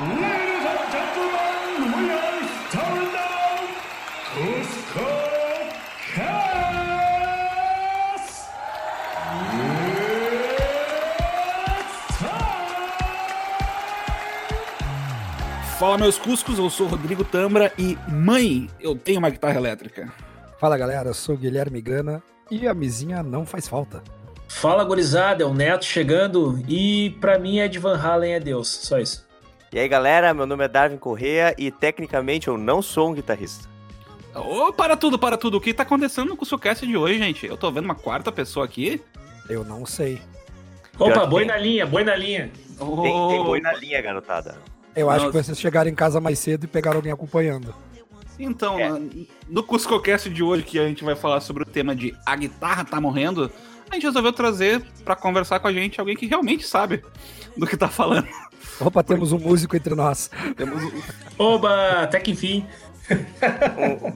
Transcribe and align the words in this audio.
Ladies 0.00 0.16
and 0.16 0.80
gentlemen, 0.90 1.92
we 1.92 2.08
are 2.10 2.40
Cusco! 4.32 5.12
It's 6.16 8.48
time! 12.18 12.88
Fala 15.78 15.98
meus 15.98 16.16
Cuscos, 16.16 16.58
eu 16.58 16.70
sou 16.70 16.86
Rodrigo 16.86 17.22
Tambra 17.22 17.70
e 17.76 17.98
mãe, 18.08 18.70
eu 18.80 18.96
tenho 18.96 19.18
uma 19.18 19.28
guitarra 19.28 19.56
elétrica. 19.56 20.10
Fala 20.58 20.78
galera, 20.78 21.10
eu 21.10 21.14
sou 21.14 21.36
Guilherme 21.36 21.82
Gana 21.82 22.22
e 22.50 22.66
a 22.66 22.72
mesinha 22.72 23.22
não 23.22 23.44
faz 23.44 23.68
falta. 23.68 24.02
Fala 24.48 24.82
gurizada, 24.82 25.42
é 25.42 25.46
o 25.46 25.52
Neto 25.52 25.84
chegando 25.84 26.58
e 26.66 27.10
pra 27.20 27.38
mim 27.38 27.58
Ed 27.58 27.78
Van 27.78 27.98
Halen 27.98 28.32
é 28.32 28.40
Deus, 28.40 28.66
só 28.66 28.98
isso. 28.98 29.28
E 29.72 29.78
aí 29.78 29.86
galera, 29.88 30.34
meu 30.34 30.46
nome 30.46 30.64
é 30.64 30.68
Darwin 30.68 30.96
Correa 30.96 31.54
e 31.56 31.70
tecnicamente 31.70 32.48
eu 32.48 32.58
não 32.58 32.82
sou 32.82 33.10
um 33.10 33.14
guitarrista. 33.14 33.68
Ô, 34.34 34.72
para 34.72 34.96
tudo, 34.96 35.18
para 35.18 35.36
tudo. 35.36 35.56
O 35.56 35.60
que 35.60 35.74
tá 35.74 35.82
acontecendo 35.82 36.28
no 36.28 36.36
Cuscocast 36.36 36.86
de 36.86 36.96
hoje, 36.96 37.18
gente? 37.18 37.46
Eu 37.46 37.56
tô 37.56 37.70
vendo 37.70 37.84
uma 37.84 37.94
quarta 37.94 38.30
pessoa 38.32 38.64
aqui. 38.64 39.00
Eu 39.48 39.64
não 39.64 39.84
sei. 39.86 40.20
Opa, 40.98 41.26
boi 41.26 41.42
tem. 41.44 41.48
na 41.48 41.56
linha, 41.56 41.86
boi 41.86 42.04
na 42.04 42.14
linha. 42.14 42.50
Ô, 42.78 43.02
Tem, 43.02 43.12
tem 43.28 43.44
boi 43.44 43.60
na 43.60 43.72
linha, 43.72 44.00
garotada. 44.02 44.58
Eu 44.94 45.08
acho 45.08 45.26
Nossa. 45.26 45.38
que 45.38 45.44
vocês 45.44 45.60
chegaram 45.60 45.90
em 45.90 45.94
casa 45.94 46.20
mais 46.20 46.38
cedo 46.38 46.64
e 46.64 46.66
pegaram 46.66 46.98
alguém 46.98 47.12
acompanhando. 47.12 47.74
Então, 48.38 48.78
É. 48.78 49.00
no 49.48 49.62
Cuscocast 49.62 50.28
de 50.30 50.42
hoje, 50.42 50.62
que 50.62 50.78
a 50.78 50.86
gente 50.86 51.04
vai 51.04 51.14
falar 51.14 51.40
sobre 51.40 51.62
o 51.62 51.66
tema 51.66 51.94
de 51.94 52.14
A 52.24 52.34
Guitarra 52.36 52.84
Tá 52.84 53.00
Morrendo, 53.00 53.50
a 53.90 53.94
gente 53.94 54.04
resolveu 54.06 54.32
trazer 54.32 54.82
pra 55.04 55.14
conversar 55.16 55.58
com 55.60 55.68
a 55.68 55.72
gente 55.72 55.98
alguém 56.00 56.16
que 56.16 56.26
realmente 56.26 56.66
sabe 56.66 57.02
do 57.56 57.66
que 57.66 57.76
tá 57.76 57.88
falando. 57.88 58.26
Opa, 58.80 59.02
temos 59.02 59.32
um 59.32 59.38
músico 59.38 59.76
entre 59.76 59.94
nós. 59.94 60.30
Temos 60.56 60.82
o- 60.82 60.92
Oba, 61.38 62.02
até 62.02 62.18
que 62.20 62.30
enfim. 62.32 62.64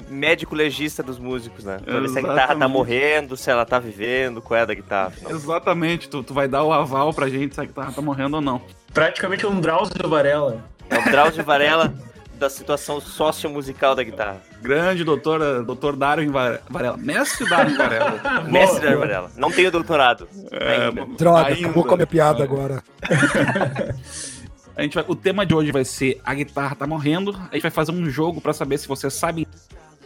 Um 0.08 0.14
médico 0.14 0.54
legista 0.54 1.02
dos 1.02 1.18
músicos, 1.18 1.64
né? 1.64 1.78
Pra 1.84 1.98
ver 1.98 2.08
se 2.08 2.18
a 2.18 2.22
guitarra 2.22 2.54
tá 2.54 2.68
morrendo, 2.68 3.36
se 3.36 3.50
ela 3.50 3.64
tá 3.66 3.78
vivendo, 3.80 4.40
qual 4.40 4.56
é 4.58 4.62
a 4.62 4.66
da 4.66 4.74
guitarra. 4.74 5.08
afinal. 5.08 5.32
Exatamente, 5.32 6.08
tu, 6.08 6.22
tu 6.22 6.32
vai 6.32 6.46
dar 6.46 6.62
o 6.62 6.72
aval 6.72 7.12
pra 7.12 7.28
gente 7.28 7.56
se 7.56 7.60
a 7.60 7.64
guitarra 7.64 7.90
tá 7.92 8.00
morrendo 8.00 8.36
ou 8.36 8.40
não. 8.40 8.62
Praticamente 8.92 9.44
um 9.46 9.60
Drauzio 9.60 10.08
Varela. 10.08 10.64
É 10.88 10.98
o 10.98 11.04
Drauzio 11.10 11.42
Varela 11.42 11.92
da 12.38 12.48
situação 12.48 13.00
sociomusical 13.00 13.96
da 13.96 14.04
guitarra. 14.04 14.40
Grande 14.62 15.02
doutor, 15.02 15.64
doutor 15.64 15.96
Darwin 15.96 16.28
Vare- 16.30 16.60
Varela. 16.70 16.96
Mestre 16.96 17.48
Darwin 17.48 17.76
Varela. 17.76 18.20
Mestre 18.48 18.78
Drauzio 18.80 18.98
Varela. 19.00 19.30
Não 19.36 19.50
tenho 19.50 19.72
doutorado. 19.72 20.28
É, 20.52 20.84
ainda. 20.86 21.04
Droga, 21.18 21.48
ainda. 21.48 21.60
acabou 21.66 21.84
com 21.84 21.94
a 21.94 21.96
minha 21.96 22.06
piada 22.06 22.44
agora. 22.44 22.80
A 24.76 24.82
gente 24.82 24.94
vai, 24.94 25.04
o 25.06 25.14
tema 25.14 25.46
de 25.46 25.54
hoje 25.54 25.70
vai 25.70 25.84
ser 25.84 26.20
A 26.24 26.34
Guitarra 26.34 26.74
Tá 26.74 26.86
Morrendo. 26.86 27.30
A 27.50 27.54
gente 27.54 27.62
vai 27.62 27.70
fazer 27.70 27.92
um 27.92 28.08
jogo 28.10 28.40
pra 28.40 28.52
saber 28.52 28.78
se 28.78 28.88
vocês 28.88 29.12
sabem 29.14 29.46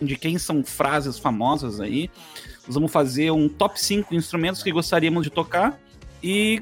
de 0.00 0.16
quem 0.16 0.38
são 0.38 0.62
frases 0.62 1.18
famosas 1.18 1.80
aí. 1.80 2.10
Nós 2.66 2.74
vamos 2.74 2.92
fazer 2.92 3.30
um 3.30 3.48
top 3.48 3.80
5 3.80 4.14
instrumentos 4.14 4.62
que 4.62 4.70
gostaríamos 4.70 5.22
de 5.22 5.30
tocar. 5.30 5.78
E 6.22 6.60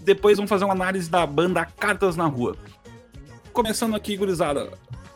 depois 0.00 0.36
vamos 0.36 0.48
fazer 0.48 0.64
uma 0.64 0.74
análise 0.74 1.08
da 1.08 1.24
banda 1.24 1.64
Cartas 1.64 2.16
na 2.16 2.26
Rua. 2.26 2.56
Começando 3.52 3.94
aqui, 3.94 4.16
gurizada. 4.16 4.70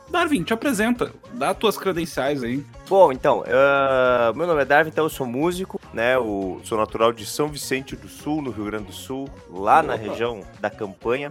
Darwin, 0.09 0.43
te 0.43 0.53
apresenta. 0.53 1.13
Dá 1.35 1.55
tuas 1.55 1.77
credenciais 1.77 2.43
aí. 2.43 2.65
Bom, 2.89 3.13
então, 3.13 3.45
ah, 3.47 4.33
meu 4.35 4.47
nome 4.47 4.63
é 4.63 4.65
Darwin, 4.65 4.91
então 4.91 5.05
eu 5.05 5.09
sou 5.09 5.27
músico, 5.27 5.81
né? 5.95 6.17
Eu 6.17 6.61
sou 6.65 6.77
natural 6.77 7.13
de 7.13 7.25
São 7.25 7.49
Vicente 7.49 7.95
do 7.95 8.09
Sul, 8.09 8.43
no 8.43 8.51
Rio 8.51 8.65
Grande 8.65 8.87
do 8.87 8.93
Sul, 8.93 9.29
lá 9.49 9.83
na 9.83 9.95
Opa. 9.95 10.03
região 10.03 10.41
da 10.61 10.69
campanha. 10.69 11.31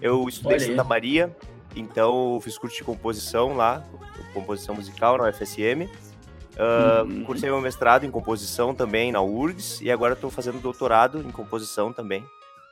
Eu 0.00 0.28
estudei 0.28 0.58
em 0.58 0.60
Olha. 0.60 0.70
Santa 0.70 0.84
Maria, 0.84 1.36
então 1.74 2.38
fiz 2.42 2.56
curso 2.58 2.76
de 2.76 2.84
composição 2.84 3.56
lá, 3.56 3.84
composição 4.32 4.74
musical 4.74 5.18
na 5.18 5.28
UFSM. 5.28 5.88
Ah, 6.58 7.04
Uhum. 7.04 7.24
Cursei 7.24 7.48
meu 7.48 7.60
mestrado 7.60 8.04
em 8.04 8.10
composição 8.10 8.74
também 8.74 9.12
na 9.12 9.22
URGS 9.22 9.80
e 9.80 9.90
agora 9.90 10.14
estou 10.14 10.28
fazendo 10.28 10.60
doutorado 10.60 11.20
em 11.20 11.30
composição 11.30 11.92
também 11.92 12.24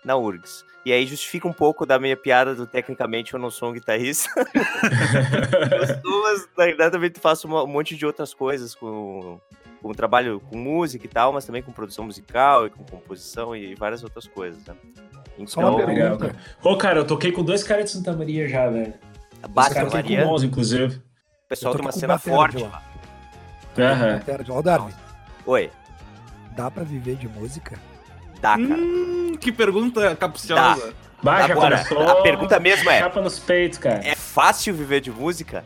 na 0.05 0.17
URGS. 0.17 0.65
E 0.85 0.93
aí 0.93 1.07
justifica 1.07 1.47
um 1.47 1.53
pouco 1.53 1.87
da 1.87 1.99
minha 1.99 2.17
piada 2.17 2.55
do 2.55 2.67
tecnicamente 2.67 3.35
eu 3.35 3.41
não 3.41 3.51
sou 3.51 3.71
um 3.71 3.73
guitarrista. 3.73 4.29
Eu 5.73 5.87
sou, 5.87 6.23
mas 6.23 6.49
na 6.57 6.65
verdade 6.65 6.93
também 6.93 7.13
faço 7.21 7.49
um 7.49 7.67
monte 7.67 7.97
de 7.97 8.07
outras 8.07 8.33
coisas 8.33 8.75
com, 8.75 9.41
com 9.87 9.95
trabalho 9.95 10.41
com 10.51 10.57
música 10.59 11.05
e 11.07 11.09
tal, 11.09 11.33
mas 11.33 11.45
também 11.45 11.63
com 11.63 11.73
produção 11.73 12.05
musical 12.05 12.67
e 12.67 12.71
com 12.71 12.85
composição 12.85 13.55
e 13.57 13.75
várias 13.75 14.03
outras 14.03 14.27
coisas, 14.27 14.65
né? 14.67 14.75
Só 15.47 15.61
uma 15.61 15.73
Então, 15.75 15.87
pergunta. 15.87 16.37
Ô, 16.63 16.77
cara, 16.77 17.01
eu 17.01 17.07
toquei 17.07 17.31
com 17.33 17.43
dois 17.43 17.63
caras 17.63 17.85
de 17.87 17.91
Santa 17.91 18.13
Maria 18.15 18.49
já, 18.49 18.69
velho. 18.69 18.95
Os 19.43 19.51
Bate 19.51 19.75
caras 19.75 19.93
tão 19.93 20.01
Maria, 20.03 20.23
com 20.23 20.29
bons, 20.29 20.43
inclusive. 20.43 20.97
o 20.97 21.49
pessoal 21.49 21.75
tem 21.75 21.83
uma 21.83 21.93
cena 21.93 22.15
batera 22.15 22.37
forte 22.37 22.59
lá. 22.63 22.83
Aham. 23.79 24.23
Ó, 24.49 24.63
Darwin, 24.63 24.93
Oi, 25.45 25.71
dá 26.57 26.71
pra 26.71 26.83
viver 26.83 27.17
de 27.17 27.29
música? 27.29 27.79
dá, 28.41 28.53
cara. 28.59 28.65
Hum, 28.81 29.35
que 29.41 29.53
pergunta 29.53 30.15
capciosa. 30.17 30.95
Já 31.23 31.45
Agora, 31.45 31.81
a 32.11 32.23
pergunta 32.23 32.61
mesmo 32.61 32.89
é, 32.91 32.99
Chapa 33.01 33.21
nos 33.21 33.39
peitos, 33.39 33.79
cara. 33.79 34.01
é 34.07 34.15
fácil 34.15 34.75
viver 34.75 35.01
de 35.01 35.11
música? 35.11 35.65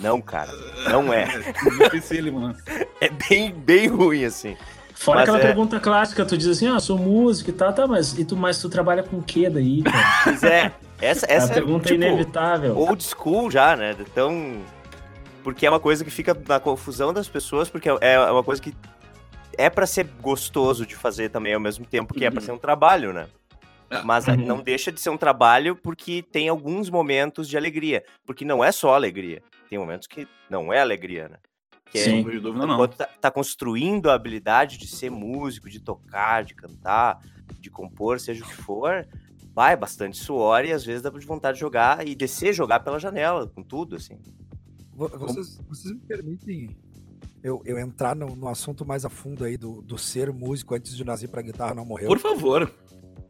Não, 0.00 0.20
cara, 0.20 0.50
não 0.90 1.12
é. 1.12 1.26
É 3.00 3.08
bem, 3.28 3.52
bem 3.52 3.88
ruim, 3.88 4.24
assim. 4.24 4.56
Fora 4.94 5.20
mas 5.20 5.28
aquela 5.28 5.38
é- 5.42 5.46
pergunta 5.46 5.80
clássica, 5.80 6.24
tu 6.24 6.36
diz 6.38 6.46
assim, 6.46 6.68
ah, 6.68 6.78
sou 6.78 6.96
músico 6.96 7.50
e 7.50 7.52
tal, 7.52 7.72
tá, 7.72 7.86
mas, 7.86 8.16
e 8.16 8.24
tu, 8.24 8.36
mas 8.36 8.60
tu 8.60 8.68
trabalha 8.68 9.02
com 9.02 9.16
o 9.18 9.22
que 9.22 9.48
daí, 9.50 9.82
cara? 9.82 9.98
Mas 10.26 10.42
é, 10.44 10.72
essa, 11.00 11.26
essa 11.28 11.50
a 11.50 11.54
pergunta 11.54 11.88
é 11.88 11.92
tipo, 11.92 12.04
inevitável. 12.04 12.76
old 12.78 13.02
school 13.02 13.50
já, 13.50 13.74
né? 13.76 13.96
Então. 13.98 14.60
Porque 15.42 15.66
é 15.66 15.70
uma 15.70 15.80
coisa 15.80 16.04
que 16.04 16.10
fica 16.10 16.36
na 16.46 16.60
confusão 16.60 17.12
das 17.12 17.26
pessoas, 17.28 17.68
porque 17.68 17.88
é 18.00 18.20
uma 18.30 18.44
coisa 18.44 18.62
que 18.62 18.72
é 19.58 19.68
pra 19.68 19.86
ser 19.86 20.04
gostoso 20.20 20.86
de 20.86 20.94
fazer 20.94 21.30
também 21.30 21.52
ao 21.52 21.58
mesmo 21.60 21.84
tempo 21.84 22.14
que 22.14 22.24
é 22.24 22.30
pra 22.30 22.38
Uhum. 22.40 22.46
ser 22.46 22.52
um 22.52 22.58
trabalho, 22.58 23.12
né? 23.12 23.26
É. 23.90 24.00
Mas 24.02 24.28
Uhum. 24.28 24.36
não 24.36 24.60
deixa 24.62 24.92
de 24.92 25.00
ser 25.00 25.10
um 25.10 25.16
trabalho 25.16 25.74
porque 25.74 26.22
tem 26.30 26.48
alguns 26.48 26.88
momentos 26.88 27.48
de 27.48 27.56
alegria. 27.56 28.04
Porque 28.24 28.44
não 28.44 28.62
é 28.62 28.70
só 28.70 28.94
alegria. 28.94 29.42
Tem 29.72 29.78
momentos 29.78 30.06
que 30.06 30.28
não 30.50 30.70
é 30.70 30.82
alegria, 30.82 31.30
né? 31.30 31.38
Que 31.90 31.96
é 31.96 32.04
Sim. 32.04 32.22
Não 32.22 32.30
de 32.30 32.40
dúvida, 32.40 32.66
não. 32.66 32.74
Enquanto 32.74 32.94
tá, 32.94 33.06
tá 33.06 33.30
construindo 33.30 34.10
a 34.10 34.14
habilidade 34.14 34.76
de 34.76 34.86
ser 34.86 35.10
músico, 35.10 35.70
de 35.70 35.80
tocar, 35.80 36.44
de 36.44 36.54
cantar, 36.54 37.18
de 37.58 37.70
compor, 37.70 38.20
seja 38.20 38.44
o 38.44 38.46
que 38.46 38.54
for, 38.54 39.08
vai 39.54 39.74
bastante 39.74 40.18
suor 40.18 40.66
e 40.66 40.72
às 40.74 40.84
vezes 40.84 41.00
dá 41.00 41.08
de 41.08 41.24
vontade 41.24 41.54
de 41.54 41.60
jogar 41.62 42.06
e 42.06 42.14
descer 42.14 42.52
jogar 42.52 42.80
pela 42.80 42.98
janela, 43.00 43.46
com 43.48 43.62
tudo, 43.62 43.96
assim. 43.96 44.18
Vo- 44.92 45.08
Vocês, 45.08 45.58
vocês 45.66 45.94
me 45.94 46.00
permitem 46.00 46.68
eu, 47.42 47.62
eu 47.64 47.78
entrar 47.78 48.14
no, 48.14 48.36
no 48.36 48.48
assunto 48.48 48.84
mais 48.84 49.06
a 49.06 49.08
fundo 49.08 49.42
aí 49.42 49.56
do, 49.56 49.80
do 49.80 49.96
ser 49.96 50.30
músico 50.30 50.74
antes 50.74 50.94
de 50.94 51.02
nascer 51.02 51.28
pra 51.28 51.40
guitarra 51.40 51.72
não 51.74 51.86
morreu? 51.86 52.08
Por 52.08 52.18
favor. 52.18 52.70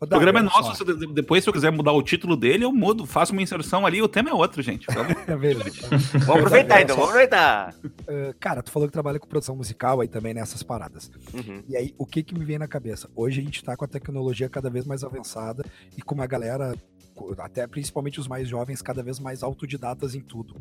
O 0.03 0.07
programa 0.09 0.41
é 0.41 0.43
nosso. 0.43 0.75
se 0.77 0.85
de- 0.85 1.07
depois, 1.13 1.43
se 1.45 1.49
eu 1.49 1.53
quiser 1.55 1.71
mudar 1.71 1.93
o 1.93 2.03
título 2.03 2.37
dele, 2.37 2.65
eu 2.65 2.73
mudo. 2.73 3.07
Faço 3.07 3.33
uma 3.33 3.41
inserção 3.43 3.87
ali. 3.87 4.03
O 4.03 4.09
tema 4.09 4.31
é 4.31 4.35
outro, 4.35 4.61
gente. 4.63 4.87
Vamos- 4.93 5.17
É 5.29 5.37
beleza. 5.37 5.89
Vamos 5.91 6.29
aproveitar 6.29 6.83
então, 6.83 6.97
vamos 6.97 7.11
aproveitar! 7.11 7.75
Ah, 8.09 8.35
cara, 8.41 8.63
tu 8.63 8.71
falou 8.71 8.89
que 8.89 8.93
trabalha 8.93 9.19
com 9.19 9.27
produção 9.29 9.55
musical 9.57 10.01
aí 10.01 10.09
também 10.09 10.35
nessas 10.35 10.63
paradas. 10.63 11.11
Uhum. 11.33 11.63
E 11.69 11.77
aí, 11.77 11.95
o 11.97 12.05
que 12.05 12.23
que 12.23 12.35
me 12.37 12.45
vem 12.45 12.59
na 12.59 12.67
cabeça? 12.69 13.09
Hoje 13.15 13.41
a 13.41 13.45
gente 13.45 13.63
tá 13.63 13.77
com 13.77 13.85
a 13.85 13.89
tecnologia 13.89 14.49
cada 14.49 14.69
vez 14.69 14.85
mais 14.85 15.05
avançada 15.05 15.65
e 15.97 16.03
com 16.03 16.15
uma 16.15 16.27
galera, 16.27 16.75
até 17.39 17.67
principalmente 17.67 18.19
os 18.19 18.27
mais 18.27 18.49
jovens, 18.49 18.83
cada 18.83 19.03
vez 19.03 19.19
mais 19.21 19.43
autodidatas 19.43 20.15
em 20.15 20.21
tudo. 20.21 20.57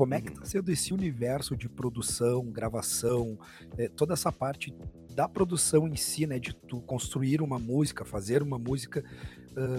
Como 0.00 0.14
é 0.14 0.20
que 0.22 0.32
tá 0.32 0.46
sendo 0.46 0.72
esse 0.72 0.94
universo 0.94 1.54
de 1.54 1.68
produção, 1.68 2.46
gravação, 2.46 3.38
eh, 3.76 3.86
toda 3.86 4.14
essa 4.14 4.32
parte 4.32 4.74
da 5.14 5.28
produção 5.28 5.86
em 5.86 5.94
si, 5.94 6.26
né? 6.26 6.38
De 6.38 6.54
tu 6.54 6.80
construir 6.80 7.42
uma 7.42 7.58
música, 7.58 8.02
fazer 8.02 8.42
uma 8.42 8.58
música. 8.58 9.04
ah, 9.58 9.78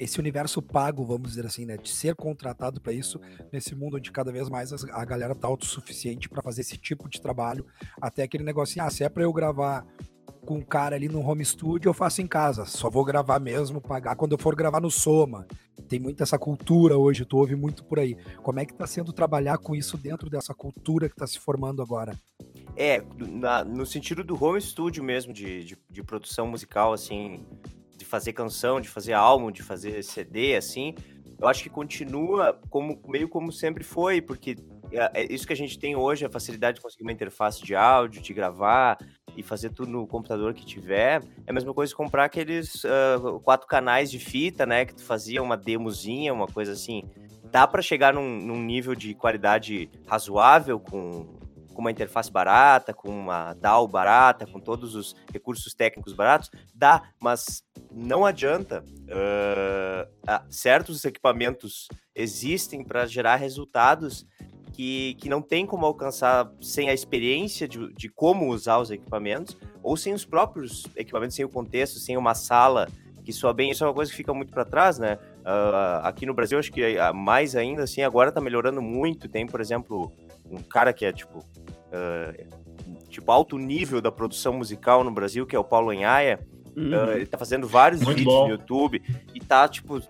esse 0.00 0.18
universo 0.18 0.60
pago, 0.60 1.04
vamos 1.04 1.28
dizer 1.28 1.46
assim, 1.46 1.64
né? 1.64 1.76
De 1.76 1.88
ser 1.88 2.16
contratado 2.16 2.80
para 2.80 2.92
isso, 2.92 3.20
nesse 3.52 3.72
mundo 3.72 3.98
onde 3.98 4.10
cada 4.10 4.32
vez 4.32 4.48
mais 4.48 4.72
a 4.72 5.04
galera 5.04 5.34
tá 5.34 5.46
autossuficiente 5.46 6.28
para 6.28 6.42
fazer 6.42 6.62
esse 6.62 6.76
tipo 6.76 7.08
de 7.08 7.20
trabalho 7.20 7.64
até 8.00 8.24
aquele 8.24 8.42
negocinho, 8.42 8.84
ah, 8.84 8.90
se 8.90 9.04
é 9.04 9.08
pra 9.08 9.22
eu 9.22 9.32
gravar 9.32 9.86
com 10.44 10.56
um 10.56 10.62
cara 10.62 10.96
ali 10.96 11.08
no 11.08 11.20
home 11.20 11.44
studio, 11.44 11.88
eu 11.88 11.94
faço 11.94 12.20
em 12.22 12.26
casa. 12.26 12.64
Só 12.64 12.88
vou 12.90 13.04
gravar 13.04 13.38
mesmo, 13.38 13.80
pagar 13.80 14.16
quando 14.16 14.32
eu 14.32 14.38
for 14.38 14.54
gravar 14.54 14.80
no 14.80 14.90
Soma. 14.90 15.46
Tem 15.88 15.98
muita 15.98 16.22
essa 16.22 16.38
cultura 16.38 16.96
hoje, 16.96 17.24
tu 17.24 17.36
ouve 17.36 17.54
muito 17.56 17.84
por 17.84 17.98
aí. 17.98 18.16
Como 18.42 18.60
é 18.60 18.64
que 18.64 18.74
tá 18.74 18.86
sendo 18.86 19.12
trabalhar 19.12 19.58
com 19.58 19.74
isso 19.74 19.96
dentro 19.96 20.30
dessa 20.30 20.54
cultura 20.54 21.08
que 21.08 21.16
tá 21.16 21.26
se 21.26 21.38
formando 21.38 21.82
agora? 21.82 22.18
É, 22.76 23.02
na- 23.18 23.64
no 23.64 23.84
sentido 23.84 24.22
do 24.22 24.42
home 24.42 24.60
studio 24.60 25.02
mesmo, 25.02 25.32
de, 25.32 25.64
de, 25.64 25.78
de 25.88 26.02
produção 26.02 26.46
musical, 26.46 26.92
assim, 26.92 27.44
de 27.96 28.04
fazer 28.04 28.32
canção, 28.32 28.80
de 28.80 28.88
fazer 28.88 29.12
álbum, 29.12 29.50
de 29.50 29.62
fazer 29.62 30.02
CD, 30.02 30.56
assim, 30.56 30.94
eu 31.40 31.48
acho 31.48 31.62
que 31.62 31.70
continua 31.70 32.58
como 32.70 33.00
meio 33.08 33.28
como 33.28 33.50
sempre 33.52 33.82
foi, 33.82 34.20
porque 34.20 34.56
isso 35.28 35.46
que 35.46 35.52
a 35.52 35.56
gente 35.56 35.78
tem 35.78 35.96
hoje, 35.96 36.24
a 36.24 36.30
facilidade 36.30 36.76
de 36.76 36.82
conseguir 36.82 37.02
uma 37.02 37.12
interface 37.12 37.62
de 37.62 37.74
áudio, 37.74 38.20
de 38.22 38.32
gravar 38.32 38.98
e 39.36 39.42
fazer 39.42 39.70
tudo 39.70 39.90
no 39.90 40.06
computador 40.06 40.54
que 40.54 40.64
tiver. 40.64 41.22
É 41.46 41.50
a 41.50 41.52
mesma 41.52 41.72
coisa 41.72 41.94
comprar 41.94 42.24
aqueles 42.24 42.84
ah, 42.84 43.40
quatro 43.42 43.66
canais 43.66 44.10
de 44.10 44.18
fita, 44.18 44.66
né? 44.66 44.84
Que 44.84 44.94
tu 44.94 45.04
fazia 45.04 45.42
uma 45.42 45.56
demozinha, 45.56 46.32
uma 46.32 46.46
coisa 46.46 46.72
assim. 46.72 47.02
dá 47.50 47.66
para 47.66 47.82
chegar 47.82 48.12
num, 48.14 48.38
num, 48.40 48.60
nível 48.62 48.94
de 48.94 49.14
qualidade 49.14 49.90
razoável 50.06 50.78
com, 50.78 51.39
com 51.80 51.84
uma 51.84 51.90
interface 51.90 52.30
barata, 52.30 52.92
com 52.92 53.08
uma 53.08 53.54
DAW 53.54 53.88
barata, 53.88 54.46
com 54.46 54.60
todos 54.60 54.94
os 54.94 55.16
recursos 55.32 55.72
técnicos 55.72 56.12
baratos? 56.12 56.50
Dá, 56.74 57.04
mas 57.18 57.64
não 57.90 58.26
adianta. 58.26 58.84
Uh, 58.84 60.50
certos 60.50 61.06
equipamentos 61.06 61.88
existem 62.14 62.84
para 62.84 63.06
gerar 63.06 63.36
resultados 63.36 64.26
que, 64.74 65.14
que 65.14 65.30
não 65.30 65.40
tem 65.40 65.64
como 65.64 65.86
alcançar 65.86 66.52
sem 66.60 66.90
a 66.90 66.92
experiência 66.92 67.66
de, 67.66 67.90
de 67.94 68.10
como 68.10 68.48
usar 68.48 68.78
os 68.78 68.90
equipamentos, 68.90 69.56
ou 69.82 69.96
sem 69.96 70.12
os 70.12 70.26
próprios 70.26 70.84
equipamentos, 70.94 71.34
sem 71.34 71.46
o 71.46 71.48
contexto, 71.48 71.98
sem 71.98 72.14
uma 72.14 72.34
sala 72.34 72.88
que 73.24 73.32
soa 73.32 73.54
bem. 73.54 73.70
Isso 73.70 73.84
é 73.84 73.86
uma 73.86 73.94
coisa 73.94 74.10
que 74.10 74.16
fica 74.18 74.34
muito 74.34 74.52
para 74.52 74.66
trás, 74.66 74.98
né? 74.98 75.18
Uh, 75.40 76.04
aqui 76.04 76.26
no 76.26 76.34
Brasil, 76.34 76.58
acho 76.58 76.70
que 76.70 76.82
mais 77.14 77.56
ainda, 77.56 77.84
assim, 77.84 78.02
agora 78.02 78.30
tá 78.30 78.40
melhorando 78.40 78.82
muito. 78.82 79.30
Tem, 79.30 79.46
por 79.46 79.62
exemplo, 79.62 80.12
um 80.50 80.62
cara 80.62 80.92
que 80.92 81.04
é, 81.04 81.12
tipo, 81.12 81.38
uh, 81.38 83.08
tipo 83.08 83.30
alto 83.30 83.56
nível 83.56 84.00
da 84.00 84.10
produção 84.10 84.52
musical 84.52 85.04
no 85.04 85.10
Brasil, 85.10 85.46
que 85.46 85.54
é 85.54 85.58
o 85.58 85.64
Paulo 85.64 85.92
Enhaia. 85.92 86.40
Uhum. 86.76 86.90
Uh, 86.90 87.12
ele 87.12 87.26
tá 87.26 87.38
fazendo 87.38 87.66
vários 87.66 88.00
muito 88.00 88.18
vídeos 88.18 88.34
bom. 88.34 88.46
no 88.46 88.54
YouTube 88.54 89.02
e 89.34 89.40
tá, 89.40 89.66
tipo, 89.68 90.00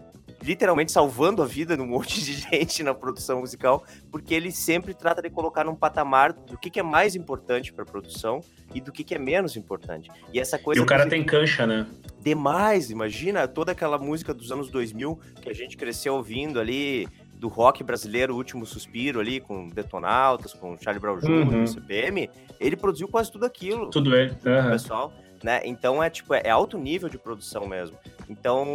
literalmente 0.43 0.91
salvando 0.93 1.43
a 1.43 1.47
vida 1.47 1.77
de 1.77 1.83
um 1.83 1.87
monte 1.89 2.23
de 2.23 2.33
gente 2.33 2.83
na 2.83 2.95
produção 2.95 3.41
musical, 3.41 3.85
porque 4.11 4.35
ele 4.35 4.51
sempre 4.51 4.95
trata 4.95 5.23
de 5.23 5.31
colocar 5.31 5.65
num 5.65 5.75
patamar 5.75 6.33
do 6.33 6.59
que, 6.59 6.71
que 6.71 6.81
é 6.81 6.83
mais 6.83 7.15
importante 7.15 7.73
para 7.73 7.83
a 7.83 7.87
produção 7.87 8.41
e 8.75 8.81
do 8.81 8.93
que, 8.93 9.05
que 9.05 9.15
é 9.15 9.19
menos 9.19 9.57
importante. 9.57 10.11
E 10.33 10.41
essa 10.41 10.59
coisa. 10.59 10.81
E 10.81 10.83
o 10.83 10.87
cara 10.87 11.09
tem 11.09 11.25
cancha, 11.25 11.67
né? 11.67 11.87
Demais, 12.23 12.91
imagina 12.91 13.49
toda 13.49 13.73
aquela 13.73 13.99
música 13.99 14.35
dos 14.35 14.53
anos 14.53 14.71
2000 14.71 15.19
que 15.41 15.49
a 15.49 15.55
gente 15.55 15.77
cresceu 15.77 16.15
ouvindo 16.15 16.61
ali, 16.61 17.09
do 17.41 17.49
rock 17.49 17.83
brasileiro, 17.83 18.35
o 18.35 18.37
último 18.37 18.67
suspiro 18.67 19.19
ali, 19.19 19.41
com 19.41 19.67
Detonautas, 19.69 20.53
com 20.53 20.77
Charlie 20.79 21.01
Brown 21.01 21.19
Jr., 21.19 21.55
uhum. 21.55 21.67
CPM, 21.67 22.31
ele 22.61 22.77
produziu 22.77 23.09
quase 23.09 23.33
tudo 23.33 23.47
aquilo. 23.47 23.89
Tudo 23.91 24.15
ele. 24.15 24.31
Uhum. 24.31 24.71
Pessoal 24.71 25.13
né? 25.43 25.63
Então 25.65 26.03
é 26.03 26.11
tipo, 26.11 26.35
é 26.35 26.51
alto 26.51 26.79
nível 26.79 27.09
de 27.09 27.19
produção 27.19 27.67
mesmo. 27.67 27.97
Então, 28.29 28.67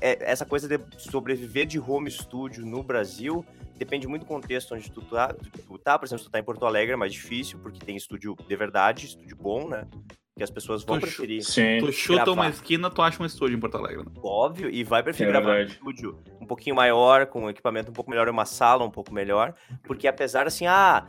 é, 0.00 0.30
essa 0.30 0.44
coisa 0.44 0.68
de 0.68 0.78
sobreviver 0.98 1.66
de 1.66 1.78
home 1.80 2.10
studio 2.10 2.64
no 2.64 2.82
Brasil 2.82 3.44
depende 3.76 4.06
muito 4.06 4.22
do 4.22 4.28
contexto 4.28 4.74
onde 4.74 4.90
tu 4.90 5.02
tá, 5.02 5.34
tu 5.66 5.78
tá. 5.78 5.98
Por 5.98 6.06
exemplo, 6.06 6.22
se 6.22 6.28
tu 6.28 6.32
tá 6.32 6.38
em 6.38 6.44
Porto 6.44 6.66
Alegre 6.66 6.92
é 6.92 6.96
mais 6.96 7.12
difícil, 7.12 7.58
porque 7.58 7.84
tem 7.84 7.96
estúdio 7.96 8.36
de 8.36 8.56
verdade, 8.56 9.06
estúdio 9.06 9.36
bom, 9.36 9.68
né? 9.68 9.86
Que 10.36 10.42
as 10.42 10.50
pessoas 10.50 10.82
vão 10.82 10.98
tu 10.98 11.02
preferir. 11.02 11.44
Sim. 11.44 11.78
Tu 11.78 11.92
chuta 11.92 12.24
gravar. 12.24 12.32
uma 12.32 12.48
esquina, 12.48 12.90
tu 12.90 13.00
acha 13.00 13.22
um 13.22 13.26
estúdio 13.26 13.56
em 13.56 13.60
Porto 13.60 13.76
Alegre. 13.76 14.04
Né? 14.04 14.12
Óbvio, 14.20 14.68
e 14.68 14.82
vai 14.82 15.02
preferir 15.02 15.28
é 15.28 15.32
gravar 15.32 15.60
um 15.60 15.62
estúdio 15.62 16.18
um 16.40 16.46
pouquinho 16.46 16.74
maior, 16.74 17.26
com 17.26 17.44
um 17.44 17.50
equipamento 17.50 17.90
um 17.90 17.94
pouco 17.94 18.10
melhor, 18.10 18.28
uma 18.28 18.44
sala 18.44 18.84
um 18.84 18.90
pouco 18.90 19.14
melhor, 19.14 19.54
porque 19.84 20.08
apesar 20.08 20.46
assim, 20.46 20.66
ah, 20.66 21.06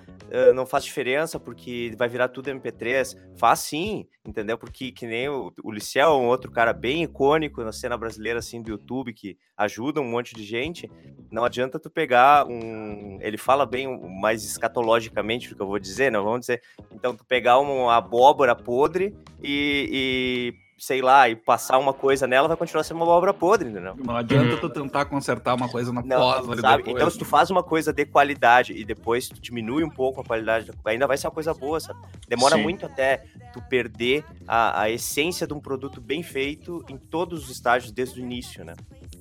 não 0.53 0.65
faz 0.65 0.85
diferença 0.85 1.39
porque 1.39 1.93
vai 1.97 2.07
virar 2.07 2.29
tudo 2.29 2.49
MP3, 2.49 3.17
faz 3.35 3.59
sim, 3.59 4.07
entendeu? 4.25 4.57
Porque 4.57 4.91
que 4.91 5.05
nem 5.05 5.27
o, 5.27 5.51
o 5.63 5.71
Liceu, 5.71 6.09
um 6.11 6.27
outro 6.27 6.51
cara 6.51 6.71
bem 6.71 7.03
icônico 7.03 7.63
na 7.63 7.71
cena 7.71 7.97
brasileira 7.97 8.39
assim 8.39 8.61
do 8.61 8.69
YouTube 8.69 9.11
que 9.13 9.37
ajuda 9.57 10.01
um 10.01 10.09
monte 10.09 10.35
de 10.35 10.43
gente, 10.43 10.89
não 11.31 11.43
adianta 11.43 11.79
tu 11.79 11.89
pegar 11.89 12.45
um, 12.45 13.17
ele 13.21 13.37
fala 13.37 13.65
bem 13.65 13.87
mais 14.19 14.43
escatologicamente 14.43 15.49
do 15.49 15.55
que 15.55 15.61
eu 15.61 15.67
vou 15.67 15.79
dizer, 15.79 16.11
não 16.11 16.23
vamos 16.23 16.41
dizer, 16.41 16.61
então 16.91 17.15
tu 17.15 17.25
pegar 17.25 17.57
uma 17.59 17.95
abóbora 17.95 18.55
podre 18.55 19.14
e, 19.41 20.53
e, 20.53 20.53
sei 20.77 21.01
lá, 21.01 21.29
e 21.29 21.35
passar 21.35 21.77
uma 21.77 21.93
coisa 21.93 22.25
nela, 22.27 22.47
vai 22.47 22.57
continuar 22.57 22.83
sendo 22.83 22.97
uma 22.97 23.05
obra 23.05 23.33
podre, 23.33 23.69
entendeu? 23.69 23.95
Não 23.97 24.15
adianta 24.15 24.57
tu 24.57 24.69
tentar 24.69 25.05
consertar 25.05 25.55
uma 25.55 25.69
coisa 25.69 25.93
na 25.93 26.01
não, 26.01 26.17
pós, 26.17 26.59
sabe? 26.59 26.83
Depois. 26.83 26.95
Então, 26.95 27.09
se 27.09 27.17
tu 27.17 27.25
faz 27.25 27.49
uma 27.49 27.63
coisa 27.63 27.93
de 27.93 28.05
qualidade 28.05 28.73
e 28.73 28.83
depois 28.83 29.29
tu 29.29 29.39
diminui 29.39 29.83
um 29.83 29.89
pouco 29.89 30.21
a 30.21 30.23
qualidade, 30.23 30.71
ainda 30.85 31.07
vai 31.07 31.17
ser 31.17 31.27
uma 31.27 31.33
coisa 31.33 31.53
boa, 31.53 31.79
sabe? 31.79 31.99
Demora 32.27 32.55
Sim. 32.55 32.63
muito 32.63 32.85
até 32.85 33.23
tu 33.53 33.61
perder 33.69 34.25
a, 34.47 34.81
a 34.81 34.89
essência 34.89 35.47
de 35.47 35.53
um 35.53 35.59
produto 35.59 36.01
bem 36.01 36.21
feito 36.23 36.83
em 36.89 36.97
todos 36.97 37.45
os 37.45 37.49
estágios 37.49 37.91
desde 37.91 38.19
o 38.19 38.23
início, 38.23 38.65
né? 38.65 38.73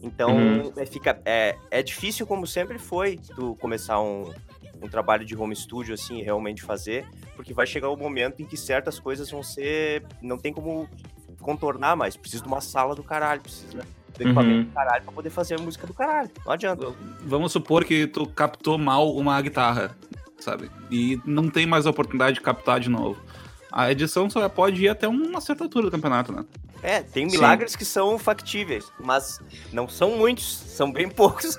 Então, 0.02 0.36
uhum. 0.36 0.72
é, 0.76 0.84
fica, 0.84 1.20
é, 1.24 1.56
é 1.70 1.82
difícil, 1.82 2.26
como 2.26 2.46
sempre 2.46 2.78
foi, 2.78 3.18
tu 3.34 3.56
começar 3.56 4.00
um, 4.00 4.30
um 4.84 4.88
trabalho 4.88 5.24
de 5.24 5.34
home 5.36 5.56
studio, 5.56 5.94
assim, 5.94 6.22
realmente 6.22 6.62
fazer, 6.62 7.06
porque 7.34 7.54
vai 7.54 7.66
chegar 7.66 7.88
o 7.88 7.94
um 7.94 7.96
momento 7.96 8.40
em 8.42 8.44
que 8.44 8.56
certas 8.56 8.98
coisas 8.98 9.30
vão 9.30 9.42
ser. 9.42 10.04
Não 10.20 10.38
tem 10.38 10.52
como 10.52 10.88
contornar 11.40 11.96
mais. 11.96 12.16
Precisa 12.16 12.42
de 12.42 12.48
uma 12.48 12.60
sala 12.60 12.94
do 12.94 13.02
caralho, 13.02 13.40
precisa 13.40 13.78
do 13.78 14.22
equipamento 14.22 14.58
uhum. 14.58 14.64
do 14.64 14.72
caralho 14.72 15.02
pra 15.02 15.12
poder 15.12 15.30
fazer 15.30 15.58
a 15.58 15.62
música 15.62 15.86
do 15.86 15.94
caralho. 15.94 16.30
Não 16.44 16.52
adianta. 16.52 16.92
Vamos 17.22 17.52
supor 17.52 17.84
que 17.84 18.06
tu 18.06 18.26
captou 18.26 18.78
mal 18.78 19.14
uma 19.16 19.40
guitarra, 19.40 19.96
sabe? 20.38 20.70
E 20.90 21.20
não 21.24 21.48
tem 21.48 21.66
mais 21.66 21.86
a 21.86 21.90
oportunidade 21.90 22.34
de 22.34 22.40
captar 22.40 22.78
de 22.78 22.88
novo 22.90 23.20
a 23.76 23.90
edição 23.90 24.30
só 24.30 24.48
pode 24.48 24.84
ir 24.84 24.88
até 24.88 25.08
uma 25.08 25.40
certa 25.40 25.64
altura 25.64 25.86
do 25.86 25.90
campeonato, 25.90 26.32
né? 26.32 26.44
É, 26.80 27.00
tem 27.00 27.26
milagres 27.26 27.72
Sim. 27.72 27.78
que 27.78 27.84
são 27.84 28.16
factíveis, 28.18 28.84
mas 29.00 29.40
não 29.72 29.88
são 29.88 30.16
muitos, 30.16 30.58
são 30.58 30.92
bem 30.92 31.08
poucos. 31.08 31.58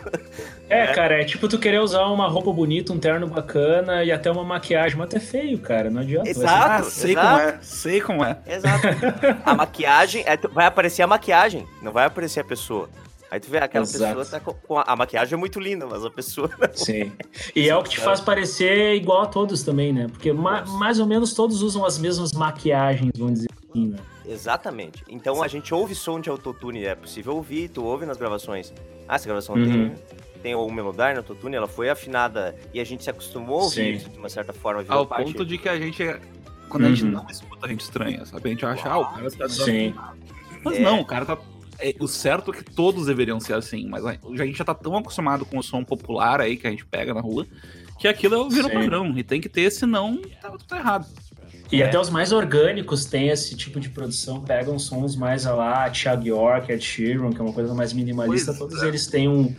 É, 0.69 0.83
é, 0.85 0.93
cara, 0.93 1.21
é 1.21 1.25
tipo 1.25 1.49
tu 1.49 1.59
querer 1.59 1.81
usar 1.81 2.05
uma 2.05 2.29
roupa 2.29 2.53
bonita, 2.53 2.93
um 2.93 2.99
terno 2.99 3.27
bacana 3.27 4.01
e 4.03 4.13
até 4.13 4.31
uma 4.31 4.45
maquiagem, 4.45 4.97
mas 4.97 5.07
até 5.07 5.19
feio, 5.19 5.59
cara, 5.59 5.89
não 5.89 6.01
adianta. 6.01 6.29
Exato, 6.29 6.87
ah, 6.87 6.89
sei 6.89 7.11
exato. 7.11 7.27
como 7.27 7.41
é, 7.41 7.59
sei 7.61 8.01
como 8.01 8.23
é. 8.23 8.37
Exato. 8.47 8.87
a 9.43 9.53
maquiagem, 9.53 10.23
é, 10.25 10.37
vai 10.37 10.67
aparecer 10.67 11.01
a 11.01 11.07
maquiagem, 11.07 11.67
não 11.81 11.91
vai 11.91 12.05
aparecer 12.05 12.39
a 12.39 12.45
pessoa. 12.45 12.89
Aí 13.29 13.39
tu 13.39 13.49
vê 13.49 13.57
aquela 13.57 13.83
Exato. 13.83 14.19
pessoa 14.19 14.39
tá 14.39 14.39
com, 14.39 14.53
com 14.53 14.77
a, 14.77 14.83
a, 14.83 14.95
maquiagem 14.95 15.33
é 15.33 15.37
muito 15.37 15.59
linda, 15.59 15.85
mas 15.85 16.05
a 16.05 16.09
pessoa. 16.09 16.49
Sim. 16.73 17.11
E 17.55 17.67
é 17.69 17.75
o 17.75 17.83
que 17.83 17.89
te 17.91 17.99
faz 17.99 18.21
parecer 18.21 18.95
igual 18.95 19.23
a 19.23 19.25
todos 19.25 19.63
também, 19.63 19.91
né? 19.91 20.07
Porque 20.07 20.31
ma, 20.31 20.63
mais 20.65 20.99
ou 20.99 21.05
menos 21.05 21.33
todos 21.33 21.61
usam 21.61 21.85
as 21.85 21.97
mesmas 21.97 22.31
maquiagens, 22.33 23.11
vamos 23.17 23.35
dizer 23.35 23.49
assim, 23.69 23.87
né? 23.87 23.97
Exatamente. 24.27 25.03
Então 25.09 25.43
a 25.43 25.47
gente 25.47 25.73
ouve 25.73 25.93
som 25.95 26.19
de 26.19 26.29
autotune, 26.29 26.85
é 26.85 26.95
possível 26.95 27.35
ouvir, 27.35 27.69
tu 27.69 27.83
ouve 27.83 28.05
nas 28.05 28.17
gravações. 28.17 28.73
Ah, 29.07 29.15
essa 29.15 29.25
gravação 29.25 29.55
uhum. 29.55 29.65
tem, 29.65 29.95
tem 30.41 30.55
o 30.55 30.69
Melodyne, 30.69 31.13
no 31.13 31.19
autotune, 31.19 31.55
ela 31.55 31.67
foi 31.67 31.89
afinada 31.89 32.55
e 32.73 32.79
a 32.79 32.83
gente 32.83 33.03
se 33.03 33.09
acostumou 33.09 33.61
a 33.61 33.63
ouvir 33.63 33.95
isso 33.95 34.09
de 34.09 34.17
uma 34.17 34.29
certa 34.29 34.53
forma. 34.53 34.83
Ao 34.87 35.05
parte. 35.05 35.25
ponto 35.25 35.45
de 35.45 35.57
que 35.57 35.69
a 35.69 35.77
gente, 35.77 36.03
quando 36.69 36.83
uhum. 36.83 36.89
a 36.89 36.95
gente 36.95 37.05
uhum. 37.05 37.11
não 37.11 37.27
escuta, 37.29 37.65
a 37.65 37.69
gente 37.69 37.81
estranha, 37.81 38.25
sabe? 38.25 38.49
A 38.49 38.51
gente 38.51 38.65
acha, 38.65 38.89
ah, 38.89 38.99
o 38.99 39.05
cara 39.13 39.31
tá 39.31 39.49
Sim. 39.49 39.93
Mas 40.63 40.77
é. 40.77 40.79
não, 40.81 41.01
o 41.01 41.05
cara 41.05 41.25
tá 41.25 41.37
é, 41.79 41.95
o 41.99 42.07
certo 42.07 42.51
é 42.51 42.55
que 42.55 42.63
todos 42.63 43.07
deveriam 43.07 43.39
ser 43.39 43.53
assim, 43.53 43.87
mas 43.87 44.05
a 44.05 44.13
gente 44.45 44.57
já 44.57 44.63
tá 44.63 44.73
tão 44.73 44.95
acostumado 44.97 45.45
com 45.45 45.57
o 45.57 45.63
som 45.63 45.83
popular 45.83 46.41
aí 46.41 46.57
que 46.57 46.67
a 46.67 46.69
gente 46.69 46.85
pega 46.85 47.13
na 47.13 47.21
rua, 47.21 47.45
que 47.99 48.07
aquilo 48.07 48.49
vira 48.49 48.67
um 48.67 48.71
padrão. 48.71 49.17
E 49.17 49.23
tem 49.23 49.41
que 49.41 49.49
ter, 49.49 49.69
senão 49.71 50.21
tá 50.41 50.51
tudo 50.51 50.63
tá 50.63 50.77
errado. 50.77 51.07
E 51.71 51.81
é. 51.81 51.87
até 51.87 51.99
os 51.99 52.09
mais 52.09 52.31
orgânicos 52.31 53.05
têm 53.05 53.29
esse 53.29 53.55
tipo 53.55 53.79
de 53.79 53.89
produção, 53.89 54.41
pegam 54.41 54.77
sons 54.77 55.15
mais 55.15 55.45
a 55.45 55.53
lá, 55.53 55.89
Thiago 55.89 56.27
York, 56.27 56.71
Ed 56.71 56.83
Sheeran, 56.83 57.31
que 57.31 57.39
é 57.39 57.43
uma 57.43 57.53
coisa 57.53 57.73
mais 57.73 57.91
minimalista, 57.91 58.53
pois 58.53 58.59
todos 58.59 58.83
é. 58.83 58.87
eles 58.87 59.07
têm 59.07 59.27
um, 59.27 59.53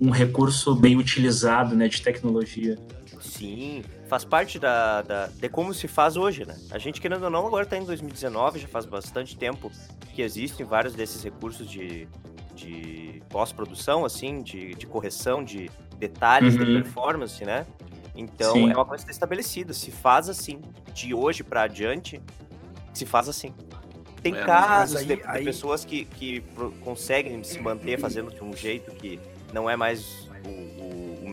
um 0.00 0.10
recurso 0.10 0.74
bem 0.74 0.96
utilizado, 0.96 1.76
né, 1.76 1.88
de 1.88 2.02
tecnologia. 2.02 2.76
Sim, 3.20 3.82
faz 4.14 4.24
parte 4.24 4.60
da, 4.60 5.02
da, 5.02 5.26
de 5.26 5.48
como 5.48 5.74
se 5.74 5.88
faz 5.88 6.16
hoje, 6.16 6.46
né? 6.46 6.56
A 6.70 6.78
gente, 6.78 7.00
querendo 7.00 7.24
ou 7.24 7.30
não, 7.30 7.44
agora 7.48 7.64
está 7.64 7.76
em 7.76 7.84
2019, 7.84 8.60
já 8.60 8.68
faz 8.68 8.86
bastante 8.86 9.36
tempo 9.36 9.72
que 10.14 10.22
existem 10.22 10.64
vários 10.64 10.94
desses 10.94 11.24
recursos 11.24 11.68
de, 11.68 12.06
de 12.54 13.20
pós-produção, 13.28 14.04
assim, 14.04 14.40
de, 14.40 14.76
de 14.76 14.86
correção 14.86 15.42
de 15.42 15.68
detalhes 15.98 16.54
uhum. 16.54 16.64
de 16.64 16.82
performance, 16.82 17.44
né? 17.44 17.66
Então, 18.14 18.52
Sim. 18.52 18.70
é 18.70 18.74
uma 18.76 18.84
coisa 18.84 19.10
estabelecida. 19.10 19.72
Se 19.72 19.90
faz 19.90 20.28
assim, 20.28 20.60
de 20.92 21.12
hoje 21.12 21.42
para 21.42 21.62
adiante, 21.62 22.22
se 22.92 23.04
faz 23.04 23.28
assim. 23.28 23.52
Tem 24.22 24.36
é, 24.36 24.44
casos 24.44 24.98
aí, 24.98 25.06
de, 25.06 25.22
aí... 25.24 25.38
de, 25.40 25.46
pessoas 25.46 25.84
que, 25.84 26.04
que 26.04 26.40
conseguem 26.84 27.42
se 27.42 27.58
manter 27.58 27.98
fazendo 27.98 28.30
de 28.30 28.44
um 28.44 28.54
jeito 28.54 28.92
que 28.92 29.18
não 29.52 29.68
é 29.68 29.74
mais 29.74 30.30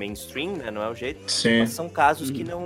mainstream, 0.01 0.53
né? 0.53 0.71
Não 0.71 0.81
é 0.81 0.89
o 0.89 0.95
jeito. 0.95 1.31
Sim. 1.31 1.59
Mas 1.59 1.69
são 1.71 1.87
casos 1.87 2.29
hum. 2.29 2.33
que 2.33 2.43
não, 2.43 2.61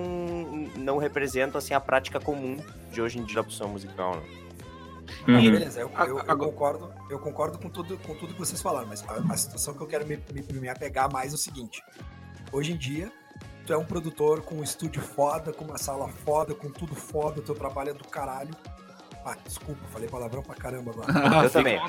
não 0.77 0.97
representam 0.97 1.57
assim, 1.57 1.73
a 1.73 1.79
prática 1.79 2.19
comum 2.19 2.57
de 2.91 3.01
hoje 3.01 3.19
em 3.19 3.23
dia 3.25 3.35
da 3.35 3.43
produção 3.43 3.67
musical, 3.67 4.15
né? 4.15 4.23
Uhum. 5.27 5.51
beleza, 5.51 5.79
eu, 5.79 5.91
eu, 5.99 6.19
eu, 6.19 6.37
concordo, 6.37 6.91
eu 7.09 7.19
concordo 7.19 7.59
com 7.59 7.69
tudo, 7.69 7.95
com 7.97 8.15
tudo 8.15 8.33
que 8.33 8.39
vocês 8.39 8.59
falaram, 8.59 8.87
mas 8.87 9.03
a, 9.07 9.33
a 9.33 9.37
situação 9.37 9.73
que 9.73 9.81
eu 9.81 9.87
quero 9.87 10.05
me, 10.05 10.19
me, 10.33 10.59
me 10.59 10.69
apegar 10.69 11.11
mais 11.11 11.31
é 11.31 11.35
o 11.35 11.37
seguinte. 11.37 11.83
Hoje 12.51 12.73
em 12.73 12.77
dia, 12.77 13.11
tu 13.67 13.73
é 13.73 13.77
um 13.77 13.85
produtor 13.85 14.41
com 14.41 14.55
um 14.55 14.63
estúdio 14.63 15.01
foda, 15.01 15.53
com 15.53 15.65
uma 15.65 15.77
sala 15.77 16.07
foda, 16.07 16.55
com 16.55 16.69
tudo 16.69 16.95
foda, 16.95 17.41
teu 17.41 17.53
trabalho 17.53 17.91
é 17.91 17.93
do 17.93 18.07
caralho. 18.07 18.55
Ah, 19.23 19.35
desculpa, 19.43 19.81
falei 19.91 20.07
palavrão 20.07 20.43
pra 20.43 20.55
caramba 20.55 20.91
agora. 20.91 21.43
eu 21.43 21.49
também. 21.49 21.79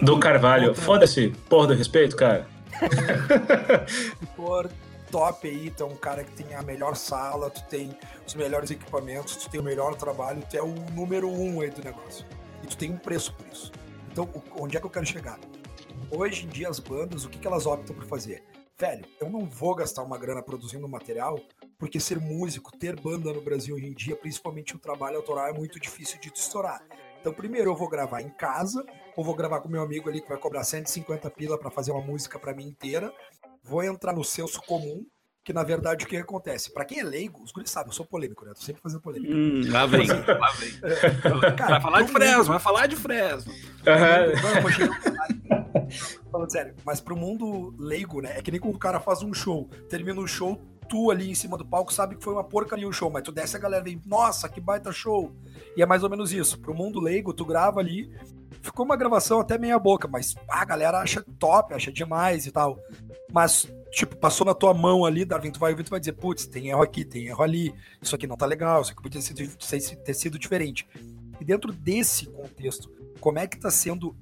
Do 0.00 0.20
Carvalho. 0.20 0.72
Foda-se, 0.72 1.30
porra 1.48 1.68
do 1.68 1.74
respeito, 1.74 2.14
cara. 2.14 2.46
Por 4.36 4.70
top 5.10 5.48
aí, 5.48 5.70
tu 5.70 5.82
é 5.82 5.86
um 5.86 5.96
cara 5.96 6.24
que 6.24 6.32
tem 6.32 6.54
a 6.54 6.62
melhor 6.62 6.96
sala, 6.96 7.50
tu 7.50 7.64
tem 7.64 7.96
os 8.26 8.34
melhores 8.34 8.70
equipamentos, 8.70 9.36
tu 9.36 9.50
tem 9.50 9.60
o 9.60 9.64
melhor 9.64 9.94
trabalho, 9.96 10.42
tu 10.48 10.56
é 10.56 10.62
o 10.62 10.74
número 10.92 11.28
um 11.28 11.60
aí 11.60 11.70
do 11.70 11.82
negócio. 11.82 12.24
E 12.62 12.66
tu 12.66 12.76
tem 12.76 12.92
um 12.92 12.98
preço 12.98 13.34
por 13.34 13.46
isso. 13.46 13.72
Então, 14.10 14.28
onde 14.58 14.76
é 14.76 14.80
que 14.80 14.86
eu 14.86 14.90
quero 14.90 15.06
chegar? 15.06 15.38
Hoje 16.10 16.46
em 16.46 16.48
dia, 16.48 16.68
as 16.68 16.78
bandas, 16.78 17.24
o 17.24 17.28
que, 17.28 17.38
que 17.38 17.46
elas 17.46 17.66
optam 17.66 17.94
por 17.94 18.04
fazer? 18.04 18.42
velho, 18.80 19.04
eu 19.20 19.28
não 19.28 19.44
vou 19.44 19.74
gastar 19.74 20.02
uma 20.02 20.16
grana 20.16 20.42
produzindo 20.42 20.88
material, 20.88 21.38
porque 21.78 22.00
ser 22.00 22.18
músico, 22.18 22.74
ter 22.74 22.98
banda 22.98 23.30
no 23.30 23.42
Brasil 23.42 23.76
hoje 23.76 23.86
em 23.86 23.92
dia, 23.92 24.16
principalmente 24.16 24.74
o 24.74 24.78
trabalho 24.78 25.18
autoral, 25.18 25.48
é 25.48 25.52
muito 25.52 25.78
difícil 25.78 26.18
de 26.18 26.28
estourar. 26.34 26.82
Então, 27.20 27.30
primeiro 27.30 27.70
eu 27.70 27.76
vou 27.76 27.90
gravar 27.90 28.22
em 28.22 28.30
casa, 28.30 28.82
ou 29.20 29.24
vou 29.24 29.34
gravar 29.34 29.60
com 29.60 29.68
meu 29.68 29.82
amigo 29.82 30.08
ali 30.08 30.20
que 30.22 30.28
vai 30.28 30.38
cobrar 30.38 30.64
150 30.64 31.30
pila 31.30 31.58
para 31.58 31.70
fazer 31.70 31.92
uma 31.92 32.00
música 32.00 32.38
para 32.38 32.54
mim 32.54 32.66
inteira. 32.66 33.12
Vou 33.62 33.82
entrar 33.82 34.14
no 34.14 34.24
senso 34.24 34.60
comum, 34.62 35.04
que 35.44 35.52
na 35.52 35.62
verdade 35.62 36.04
o 36.04 36.08
que 36.08 36.16
acontece? 36.16 36.72
Para 36.72 36.84
quem 36.86 37.00
é 37.00 37.02
leigo, 37.04 37.42
os 37.42 37.52
guris 37.52 37.70
sabem, 37.70 37.90
eu 37.90 37.94
sou 37.94 38.06
polêmico, 38.06 38.44
né? 38.46 38.52
Tô 38.54 38.62
sempre 38.62 38.80
fazendo 38.82 39.00
polêmica. 39.02 39.34
Hum, 39.34 39.60
lá 39.70 39.84
vem, 39.86 40.06
lá 40.08 40.50
vem. 40.52 40.70
É, 40.82 41.52
cara, 41.52 41.72
vai 41.72 41.80
falar 41.82 42.00
de 42.02 42.06
no 42.06 42.12
Fresno, 42.18 42.38
mundo- 42.38 42.46
vai 42.48 42.58
falar 42.58 42.86
de 42.86 42.96
Fresno. 42.96 43.52
Eu 43.84 44.70
chegar- 44.72 45.00
Falando 46.30 46.50
sério, 46.50 46.74
mas 46.84 47.00
pro 47.00 47.16
mundo 47.16 47.74
leigo, 47.78 48.20
né? 48.20 48.38
É 48.38 48.42
que 48.42 48.50
nem 48.50 48.60
quando 48.60 48.76
o 48.76 48.78
cara 48.78 49.00
faz 49.00 49.22
um 49.22 49.34
show, 49.34 49.68
termina 49.88 50.20
o 50.20 50.26
show, 50.26 50.60
tu 50.88 51.10
ali 51.10 51.30
em 51.30 51.34
cima 51.34 51.56
do 51.58 51.64
palco 51.66 51.92
sabe 51.92 52.16
que 52.16 52.22
foi 52.24 52.32
uma 52.32 52.44
porcaria 52.44 52.86
o 52.88 52.92
show, 52.92 53.10
mas 53.10 53.22
tu 53.22 53.32
desce 53.32 53.56
a 53.56 53.60
galera 53.60 53.82
vem, 53.82 54.00
nossa, 54.06 54.48
que 54.48 54.60
baita 54.60 54.92
show. 54.92 55.32
E 55.76 55.82
é 55.82 55.86
mais 55.86 56.02
ou 56.02 56.10
menos 56.10 56.32
isso. 56.32 56.58
Pro 56.60 56.74
mundo 56.74 57.00
leigo, 57.00 57.32
tu 57.32 57.44
grava 57.44 57.80
ali, 57.80 58.12
ficou 58.62 58.84
uma 58.84 58.96
gravação 58.96 59.40
até 59.40 59.58
meia 59.58 59.78
boca, 59.78 60.06
mas 60.06 60.34
a 60.48 60.64
galera 60.64 60.98
acha 60.98 61.24
top, 61.38 61.74
acha 61.74 61.92
demais 61.92 62.46
e 62.46 62.50
tal. 62.50 62.78
Mas, 63.32 63.68
tipo, 63.90 64.16
passou 64.16 64.46
na 64.46 64.54
tua 64.54 64.74
mão 64.74 65.04
ali, 65.04 65.24
Darwin, 65.24 65.50
tu 65.50 65.60
vai 65.60 65.72
ouvir, 65.72 65.84
tu 65.84 65.90
vai 65.90 66.00
dizer, 66.00 66.12
putz, 66.12 66.46
tem 66.46 66.68
erro 66.68 66.82
aqui, 66.82 67.04
tem 67.04 67.26
erro 67.26 67.42
ali, 67.42 67.74
isso 68.00 68.14
aqui 68.14 68.26
não 68.26 68.36
tá 68.36 68.46
legal, 68.46 68.82
isso 68.82 68.92
aqui 68.92 69.02
podia 69.02 69.20
ter, 69.22 69.96
ter 69.96 70.14
sido 70.14 70.38
diferente. 70.38 70.86
E 71.40 71.44
dentro 71.44 71.72
desse 71.72 72.26
contexto, 72.26 72.90
como 73.20 73.38
é 73.38 73.46
que 73.46 73.58
tá 73.58 73.70
sendo 73.70 74.16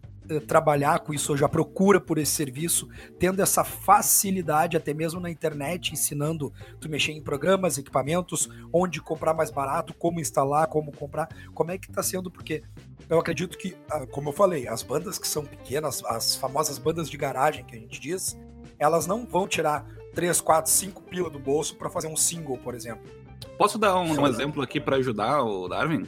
trabalhar 0.46 1.00
com 1.00 1.14
isso 1.14 1.32
hoje, 1.32 1.44
a 1.44 1.48
procura 1.48 2.00
por 2.00 2.18
esse 2.18 2.32
serviço, 2.32 2.88
tendo 3.18 3.40
essa 3.40 3.64
facilidade 3.64 4.76
até 4.76 4.92
mesmo 4.92 5.20
na 5.20 5.30
internet, 5.30 5.92
ensinando 5.92 6.52
tu 6.80 6.88
mexer 6.88 7.12
em 7.12 7.22
programas, 7.22 7.78
equipamentos, 7.78 8.48
onde 8.72 9.00
comprar 9.00 9.34
mais 9.34 9.50
barato, 9.50 9.94
como 9.94 10.20
instalar, 10.20 10.66
como 10.68 10.92
comprar, 10.92 11.28
como 11.54 11.70
é 11.70 11.78
que 11.78 11.90
tá 11.90 12.02
sendo, 12.02 12.30
porque 12.30 12.62
eu 13.08 13.18
acredito 13.18 13.56
que, 13.56 13.76
ah, 13.90 14.06
como 14.06 14.28
eu 14.28 14.32
falei, 14.32 14.68
as 14.68 14.82
bandas 14.82 15.18
que 15.18 15.26
são 15.26 15.44
pequenas, 15.44 16.04
as 16.04 16.36
famosas 16.36 16.78
bandas 16.78 17.08
de 17.08 17.16
garagem 17.16 17.64
que 17.64 17.74
a 17.74 17.78
gente 17.78 18.00
diz, 18.00 18.38
elas 18.78 19.06
não 19.06 19.26
vão 19.26 19.48
tirar 19.48 19.86
3, 20.14 20.40
4, 20.40 20.70
5 20.70 21.02
pila 21.02 21.30
do 21.30 21.38
bolso 21.38 21.76
para 21.76 21.88
fazer 21.88 22.08
um 22.08 22.16
single, 22.16 22.58
por 22.58 22.74
exemplo. 22.74 23.10
Posso 23.56 23.78
dar 23.78 23.96
um, 23.96 24.20
um 24.20 24.26
exemplo 24.26 24.62
aqui 24.62 24.80
pra 24.80 24.96
ajudar 24.96 25.42
o 25.42 25.68
Darwin? 25.68 26.06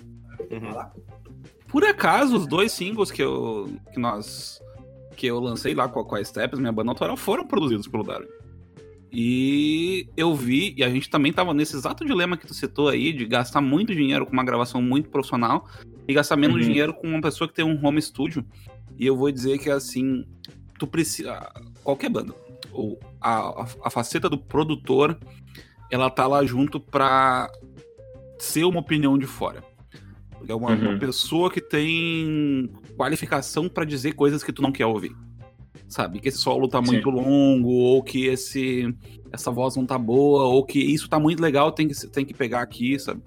Uhum. 0.50 0.72
Por 1.70 1.84
acaso, 1.84 2.36
os 2.36 2.46
dois 2.46 2.72
singles 2.72 3.10
que 3.10 3.22
eu 3.22 3.70
que 3.92 4.00
nós 4.00 4.60
que 5.16 5.26
eu 5.26 5.38
lancei 5.38 5.74
lá 5.74 5.86
com 5.88 6.00
a, 6.00 6.04
com 6.04 6.14
a 6.14 6.24
Steps, 6.24 6.58
minha 6.58 6.72
banda 6.72 6.90
autoral, 6.90 7.16
foram 7.16 7.46
produzidos 7.46 7.86
pelo 7.86 8.02
Darwin. 8.02 8.26
E 9.12 10.08
eu 10.16 10.34
vi, 10.34 10.72
e 10.76 10.84
a 10.84 10.88
gente 10.88 11.10
também 11.10 11.32
tava 11.32 11.52
nesse 11.52 11.76
exato 11.76 12.04
dilema 12.06 12.36
que 12.36 12.46
tu 12.46 12.54
citou 12.54 12.88
aí, 12.88 13.12
de 13.12 13.26
gastar 13.26 13.60
muito 13.60 13.94
dinheiro 13.94 14.24
com 14.24 14.32
uma 14.32 14.44
gravação 14.44 14.80
muito 14.80 15.08
profissional 15.10 15.66
e 16.06 16.14
gastar 16.14 16.36
menos 16.36 16.56
Uhum. 16.56 16.62
dinheiro 16.62 16.94
com 16.94 17.08
uma 17.08 17.20
pessoa 17.20 17.46
que 17.48 17.54
tem 17.54 17.64
um 17.64 17.84
home 17.84 18.00
studio. 18.00 18.44
E 18.98 19.04
eu 19.06 19.16
vou 19.16 19.30
dizer 19.30 19.58
que 19.58 19.68
assim, 19.68 20.24
tu 20.78 20.86
precisa. 20.86 21.38
Qualquer 21.82 22.08
banda, 22.08 22.34
ou 22.72 22.98
a, 23.20 23.62
a, 23.62 23.66
a 23.84 23.90
faceta 23.90 24.28
do 24.28 24.38
produtor, 24.38 25.18
ela 25.90 26.08
tá 26.08 26.26
lá 26.26 26.44
junto 26.44 26.78
pra 26.78 27.50
ser 28.38 28.64
uma 28.64 28.80
opinião 28.80 29.18
de 29.18 29.26
fora. 29.26 29.62
É 30.48 30.54
uma, 30.54 30.70
uma 30.74 30.90
Uhum. 30.90 30.98
pessoa 30.98 31.50
que 31.50 31.60
tem 31.60 32.70
qualificação 32.96 33.68
pra 33.68 33.84
dizer 33.84 34.12
coisas 34.14 34.42
que 34.42 34.52
tu 34.52 34.62
não 34.62 34.72
quer 34.72 34.86
ouvir. 34.86 35.12
Sabe? 35.88 36.20
Que 36.20 36.28
esse 36.28 36.38
solo 36.38 36.68
tá 36.68 36.82
Sim. 36.84 36.92
muito 36.92 37.10
longo, 37.10 37.68
ou 37.68 38.02
que 38.02 38.26
esse 38.26 38.94
essa 39.32 39.50
voz 39.50 39.76
não 39.76 39.86
tá 39.86 39.96
boa, 39.98 40.44
ou 40.44 40.64
que 40.64 40.78
isso 40.80 41.08
tá 41.08 41.18
muito 41.20 41.40
legal, 41.40 41.70
tem 41.72 41.86
que, 41.88 42.06
tem 42.08 42.24
que 42.24 42.34
pegar 42.34 42.62
aqui, 42.62 42.98
sabe? 42.98 43.20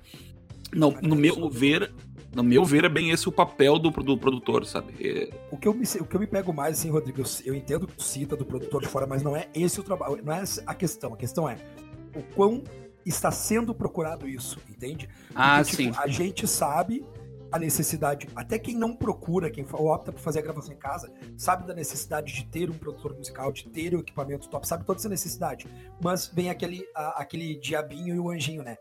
No, 0.74 0.91
no 1.01 1.15
meu 1.15 1.50
ver, 1.50 1.93
no 2.36 2.43
meu 2.43 2.65
ver, 2.65 2.84
é 2.86 2.89
bem 2.89 3.12
esse 3.12 3.27
o 3.29 3.32
papel 3.32 3.77
do, 3.79 3.89
do 3.89 4.17
produtor, 4.17 4.65
sabe? 4.65 4.93
É- 5.00 5.29
O 5.51 5.58
que, 5.58 5.67
eu 5.67 5.74
me, 5.74 5.84
o 6.00 6.05
que 6.05 6.15
eu 6.15 6.20
me 6.20 6.27
pego 6.27 6.51
mais, 6.53 6.79
assim, 6.79 6.89
Rodrigo, 6.89 7.22
eu, 7.22 7.25
eu 7.46 7.55
entendo 7.55 7.86
que 7.88 7.96
tu 7.96 8.03
cita 8.03 8.36
do 8.36 8.43
produtor 8.46 8.82
de 8.82 8.88
fora, 8.88 9.05
mas 9.08 9.22
não 9.24 9.36
é 9.36 9.48
esse 9.53 9.79
o 9.79 9.84
trabalho, 9.84 10.20
não 10.24 10.34
é 10.34 10.41
essa 10.41 10.62
a 10.65 10.74
questão. 10.74 11.13
A 11.13 11.17
questão 11.17 11.48
é 11.50 11.58
o 12.15 12.22
quão 12.36 12.63
está 13.05 13.31
sendo 13.31 13.74
procurado 13.74 14.27
isso, 14.27 14.60
entende? 14.69 15.10
Ah, 15.36 15.57
Porque, 15.62 15.75
sim. 15.75 15.91
tipo, 15.91 16.01
A 16.01 16.07
gente 16.07 16.48
sabe 16.48 17.05
a 17.51 17.60
necessidade, 17.60 18.27
até 18.36 18.57
quem 18.57 18.75
não 18.75 18.95
procura, 18.95 19.50
quem 19.51 19.63
opta 19.74 20.12
por 20.12 20.19
fazer 20.19 20.39
a 20.39 20.41
gravação 20.41 20.74
em 20.74 20.77
casa, 20.77 21.12
sabe 21.38 21.67
da 21.67 21.74
necessidade 21.75 22.33
de 22.33 22.45
ter 22.45 22.69
um 22.69 22.74
produtor 22.74 23.13
musical, 23.15 23.51
de 23.51 23.69
ter 23.69 23.93
o 23.93 24.00
equipamento 24.00 24.50
top, 24.50 24.67
sabe 24.67 24.83
toda 24.83 25.00
essa 25.00 25.07
necessidade. 25.10 25.67
Mas 26.03 26.27
vem 26.27 26.50
aquele, 26.50 26.83
a- 26.95 27.22
aquele 27.22 27.55
diabinho 27.60 28.15
e 28.15 28.19
o 28.19 28.29
anjinho, 28.31 28.63
né? 28.63 28.75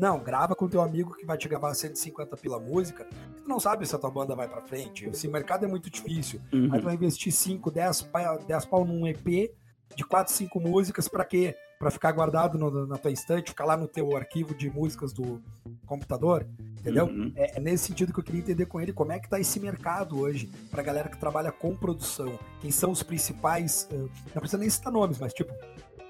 Não, 0.00 0.18
grava 0.18 0.56
com 0.56 0.66
teu 0.66 0.80
amigo 0.80 1.14
que 1.14 1.24
vai 1.26 1.36
te 1.38 1.46
gravar 1.48 1.72
150 1.74 2.36
pila 2.36 2.58
música. 2.58 3.04
Tu 3.42 3.48
não 3.48 3.60
sabe 3.60 3.86
se 3.86 3.94
a 3.94 3.98
tua 3.98 4.10
banda 4.10 4.34
vai 4.34 4.48
pra 4.48 4.60
frente. 4.62 5.04
Esse 5.08 5.28
mercado 5.28 5.66
é 5.66 5.68
muito 5.68 5.88
difícil. 5.88 6.40
Uhum. 6.52 6.70
Aí 6.72 6.80
tu 6.80 6.84
vai 6.84 6.94
investir 6.94 7.30
5, 7.30 7.70
10 7.70 8.02
pau, 8.02 8.38
10 8.44 8.64
pau 8.64 8.84
num 8.84 9.06
EP 9.06 9.52
de 9.94 10.04
4, 10.04 10.32
5 10.32 10.58
músicas 10.58 11.06
pra 11.06 11.24
quê? 11.24 11.54
Pra 11.78 11.90
ficar 11.90 12.12
guardado 12.12 12.56
no- 12.58 12.86
na 12.86 12.96
tua 12.96 13.10
estante, 13.10 13.50
ficar 13.50 13.64
lá 13.64 13.76
no 13.76 13.86
teu 13.86 14.16
arquivo 14.16 14.54
de 14.54 14.70
músicas 14.70 15.12
do 15.12 15.42
computador, 15.86 16.46
entendeu? 16.78 17.06
Uhum. 17.06 17.32
É, 17.36 17.58
é 17.58 17.60
nesse 17.60 17.84
sentido 17.88 18.12
que 18.12 18.20
eu 18.20 18.24
queria 18.24 18.40
entender 18.40 18.66
com 18.66 18.80
ele 18.80 18.92
como 18.92 19.12
é 19.12 19.18
que 19.18 19.28
tá 19.28 19.38
esse 19.38 19.60
mercado 19.60 20.18
hoje 20.18 20.48
pra 20.70 20.82
galera 20.82 21.08
que 21.08 21.18
trabalha 21.18 21.52
com 21.52 21.76
produção. 21.76 22.38
Quem 22.60 22.70
são 22.70 22.90
os 22.90 23.02
principais, 23.02 23.88
não 23.92 24.08
precisa 24.40 24.56
nem 24.58 24.70
citar 24.70 24.92
nomes, 24.92 25.18
mas 25.18 25.34
tipo, 25.34 25.52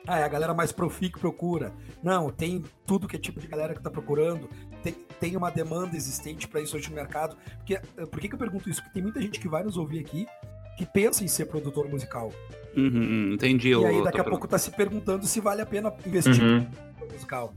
ah, 0.07 0.19
é 0.19 0.23
a 0.23 0.29
galera 0.29 0.53
mais 0.55 0.71
profi 0.71 1.09
que 1.11 1.19
procura. 1.19 1.73
Não, 2.03 2.31
tem 2.31 2.63
tudo 2.87 3.09
que 3.09 3.17
é 3.17 3.19
tipo 3.19 3.41
de 3.41 3.47
galera 3.49 3.75
que 3.75 3.83
tá 3.83 3.91
procurando. 3.91 4.49
Tem, 4.83 4.93
tem 5.19 5.37
uma 5.37 5.51
demanda 5.51 5.97
existente 5.97 6.47
pra 6.47 6.61
isso 6.61 6.77
hoje 6.77 6.91
no 6.91 6.95
mercado. 6.95 7.37
Porque, 7.57 7.79
por 8.07 8.21
que, 8.21 8.29
que 8.29 8.35
eu 8.35 8.39
pergunto 8.39 8.69
isso? 8.69 8.81
Porque 8.83 8.93
tem 8.95 9.03
muita 9.03 9.21
gente 9.21 9.41
que 9.41 9.49
vai 9.49 9.65
nos 9.65 9.77
ouvir 9.79 10.01
aqui 10.01 10.27
que 10.77 10.85
pensa 10.85 11.25
em 11.25 11.29
ser 11.29 11.47
produtor 11.47 11.89
musical. 11.89 12.31
Uhum, 12.77 13.33
entendi. 13.35 13.71
e 13.71 13.85
aí 13.85 14.03
daqui 14.03 14.21
a 14.21 14.25
pouco 14.25 14.49
tá 14.49 14.59
se 14.59 14.71
perguntando 14.71 15.27
se 15.27 15.41
vale 15.41 15.63
a 15.63 15.67
pena 15.67 15.93
investir 16.07 16.43
Uhum. 16.43 16.65
produtor 16.65 17.13
musical. 17.13 17.55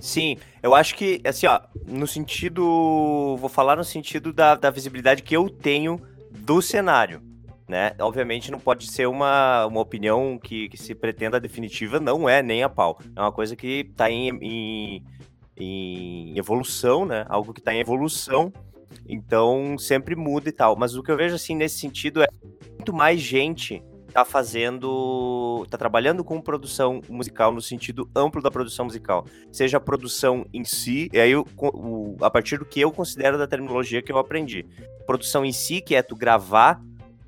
Sim, 0.00 0.36
eu 0.62 0.74
acho 0.74 0.96
que, 0.96 1.20
assim, 1.24 1.46
ó, 1.46 1.60
no 1.86 2.06
sentido. 2.06 3.36
Vou 3.38 3.48
falar 3.48 3.76
no 3.76 3.84
sentido 3.84 4.32
da, 4.32 4.56
da 4.56 4.68
visibilidade 4.68 5.22
que 5.22 5.36
eu 5.36 5.48
tenho 5.48 6.00
do 6.30 6.60
cenário, 6.60 7.22
né? 7.68 7.92
Obviamente 8.00 8.50
não 8.50 8.58
pode 8.58 8.90
ser 8.90 9.06
uma, 9.06 9.64
uma 9.66 9.80
opinião 9.80 10.38
que, 10.42 10.68
que 10.68 10.76
se 10.76 10.92
pretenda 10.94 11.38
definitiva, 11.38 12.00
não 12.00 12.28
é 12.28 12.42
nem 12.42 12.64
a 12.64 12.68
pau. 12.68 12.98
É 13.14 13.20
uma 13.20 13.30
coisa 13.30 13.54
que 13.54 13.84
tá 13.96 14.10
em, 14.10 14.30
em, 14.42 15.04
em 15.56 16.36
evolução, 16.36 17.06
né? 17.06 17.24
Algo 17.28 17.52
que 17.52 17.60
tá 17.62 17.72
em 17.72 17.78
evolução, 17.78 18.52
então 19.08 19.78
sempre 19.78 20.16
muda 20.16 20.48
e 20.48 20.52
tal. 20.52 20.76
Mas 20.76 20.96
o 20.96 21.02
que 21.02 21.12
eu 21.12 21.16
vejo, 21.16 21.36
assim, 21.36 21.54
nesse 21.54 21.78
sentido 21.78 22.22
é 22.22 22.28
muito 22.76 22.92
mais 22.92 23.20
gente 23.20 23.80
tá 24.12 24.24
fazendo. 24.24 25.66
tá 25.70 25.78
trabalhando 25.78 26.22
com 26.24 26.40
produção 26.40 27.00
musical 27.08 27.52
no 27.52 27.60
sentido 27.62 28.08
amplo 28.14 28.42
da 28.42 28.50
produção 28.50 28.84
musical 28.84 29.24
seja 29.50 29.76
a 29.78 29.80
produção 29.80 30.44
em 30.52 30.64
si, 30.64 31.08
e 31.12 31.18
aí 31.18 31.34
o- 31.34 31.46
a 32.20 32.30
partir 32.30 32.58
do 32.58 32.64
que 32.64 32.80
eu 32.80 32.90
considero 32.92 33.38
da 33.38 33.46
terminologia 33.46 34.02
que 34.02 34.12
eu 34.12 34.18
aprendi. 34.18 34.66
Produção 35.06 35.44
em 35.44 35.52
si, 35.52 35.80
que 35.80 35.94
é 35.94 36.02
tu 36.02 36.14
gravar, 36.14 36.80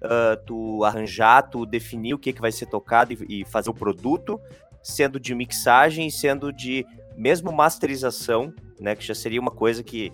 ah, 0.03 0.37
tu 0.47 0.85
arranjar, 0.85 1.43
tu 1.43 1.65
definir 1.65 2.15
o 2.15 2.19
que, 2.19 2.33
que 2.33 2.41
vai 2.41 2.53
ser 2.53 2.67
tocado 2.67 3.13
e, 3.13 3.41
e 3.41 3.45
fazer 3.45 3.71
o 3.71 3.75
produto, 3.75 4.39
sendo 4.83 5.19
de 5.19 5.35
mixagem, 5.35 6.11
sendo 6.11 6.53
de 6.53 6.85
mesmo 7.17 7.51
masterização, 7.53 8.53
né, 8.81 8.95
que 8.95 9.07
já 9.07 9.15
seria 9.15 9.41
uma 9.41 9.51
coisa 9.51 9.83
que, 9.83 10.13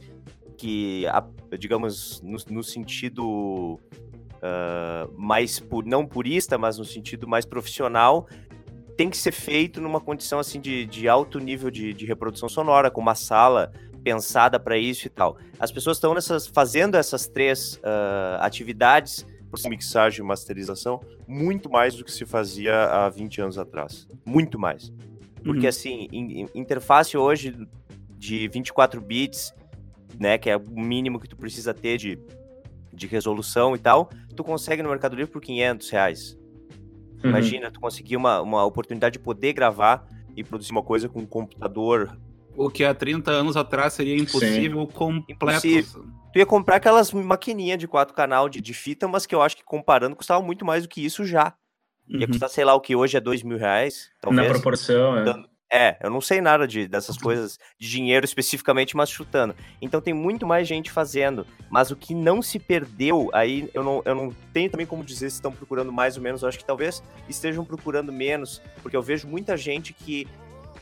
que 0.57 1.07
a- 1.09 1.25
digamos, 1.59 2.21
no, 2.23 2.37
no 2.51 2.63
sentido 2.63 3.81
ah, 4.43 5.09
mais, 5.17 5.59
pu- 5.61 5.83
não 5.83 6.07
purista, 6.07 6.57
mas 6.59 6.79
no 6.79 6.85
sentido 6.85 7.27
mais 7.29 7.45
profissional, 7.45 8.27
tem 8.97 9.09
que 9.11 9.17
ser 9.17 9.33
feito 9.33 9.81
numa 9.81 10.01
condição 10.01 10.39
assim 10.39 10.61
de, 10.61 10.85
de 10.87 11.09
alto 11.09 11.39
nível 11.39 11.71
de, 11.71 11.95
de 11.95 12.05
reprodução 12.07 12.49
sonora, 12.49 12.91
com 12.91 13.01
uma 13.01 13.15
sala 13.15 13.73
pensada 14.05 14.59
para 14.59 14.77
isso 14.79 15.07
e 15.07 15.11
tal. 15.11 15.37
As 15.59 15.71
pessoas 15.71 15.97
estão 15.99 16.15
fazendo 16.53 16.97
essas 16.97 17.27
três 17.27 17.79
ah, 17.83 18.39
atividades, 18.43 19.27
mixagem 19.69 20.21
e 20.25 20.27
masterização, 20.27 21.01
muito 21.27 21.69
mais 21.71 21.95
do 21.97 22.05
que 22.05 22.13
se 22.13 22.25
fazia 22.25 22.85
há 22.85 23.09
20 23.09 23.41
anos 23.41 23.59
atrás. 23.59 24.07
Muito 24.25 24.59
mais. 24.59 24.93
Porque 25.43 25.63
Uhum. 25.63 25.69
assim, 25.69 26.09
in- 26.13 26.49
interface 26.55 27.17
hoje 27.17 27.57
de 28.19 28.47
24 28.49 29.01
bits, 29.01 29.55
né, 30.19 30.37
que 30.37 30.51
é 30.51 30.57
o 30.57 30.61
mínimo 30.71 31.19
que 31.19 31.27
tu 31.29 31.37
precisa 31.37 31.73
ter 31.73 31.97
de, 31.97 32.19
de 32.93 33.07
resolução 33.07 33.75
e 33.75 33.79
tal, 33.79 34.11
tu 34.41 34.45
consegue 34.45 34.83
no 34.83 34.89
Mercado 34.89 35.15
Livre 35.15 35.31
por 35.31 35.41
500 35.43 35.91
reais. 35.91 36.39
Uhum. 37.23 37.31
Imagina, 37.31 37.71
tu 37.71 37.79
conseguir 37.79 38.17
uma, 38.17 38.41
uma 38.41 38.65
oportunidade 38.65 39.15
de 39.15 39.19
poder 39.19 39.53
gravar 39.53 40.07
e 40.37 40.43
produzir 40.43 40.73
uma 40.73 40.83
coisa 40.83 41.09
com 41.09 41.21
um 41.21 41.27
computador. 41.27 42.17
O 42.57 42.71
que 42.71 42.83
há 42.85 42.95
30 42.95 43.31
anos 43.31 43.57
atrás 43.57 43.93
seria 43.93 44.17
impossível 44.17 44.87
completo. 44.87 45.67
Impossível. 45.67 46.05
Tu 46.33 46.39
ia 46.39 46.47
comprar 46.47 46.77
aquelas 46.77 47.13
maquininhas 47.13 47.79
de 47.79 47.87
quatro 47.89 48.15
canal 48.15 48.49
de, 48.49 48.61
de 48.61 48.73
fita, 48.73 49.07
mas 49.07 49.27
que 49.27 49.35
eu 49.35 49.43
acho 49.43 49.57
que 49.57 49.65
comparando 49.65 50.17
custava 50.17 50.41
muito 50.43 50.65
mais 50.65 50.85
do 50.85 50.89
que 50.89 51.05
isso 51.05 51.25
já. 51.25 51.55
Ia 52.09 52.21
Uhum. 52.21 52.27
custar, 52.29 52.49
sei 52.49 52.65
lá, 52.65 52.75
o 52.75 52.81
que 52.81 52.97
hoje 52.97 53.17
é 53.17 53.21
dois 53.21 53.43
mil 53.43 53.59
reais, 53.59 54.11
talvez. 54.21 54.47
Na 54.47 54.53
proporção, 54.55 55.19
é. 55.19 55.25
Dando- 55.25 55.47
É, 55.47 55.50
eu 56.01 56.11
não 56.11 56.21
sei 56.21 56.41
nada 56.41 56.67
de, 56.67 56.89
dessas 56.89 57.17
coisas 57.17 57.59
de 57.79 57.89
dinheiro 57.89 58.25
especificamente, 58.25 58.97
mas 58.97 59.09
chutando. 59.09 59.55
Então 59.81 60.01
tem 60.01 60.13
muito 60.13 60.45
mais 60.47 60.67
gente 60.67 60.91
fazendo. 60.91 61.47
Mas 61.71 61.93
o 61.93 61.97
que 61.97 62.13
não 62.13 62.43
se 62.43 62.59
perdeu, 62.59 63.31
aí 63.33 63.71
eu 63.73 63.85
não, 63.85 64.03
eu 64.05 64.15
não 64.15 64.35
tenho 64.53 64.69
também 64.69 64.87
como 64.87 65.05
dizer 65.05 65.31
se 65.31 65.37
estão 65.37 65.53
procurando 65.53 65.93
mais 65.93 66.17
ou 66.17 66.23
menos. 66.23 66.43
Eu 66.43 66.49
acho 66.49 66.59
que 66.59 66.65
talvez 66.65 67.03
estejam 67.29 67.65
procurando 67.65 68.13
menos, 68.13 68.61
porque 68.83 68.97
eu 68.97 69.03
vejo 69.03 69.29
muita 69.29 69.57
gente 69.57 69.93
que, 69.93 70.27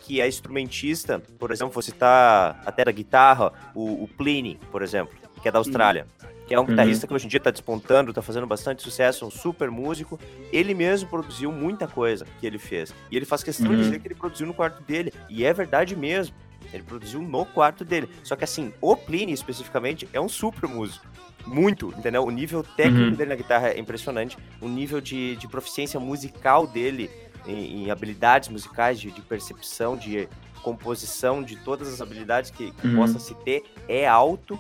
que 0.00 0.22
é 0.22 0.26
instrumentista, 0.26 1.20
por 1.38 1.50
exemplo, 1.50 1.74
vou 1.74 1.82
citar 1.82 2.62
até 2.64 2.82
da 2.84 2.92
guitarra, 2.92 3.52
o, 3.74 4.04
o 4.04 4.08
Pliny, 4.08 4.58
por 4.70 4.82
exemplo, 4.82 5.14
que 5.42 5.48
é 5.48 5.52
da 5.52 5.58
Austrália. 5.58 6.06
Que 6.48 6.54
é 6.54 6.58
um 6.58 6.62
Uhum. 6.62 6.68
guitarrista 6.68 7.06
que 7.06 7.12
hoje 7.14 7.26
em 7.26 7.28
dia 7.28 7.38
tá 7.38 7.50
despontando, 7.50 8.12
tá 8.12 8.22
fazendo 8.22 8.46
bastante 8.46 8.82
sucesso, 8.82 9.26
um 9.26 9.30
super 9.30 9.70
músico. 9.70 10.18
Ele 10.50 10.72
mesmo 10.74 11.08
produziu 11.08 11.52
muita 11.52 11.86
coisa 11.86 12.26
que 12.40 12.46
ele 12.46 12.58
fez. 12.58 12.92
E 13.10 13.16
ele 13.16 13.26
faz 13.26 13.42
questão 13.42 13.68
de 13.68 13.74
Uhum. 13.74 13.80
dizer 13.82 14.00
que 14.00 14.08
ele 14.08 14.14
produziu 14.14 14.46
no 14.46 14.54
quarto 14.54 14.82
dele. 14.82 15.12
E 15.28 15.44
é 15.44 15.52
verdade 15.52 15.94
mesmo. 15.94 16.34
Ele 16.72 16.82
produziu 16.82 17.20
no 17.20 17.44
quarto 17.44 17.84
dele. 17.84 18.08
Só 18.24 18.34
que 18.34 18.44
assim, 18.44 18.72
o 18.80 18.96
Pliny 18.96 19.32
especificamente 19.32 20.08
é 20.12 20.20
um 20.20 20.28
super 20.28 20.66
músico. 20.68 21.06
Muito, 21.46 21.94
entendeu? 21.96 22.24
O 22.24 22.30
nível 22.30 22.62
técnico 22.62 23.10
Uhum. 23.10 23.14
dele 23.14 23.30
na 23.30 23.36
guitarra 23.36 23.68
é 23.68 23.78
impressionante. 23.78 24.36
O 24.60 24.68
nível 24.68 25.00
de, 25.00 25.36
de 25.36 25.46
proficiência 25.46 26.00
musical 26.00 26.66
dele, 26.66 27.10
em, 27.46 27.84
em 27.84 27.90
habilidades 27.90 28.48
musicais, 28.48 28.98
de, 28.98 29.10
de 29.10 29.20
percepção, 29.22 29.96
de 29.96 30.28
composição, 30.62 31.42
de 31.42 31.56
todas 31.56 31.88
as 31.92 32.00
habilidades 32.00 32.50
que, 32.50 32.70
que 32.72 32.86
Uhum. 32.88 32.96
possa 32.96 33.18
se 33.18 33.34
ter, 33.36 33.62
é 33.88 34.06
alto. 34.06 34.58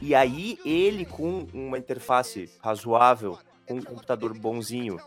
E 0.00 0.14
aí, 0.14 0.58
ele 0.64 1.04
com 1.04 1.46
uma 1.52 1.76
interface 1.78 2.50
razoável, 2.62 3.38
com 3.66 3.74
um 3.74 3.82
computador 3.82 4.32
bonzinho, 4.36 4.98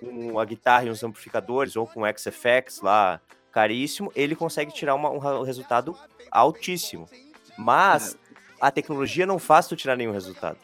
com 0.00 0.38
a 0.38 0.44
guitarra 0.44 0.84
e 0.86 0.90
uns 0.90 1.02
amplificadores, 1.04 1.76
ou 1.76 1.86
com 1.86 2.02
XFX 2.06 2.80
lá, 2.82 3.20
caríssimo, 3.52 4.10
ele 4.16 4.34
consegue 4.34 4.72
tirar 4.72 4.94
uma- 4.94 5.10
um 5.10 5.42
resultado 5.42 5.96
altíssimo. 6.30 7.08
Mas 7.56 8.16
a 8.60 8.70
tecnologia 8.70 9.26
não 9.26 9.38
faz 9.38 9.66
tu 9.68 9.76
tirar 9.76 9.96
nenhum 9.96 10.12
resultado. 10.12 10.56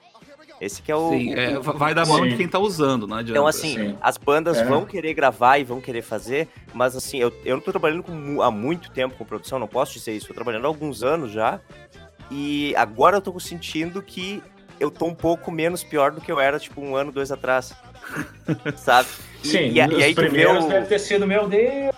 Esse 0.58 0.80
que 0.80 0.90
é 0.90 0.96
o. 0.96 1.10
Sim, 1.10 1.34
o- 1.34 1.38
é, 1.38 1.58
o- 1.58 1.62
vai 1.62 1.94
da 1.94 2.06
mão 2.06 2.22
Sim. 2.22 2.30
de 2.30 2.36
quem 2.38 2.48
tá 2.48 2.58
usando, 2.58 3.06
não 3.06 3.16
adianta. 3.18 3.32
então, 3.38 3.46
assim, 3.46 3.74
Sim. 3.74 3.98
as 4.00 4.16
bandas 4.16 4.56
É. 4.56 4.64
vão 4.64 4.86
querer 4.86 5.12
gravar 5.12 5.58
e 5.58 5.64
vão 5.64 5.82
querer 5.82 6.00
fazer, 6.00 6.48
mas 6.72 6.96
assim, 6.96 7.18
eu, 7.18 7.30
eu 7.44 7.56
não 7.56 7.62
tô 7.62 7.70
trabalhando 7.70 8.02
com 8.02 8.40
há 8.40 8.50
muito 8.50 8.90
tempo 8.90 9.14
com 9.16 9.24
produção, 9.26 9.58
não 9.58 9.68
posso 9.68 9.92
dizer 9.92 10.12
isso. 10.16 10.28
Tô 10.28 10.32
trabalhando 10.34 10.64
há 10.64 10.68
alguns 10.68 11.02
anos 11.02 11.30
já. 11.30 11.60
E 12.30 12.74
agora 12.76 13.16
eu 13.16 13.20
tô 13.20 13.38
sentindo 13.38 14.02
que 14.02 14.42
eu 14.78 14.90
tô 14.90 15.06
um 15.06 15.14
pouco 15.14 15.50
menos 15.50 15.82
pior 15.82 16.10
do 16.10 16.20
que 16.20 16.30
eu 16.30 16.40
era, 16.40 16.58
tipo, 16.58 16.80
um 16.80 16.96
ano, 16.96 17.12
dois 17.12 17.32
atrás. 17.32 17.74
Sabe? 18.76 19.08
E, 19.42 19.48
Sim, 19.48 19.58
e, 19.58 19.74
e 19.74 19.80
aí 19.80 20.14
tu 20.14 20.20
vê 20.20 20.28
primeiros 20.28 20.64
o... 20.64 20.68
deve 20.68 20.86
ter 20.86 20.98
sido, 20.98 21.26
meu 21.26 21.48
Deus. 21.48 21.94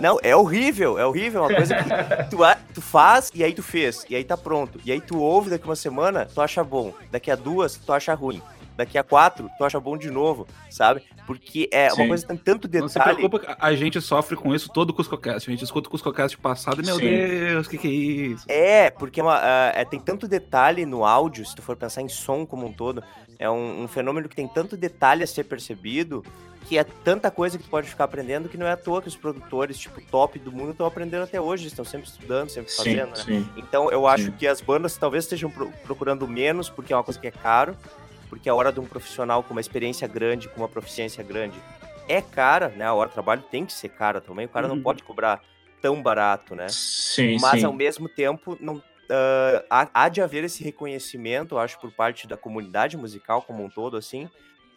Não, 0.00 0.18
é 0.22 0.34
horrível, 0.34 0.98
é 0.98 1.04
horrível. 1.04 1.44
É 1.44 1.46
uma 1.48 1.54
coisa 1.54 1.74
que 1.74 1.84
tu, 2.30 2.38
tu 2.74 2.80
faz 2.80 3.30
e 3.34 3.42
aí 3.42 3.52
tu 3.52 3.62
fez, 3.62 4.04
e 4.08 4.16
aí 4.16 4.24
tá 4.24 4.36
pronto. 4.36 4.80
E 4.84 4.92
aí 4.92 5.00
tu 5.00 5.18
ouve 5.18 5.50
daqui 5.50 5.64
uma 5.64 5.76
semana, 5.76 6.26
tu 6.26 6.40
acha 6.40 6.62
bom. 6.62 6.92
Daqui 7.10 7.30
a 7.30 7.36
duas, 7.36 7.76
tu 7.76 7.92
acha 7.92 8.14
ruim. 8.14 8.40
Daqui 8.76 8.96
a 8.96 9.02
quatro, 9.04 9.50
tu 9.58 9.64
acha 9.64 9.78
bom 9.78 9.96
de 9.98 10.10
novo, 10.10 10.46
sabe? 10.70 11.02
Porque 11.26 11.68
é 11.70 11.88
uma 11.88 11.96
Sim. 11.96 12.08
coisa 12.08 12.22
que 12.24 12.28
tem 12.28 12.36
tanto 12.38 12.68
Não 12.68 12.88
se 12.88 12.94
detalhe. 12.98 13.16
preocupa, 13.16 13.56
a 13.60 13.74
gente 13.74 14.00
sofre 14.00 14.34
com 14.36 14.54
isso 14.54 14.70
todo 14.70 14.90
o 14.90 14.94
CuscoCast. 14.94 15.48
A 15.48 15.52
gente 15.52 15.64
escuta 15.64 15.88
o 15.88 15.90
CuscoCast 15.90 16.38
passado 16.38 16.80
e, 16.82 16.84
meu 16.84 16.96
Sim. 16.96 17.02
Deus, 17.02 17.66
o 17.66 17.70
que, 17.70 17.78
que 17.78 17.88
é 17.88 17.90
isso? 17.90 18.44
É, 18.48 18.90
porque 18.90 19.20
é 19.20 19.22
uma, 19.22 19.38
ah, 19.38 19.72
é, 19.74 19.84
tem 19.84 20.00
tanto 20.00 20.26
detalhe 20.26 20.86
no 20.86 21.04
áudio, 21.04 21.44
se 21.44 21.54
tu 21.54 21.62
for 21.62 21.76
pensar 21.76 22.00
em 22.02 22.08
som 22.08 22.46
como 22.46 22.66
um 22.66 22.72
todo, 22.72 23.02
é 23.38 23.48
um, 23.50 23.82
um 23.82 23.88
fenômeno 23.88 24.28
que 24.28 24.36
tem 24.36 24.48
tanto 24.48 24.76
detalhe 24.76 25.22
a 25.22 25.26
ser 25.26 25.44
percebido, 25.44 26.24
que 26.68 26.78
é 26.78 26.84
tanta 26.84 27.30
coisa 27.30 27.58
que 27.58 27.64
tu 27.64 27.70
pode 27.70 27.88
ficar 27.88 28.04
aprendendo 28.04 28.48
que 28.48 28.56
não 28.56 28.66
é 28.66 28.72
à 28.72 28.76
toa 28.76 29.02
que 29.02 29.08
os 29.08 29.16
produtores, 29.16 29.76
tipo, 29.76 30.00
top 30.00 30.38
do 30.38 30.50
mundo 30.52 30.70
estão 30.70 30.86
aprendendo 30.86 31.24
até 31.24 31.40
hoje, 31.40 31.66
estão 31.66 31.84
sempre 31.84 32.08
estudando, 32.08 32.48
sempre 32.50 32.70
Sim, 32.70 32.76
fazendo, 32.78 33.10
né? 33.10 33.16
sim. 33.16 33.48
Então 33.56 33.90
eu 33.90 34.06
acho 34.06 34.26
Sim. 34.26 34.32
que 34.32 34.46
as 34.46 34.60
bandas 34.60 34.96
talvez 34.96 35.24
estejam 35.24 35.50
pro- 35.50 35.72
procurando 35.84 36.26
menos, 36.26 36.70
porque 36.70 36.92
é 36.92 36.96
uma 36.96 37.02
coisa 37.02 37.18
que 37.18 37.26
é 37.26 37.32
caro, 37.32 37.76
porque 38.32 38.48
a 38.48 38.54
hora 38.54 38.72
de 38.72 38.80
um 38.80 38.86
profissional 38.86 39.42
com 39.42 39.52
uma 39.52 39.60
experiência 39.60 40.08
grande, 40.08 40.48
com 40.48 40.62
uma 40.62 40.68
proficiência 40.68 41.22
grande, 41.22 41.60
é 42.08 42.22
cara, 42.22 42.68
né? 42.70 42.86
A 42.86 42.94
hora 42.94 43.10
do 43.10 43.12
trabalho 43.12 43.42
tem 43.50 43.66
que 43.66 43.74
ser 43.74 43.90
cara 43.90 44.22
também, 44.22 44.46
o 44.46 44.48
cara 44.48 44.66
não 44.66 44.76
Uhum. 44.76 44.82
pode 44.82 45.02
cobrar 45.02 45.42
tão 45.82 46.02
barato, 46.02 46.54
né? 46.54 46.66
Sim, 46.70 47.36
Mas 47.38 47.60
sim. 47.60 47.66
ao 47.66 47.74
mesmo 47.74 48.08
tempo, 48.08 48.56
não, 48.58 48.82
ah, 49.10 49.62
há, 49.68 50.04
há 50.04 50.08
de 50.08 50.22
haver 50.22 50.44
esse 50.44 50.64
reconhecimento, 50.64 51.58
acho, 51.58 51.78
por 51.78 51.92
parte 51.92 52.26
da 52.26 52.34
comunidade 52.34 52.96
musical 52.96 53.42
como 53.42 53.62
um 53.62 53.68
todo, 53.68 53.98
assim, 53.98 54.30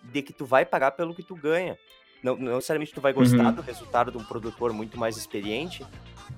de 0.03 0.21
que 0.21 0.33
tu 0.33 0.45
vai 0.45 0.65
pagar 0.65 0.91
pelo 0.91 1.15
que 1.15 1.23
tu 1.23 1.33
ganha. 1.33 1.77
Não, 2.21 2.35
não 2.35 2.55
necessariamente 2.55 2.93
tu 2.93 2.99
vai 2.99 3.13
gostar 3.13 3.45
Uhum. 3.45 3.53
do 3.53 3.61
resultado 3.61 4.11
de 4.11 4.17
um 4.17 4.23
produtor 4.25 4.73
muito 4.73 4.99
mais 4.99 5.15
experiente, 5.15 5.85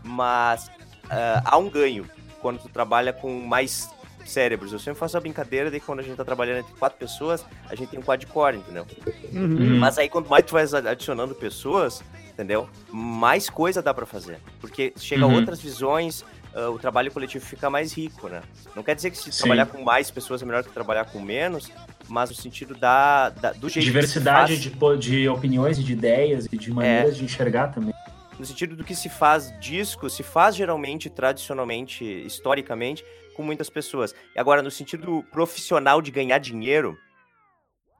mas 0.03 0.69
ah, 1.09 1.41
há 1.43 1.57
um 1.57 1.67
ganho 1.67 2.07
quando 2.43 2.59
tu 2.61 2.69
trabalha 2.69 3.11
com 3.11 3.39
mais 3.41 3.89
cérebros. 4.31 4.71
Eu 4.73 4.79
sempre 4.79 4.99
faço 4.99 5.17
a 5.17 5.19
brincadeira 5.19 5.69
de 5.71 5.79
que 5.79 5.85
quando 5.85 5.99
a 5.99 6.03
gente 6.03 6.15
tá 6.15 6.25
trabalhando 6.25 6.59
entre 6.59 6.73
quatro 6.75 6.97
pessoas, 6.97 7.45
a 7.69 7.75
gente 7.75 7.89
tem 7.89 7.99
um 7.99 8.03
quad-core, 8.03 8.57
entendeu? 8.57 8.85
Uhum. 9.33 9.77
Mas 9.79 9.97
aí, 9.97 10.09
quanto 10.09 10.29
mais 10.29 10.45
tu 10.45 10.53
vai 10.53 10.63
adicionando 10.63 11.33
pessoas, 11.35 12.03
entendeu? 12.29 12.69
Mais 12.91 13.49
coisa 13.49 13.81
dá 13.81 13.93
pra 13.93 14.05
fazer. 14.05 14.39
Porque 14.59 14.93
chega 14.97 15.25
Uhum. 15.25 15.35
outras 15.35 15.59
visões, 15.59 16.23
ah, 16.53 16.69
o 16.69 16.77
trabalho 16.79 17.11
coletivo 17.11 17.43
fica 17.45 17.69
mais 17.69 17.93
rico, 17.93 18.27
né? 18.29 18.41
Não 18.75 18.83
quer 18.83 18.95
dizer 18.95 19.11
que 19.11 19.17
se 19.17 19.31
Sim. 19.31 19.39
trabalhar 19.39 19.65
com 19.67 19.83
mais 19.83 20.09
pessoas 20.11 20.41
é 20.41 20.45
melhor 20.45 20.63
que 20.63 20.71
trabalhar 20.71 21.05
com 21.05 21.19
menos, 21.19 21.69
mas 22.07 22.29
no 22.29 22.35
sentido 22.35 22.73
da, 22.75 23.29
da- 23.29 23.51
do 23.53 23.67
jeito 23.69 23.85
Diversidade 23.85 24.55
que 24.57 24.63
se 24.63 24.69
de, 24.69 24.99
de 25.21 25.29
opiniões 25.29 25.77
e 25.79 25.83
de 25.83 25.93
ideias 25.93 26.47
e 26.51 26.57
de 26.57 26.71
maneiras 26.71 27.17
de 27.17 27.23
enxergar 27.25 27.67
também. 27.67 27.91
faz, 27.93 28.39
no 28.39 28.45
sentido 28.45 28.75
do 28.75 28.83
que 28.83 28.95
se 28.95 29.09
faz 29.09 29.51
disco, 29.59 30.09
se 30.09 30.21
faz 30.23 30.55
geralmente, 30.55 31.09
tradicionalmente, 31.09 32.03
historicamente, 32.25 33.03
com 33.37 33.43
muitas 33.43 33.69
pessoas. 33.69 34.13
E 34.35 34.39
agora, 34.39 34.61
no 34.63 34.71
sentido 34.71 35.23
profissional 35.31 36.01
de 36.01 36.09
ganhar 36.11 36.39
dinheiro, 36.39 36.97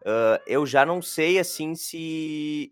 ah, 0.06 0.41
eu 0.47 0.65
já 0.65 0.86
não 0.86 1.02
sei, 1.02 1.38
assim, 1.39 1.76
se 1.76 2.71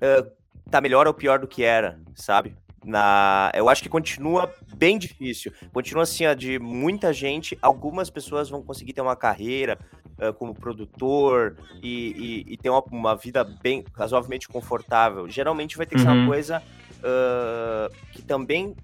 ah, 0.00 0.26
tá 0.70 0.80
melhor 0.80 1.06
ou 1.06 1.14
pior 1.14 1.38
do 1.38 1.48
que 1.48 1.64
era, 1.64 1.98
sabe? 2.14 2.54
Na, 2.84 3.50
eu 3.54 3.68
acho 3.68 3.82
que 3.82 3.88
continua 3.88 4.54
bem 4.76 4.96
difícil. 4.98 5.52
Continua 5.72 6.04
assim, 6.04 6.26
ó, 6.26 6.34
de 6.34 6.58
muita 6.58 7.12
gente. 7.12 7.58
Algumas 7.60 8.10
pessoas 8.10 8.48
vão 8.48 8.62
conseguir 8.62 8.92
ter 8.92 9.00
uma 9.00 9.16
carreira 9.16 9.78
ah, 10.20 10.32
como 10.32 10.54
produtor 10.54 11.56
e, 11.82 12.44
e- 12.46 12.52
e 12.52 12.56
ter 12.56 12.70
uma, 12.70 12.84
uma 12.92 13.16
vida 13.16 13.42
bem 13.42 13.84
razoavelmente 13.94 14.46
confortável. 14.48 15.28
Geralmente 15.28 15.76
vai 15.76 15.86
ter 15.86 15.96
que 15.96 16.02
ser 16.02 16.08
uma 16.08 16.16
Uhum. 16.16 16.26
coisa 16.26 16.62
ah, 17.02 17.90
que 18.12 18.22
também 18.22 18.76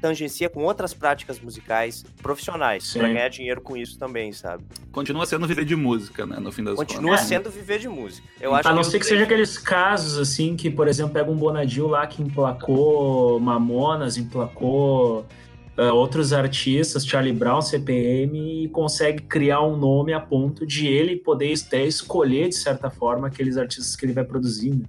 tangencia 0.00 0.48
com 0.48 0.62
outras 0.64 0.94
práticas 0.94 1.40
musicais 1.40 2.04
profissionais 2.22 2.86
Sim. 2.86 3.00
para 3.00 3.08
ganhar 3.08 3.28
dinheiro 3.28 3.60
com 3.60 3.76
isso 3.76 3.98
também, 3.98 4.32
sabe? 4.32 4.64
Continua 4.92 5.26
sendo 5.26 5.46
viver 5.46 5.64
de 5.64 5.76
música, 5.76 6.26
né? 6.26 6.38
No 6.40 6.52
fim 6.52 6.64
das 6.64 6.76
Continua 6.76 7.14
É. 7.14 7.18
sendo 7.18 7.50
viver 7.50 7.78
de 7.78 7.88
música. 7.88 8.26
Eu 8.40 8.54
acho 8.54 8.68
a 8.68 8.72
não 8.72 8.82
ser 8.82 8.98
que 8.98 9.06
seja 9.06 9.24
aqueles 9.24 9.58
casos 9.58 10.18
assim 10.18 10.56
que, 10.56 10.70
por 10.70 10.88
exemplo, 10.88 11.12
pega 11.12 11.30
um 11.30 11.36
Bonadil 11.36 11.88
lá 11.88 12.06
que 12.06 12.22
emplacou 12.22 13.40
Mamonas, 13.40 14.16
emplacou 14.16 15.26
ah, 15.76 15.92
outros 15.92 16.32
artistas, 16.32 17.06
Charlie 17.06 17.32
Brown, 17.32 17.62
CPM, 17.62 18.64
e 18.64 18.68
consegue 18.68 19.22
criar 19.22 19.62
um 19.62 19.76
nome 19.76 20.12
a 20.12 20.18
ponto 20.18 20.66
de 20.66 20.88
ele 20.88 21.14
poder 21.16 21.54
até 21.66 21.84
escolher, 21.84 22.48
de 22.48 22.56
certa 22.56 22.90
forma, 22.90 23.28
aqueles 23.28 23.56
artistas 23.56 23.94
que 23.94 24.04
ele 24.04 24.12
vai 24.12 24.24
produzindo. 24.24 24.88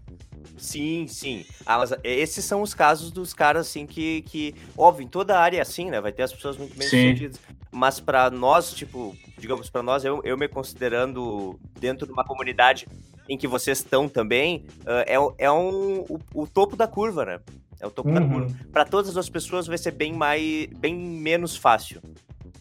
Sim, 0.60 1.08
sim. 1.08 1.46
Mas 1.66 1.94
esses 2.04 2.44
são 2.46 2.62
os 2.62 2.74
casos 2.74 3.12
dos 3.12 3.34
caras, 3.34 3.68
assim, 3.68 3.86
que, 3.86 4.22
que. 4.24 4.54
Óbvio, 4.78 5.06
em 5.06 5.08
toda 5.08 5.38
a 5.38 5.42
área 5.42 5.58
é 5.58 5.62
assim, 5.62 5.90
né? 5.90 6.00
Vai 6.02 6.12
ter 6.12 6.24
as 6.24 6.34
pessoas 6.34 6.58
muito 6.58 6.76
bem 6.78 6.88
sucedidas. 6.88 7.40
Mas 7.72 8.00
pra 8.00 8.30
nós, 8.30 8.74
tipo, 8.74 9.16
digamos, 9.38 9.70
pra 9.70 9.82
nós, 9.84 10.04
eu, 10.04 10.22
eu 10.24 10.38
me 10.38 10.48
considerando 10.48 11.60
dentro 11.80 12.06
de 12.06 12.12
uma 12.14 12.24
comunidade 12.26 12.88
em 13.28 13.38
que 13.38 13.48
vocês 13.48 13.78
estão 13.78 14.10
também, 14.10 14.66
ah, 14.86 15.04
é, 15.08 15.20
o- 15.20 15.34
é 15.38 15.52
um, 15.52 16.00
o, 16.10 16.20
o 16.34 16.48
topo 16.48 16.76
da 16.76 16.88
curva, 16.88 17.26
né? 17.26 17.40
É 17.80 17.88
o 17.88 17.92
topo 17.92 18.12
da 18.12 18.20
Uhum. 18.20 18.30
curva. 18.30 18.56
Pra 18.72 18.84
todas 18.84 19.16
as 19.16 19.30
pessoas 19.30 19.66
vai 19.68 19.78
ser 19.78 19.92
bem 19.92 20.12
mais. 20.14 20.66
bem 20.78 20.94
menos 20.96 21.56
fácil. 21.56 22.02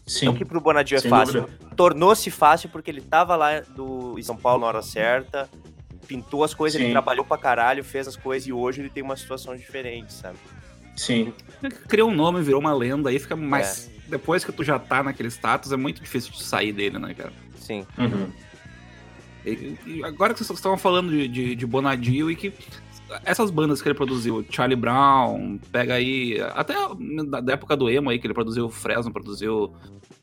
Sim. 0.07 0.25
Não 0.27 0.33
que 0.33 0.45
pro 0.45 0.61
Bonadio 0.61 0.97
é 0.97 1.01
fácil. 1.01 1.49
Tornou-se 1.75 2.31
fácil 2.31 2.69
porque 2.69 2.89
ele 2.89 3.01
tava 3.01 3.35
lá 3.35 3.59
do, 3.59 4.17
em 4.17 4.21
São 4.23 4.35
Paulo 4.37 4.61
na 4.61 4.67
hora 4.67 4.81
certa, 4.81 5.49
pintou 6.09 6.43
as 6.43 6.55
coisas, 6.55 6.75
ele 6.79 6.87
Sim. 6.87 6.91
trabalhou 6.93 7.23
pra 7.23 7.37
caralho, 7.37 7.83
fez 7.83 8.07
as 8.07 8.15
coisas 8.17 8.47
e 8.47 8.51
hoje 8.51 8.81
ele 8.81 8.89
tem 8.89 9.03
uma 9.03 9.15
situação 9.15 9.55
diferente, 9.55 10.11
sabe? 10.11 10.37
Sim. 10.97 11.31
Criou 11.87 12.09
um 12.09 12.15
nome, 12.15 12.41
virou 12.41 12.59
uma 12.59 12.73
lenda, 12.73 13.11
aí 13.11 13.19
fica 13.19 13.35
mais. 13.35 13.87
É. 13.95 14.09
Depois 14.09 14.43
que 14.43 14.51
tu 14.51 14.63
já 14.63 14.79
tá 14.79 15.03
naquele 15.03 15.29
status, 15.29 15.71
é 15.71 15.77
muito 15.77 16.01
difícil 16.01 16.31
de 16.31 16.41
sair 16.41 16.73
dele, 16.73 16.97
né, 16.97 17.13
cara? 17.13 17.31
Sim. 17.55 17.85
Uhum. 17.95 18.31
E- 19.45 19.77
e 19.85 20.03
agora 20.03 20.33
que 20.33 20.43
vocês 20.43 20.57
estavam 20.57 20.77
falando 20.79 21.11
de, 21.11 21.27
de, 21.27 21.55
de 21.55 21.65
Bonadio 21.67 22.29
e 22.31 22.35
que 22.35 22.51
essas 23.23 23.49
bandas 23.51 23.81
que 23.81 23.87
ele 23.87 23.95
produziu, 23.95 24.43
Charlie 24.49 24.75
Brown, 24.75 25.59
pega 25.71 25.93
aí, 25.93 26.39
até 26.55 26.73
da, 27.41 27.53
época 27.53 27.77
do 27.77 27.87
emo 27.89 28.09
aí, 28.09 28.17
que 28.19 28.25
ele 28.27 28.33
produziu 28.33 28.65
o 28.65 28.69
Fresno, 28.69 29.11
produziu 29.13 29.73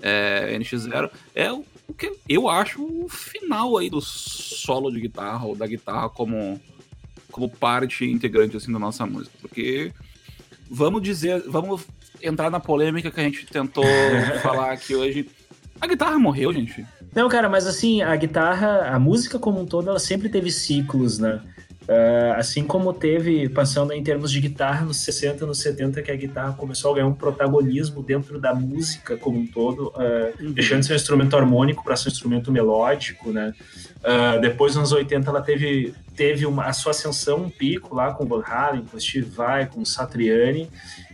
é, 0.02 0.56
NX0, 0.58 1.10
é 1.34 1.48
o 1.88 1.92
o 1.92 1.94
que 1.94 2.12
eu 2.28 2.48
acho 2.48 2.82
o 2.82 3.08
final 3.08 3.76
aí 3.76 3.88
do 3.88 4.00
solo 4.00 4.90
de 4.90 5.00
guitarra, 5.00 5.46
ou 5.46 5.56
da 5.56 5.66
guitarra 5.66 6.08
como, 6.08 6.60
como 7.30 7.48
parte 7.48 8.04
integrante 8.04 8.56
assim 8.56 8.72
da 8.72 8.78
nossa 8.78 9.06
música, 9.06 9.36
porque 9.40 9.92
vamos 10.70 11.02
dizer, 11.02 11.42
vamos 11.46 11.86
entrar 12.22 12.50
na 12.50 12.60
polêmica 12.60 13.10
que 13.10 13.20
a 13.20 13.24
gente 13.24 13.46
tentou 13.46 13.84
falar 14.42 14.72
aqui 14.72 14.94
hoje. 14.94 15.28
A 15.80 15.86
guitarra 15.86 16.18
morreu, 16.18 16.52
gente. 16.52 16.86
Não, 17.14 17.28
cara, 17.28 17.48
mas 17.48 17.66
assim, 17.66 18.02
a 18.02 18.14
guitarra, 18.16 18.88
a 18.88 18.98
música 18.98 19.38
como 19.38 19.60
um 19.60 19.66
todo, 19.66 19.88
ela 19.88 19.98
sempre 19.98 20.28
teve 20.28 20.50
ciclos, 20.50 21.18
né? 21.18 21.40
Uh, 21.88 22.34
assim 22.36 22.64
como 22.64 22.92
teve, 22.92 23.48
passando 23.48 23.92
em 23.92 24.02
termos 24.02 24.32
de 24.32 24.40
guitarra, 24.40 24.84
nos 24.84 24.96
60, 24.98 25.46
nos 25.46 25.60
70, 25.60 26.02
que 26.02 26.10
a 26.10 26.16
guitarra 26.16 26.52
começou 26.54 26.90
a 26.90 26.94
ganhar 26.96 27.06
um 27.06 27.14
protagonismo 27.14 28.02
dentro 28.02 28.40
da 28.40 28.52
música 28.52 29.16
como 29.16 29.38
um 29.38 29.46
todo, 29.46 29.92
uh, 29.94 30.42
uhum. 30.42 30.50
deixando 30.50 30.80
de 30.80 30.86
ser 30.86 30.94
um 30.94 30.96
instrumento 30.96 31.36
harmônico 31.36 31.84
para 31.84 31.94
ser 31.94 32.08
um 32.08 32.12
instrumento 32.12 32.50
melódico, 32.50 33.30
né? 33.30 33.54
Uh, 33.98 34.40
depois, 34.40 34.74
nos 34.74 34.92
anos 34.92 34.92
80, 34.92 35.30
ela 35.30 35.40
teve, 35.40 35.94
teve 36.16 36.44
uma, 36.44 36.64
a 36.64 36.72
sua 36.72 36.90
ascensão, 36.90 37.44
um 37.44 37.50
pico 37.50 37.94
lá 37.94 38.12
com 38.12 38.26
Van 38.26 38.42
Halen, 38.44 38.84
com 38.84 38.98
Steve 38.98 39.30
Vai, 39.30 39.66
com 39.66 39.84
Satriani, 39.84 40.68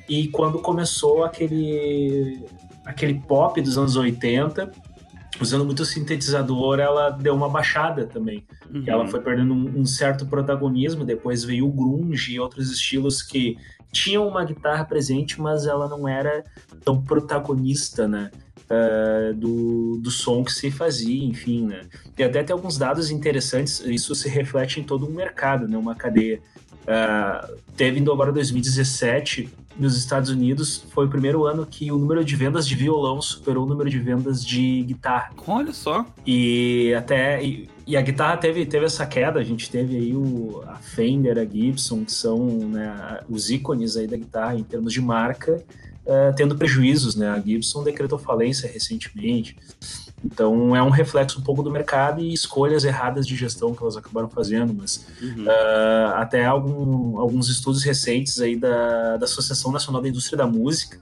e 0.08 0.28
quando 0.28 0.58
começou 0.58 1.22
aquele, 1.22 2.40
aquele 2.86 3.20
pop 3.20 3.60
dos 3.60 3.76
anos 3.76 3.94
80, 3.96 4.72
usando 5.40 5.64
muito 5.64 5.84
sintetizador, 5.84 6.78
ela 6.78 7.10
deu 7.10 7.34
uma 7.34 7.48
baixada 7.48 8.06
também. 8.06 8.44
Uhum. 8.72 8.84
Ela 8.86 9.06
foi 9.06 9.20
perdendo 9.20 9.54
um, 9.54 9.80
um, 9.80 9.86
certo 9.86 10.26
protagonismo. 10.26 11.04
Depois 11.04 11.44
veio 11.44 11.66
o 11.66 11.72
grunge 11.72 12.34
e 12.34 12.40
outros 12.40 12.70
estilos 12.70 13.22
que 13.22 13.56
tinham 13.90 14.26
uma 14.26 14.44
guitarra 14.44 14.84
presente, 14.84 15.40
mas 15.40 15.66
ela 15.66 15.88
não 15.88 16.08
era 16.08 16.44
tão 16.84 17.02
protagonista, 17.02 18.08
né? 18.08 18.30
Uh, 18.70 19.34
do, 19.34 19.98
do 19.98 20.10
som 20.10 20.42
que 20.42 20.52
se 20.52 20.70
fazia, 20.70 21.24
enfim, 21.24 21.66
né? 21.66 21.82
E 22.16 22.22
até 22.22 22.42
tem 22.42 22.54
alguns 22.54 22.78
dados 22.78 23.10
interessantes, 23.10 23.80
isso 23.80 24.14
se 24.14 24.30
reflete 24.30 24.80
em 24.80 24.82
todo 24.82 25.06
um 25.06 25.10
mercado, 25.10 25.68
né? 25.68 25.76
Uma 25.76 25.94
cadeia. 25.94 26.40
Uh, 26.82 27.58
teve 27.76 28.00
indo 28.00 28.10
agora 28.10 28.32
2017, 28.32 29.48
nos 29.78 29.96
Estados 29.96 30.30
Unidos, 30.30 30.84
foi 30.90 31.06
o 31.06 31.08
primeiro 31.08 31.46
ano 31.46 31.66
que 31.66 31.90
o 31.90 31.98
número 31.98 32.24
de 32.24 32.36
vendas 32.36 32.66
de 32.66 32.74
violão 32.74 33.20
superou 33.20 33.64
o 33.64 33.68
número 33.68 33.88
de 33.88 33.98
vendas 33.98 34.44
de 34.44 34.82
guitarra. 34.82 35.30
Olha 35.46 35.72
só. 35.72 36.04
E 36.26 36.94
até. 36.96 37.42
E, 37.44 37.68
e 37.86 37.96
a 37.96 38.02
guitarra 38.02 38.36
teve, 38.36 38.64
teve 38.64 38.86
essa 38.86 39.04
queda, 39.04 39.40
a 39.40 39.44
gente 39.44 39.70
teve 39.70 39.96
aí 39.96 40.14
o, 40.14 40.62
a 40.66 40.76
Fender, 40.76 41.38
a 41.38 41.44
Gibson, 41.44 42.04
que 42.04 42.12
são 42.12 42.46
né, 42.46 43.20
os 43.28 43.50
ícones 43.50 43.96
aí 43.96 44.06
da 44.06 44.16
guitarra 44.16 44.54
em 44.54 44.62
termos 44.62 44.92
de 44.92 45.00
marca, 45.00 45.62
uh, 46.06 46.34
tendo 46.36 46.56
prejuízos, 46.56 47.16
né? 47.16 47.28
A 47.28 47.40
Gibson 47.40 47.82
decretou 47.82 48.18
falência 48.18 48.70
recentemente. 48.70 49.56
Então 50.24 50.74
é 50.76 50.82
um 50.82 50.90
reflexo 50.90 51.40
um 51.40 51.42
pouco 51.42 51.62
do 51.62 51.70
mercado 51.70 52.20
e 52.20 52.32
escolhas 52.32 52.84
erradas 52.84 53.26
de 53.26 53.34
gestão 53.34 53.74
que 53.74 53.82
elas 53.82 53.96
acabaram 53.96 54.28
fazendo, 54.28 54.72
mas 54.72 55.06
uhum. 55.20 55.44
uh, 55.44 56.14
até 56.14 56.44
algum, 56.44 57.18
alguns 57.18 57.48
estudos 57.48 57.82
recentes 57.82 58.40
aí 58.40 58.56
da, 58.56 59.16
da 59.16 59.24
Associação 59.24 59.72
Nacional 59.72 60.00
da 60.00 60.08
Indústria 60.08 60.38
da 60.38 60.46
Música 60.46 61.00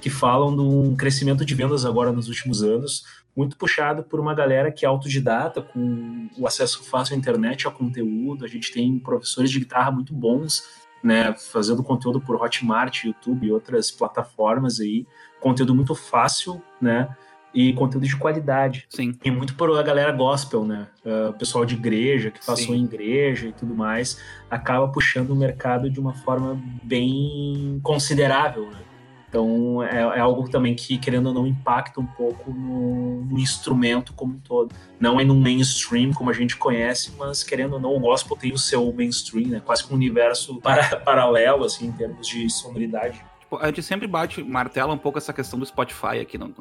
que 0.00 0.10
falam 0.10 0.54
de 0.54 0.62
um 0.62 0.94
crescimento 0.94 1.44
de 1.44 1.54
vendas 1.54 1.84
agora 1.84 2.12
nos 2.12 2.28
últimos 2.28 2.62
anos, 2.62 3.04
muito 3.36 3.56
puxado 3.56 4.02
por 4.02 4.20
uma 4.20 4.34
galera 4.34 4.70
que 4.70 4.84
é 4.84 4.88
autodidata, 4.88 5.62
com 5.62 6.28
o 6.38 6.46
acesso 6.46 6.82
fácil 6.84 7.14
à 7.14 7.18
internet, 7.18 7.66
ao 7.66 7.72
conteúdo. 7.72 8.44
A 8.44 8.48
gente 8.48 8.72
tem 8.72 8.98
professores 8.98 9.50
de 9.50 9.58
guitarra 9.58 9.90
muito 9.90 10.14
bons, 10.14 10.62
né, 11.02 11.34
fazendo 11.34 11.82
conteúdo 11.82 12.20
por 12.20 12.40
Hotmart, 12.40 13.04
YouTube 13.04 13.46
e 13.46 13.52
outras 13.52 13.90
plataformas 13.90 14.80
aí, 14.80 15.06
conteúdo 15.40 15.74
muito 15.74 15.94
fácil, 15.94 16.62
né, 16.80 17.08
e 17.56 17.72
conteúdo 17.72 18.06
de 18.06 18.14
qualidade. 18.14 18.86
Sim. 18.90 19.14
E 19.24 19.30
muito 19.30 19.54
por 19.54 19.74
a 19.78 19.82
galera 19.82 20.12
gospel, 20.12 20.62
né? 20.62 20.88
Uh, 21.02 21.30
o 21.30 21.32
pessoal 21.32 21.64
de 21.64 21.74
igreja, 21.74 22.30
que 22.30 22.44
passou 22.44 22.74
Sim. 22.74 22.82
em 22.82 22.84
igreja 22.84 23.48
e 23.48 23.52
tudo 23.52 23.74
mais, 23.74 24.20
acaba 24.50 24.86
puxando 24.88 25.30
o 25.30 25.34
mercado 25.34 25.88
de 25.88 25.98
uma 25.98 26.12
forma 26.12 26.60
bem 26.82 27.80
considerável, 27.82 28.70
né? 28.70 28.80
Então 29.26 29.82
é, 29.82 30.00
é, 30.00 30.20
algo 30.20 30.48
também 30.50 30.74
que, 30.74 30.98
querendo 30.98 31.28
ou 31.28 31.34
não, 31.34 31.46
impacta 31.46 31.98
um 31.98 32.06
pouco 32.06 32.52
no, 32.52 33.24
no, 33.24 33.38
instrumento 33.38 34.12
como 34.12 34.34
um 34.34 34.38
todo. 34.38 34.74
Não 35.00 35.18
é 35.18 35.24
no 35.24 35.34
mainstream 35.34 36.12
como 36.12 36.28
a 36.28 36.34
gente 36.34 36.56
conhece, 36.58 37.12
mas 37.18 37.42
querendo 37.42 37.74
ou 37.74 37.80
não, 37.80 37.96
o 37.96 38.00
gospel 38.00 38.36
tem 38.36 38.52
o 38.52 38.58
seu 38.58 38.92
mainstream, 38.92 39.48
né? 39.48 39.62
Quase 39.64 39.82
que 39.82 39.92
um 39.92 39.96
universo 39.96 40.56
para, 40.60 40.96
paralelo, 40.96 41.64
assim, 41.64 41.86
em 41.86 41.92
termos 41.92 42.28
de 42.28 42.50
sonoridade. 42.50 43.24
Tipo, 43.40 43.56
a 43.56 43.66
gente 43.66 43.82
sempre 43.82 44.06
bate, 44.06 44.42
martela 44.42 44.92
um 44.92 44.98
pouco 44.98 45.16
essa 45.16 45.32
questão 45.32 45.58
do 45.58 45.64
Spotify 45.64 46.18
aqui 46.20 46.36
no, 46.36 46.54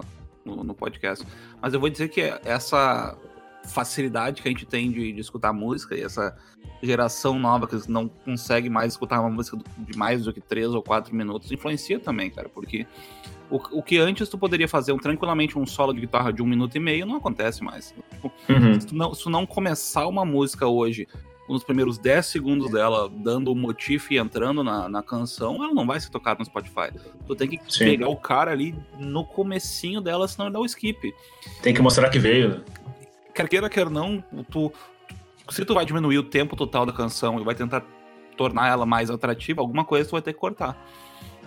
no, 0.45 0.63
no 0.63 0.73
podcast. 0.73 1.25
Mas 1.61 1.73
eu 1.73 1.79
vou 1.79 1.89
dizer 1.89 2.09
que 2.09 2.21
essa 2.45 3.17
facilidade 3.65 4.41
que 4.41 4.47
a 4.47 4.51
gente 4.51 4.65
tem 4.65 4.91
de, 4.91 5.11
de, 5.11 5.19
escutar 5.19 5.51
música 5.51 5.95
e 5.95 6.01
essa 6.01 6.37
geração 6.81 7.39
nova 7.39 7.67
que 7.67 7.75
não 7.89 8.07
consegue 8.07 8.69
mais 8.69 8.93
escutar 8.93 9.19
uma 9.19 9.29
música 9.29 9.57
de 9.77 9.97
mais 9.97 10.23
do 10.23 10.31
que 10.33 10.39
três 10.39 10.67
ou 10.67 10.83
quatro 10.83 11.15
minutos 11.15 11.51
influencia 11.51 11.99
também, 11.99 12.29
cara, 12.29 12.47
porque 12.47 12.85
o, 13.49 13.55
o 13.79 13.83
que 13.83 13.97
antes 13.97 14.29
tu 14.29 14.37
poderia 14.37 14.67
fazer 14.67 14.91
um, 14.91 14.97
tranquilamente 14.97 15.57
um 15.57 15.65
solo 15.65 15.93
de 15.93 16.01
guitarra 16.01 16.31
de 16.31 16.41
um 16.41 16.45
minuto 16.45 16.75
e 16.75 16.79
meio 16.79 17.05
não 17.05 17.17
acontece 17.17 17.63
mais. 17.63 17.93
Tipo, 18.11 18.31
uhum. 18.49 18.79
se, 18.79 18.87
tu 18.87 18.95
não, 18.95 19.13
se 19.13 19.23
tu 19.23 19.29
não 19.29 19.45
começar 19.45 20.07
uma 20.07 20.25
música 20.25 20.67
hoje 20.67 21.07
nos 21.47 21.63
primeiros 21.63 21.97
10 21.97 22.25
segundos 22.25 22.71
dela 22.71 23.09
dando 23.09 23.51
o 23.51 23.55
motif 23.55 24.11
e 24.11 24.17
entrando 24.17 24.63
na, 24.63 24.89
na 24.89 25.03
canção, 25.03 25.63
ela 25.63 25.73
não 25.73 25.85
vai 25.85 25.99
ser 25.99 26.09
tocada 26.09 26.39
no 26.39 26.45
Spotify. 26.45 26.89
Tu 27.27 27.35
tem 27.35 27.47
que 27.47 27.59
Sim. 27.67 27.85
pegar 27.85 28.09
o 28.09 28.15
cara 28.15 28.51
ali 28.51 28.75
no 28.97 29.23
comecinho 29.23 30.01
dela, 30.01 30.27
senão 30.27 30.47
ele 30.47 30.53
dá 30.53 30.59
o 30.59 30.65
skip. 30.65 31.13
Tem 31.61 31.73
que 31.73 31.81
mostrar 31.81 32.09
que 32.09 32.19
veio. 32.19 32.63
Quer 33.33 33.47
queira, 33.47 33.69
quer 33.69 33.89
não, 33.89 34.23
tu, 34.49 34.71
se 35.49 35.63
tu 35.65 35.73
vai 35.73 35.85
diminuir 35.85 36.17
o 36.17 36.23
tempo 36.23 36.55
total 36.55 36.85
da 36.85 36.93
canção 36.93 37.39
e 37.39 37.43
vai 37.43 37.53
tentar 37.53 37.83
tornar 38.35 38.69
ela 38.69 38.85
mais 38.85 39.09
atrativa, 39.09 39.61
alguma 39.61 39.85
coisa 39.85 40.07
tu 40.07 40.13
vai 40.13 40.21
ter 40.21 40.33
que 40.33 40.39
cortar. 40.39 40.77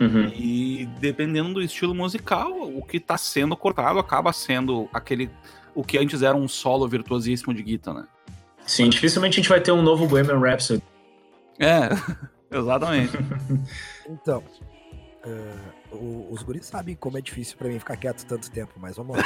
Uhum. 0.00 0.28
E 0.36 0.88
dependendo 1.00 1.54
do 1.54 1.62
estilo 1.62 1.94
musical, 1.94 2.52
o 2.52 2.84
que 2.84 3.00
tá 3.00 3.18
sendo 3.18 3.56
cortado 3.56 3.98
acaba 3.98 4.32
sendo 4.32 4.88
aquele. 4.92 5.28
O 5.74 5.82
que 5.82 5.98
antes 5.98 6.22
era 6.22 6.36
um 6.36 6.46
solo 6.46 6.86
virtuosíssimo 6.86 7.52
de 7.52 7.62
guitarra, 7.62 8.02
né? 8.02 8.08
Sim, 8.68 8.90
dificilmente 8.90 9.32
a 9.32 9.42
gente 9.42 9.48
vai 9.48 9.60
ter 9.60 9.72
um 9.72 9.80
novo 9.80 10.06
Bohemian 10.06 10.38
Rhapsody. 10.38 10.82
É, 11.58 11.88
exatamente. 12.54 13.16
então, 14.06 14.44
uh, 15.24 16.28
os 16.30 16.42
guris 16.42 16.66
sabem 16.66 16.94
como 16.94 17.16
é 17.16 17.22
difícil 17.22 17.56
pra 17.56 17.66
mim 17.66 17.78
ficar 17.78 17.96
quieto 17.96 18.26
tanto 18.26 18.50
tempo, 18.50 18.74
mas 18.76 18.98
vamos 18.98 19.16
lá. 19.16 19.24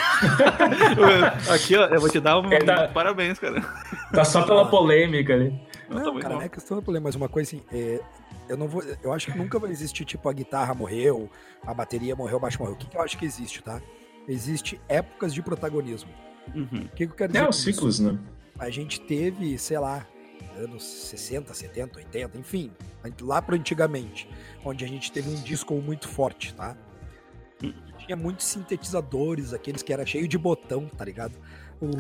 Aqui, 1.53 1.77
ó, 1.77 1.87
eu 1.87 2.01
vou 2.01 2.09
te 2.09 2.21
dar 2.21 2.39
um, 2.39 2.53
é, 2.53 2.61
tá, 2.61 2.87
parabéns, 2.87 3.37
cara. 3.41 3.61
Tá 4.15 4.25
só 4.25 4.43
pela 4.43 4.71
polêmica 4.71 5.35
ali. 5.35 5.61
Não, 5.91 6.21
cara, 6.21 6.35
não 6.37 6.43
é 6.43 6.49
questão 6.49 6.77
da 6.77 6.83
polêmica, 6.83 7.09
mas 7.09 7.17
uma 7.17 7.29
coisa 7.29 7.49
assim, 7.49 7.65
é, 7.73 8.01
eu 8.49 8.57
não 8.57 8.69
vou, 8.69 8.81
eu 9.03 9.13
acho 9.13 9.33
que 9.33 9.37
nunca 9.37 9.59
vai 9.59 9.73
existir 9.73 10.05
tipo 10.05 10.29
a 10.29 10.33
guitarra 10.33 10.73
morreu, 10.73 11.29
a 11.67 11.75
bateria 11.75 12.15
morreu, 12.15 12.37
o 12.37 12.41
baixo 12.41 12.61
morreu. 12.61 12.75
O 12.75 12.79
que, 12.79 12.87
que 12.87 12.97
eu 12.97 13.03
acho 13.03 13.19
que 13.19 13.25
existe, 13.25 13.61
tá? 13.61 13.83
Existe 14.29 14.81
épocas 14.89 15.35
de 15.35 15.43
protagonismo. 15.43 16.11
Uhum. 16.55 16.65
O 16.85 16.89
que, 16.91 17.07
que 17.07 17.13
eu 17.13 17.17
quero 17.17 17.33
dizer? 17.33 17.45
É, 17.45 17.49
os 17.49 17.61
ciclos, 17.61 17.99
né? 17.99 18.17
A 18.63 18.71
gente 18.71 19.01
teve, 19.01 19.59
sei 19.59 19.79
lá, 19.79 20.07
anos 20.57 20.85
60, 20.85 21.53
70, 21.53 21.99
80, 21.99 22.39
enfim, 22.39 22.71
lá 23.21 23.43
para 23.43 23.57
antigamente, 23.57 24.29
onde 24.65 24.85
a 24.85 24.89
gente 24.89 25.11
teve 25.11 25.29
um 25.29 25.43
disco 25.43 25.75
muito 25.75 26.09
forte, 26.09 26.55
tá? 26.55 26.77
Tinha 27.99 28.17
muitos 28.17 28.47
sintetizadores, 28.47 29.53
aqueles 29.53 29.83
que 29.83 29.93
era 29.93 30.07
cheio 30.07 30.29
de 30.29 30.39
botão, 30.39 30.89
tá 30.89 31.05
ligado? 31.05 31.35
O 31.81 31.91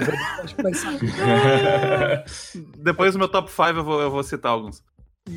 acho 0.42 0.54
que 0.54 0.62
vai 0.62 0.72
Depois 2.78 3.12
do 3.12 3.18
meu 3.18 3.28
top 3.28 3.50
5 3.50 3.62
eu 3.70 3.84
vou, 3.84 4.00
eu 4.00 4.10
vou 4.10 4.22
citar 4.22 4.52
alguns. 4.52 4.84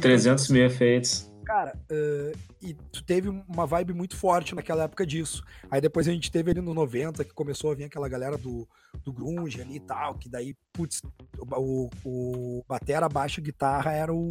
300 0.02 0.50
mil 0.50 0.64
efeitos. 0.64 1.32
Cara, 1.46 1.78
uh, 1.92 2.38
e 2.60 2.74
tu 2.74 3.04
teve 3.04 3.30
uma 3.30 3.68
vibe 3.68 3.94
muito 3.94 4.18
forte 4.18 4.56
naquela 4.56 4.84
época 4.84 5.06
disso. 5.06 5.44
Aí 5.70 5.80
depois 5.80 6.08
a 6.08 6.12
gente 6.12 6.32
teve 6.32 6.50
ali 6.50 6.60
no 6.60 6.74
90, 6.74 7.24
que 7.24 7.34
começou 7.34 7.72
a 7.72 7.76
vir 7.76 7.84
aquela 7.84 8.10
galera 8.10 8.38
do, 8.38 8.68
do 9.04 9.14
grunge 9.14 9.62
ali 9.62 9.76
e 9.76 9.80
tal, 9.80 10.16
que 10.16 10.28
daí, 10.28 10.56
putz, 10.74 11.02
o, 11.38 11.90
o 12.04 12.66
batera, 12.68 13.08
baixo, 13.08 13.42
guitarra 13.42 13.92
era 13.92 14.12
o, 14.12 14.28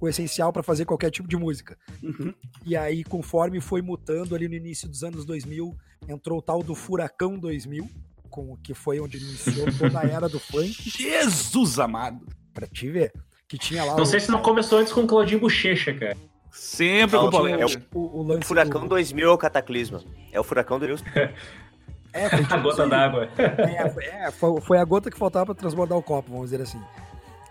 o 0.00 0.08
essencial 0.08 0.52
para 0.52 0.62
fazer 0.62 0.86
qualquer 0.86 1.10
tipo 1.10 1.28
de 1.28 1.36
música. 1.36 1.76
Uhum. 2.02 2.32
E 2.64 2.74
aí, 2.74 3.04
conforme 3.04 3.60
foi 3.60 3.82
mutando 3.82 4.34
ali 4.34 4.48
no 4.48 4.54
início 4.54 4.88
dos 4.88 5.04
anos 5.04 5.26
2000, 5.26 5.76
entrou 6.08 6.38
o 6.38 6.42
tal 6.42 6.62
do 6.62 6.74
Furacão 6.74 7.38
2000, 7.38 7.88
com, 8.30 8.56
que 8.56 8.72
foi 8.72 9.00
onde 9.00 9.18
iniciou 9.18 9.66
toda 9.78 10.00
a 10.00 10.04
era 10.04 10.28
do 10.28 10.40
funk. 10.40 10.74
Jesus 10.90 11.78
amado! 11.78 12.26
Pra 12.54 12.66
te 12.66 12.90
ver. 12.90 13.12
Que 13.46 13.58
tinha 13.58 13.84
lá 13.84 13.94
não 13.96 14.02
o... 14.02 14.06
sei 14.06 14.20
se 14.20 14.30
não 14.30 14.40
começou 14.40 14.78
antes 14.78 14.92
com 14.92 15.02
o 15.02 15.06
Claudinho 15.06 15.40
Bochecha, 15.40 15.92
cara. 15.92 16.16
Sempre 16.54 17.18
com 17.18 17.30
polêmica. 17.30 17.64
É 17.64 17.76
o, 17.92 17.98
o, 17.98 18.38
o 18.38 18.44
Furacão 18.44 18.82
do... 18.82 18.88
2000 18.88 19.28
é 19.28 19.32
o 19.32 19.36
Cataclisma. 19.36 20.02
É 20.32 20.38
o 20.38 20.44
Furacão 20.44 20.78
do 20.78 20.86
É, 22.14 22.30
foi 22.30 22.42
tipo 22.42 22.54
a 22.54 22.58
gota 22.58 22.82
assim, 22.82 22.90
d'água. 22.90 23.28
É, 23.36 24.26
é 24.26 24.30
foi, 24.30 24.60
foi, 24.60 24.78
a 24.78 24.84
gota 24.84 25.10
que 25.10 25.18
faltava 25.18 25.46
para 25.46 25.54
transbordar 25.56 25.98
o 25.98 26.02
copo, 26.02 26.30
vamos 26.30 26.50
dizer 26.50 26.62
assim. 26.62 26.80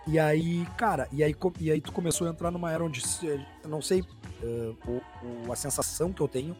E 0.07 0.17
aí, 0.17 0.65
cara, 0.77 1.05
e 1.11 1.21
aí, 1.21 1.35
e 1.59 1.69
aí 1.69 1.81
tu 1.81 1.91
começou 1.91 2.27
a 2.27 2.29
entrar 2.29 2.49
numa 2.49 2.71
era 2.71 2.81
onde, 2.81 3.01
eu 3.21 3.69
não 3.69 3.81
sei, 3.81 3.99
uh, 4.01 4.77
o, 4.87 5.01
o, 5.47 5.51
a 5.51 5.55
sensação 5.57 6.13
que 6.13 6.21
eu 6.21 6.29
tenho 6.29 6.55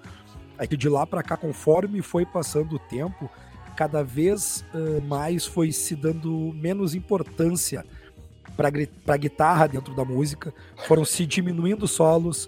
é 0.57 0.67
que 0.67 0.75
de 0.75 0.89
lá 0.89 1.07
para 1.07 1.23
cá, 1.23 1.37
conforme 1.37 2.01
foi 2.01 2.25
passando 2.25 2.75
o 2.75 2.79
tempo, 2.79 3.29
cada 3.77 4.03
vez 4.03 4.65
uh, 4.73 5.01
mais 5.07 5.45
foi 5.45 5.71
se 5.71 5.95
dando 5.95 6.51
menos 6.53 6.93
importância 6.93 7.85
pra 8.55 9.17
guitarra 9.17 9.67
dentro 9.67 9.95
da 9.95 10.05
música, 10.05 10.53
foram 10.87 11.03
se 11.05 11.25
diminuindo 11.25 11.87
solos. 11.87 12.47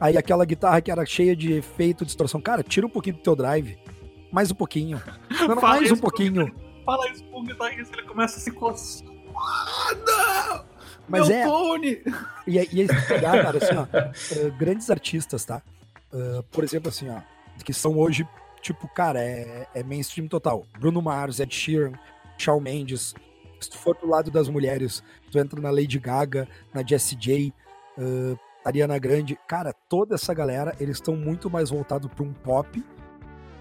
Aí 0.00 0.16
aquela 0.16 0.44
guitarra 0.44 0.80
que 0.80 0.90
era 0.90 1.04
cheia 1.04 1.36
de 1.36 1.52
efeito, 1.52 2.04
distorção. 2.06 2.40
Cara, 2.40 2.62
tira 2.62 2.86
um 2.86 2.90
pouquinho 2.90 3.16
do 3.16 3.22
teu 3.22 3.36
drive. 3.36 3.76
Mais 4.32 4.50
um 4.50 4.54
pouquinho. 4.54 5.02
Não, 5.40 5.48
não, 5.48 5.56
mais 5.62 5.90
um 5.90 5.96
pouquinho. 5.96 6.54
Fala 6.84 7.08
isso 7.10 7.24
pro 7.24 7.42
guitarrista, 7.42 7.96
ele 7.98 8.06
começa 8.06 8.36
a 8.38 8.40
se 8.40 8.50
coçar. 8.52 9.06
Ah, 9.36 9.94
não! 10.06 10.64
Mas 11.08 11.28
Meu 11.28 11.36
é, 11.36 11.44
Tony! 11.44 12.02
E, 12.46 12.58
aí- 12.58 12.68
e 12.72 12.80
aí, 12.82 12.88
pegar, 13.08 13.42
cara, 13.42 13.58
assim, 13.58 13.74
ó, 13.76 13.86
eh, 14.46 14.50
grandes 14.58 14.88
artistas, 14.90 15.44
tá? 15.44 15.62
Eh, 16.12 16.42
por 16.50 16.62
exemplo, 16.64 16.88
assim, 16.88 17.08
ó, 17.08 17.20
que 17.64 17.72
são 17.72 17.98
hoje, 17.98 18.26
tipo, 18.62 18.88
cara, 18.88 19.20
é, 19.20 19.66
é 19.74 19.82
mainstream 19.82 20.28
total. 20.28 20.64
Bruno 20.78 21.00
Mars, 21.02 21.40
Ed 21.40 21.54
Sheeran, 21.54 21.92
Shawn 22.38 22.60
Mendes. 22.60 23.14
Se 23.60 23.70
tu 23.70 23.78
for 23.78 23.94
pro 23.96 24.08
lado 24.08 24.30
das 24.30 24.48
mulheres, 24.48 25.02
tu 25.30 25.38
entra 25.38 25.60
na 25.60 25.70
Lady 25.70 25.98
Gaga, 25.98 26.48
na 26.74 26.82
Jessie 26.86 27.16
J, 27.16 27.52
eh, 27.98 28.36
Ariana 28.64 28.98
Grande. 28.98 29.38
Cara, 29.48 29.72
toda 29.88 30.14
essa 30.14 30.34
galera, 30.34 30.74
eles 30.80 30.96
estão 30.96 31.16
muito 31.16 31.48
mais 31.50 31.70
voltados 31.70 32.10
pra 32.14 32.24
um 32.24 32.32
pop. 32.32 32.82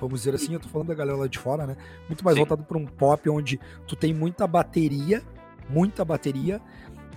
Vamos 0.02 0.22
dizer 0.22 0.34
assim, 0.36 0.54
eu 0.54 0.60
tô 0.60 0.70
falando 0.70 0.88
da 0.88 0.96
galera 0.96 1.18
lá 1.18 1.28
de 1.28 1.38
fora, 1.38 1.68
né? 1.68 1.76
Muito 2.08 2.24
mais 2.24 2.36
Sim. 2.36 2.42
voltado 2.42 2.64
pra 2.64 2.78
um 2.78 2.86
pop 2.86 3.30
onde 3.30 3.60
tu 3.86 3.96
tem 3.96 4.14
muita 4.14 4.48
bateria, 4.48 5.22
muita 5.70 6.04
bateria. 6.06 6.62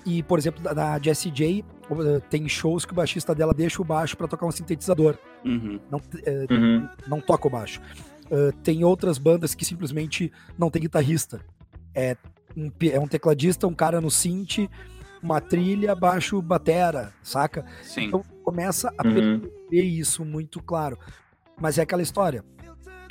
E, 0.05 0.21
por 0.25 0.37
exemplo, 0.39 0.61
da- 0.63 0.75
na 0.75 0.99
Jessie 0.99 1.31
J, 1.31 1.65
eh, 1.91 2.21
tem 2.29 2.49
shows 2.49 2.85
que 2.85 2.93
o 2.93 2.97
baixista 2.97 3.35
dela 3.37 3.55
deixa 3.55 3.81
o 3.81 3.85
baixo 3.85 4.17
pra 4.17 4.27
tocar 4.27 4.47
um 4.47 4.51
sintetizador. 4.51 5.17
Uhum. 5.45 5.79
Não, 5.89 6.01
eh, 6.27 6.47
Uhum. 6.51 6.89
não 7.07 7.21
toca 7.21 7.47
o 7.47 7.51
baixo. 7.51 7.81
Uh, 8.31 8.51
tem 8.63 8.83
outras 8.83 9.19
bandas 9.19 9.55
que 9.55 9.63
simplesmente 9.65 10.33
não 10.59 10.71
tem 10.71 10.81
guitarrista. 10.83 11.41
É 11.95 12.17
um, 12.57 12.71
é 12.89 12.99
um 12.99 13.07
tecladista, 13.07 13.67
um 13.67 13.75
cara 13.75 14.01
no 14.01 14.11
synth, 14.11 14.69
uma 15.23 15.41
trilha, 15.41 15.95
baixo, 15.95 16.41
batera, 16.43 17.13
saca? 17.23 17.65
Sim. 17.83 18.05
Então 18.07 18.23
começa 18.43 18.93
a 18.99 19.07
Uhum. 19.07 19.41
perceber 19.41 19.83
isso 19.83 20.25
muito 20.25 20.61
claro. 20.63 20.99
Mas 21.61 21.79
é 21.79 21.83
aquela 21.83 22.03
história. 22.03 22.45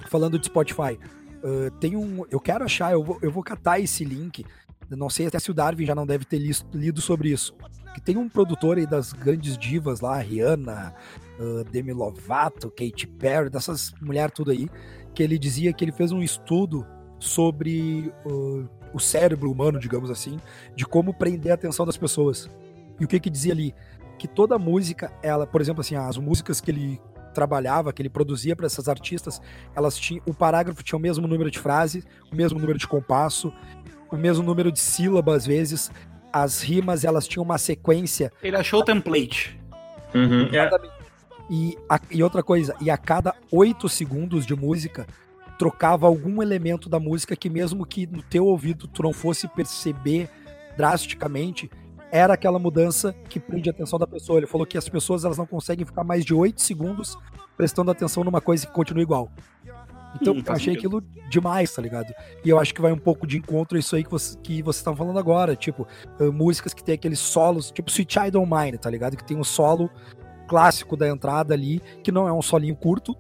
Falando 0.08 0.38
de 0.40 0.48
Spotify, 0.48 1.00
uh, 1.44 1.72
tem 1.80 1.96
um. 1.96 2.26
Eu 2.30 2.40
quero 2.40 2.64
achar, 2.66 2.92
eu 2.92 3.04
vou, 3.04 3.18
eu 3.22 3.32
vou 3.32 3.44
catar 3.44 3.80
esse 3.80 4.04
link. 4.04 4.44
Eu 4.90 4.98
não 4.98 5.10
sei 5.10 5.28
até 5.28 5.40
se 5.40 5.50
o 5.50 5.54
Darwin 5.54 5.86
já 5.86 5.96
não 5.96 6.06
deve 6.06 6.26
ter 6.26 6.38
lido 6.74 7.00
sobre 7.00 7.30
isso. 7.30 7.56
Que 7.94 8.02
tem 8.02 8.18
um 8.18 8.28
produtor 8.28 8.78
aí 8.78 8.86
das 8.86 9.14
grandes 9.14 9.58
divas 9.58 10.02
lá, 10.02 10.18
Rihanna, 10.18 10.94
uh, 11.40 11.64
Demi 11.66 11.94
Lovato, 11.94 12.70
Katy 12.70 13.08
Perry, 13.08 13.50
dessas 13.50 13.94
mulheres 14.02 14.34
tudo 14.34 14.52
aí, 14.52 14.68
que 15.14 15.22
ele 15.24 15.38
dizia 15.38 15.72
que 15.72 15.84
ele 15.86 15.92
fez 15.94 16.12
um 16.12 16.22
estudo 16.22 16.86
sobre 17.20 18.12
uh, 18.26 18.68
o 18.94 19.00
cérebro 19.00 19.52
humano, 19.52 19.80
digamos 19.80 20.10
assim, 20.12 20.40
de 20.76 20.86
como 20.86 21.14
prender 21.14 21.52
a 21.52 21.56
atenção 21.56 21.86
das 21.86 21.98
pessoas. 21.98 22.50
E 23.00 23.06
o 23.06 23.08
que 23.08 23.20
que 23.20 23.30
dizia 23.30 23.54
ali? 23.54 23.74
Que 24.20 24.28
toda 24.28 24.58
música, 24.60 25.12
ela, 25.24 25.48
por 25.48 25.62
exemplo, 25.62 25.82
assim, 25.82 25.96
as 25.96 26.18
músicas 26.18 26.62
que 26.62 26.70
ele 26.72 27.02
trabalhava, 27.34 27.94
que 27.94 28.02
ele 28.02 28.10
produzia 28.10 28.56
para 28.56 28.66
essas 28.66 28.90
artistas, 28.90 29.42
elas 29.76 29.98
tinham 29.98 30.22
o 30.26 30.34
parágrafo 30.34 30.84
tinha 30.84 31.00
o 31.00 31.02
mesmo 31.02 31.28
número 31.28 31.50
de 31.50 31.58
frases, 31.60 32.06
o 32.32 32.36
mesmo 32.36 32.60
número 32.60 32.78
de 32.78 32.88
compasso, 32.88 33.54
o 34.12 34.18
mesmo 34.18 34.44
número 34.44 34.72
de 34.72 34.80
sílabas 34.80 35.36
às 35.38 35.46
vezes. 35.46 35.92
As 36.34 36.62
rimas, 36.62 37.04
elas 37.04 37.28
tinham 37.28 37.44
uma 37.44 37.58
sequência 37.58 38.32
Ele 38.42 38.56
achou 38.56 38.80
o 38.82 38.86
template. 38.86 39.60
Uhum. 40.14 40.44
É, 40.54 40.70
E, 41.50 41.78
a- 41.90 42.00
e 42.10 42.24
outra 42.24 42.42
coisa, 42.42 42.74
e 42.80 42.90
a 42.90 42.98
cada 42.98 43.34
oito 43.52 43.90
segundos 43.90 44.46
de 44.46 44.56
música, 44.56 45.06
trocava 45.62 46.08
algum 46.08 46.42
elemento 46.42 46.90
da 46.90 47.00
música 47.00 47.36
que 47.36 47.48
mesmo 47.48 47.86
que 47.86 48.08
no 48.08 48.24
teu 48.24 48.48
ouvido 48.48 48.88
tu 48.88 49.04
não 49.04 49.14
fosse 49.14 49.48
perceber 49.48 50.28
drasticamente, 50.76 51.70
era 52.12 52.34
aquela 52.34 52.58
mudança 52.58 53.14
que 53.30 53.40
prende 53.40 53.70
a 53.70 53.72
atenção 53.72 54.00
da 54.00 54.08
pessoa. 54.08 54.40
Ele 54.40 54.48
falou 54.48 54.66
que 54.66 54.76
as 54.76 54.90
pessoas 54.90 55.24
elas 55.24 55.38
não 55.38 55.46
conseguem 55.46 55.86
ficar 55.86 56.04
mais 56.04 56.26
de 56.26 56.34
oito 56.34 56.64
segundos 56.64 57.16
prestando 57.56 57.92
atenção 57.92 58.24
numa 58.24 58.42
coisa 58.42 58.66
que 58.66 58.74
continua 58.74 59.04
igual. 59.04 59.32
Então, 60.20 60.34
Hum, 60.34 60.42
eu 60.44 60.52
achei 60.54 60.74
sentido. 60.74 60.98
aquilo 60.98 61.30
demais, 61.30 61.72
tá 61.76 61.80
ligado? 61.80 62.12
E 62.44 62.50
eu 62.50 62.60
acho 62.60 62.74
que 62.74 62.82
vai 62.82 62.92
um 62.92 62.98
pouco 62.98 63.28
de 63.28 63.38
encontro 63.38 63.78
a 63.78 63.80
isso 63.80 63.96
aí 63.96 64.04
que 64.04 64.10
você, 64.10 64.36
que 64.40 64.64
você 64.64 64.84
tá 64.84 64.96
falando 64.96 65.20
agora. 65.20 65.56
Tipo, 65.56 65.88
eh, 66.20 66.26
músicas 66.32 66.74
que 66.74 66.84
tem 66.84 66.96
aqueles 66.96 67.20
solos, 67.20 67.70
tipo 67.70 67.92
Sweet 67.92 68.12
Child 68.20 68.36
O' 68.38 68.46
Mine, 68.48 68.80
tá 68.80 68.90
ligado? 68.90 69.16
Que 69.16 69.24
tem 69.24 69.38
um 69.38 69.44
solo 69.44 69.92
clássico 70.48 70.98
da 70.98 71.08
entrada 71.08 71.54
ali, 71.54 71.80
que 72.04 72.12
não 72.12 72.28
é 72.28 72.34
um 72.34 72.42
solinho 72.42 72.76
curto, 72.76 73.16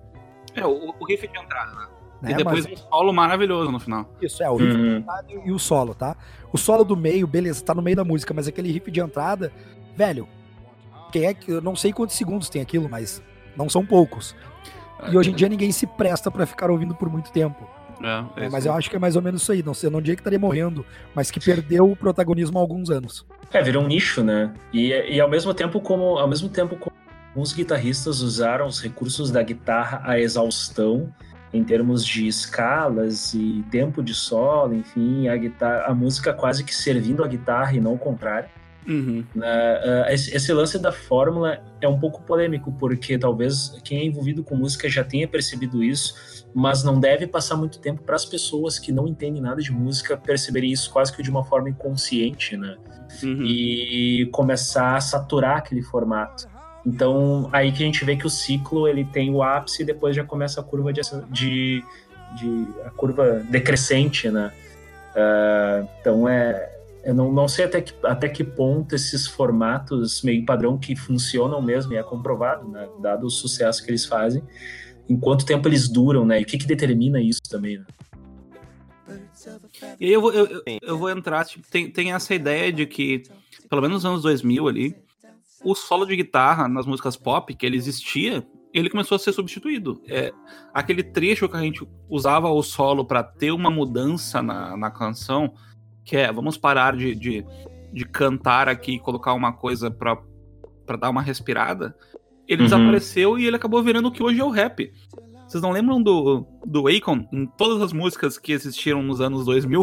É, 0.56 0.65
o, 0.65 0.89
o 0.99 1.06
riff 1.06 1.25
de 1.27 1.38
entrada. 1.39 1.71
né? 1.75 1.88
Né? 2.21 2.31
e 2.31 2.36
depois 2.36 2.65
Mas 2.65 2.79
um 2.79 2.89
solo 2.89 3.13
maravilhoso 3.13 3.71
no 3.71 3.79
final. 3.79 4.10
isso 4.21 4.43
é 4.43 4.49
o 4.49 4.55
riff 4.55 4.75
de 4.75 4.81
uhum. 4.81 4.97
entrada 4.97 5.27
e 5.45 5.51
o 5.51 5.60
solo, 5.60 5.95
tá? 5.95 6.15
O 6.53 6.57
solo 6.57 6.84
do 6.84 6.95
meio, 6.95 7.25
beleza, 7.25 7.63
tá 7.63 7.73
no 7.73 7.81
meio 7.81 7.95
da 7.95 8.03
música, 8.03 8.34
mas 8.34 8.47
aquele 8.47 8.71
riff 8.71 8.91
de 8.91 8.99
entrada, 8.99 9.51
velho, 9.95 10.27
quem 11.12 11.25
é 11.25 11.34
que. 11.34 11.51
Eu 11.51 11.62
não 11.62 11.75
sei 11.75 11.91
quantos 11.91 12.15
segundos 12.15 12.49
tem 12.49 12.62
aquilo, 12.62 12.88
mas 12.89 13.21
não 13.55 13.69
são 13.69 13.86
poucos. 13.86 14.36
E 15.12 15.17
hoje 15.17 15.31
em 15.31 15.36
dia 15.36 15.49
ninguém 15.49 15.71
se 15.71 15.88
presta 15.88 16.29
pra 16.29 16.45
ficar 16.45 16.69
ouvindo 16.69 16.95
por 16.95 17.10
muito 17.10 17.31
tempo. 17.31 17.67
É, 18.03 18.41
é 18.41 18.43
isso 18.43 18.51
mas 18.51 18.65
eu 18.65 18.73
acho 18.73 18.89
que 18.89 18.95
é 18.95 18.99
mais 18.99 19.15
ou 19.15 19.21
menos 19.21 19.41
isso 19.41 19.51
aí. 19.51 19.63
Não 19.63 19.73
sei, 19.73 19.88
eu 19.88 19.91
não 19.91 20.01
diria 20.01 20.15
que 20.15 20.21
estaria 20.21 20.39
morrendo, 20.39 20.86
mas 21.13 21.29
que 21.29 21.39
perdeu 21.39 21.91
o 21.91 21.95
protagonismo 21.95 22.57
há 22.57 22.62
alguns 22.62 22.89
anos. 22.89 23.25
É, 23.51 23.62
virou 23.62 23.84
um 23.84 23.88
nicho, 23.88 24.23
né? 24.23 24.53
E, 24.71 24.89
e 24.89 25.19
ao 25.19 25.29
mesmo 25.29 25.53
tempo 25.53 25.81
como 25.81 26.17
ao 26.17 26.27
mesmo 26.27 26.49
tempo 26.49 26.75
como 26.75 26.95
alguns 27.29 27.53
guitarristas 27.53 28.21
usaram 28.21 28.67
os 28.67 28.81
recursos 28.81 29.31
da 29.31 29.41
guitarra 29.41 30.01
à 30.05 30.19
exaustão 30.19 31.12
em 31.53 31.63
termos 31.63 32.05
de 32.05 32.27
escalas 32.27 33.33
e 33.33 33.63
tempo 33.69 34.01
de 34.01 34.13
solo, 34.13 34.73
enfim, 34.73 35.27
a 35.27 35.35
guitarra, 35.35 35.85
a 35.87 35.93
música 35.93 36.33
quase 36.33 36.63
que 36.63 36.73
servindo 36.73 37.23
a 37.23 37.27
guitarra 37.27 37.73
e 37.73 37.81
não 37.81 37.93
o 37.93 37.97
contrário. 37.97 38.49
Uhum. 38.87 39.23
né? 39.35 39.47
Ah, 39.47 40.11
esse, 40.11 40.35
esse 40.35 40.51
lance 40.53 40.79
da 40.79 40.91
fórmula 40.91 41.61
é 41.79 41.87
um 41.87 41.99
pouco 41.99 42.23
polêmico, 42.23 42.71
porque 42.71 43.17
talvez 43.17 43.77
quem 43.83 43.99
é 43.99 44.05
envolvido 44.05 44.43
com 44.43 44.55
música 44.55 44.89
já 44.89 45.03
tenha 45.03 45.27
percebido 45.27 45.83
isso, 45.83 46.47
mas 46.53 46.83
não 46.83 46.99
deve 46.99 47.27
passar 47.27 47.55
muito 47.55 47.79
tempo 47.79 48.01
para 48.01 48.15
as 48.15 48.25
pessoas 48.25 48.79
que 48.79 48.91
não 48.91 49.07
entendem 49.07 49.41
nada 49.41 49.61
de 49.61 49.71
música 49.71 50.17
perceberem 50.17 50.71
isso 50.71 50.89
quase 50.91 51.15
que 51.15 51.21
de 51.21 51.29
uma 51.29 51.43
forma 51.43 51.69
inconsciente, 51.69 52.57
né? 52.57 52.77
Uhum. 53.21 53.43
e 53.45 54.29
começar 54.31 54.95
a 54.95 55.01
saturar 55.01 55.57
aquele 55.57 55.81
formato. 55.81 56.47
Então, 56.85 57.47
aí 57.51 57.71
que 57.71 57.83
a 57.83 57.85
gente 57.85 58.03
vê 58.03 58.15
que 58.15 58.25
o 58.25 58.29
ciclo 58.29 58.87
ele 58.87 59.05
tem 59.05 59.31
o 59.33 59.43
ápice 59.43 59.83
e 59.83 59.85
depois 59.85 60.15
já 60.15 60.23
começa 60.23 60.59
a 60.59 60.63
curva 60.63 60.91
de, 60.91 61.01
de, 61.29 61.83
de- 62.35 62.67
a 62.85 62.89
curva 62.89 63.45
decrescente, 63.49 64.29
né? 64.29 64.51
Ah, 65.15 65.85
então 65.99 66.27
é 66.27 66.69
eu 67.03 67.15
não, 67.15 67.31
não 67.31 67.47
sei 67.47 67.65
até 67.65 67.81
que, 67.81 67.93
até 68.03 68.29
que 68.29 68.43
ponto 68.43 68.93
esses 68.93 69.25
formatos 69.25 70.21
meio 70.21 70.45
padrão 70.45 70.77
que 70.77 70.95
funcionam 70.95 71.59
mesmo, 71.61 71.93
e 71.93 71.97
é 71.97 72.03
comprovado, 72.03 72.67
né? 72.67 72.87
Dado 72.99 73.25
o 73.25 73.29
sucesso 73.29 73.83
que 73.83 73.89
eles 73.89 74.05
fazem, 74.05 74.43
em 75.09 75.17
quanto 75.17 75.45
tempo 75.45 75.67
eles 75.67 75.89
duram, 75.89 76.25
né? 76.25 76.39
E 76.39 76.43
o 76.43 76.45
que, 76.45 76.57
que 76.59 76.67
determina 76.67 77.19
isso 77.19 77.41
também, 77.49 77.79
né? 77.79 77.85
E 79.99 80.05
aí 80.05 80.13
eu 80.13 80.21
vou, 80.21 80.31
eu, 80.31 80.61
eu 80.81 80.97
vou 80.97 81.09
entrar, 81.09 81.43
tipo, 81.45 81.65
tem, 81.69 81.89
tem 81.89 82.13
essa 82.13 82.33
ideia 82.35 82.71
de 82.71 82.85
que, 82.85 83.23
pelo 83.67 83.81
menos 83.81 84.03
nos 84.03 84.05
anos 84.05 84.21
2000 84.21 84.67
ali, 84.67 84.95
o 85.63 85.76
solo 85.76 86.06
de 86.06 86.15
guitarra 86.15 86.67
nas 86.67 86.86
músicas 86.86 87.15
pop, 87.15 87.54
que 87.54 87.65
ele 87.65 87.78
existia, 87.78 88.45
ele 88.74 88.89
começou 88.89 89.15
a 89.15 89.19
ser 89.19 89.32
substituído. 89.34 90.02
É, 90.08 90.32
aquele 90.74 91.04
trecho 91.04 91.47
que 91.50 91.58
a 91.58 91.62
gente 91.62 91.86
usava 92.10 92.50
o 92.50 92.63
solo 92.63 93.06
para 93.06 93.21
ter 93.24 93.52
uma 93.52 93.69
mudança 93.69 94.41
na, 94.41 94.76
na 94.78 94.89
canção, 94.91 95.54
que 96.04 96.15
é, 96.17 96.32
vamos 96.32 96.58
parar 96.58 96.95
de, 96.95 97.13
de, 97.15 97.45
de 97.93 98.06
cantar 98.06 98.67
aqui 98.69 98.93
e 98.93 99.00
colocar 99.00 99.34
uma 99.34 99.54
coisa 99.54 99.91
pra, 99.91 100.17
pra 100.86 100.97
dar 100.97 101.10
uma 101.10 101.21
respirada, 101.21 101.95
ele 102.47 102.63
Uhum. 102.63 102.67
desapareceu 102.67 103.38
e 103.39 103.45
ele 103.45 103.56
acabou 103.56 103.82
virando 103.84 104.08
o 104.08 104.12
que 104.12 104.24
hoje 104.24 104.39
é 104.39 104.43
o 104.43 104.50
rap. 104.50 104.91
Vocês 105.47 105.62
não 105.62 105.71
lembram 105.71 106.02
do, 106.02 106.45
do 106.65 106.88
Akon 106.88 107.28
em 107.32 107.45
todas 107.45 107.82
as 107.82 107.91
músicas 107.93 108.38
que 108.38 108.52
existiram 108.54 109.04
nos 109.04 109.19
anos 109.21 109.45
2000? 109.45 109.82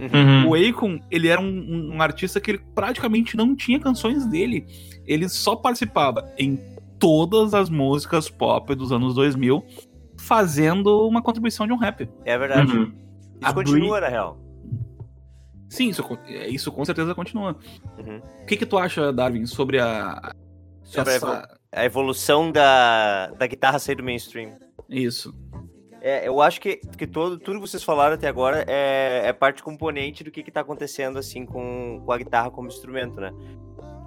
Uhum. 0.00 0.48
O 0.48 0.54
Akon, 0.54 0.98
ele 1.10 1.28
era 1.28 1.40
um, 1.40 1.46
um- 1.46 1.94
um 1.96 2.02
artista 2.02 2.40
que 2.40 2.50
ele 2.50 2.60
praticamente 2.74 3.36
não 3.36 3.54
tinha 3.54 3.78
canções 3.80 4.26
dele. 4.26 4.66
Ele 5.06 5.28
só 5.28 5.54
participava 5.56 6.32
em 6.38 6.56
todas 6.98 7.54
as 7.54 7.68
músicas 7.70 8.28
pop 8.28 8.74
dos 8.74 8.90
anos 8.92 9.14
2000, 9.14 9.64
fazendo 10.18 11.06
uma 11.06 11.22
contribuição 11.22 11.66
de 11.66 11.72
um 11.72 11.76
rap. 11.76 12.08
É 12.24 12.36
verdade. 12.38 12.76
Uhum. 12.76 12.84
Isso 12.84 12.94
A 13.42 13.52
continua, 13.52 14.00
na 14.00 14.08
real. 14.08 14.38
Sim, 15.68 15.88
isso, 15.88 16.02
é, 16.26 16.48
isso 16.48 16.72
com 16.72 16.84
certeza 16.84 17.14
continua. 17.14 17.56
Uhum. 17.98 18.20
O 18.42 18.46
que, 18.46 18.56
que 18.56 18.66
tu 18.66 18.78
acha, 18.78 19.12
Darwin, 19.12 19.46
sobre 19.46 19.78
a. 19.80 20.32
Sobre 20.82 21.12
a 21.12 21.16
essa- 21.16 21.58
A 21.72 21.84
evolução 21.84 22.50
da, 22.50 23.26
da 23.32 23.46
guitarra 23.46 23.78
sair 23.78 23.96
do 23.96 24.02
mainstream. 24.02 24.54
Isso. 24.88 25.34
É, 26.00 26.26
eu 26.28 26.40
acho 26.40 26.60
que, 26.60 26.76
que 26.96 27.06
todo, 27.06 27.36
tudo 27.38 27.60
que 27.60 27.68
vocês 27.68 27.82
falaram 27.82 28.14
até 28.14 28.28
agora 28.28 28.64
é, 28.68 29.22
é 29.24 29.32
parte 29.32 29.62
componente 29.62 30.22
do 30.22 30.30
que, 30.30 30.42
que 30.42 30.52
tá 30.52 30.60
acontecendo 30.60 31.18
assim 31.18 31.44
com, 31.44 32.00
com 32.04 32.12
a 32.12 32.16
guitarra 32.18 32.48
como 32.50 32.68
instrumento, 32.68 33.20
né? 33.20 33.32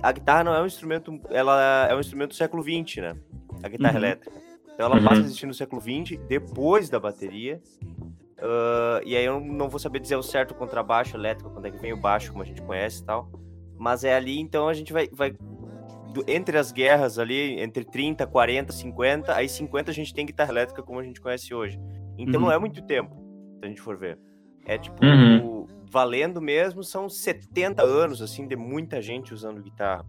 A 0.02 0.12
guitarra 0.12 0.44
não 0.44 0.54
é 0.54 0.62
um 0.62 0.66
instrumento, 0.66 1.20
ela 1.30 1.88
é 1.90 1.96
um 1.96 2.00
instrumento 2.00 2.30
do 2.30 2.36
século 2.36 2.64
XX, 2.64 2.98
né? 3.02 3.16
A 3.64 3.68
guitarra 3.68 3.94
Uhum. 3.98 4.06
elétrica. 4.06 4.32
Então 4.74 4.86
ela 4.86 4.96
Uhum. 4.98 5.04
passa 5.04 5.22
a 5.22 5.24
existir 5.26 5.46
no 5.46 5.54
século 5.54 5.82
XX, 5.82 6.18
depois 6.28 6.90
da 6.90 7.00
bateria. 7.00 7.62
Ah, 8.42 9.02
e 9.06 9.16
aí 9.18 9.26
eu 9.26 9.40
não 9.42 9.68
vou 9.68 9.80
saber 9.80 10.00
dizer 10.00 10.16
o 10.16 10.24
certo 10.24 10.54
contrabaixo 10.56 11.18
elétrico, 11.18 11.50
quando 11.50 11.66
é 11.66 11.72
que 11.72 11.78
vem 11.78 11.92
o 11.92 11.98
baixo, 11.98 12.32
como 12.32 12.44
a 12.44 12.46
gente 12.46 12.62
conhece 12.62 13.02
e 13.02 13.06
tal. 13.06 13.30
Mas 13.78 14.04
é 14.06 14.16
ali, 14.16 14.40
então 14.40 14.68
a 14.70 14.74
gente 14.74 14.94
vai, 14.94 15.10
vai 15.12 15.34
entre 16.28 16.58
as 16.58 16.72
guerras 16.72 17.20
ali, 17.20 17.60
entre 17.62 17.84
30, 17.84 18.26
40, 18.26 18.72
50, 18.72 19.36
aí 19.36 19.48
50 19.50 19.92
a 19.92 19.94
gente 19.94 20.14
tem 20.14 20.26
guitarra 20.26 20.52
elétrica 20.52 20.82
como 20.82 21.00
a 21.00 21.04
gente 21.04 21.20
conhece 21.22 21.54
hoje. 21.54 21.78
Então 22.18 22.40
Uhum. 22.40 22.48
não 22.48 22.52
é 22.54 22.58
muito 22.58 22.82
tempo, 22.82 23.16
se 23.60 23.66
a 23.66 23.68
gente 23.68 23.82
for 23.82 23.98
ver. 23.98 24.18
É 24.66 24.78
tipo, 24.78 25.04
Uhum. 25.04 25.66
valendo 25.92 26.42
mesmo, 26.42 26.84
são 26.84 27.10
70 27.10 27.84
anos, 27.84 28.22
assim, 28.22 28.48
de 28.48 28.56
muita 28.56 29.02
gente 29.02 29.34
usando 29.34 29.62
guitarra. 29.62 30.06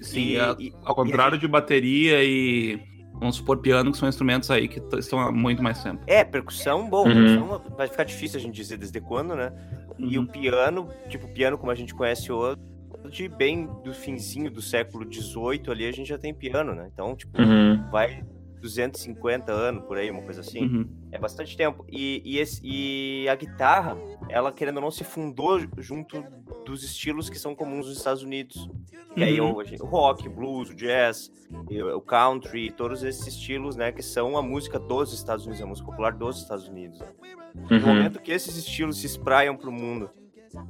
Sim, 0.00 0.32
E- 0.34 0.38
a- 0.38 0.56
e- 0.58 0.72
ao 0.84 0.94
contrário 0.94 1.36
de 1.36 1.48
bateria 1.48 2.22
e, 2.22 2.80
vamos 3.14 3.36
supor, 3.36 3.58
piano, 3.58 3.90
que 3.90 3.98
são 3.98 4.08
instrumentos 4.08 4.48
aí 4.50 4.68
que 4.68 4.80
estão 4.96 5.18
há 5.18 5.32
muito 5.32 5.60
mais 5.62 5.82
tempo. 5.82 6.02
É, 6.06 6.22
percussão, 6.22 6.88
bom, 6.88 7.04
Uhum. 7.08 7.14
percussão 7.14 7.62
vai 7.76 7.88
ficar 7.88 8.04
difícil 8.04 8.38
a 8.38 8.42
gente 8.42 8.54
dizer 8.54 8.76
desde 8.78 9.00
quando, 9.00 9.34
né? 9.34 9.52
E 9.98 10.16
o 10.16 10.20
Uhum. 10.20 10.26
piano, 10.28 10.88
tipo, 11.08 11.26
piano 11.28 11.58
como 11.58 11.72
a 11.72 11.74
gente 11.74 11.92
conhece 11.94 12.30
hoje, 12.30 12.56
bem 13.36 13.66
do 13.82 13.92
finzinho 13.92 14.50
do 14.50 14.62
século 14.62 15.04
XVIII 15.04 15.72
ali, 15.72 15.84
a 15.86 15.92
gente 15.92 16.08
já 16.08 16.18
tem 16.18 16.32
piano, 16.32 16.74
né? 16.74 16.88
Então, 16.92 17.16
tipo, 17.16 17.40
Uhum. 17.40 17.82
vai 17.90 18.22
250 18.60 19.52
anos 19.52 19.84
por 19.84 19.96
aí, 19.96 20.10
uma 20.10 20.22
coisa 20.22 20.40
assim. 20.40 20.62
Uhum. 20.64 20.88
É 21.12 21.18
bastante 21.18 21.56
tempo. 21.56 21.84
E, 21.88 22.22
e, 22.24 22.38
esse- 22.38 22.60
e 22.64 23.28
a 23.28 23.34
guitarra, 23.34 23.96
ela 24.28 24.52
querendo 24.52 24.76
ou 24.76 24.82
não, 24.82 24.90
se 24.90 25.04
fundou 25.04 25.58
junto 25.78 26.22
dos 26.66 26.82
estilos 26.84 27.30
que 27.30 27.38
são 27.38 27.54
comuns 27.54 27.86
nos 27.86 27.96
Estados 27.96 28.22
Unidos. 28.22 28.68
E 29.16 29.22
aí 29.24 29.40
Uhum. 29.40 29.52
o, 29.52 29.84
o 29.84 29.86
rock, 29.86 30.28
o 30.28 30.30
blues, 30.30 30.70
o 30.70 30.74
jazz, 30.74 31.30
o 31.94 32.00
country, 32.00 32.70
todos 32.70 33.02
esses 33.02 33.26
estilos, 33.26 33.74
né, 33.74 33.90
que 33.90 34.02
são 34.02 34.36
a 34.36 34.42
música 34.42 34.78
dos 34.78 35.12
Estados 35.12 35.44
Unidos, 35.46 35.62
a 35.62 35.66
música 35.66 35.86
popular 35.88 36.12
dos 36.12 36.42
Estados 36.42 36.68
Unidos. 36.68 37.00
No 37.54 37.76
Uhum. 37.76 37.86
momento 37.86 38.20
que 38.20 38.30
esses 38.30 38.56
estilos 38.56 38.98
se 39.00 39.06
espraiam 39.06 39.56
para 39.56 39.68
o 39.68 39.72
mundo 39.72 40.10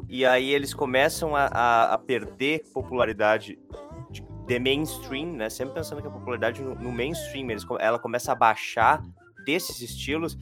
e 0.08 0.24
aí 0.24 0.50
eles 0.50 0.72
começam 0.72 1.34
a, 1.36 1.46
a- 1.46 1.94
a 1.94 1.98
perder 1.98 2.62
popularidade 2.72 3.58
de 4.48 4.58
mainstream, 4.58 5.34
né? 5.34 5.50
Sempre 5.50 5.74
pensando 5.74 6.00
que 6.00 6.08
a 6.08 6.10
popularidade 6.10 6.62
no, 6.62 6.74
no 6.74 6.90
mainstream, 6.90 7.50
eles, 7.50 7.64
ela 7.78 7.98
começa 7.98 8.32
a 8.32 8.34
baixar 8.34 9.02
desses 9.44 9.80
estilos, 9.82 10.38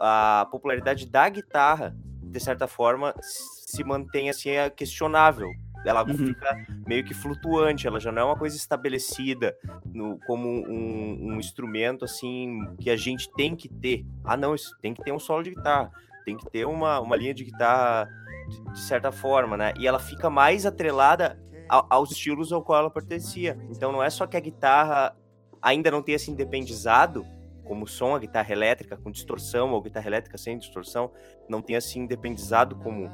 a, 0.00 0.40
a 0.42 0.46
popularidade 0.46 1.04
da 1.06 1.28
guitarra, 1.28 1.94
de 2.22 2.40
certa 2.40 2.66
forma, 2.68 3.12
se 3.20 3.82
mantém 3.82 4.30
assim 4.30 4.50
é 4.50 4.70
questionável. 4.70 5.50
Ela 5.84 6.04
Uhum. 6.04 6.14
fica 6.14 6.66
meio 6.86 7.02
que 7.04 7.14
flutuante, 7.14 7.86
ela 7.86 7.98
já 7.98 8.12
não 8.12 8.22
é 8.22 8.24
uma 8.26 8.36
coisa 8.36 8.54
estabelecida 8.54 9.56
no, 9.92 10.18
como 10.26 10.46
um, 10.46 11.32
um 11.32 11.36
instrumento 11.40 12.04
assim 12.04 12.60
que 12.78 12.90
a 12.90 12.96
gente 12.96 13.32
tem 13.32 13.56
que 13.56 13.66
ter. 13.68 14.04
Ah, 14.22 14.36
não, 14.36 14.54
isso 14.54 14.76
tem 14.82 14.92
que 14.94 15.02
ter 15.02 15.10
um 15.10 15.18
solo 15.18 15.42
de 15.42 15.50
guitarra, 15.54 15.90
tem 16.24 16.36
que 16.36 16.48
ter 16.50 16.66
uma, 16.66 17.00
uma 17.00 17.16
linha 17.16 17.32
de 17.32 17.44
guitarra 17.44 18.08
de, 18.46 18.72
de 18.74 18.80
certa 18.80 19.10
forma, 19.10 19.56
né? 19.56 19.72
E 19.78 19.86
ela 19.86 19.98
fica 19.98 20.28
mais 20.28 20.66
atrelada 20.66 21.40
aos 21.70 22.10
estilos 22.10 22.52
ao 22.52 22.62
qual 22.62 22.80
ela 22.80 22.90
pertencia. 22.90 23.56
Então 23.70 23.92
não 23.92 24.02
é 24.02 24.10
só 24.10 24.26
que 24.26 24.36
a 24.36 24.40
guitarra 24.40 25.16
ainda 25.62 25.90
não 25.90 26.02
tenha 26.02 26.18
se 26.18 26.30
independizado, 26.30 27.24
como 27.64 27.86
som, 27.86 28.16
a 28.16 28.18
guitarra 28.18 28.52
elétrica 28.52 28.96
com 28.96 29.10
distorção 29.10 29.72
ou 29.72 29.80
guitarra 29.80 30.08
elétrica 30.08 30.36
sem 30.36 30.58
distorção, 30.58 31.12
não 31.48 31.62
tenha 31.62 31.80
se 31.80 31.98
independizado 31.98 32.76
como 32.76 33.08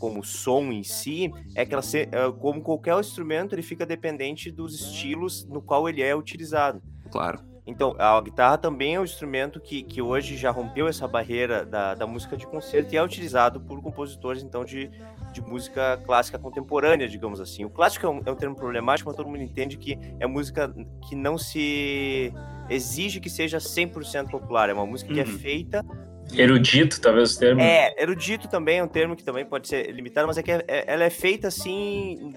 como 0.00 0.24
som 0.24 0.72
em 0.72 0.82
si, 0.82 1.30
é 1.54 1.66
que 1.66 1.74
ela 1.74 1.82
se, 1.82 2.08
é, 2.10 2.32
como 2.40 2.62
qualquer 2.62 2.98
instrumento, 2.98 3.54
ele 3.54 3.60
fica 3.60 3.84
dependente 3.84 4.50
dos 4.50 4.74
estilos 4.74 5.44
no 5.44 5.60
qual 5.60 5.86
ele 5.86 6.00
é 6.00 6.16
utilizado. 6.16 6.82
Claro. 7.12 7.49
Então, 7.70 7.94
a 7.98 8.20
guitarra 8.20 8.58
também 8.58 8.96
é 8.96 9.00
um 9.00 9.04
instrumento 9.04 9.60
que, 9.60 9.82
que 9.84 10.02
hoje 10.02 10.36
já 10.36 10.50
rompeu 10.50 10.88
essa 10.88 11.06
barreira 11.06 11.64
da, 11.64 11.94
da 11.94 12.06
música 12.06 12.36
de 12.36 12.44
concerto 12.46 12.92
e 12.92 12.96
é 12.98 13.02
utilizado 13.02 13.60
por 13.60 13.80
compositores, 13.80 14.42
então, 14.42 14.64
de, 14.64 14.90
de 15.32 15.40
música 15.40 15.96
clássica 16.04 16.36
contemporânea, 16.38 17.08
digamos 17.08 17.40
assim. 17.40 17.64
O 17.64 17.70
clássico 17.70 18.04
é 18.04 18.08
um, 18.08 18.20
é 18.26 18.30
um 18.30 18.34
termo 18.34 18.56
problemático, 18.56 19.08
mas 19.08 19.16
todo 19.16 19.28
mundo 19.28 19.42
entende 19.42 19.76
que 19.76 19.96
é 20.18 20.26
música 20.26 20.74
que 21.08 21.14
não 21.14 21.38
se 21.38 22.32
exige 22.68 23.20
que 23.20 23.30
seja 23.30 23.58
100% 23.58 24.28
popular. 24.30 24.68
É 24.68 24.72
uma 24.72 24.84
música 24.86 25.12
que 25.14 25.20
é 25.20 25.24
Uhum. 25.24 25.38
feita 25.38 25.84
Erudito, 26.32 27.00
talvez 27.00 27.34
o 27.34 27.38
termo. 27.40 27.60
é, 27.60 28.00
erudito 28.00 28.46
também 28.48 28.78
é 28.78 28.84
um 28.84 28.88
termo 28.88 29.16
que 29.16 29.24
também 29.24 29.44
pode 29.44 29.66
ser 29.66 29.90
limitado, 29.92 30.28
mas 30.28 30.38
é 30.38 30.42
que 30.44 30.52
é- 30.52 30.64
é- 30.68 30.84
ela 30.86 31.02
é 31.04 31.10
feita 31.10 31.48
assim, 31.48 32.32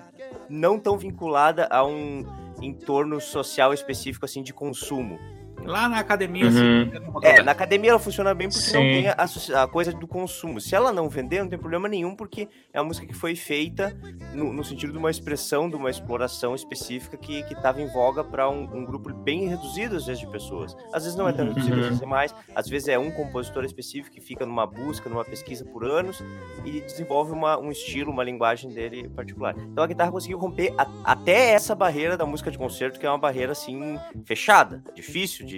não 0.49 0.79
tão 0.79 0.97
vinculada 0.97 1.67
a 1.69 1.85
um 1.85 2.23
entorno 2.61 3.19
social 3.19 3.73
específico 3.73 4.25
assim 4.25 4.43
de 4.43 4.53
consumo. 4.53 5.19
Lá 5.65 5.87
na 5.89 5.99
academia, 5.99 6.43
Uhum. 6.45 6.49
assim, 6.49 6.91
É, 6.95 6.99
coisa- 6.99 7.43
na 7.43 7.51
academia 7.51 7.91
ela 7.91 7.99
funciona 7.99 8.33
bem 8.33 8.49
porque 8.49 8.65
não 8.71 8.81
Sim. 8.81 8.91
tem 8.91 9.07
a, 9.07 9.63
a 9.63 9.67
coisa 9.67 9.91
do 9.91 10.07
consumo. 10.07 10.59
Se 10.59 10.75
ela 10.75 10.91
não 10.91 11.07
vender, 11.09 11.41
não 11.41 11.49
tem 11.49 11.57
problema 11.59 11.87
nenhum, 11.87 12.15
porque 12.15 12.47
é 12.73 12.79
uma 12.79 12.87
música 12.87 13.07
que 13.07 13.13
foi 13.13 13.35
feita 13.35 13.95
no, 14.33 14.51
no 14.53 14.63
sentido 14.63 14.91
de 14.91 14.97
uma 14.97 15.09
expressão, 15.11 15.69
de 15.69 15.75
uma 15.75 15.89
exploração 15.89 16.53
específica 16.55 17.17
que 17.17 17.39
estava 17.51 17.81
em 17.81 17.87
voga 17.87 18.23
para 18.23 18.49
um, 18.49 18.63
um 18.63 18.85
grupo 18.85 19.13
bem 19.13 19.47
reduzido, 19.47 19.95
às 19.95 20.05
vezes, 20.05 20.19
de 20.21 20.27
pessoas. 20.27 20.75
Às 20.91 21.03
vezes 21.03 21.17
não 21.17 21.27
é 21.27 21.33
tão 21.33 21.45
Uhum. 21.45 21.53
reduzido, 21.53 21.79
às 21.79 21.85
vezes 21.87 22.01
é 22.01 22.05
mais. 22.05 22.35
Às 22.55 22.67
vezes 22.67 22.87
é 22.87 22.97
um 22.99 23.11
compositor 23.11 23.63
específico 23.63 24.13
que 24.15 24.21
fica 24.21 24.45
numa 24.45 24.65
busca, 24.67 25.09
numa 25.09 25.23
pesquisa 25.25 25.63
por 25.65 25.85
anos 25.85 26.21
e 26.65 26.81
desenvolve 26.81 27.31
uma- 27.31 27.57
um 27.59 27.71
estilo, 27.71 28.11
uma 28.11 28.23
linguagem 28.23 28.69
dele 28.71 29.07
particular. 29.09 29.55
Então 29.57 29.83
a 29.83 29.87
guitarra 29.87 30.11
conseguiu 30.11 30.37
romper 30.37 30.73
a- 30.77 30.87
até 31.03 31.51
essa 31.51 31.73
barreira 31.75 32.17
da 32.17 32.25
música 32.25 32.51
de 32.51 32.57
concerto, 32.57 32.99
que 32.99 33.05
é 33.05 33.09
uma 33.09 33.17
barreira 33.17 33.51
assim 33.51 33.97
fechada, 34.25 34.83
difícil 34.95 35.45
de. 35.45 35.52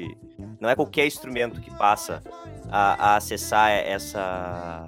Não 0.59 0.69
é 0.69 0.75
qualquer 0.75 1.05
instrumento 1.05 1.61
que 1.61 1.71
passa 1.71 2.21
a, 2.69 3.11
a 3.11 3.15
acessar 3.17 3.69
essa 3.71 4.87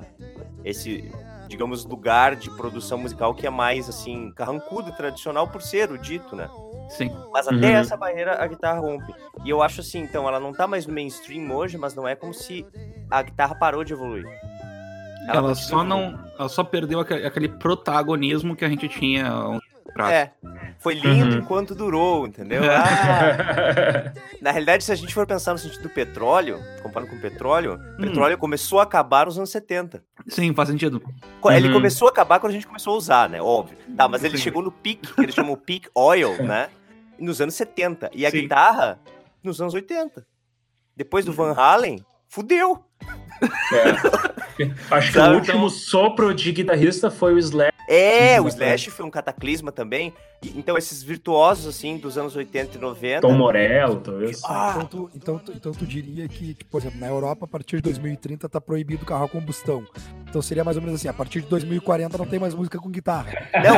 esse 0.64 1.10
digamos 1.48 1.86
lugar 1.86 2.36
de 2.36 2.50
produção 2.52 2.98
musical 2.98 3.34
que 3.34 3.48
é 3.48 3.50
mais 3.50 3.88
assim 3.88 4.32
carrancudo 4.36 4.90
e 4.90 4.94
tradicional 4.98 5.48
por 5.48 5.62
ser 5.62 5.90
o 5.92 5.98
dito, 5.98 6.36
né? 6.36 6.50
Sim. 6.90 7.10
Mas 7.32 7.48
até 7.48 7.56
Uhum. 7.72 7.78
essa 7.78 7.96
barreira 7.98 8.42
a 8.42 8.48
guitarra 8.48 8.80
rompe. 8.80 9.14
E 9.46 9.50
eu 9.50 9.62
acho 9.62 9.82
assim, 9.82 10.00
então, 10.00 10.28
ela 10.28 10.40
não 10.40 10.52
tá 10.54 10.68
mais 10.68 10.86
no 10.86 10.94
mainstream 10.94 11.50
hoje, 11.52 11.78
mas 11.78 11.94
não 11.96 12.08
é 12.08 12.16
como 12.16 12.34
se 12.34 12.66
a 13.10 13.22
guitarra 13.22 13.56
parou 13.56 13.84
de 13.84 13.94
evoluir. 13.94 14.26
Ela, 15.28 15.50
continua 15.50 15.56
só 15.56 15.82
evoluindo. 15.84 16.18
não. 16.18 16.30
Ela 16.40 16.50
só 16.50 16.64
perdeu 16.64 17.00
aquele, 17.00 17.50
protagonismo 17.50 18.56
que 18.56 18.64
a 18.66 18.70
gente 18.70 18.88
tinha 18.88 19.34
um 19.50 19.60
prazo. 19.98 20.14
É. 20.14 20.32
Foi 20.80 20.94
lindo 20.94 21.34
Uhum. 21.36 21.42
enquanto 21.42 21.74
durou, 21.74 22.28
entendeu? 22.28 22.62
Ah, 22.72 24.14
na 24.42 24.52
realidade, 24.52 24.84
se 24.84 24.92
a 24.92 24.96
gente 24.96 25.14
for 25.14 25.26
pensar 25.26 25.54
no 25.54 25.58
sentido 25.58 25.84
do 25.84 25.90
petróleo, 25.90 26.60
comparando 26.84 27.12
com 27.12 27.18
o 27.18 27.22
petróleo, 27.22 27.74
o 27.74 27.76
Hum. 27.76 27.98
petróleo 28.08 28.38
começou 28.38 28.80
a 28.80 28.84
acabar 28.84 29.26
nos 29.26 29.38
anos 29.38 29.50
70. 29.50 30.04
Sim, 30.28 30.54
faz 30.54 30.70
sentido. 30.70 31.02
Ele 31.52 31.68
Uhum. 31.68 31.74
começou 31.74 32.08
a 32.08 32.12
acabar 32.12 32.40
quando 32.40 32.52
a 32.52 32.54
gente 32.54 32.68
começou 32.68 32.94
a 32.94 32.98
usar, 32.98 33.30
né? 33.30 33.42
Óbvio. 33.42 33.78
Tá, 33.96 34.08
mas 34.08 34.24
ele 34.24 34.38
Sim. 34.38 34.44
chegou 34.44 34.62
no 34.62 34.72
peak, 34.72 35.14
que 35.14 35.22
eles 35.22 35.34
chamam 35.36 35.56
peak 35.56 35.90
oil, 35.96 36.30
né? 36.44 36.70
Nos 37.20 37.42
anos 37.42 37.56
70. 37.56 38.10
E 38.14 38.26
a 38.26 38.32
Sim. 38.32 38.42
guitarra 38.42 39.00
nos 39.44 39.60
anos 39.62 39.74
80. 39.74 40.26
Depois 40.96 41.26
do 41.26 41.34
Van 41.34 41.54
Halen, 41.54 42.04
fudeu. 42.28 42.84
É. 43.74 44.72
Acho 44.90 45.12
que 45.12 45.20
Sabe, 45.20 45.36
o 45.36 45.40
último 45.40 45.70
sopro 45.70 46.34
de 46.34 46.52
guitarrista 46.52 47.12
foi 47.12 47.34
o 47.34 47.38
Slash. 47.38 47.72
É, 47.88 48.42
o. 48.42 48.48
Slash 48.48 48.90
foi 48.90 49.06
um 49.06 49.12
cataclisma 49.12 49.72
também. 49.72 50.14
E- 50.44 50.54
Então, 50.56 50.78
esses 50.78 51.02
virtuosos, 51.02 51.66
assim, 51.68 51.98
dos 51.98 52.18
anos 52.18 52.36
80 52.36 52.78
e 52.78 52.80
90. 52.82 53.22
Tom 53.22 53.34
Morello, 53.34 54.00
talvez. 54.02 54.42
Ah, 54.46 54.74
Então 54.76 54.86
tu, 54.86 55.12
então, 55.16 55.40
tu, 55.40 55.52
então 55.52 55.72
tu 55.72 55.86
diria 55.86 56.28
que, 56.28 56.54
que, 56.54 56.64
por 56.66 56.80
exemplo, 56.82 57.00
na 57.00 57.08
Europa, 57.08 57.46
a 57.46 57.48
partir 57.48 57.78
de 57.78 57.82
2030 57.84 58.48
tá 58.48 58.62
proibido 58.62 59.04
o 59.04 59.06
carro 59.06 59.26
a 59.26 59.30
combustão. 59.30 59.84
Então 60.30 60.42
seria 60.42 60.64
mais 60.64 60.78
ou 60.78 60.84
menos 60.84 61.00
assim, 61.00 61.08
a 61.08 61.14
partir 61.14 61.42
de 61.42 61.48
2040 61.48 62.18
não 62.18 62.26
tem 62.26 62.38
mais 62.40 62.54
música 62.54 62.78
com 62.78 62.90
guitarra. 62.90 63.48
Não, 63.54 63.78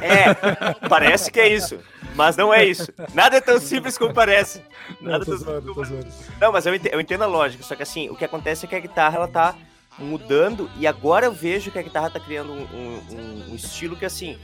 é, 0.00 0.88
parece 0.88 1.30
que 1.32 1.40
é 1.40 1.48
isso, 1.48 1.78
mas 2.14 2.36
não 2.36 2.52
é 2.54 2.64
isso. 2.64 2.92
Nada 3.14 3.36
é 3.38 3.40
tão 3.40 3.58
simples 3.58 3.96
como 3.98 4.12
parece. 4.14 4.60
Nada 5.00 5.18
Não, 5.18 5.24
tô 5.24 5.24
tão 5.24 5.38
simples 5.38 5.40
zoando, 5.40 5.74
como 5.74 5.86
tô 5.86 5.92
parece. 5.92 6.10
zoando. 6.22 6.38
Não, 6.40 6.52
mas 6.52 6.66
eu 6.66 6.74
entendo, 6.74 6.92
eu 6.92 7.00
entendo 7.00 7.22
a 7.24 7.26
lógica, 7.26 7.62
só 7.64 7.74
que 7.74 7.82
assim, 7.82 8.08
o 8.10 8.14
que 8.14 8.24
acontece 8.24 8.66
é 8.66 8.68
que 8.68 8.76
a 8.76 8.80
guitarra, 8.80 9.16
ela 9.16 9.28
tá 9.28 9.56
mudando, 9.98 10.70
e 10.78 10.86
agora 10.86 11.26
eu 11.26 11.32
vejo 11.32 11.70
que 11.70 11.78
a 11.78 11.82
guitarra 11.82 12.10
tá 12.10 12.20
criando 12.20 12.52
um- 12.52 12.66
um- 13.10 13.52
um 13.52 13.54
estilo 13.56 13.96
que, 13.96 14.04
assim, 14.04 14.38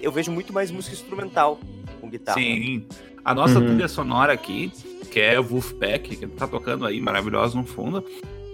eu 0.00 0.12
vejo 0.12 0.30
muito 0.32 0.52
mais 0.52 0.70
música 0.70 0.94
instrumental 0.94 1.58
com 2.00 2.08
guitarra. 2.08 2.38
Sim. 2.38 2.86
A 3.24 3.34
nossa 3.34 3.58
Uhum. 3.58 3.66
trilha 3.66 3.88
sonora 3.88 4.32
aqui, 4.32 4.72
que 5.10 5.20
é 5.20 5.38
o 5.38 5.42
Wolfpack, 5.42 6.16
que 6.16 6.26
tá 6.26 6.46
tocando 6.46 6.86
aí, 6.86 7.00
maravilhosa 7.00 7.56
no 7.58 7.64
fundo, 7.66 8.04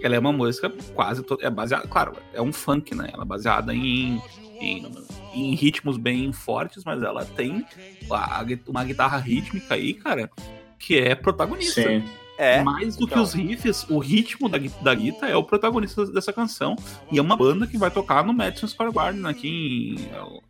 ela 0.01 0.15
é 0.15 0.19
uma 0.19 0.31
música 0.33 0.71
quase 0.93 1.23
toda. 1.23 1.45
É 1.45 1.49
baseada, 1.49 1.87
claro, 1.87 2.13
é 2.33 2.41
um 2.41 2.51
funk, 2.51 2.93
né? 2.93 3.09
Ela 3.13 3.23
é 3.23 3.25
baseada 3.25 3.73
em, 3.73 4.21
em, 4.59 4.91
em 5.33 5.55
ritmos 5.55 5.97
bem 5.97 6.31
fortes, 6.33 6.83
mas 6.83 7.01
ela 7.01 7.23
tem 7.25 7.65
a- 8.11 8.41
a- 8.41 8.45
uma 8.67 8.83
guitarra 8.83 9.17
rítmica 9.17 9.75
aí, 9.75 9.93
cara, 9.93 10.29
que 10.77 10.97
é 10.97 11.15
protagonista. 11.15 11.81
Sim. 11.81 12.03
É, 12.37 12.61
Mais 12.61 12.95
do 12.97 13.07
que 13.07 13.13
então. 13.13 13.23
os 13.23 13.33
riffs, 13.33 13.85
o 13.89 13.97
ritmo 13.99 14.49
da, 14.49 14.57
da 14.81 14.93
guitarra 14.93 15.31
é 15.31 15.35
o 15.35 15.43
protagonista 15.43 16.05
dessa 16.07 16.33
canção. 16.33 16.75
E 17.11 17.17
é 17.17 17.21
uma 17.21 17.37
banda 17.37 17.65
que 17.65 17.77
vai 17.77 17.89
tocar 17.89 18.25
no 18.25 18.33
Madison 18.33 18.67
Square 18.67 18.91
Garden 18.91 19.25
aqui 19.25 19.95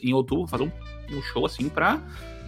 em, 0.02 0.10
em 0.10 0.14
outubro, 0.14 0.48
fazer 0.48 0.64
um, 0.64 0.72
um 1.16 1.22
show 1.22 1.46
assim 1.46 1.70
pra 1.70 2.00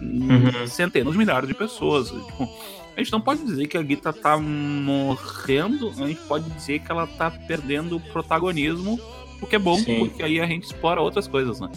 hum, 0.02 0.28
Uhum. 0.60 0.66
centenas, 0.66 1.14
milhares 1.14 1.48
de 1.48 1.54
pessoas. 1.54 2.10
Tipo, 2.10 2.48
a 2.96 3.00
gente 3.00 3.12
não 3.12 3.20
pode 3.20 3.44
dizer 3.44 3.66
que 3.68 3.76
a 3.78 3.82
guitarra 3.82 4.16
tá 4.20 4.36
morrendo, 4.36 5.88
a 5.90 6.06
gente 6.06 6.20
pode 6.22 6.48
dizer 6.50 6.80
que 6.80 6.90
ela 6.90 7.06
tá 7.06 7.30
perdendo 7.30 8.00
protagonismo, 8.12 8.98
o 9.40 9.46
que 9.46 9.54
é 9.56 9.58
bom, 9.58 9.78
Sim. 9.78 10.00
porque 10.00 10.22
aí 10.22 10.40
a 10.40 10.46
gente 10.46 10.64
explora 10.64 11.00
outras 11.00 11.28
coisas, 11.28 11.60
né? 11.60 11.70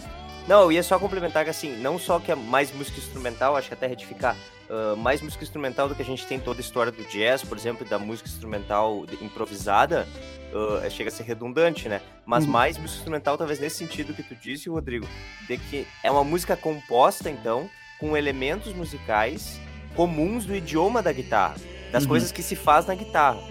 Não, 0.47 0.61
eu 0.63 0.71
ia 0.71 0.81
só 0.81 0.97
complementar 0.97 1.43
que 1.43 1.51
assim, 1.51 1.77
não 1.79 1.99
só 1.99 2.19
que 2.19 2.31
é 2.31 2.35
mais 2.35 2.73
música 2.75 2.97
instrumental, 2.97 3.55
acho 3.55 3.67
que 3.67 3.73
até 3.75 3.85
retificar, 3.85 4.35
uh, 4.71 4.95
mais 4.95 5.21
música 5.21 5.43
instrumental 5.43 5.87
do 5.89 5.95
que 5.95 6.01
a 6.01 6.05
gente 6.05 6.25
tem 6.25 6.39
toda 6.39 6.59
a 6.59 6.63
história 6.63 6.91
do 6.91 7.03
jazz, 7.03 7.43
por 7.43 7.57
exemplo, 7.57 7.85
da 7.85 7.99
música 7.99 8.29
instrumental 8.29 9.05
improvisada, 9.21 10.07
uh, 10.53 10.89
chega 10.89 11.09
a 11.09 11.11
ser 11.11 11.23
redundante, 11.23 11.89
né? 11.89 12.01
Mas 12.25 12.45
Uhum. 12.45 12.51
mais 12.51 12.77
música 12.77 12.97
instrumental, 12.99 13.37
talvez 13.37 13.59
nesse 13.59 13.77
sentido 13.77 14.13
que 14.13 14.23
tu 14.23 14.35
disse, 14.35 14.69
Rodrigo, 14.69 15.07
de 15.47 15.57
que 15.57 15.85
é 16.03 16.09
uma 16.09 16.23
música 16.23 16.55
composta, 16.55 17.29
então, 17.29 17.69
com 17.99 18.15
elementos 18.15 18.73
musicais 18.73 19.59
comuns 19.95 20.45
do 20.45 20.55
idioma 20.55 21.01
da 21.01 21.11
guitarra, 21.11 21.55
das 21.91 22.03
Uhum. 22.03 22.09
coisas 22.09 22.31
que 22.31 22.41
se 22.41 22.55
faz 22.55 22.85
na 22.85 22.95
guitarra. 22.95 23.41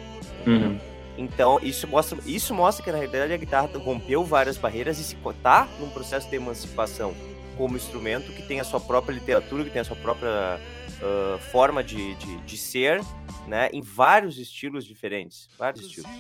Uhum. 0.46 0.78
Então, 1.18 1.60
isso 1.62 1.86
mostra, 1.86 2.18
isso 2.24 2.54
mostra 2.54 2.82
que 2.82 2.90
na 2.90 2.96
realidade 2.96 3.32
a 3.32 3.36
guitarra 3.36 3.68
rompeu 3.78 4.24
várias 4.24 4.56
barreiras 4.56 4.98
e 4.98 5.04
se 5.04 5.16
tá 5.42 5.68
num 5.78 5.90
processo 5.90 6.30
de 6.30 6.36
emancipação 6.36 7.14
como 7.58 7.76
instrumento 7.76 8.32
que 8.32 8.40
tem 8.42 8.58
a 8.58 8.64
sua 8.64 8.80
própria 8.80 9.12
literatura, 9.12 9.64
que 9.64 9.68
tem 9.70 9.82
a 9.82 9.84
sua 9.84 9.96
própria 9.96 10.58
ah, 11.02 11.38
forma 11.50 11.82
de, 11.82 12.14
de, 12.14 12.36
de 12.38 12.56
ser, 12.56 13.00
né? 13.46 13.68
Em 13.72 13.80
vários 13.80 14.38
estilos 14.38 14.84
diferentes. 14.84 15.48
Vários 15.58 15.84
estilos. 15.86 16.10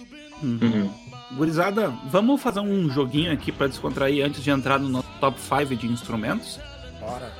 Uhum. 0.42 0.90
Gurizada, 1.36 1.88
vamos 2.10 2.40
fazer 2.40 2.60
um 2.60 2.88
joguinho 2.90 3.32
aqui 3.32 3.52
pra 3.52 3.66
descontrair 3.66 4.24
antes 4.24 4.42
de 4.42 4.50
entrar 4.50 4.78
no 4.78 4.88
nosso 4.88 5.08
top 5.20 5.38
5 5.40 5.76
de 5.76 5.86
instrumentos? 5.86 6.58
Bora. 6.98 7.32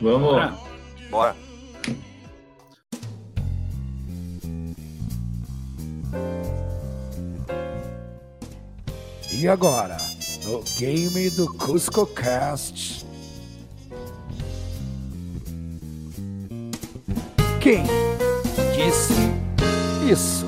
Vamos. 0.00 0.20
Bora? 0.20 0.58
Bora. 1.10 1.36
E 9.30 9.46
agora, 9.46 9.96
no 10.44 10.64
game 10.78 11.30
do 11.30 11.52
Cusco 11.54 12.06
Cast. 12.06 13.07
Quem 17.60 17.82
disse 18.72 19.14
isso? 20.10 20.46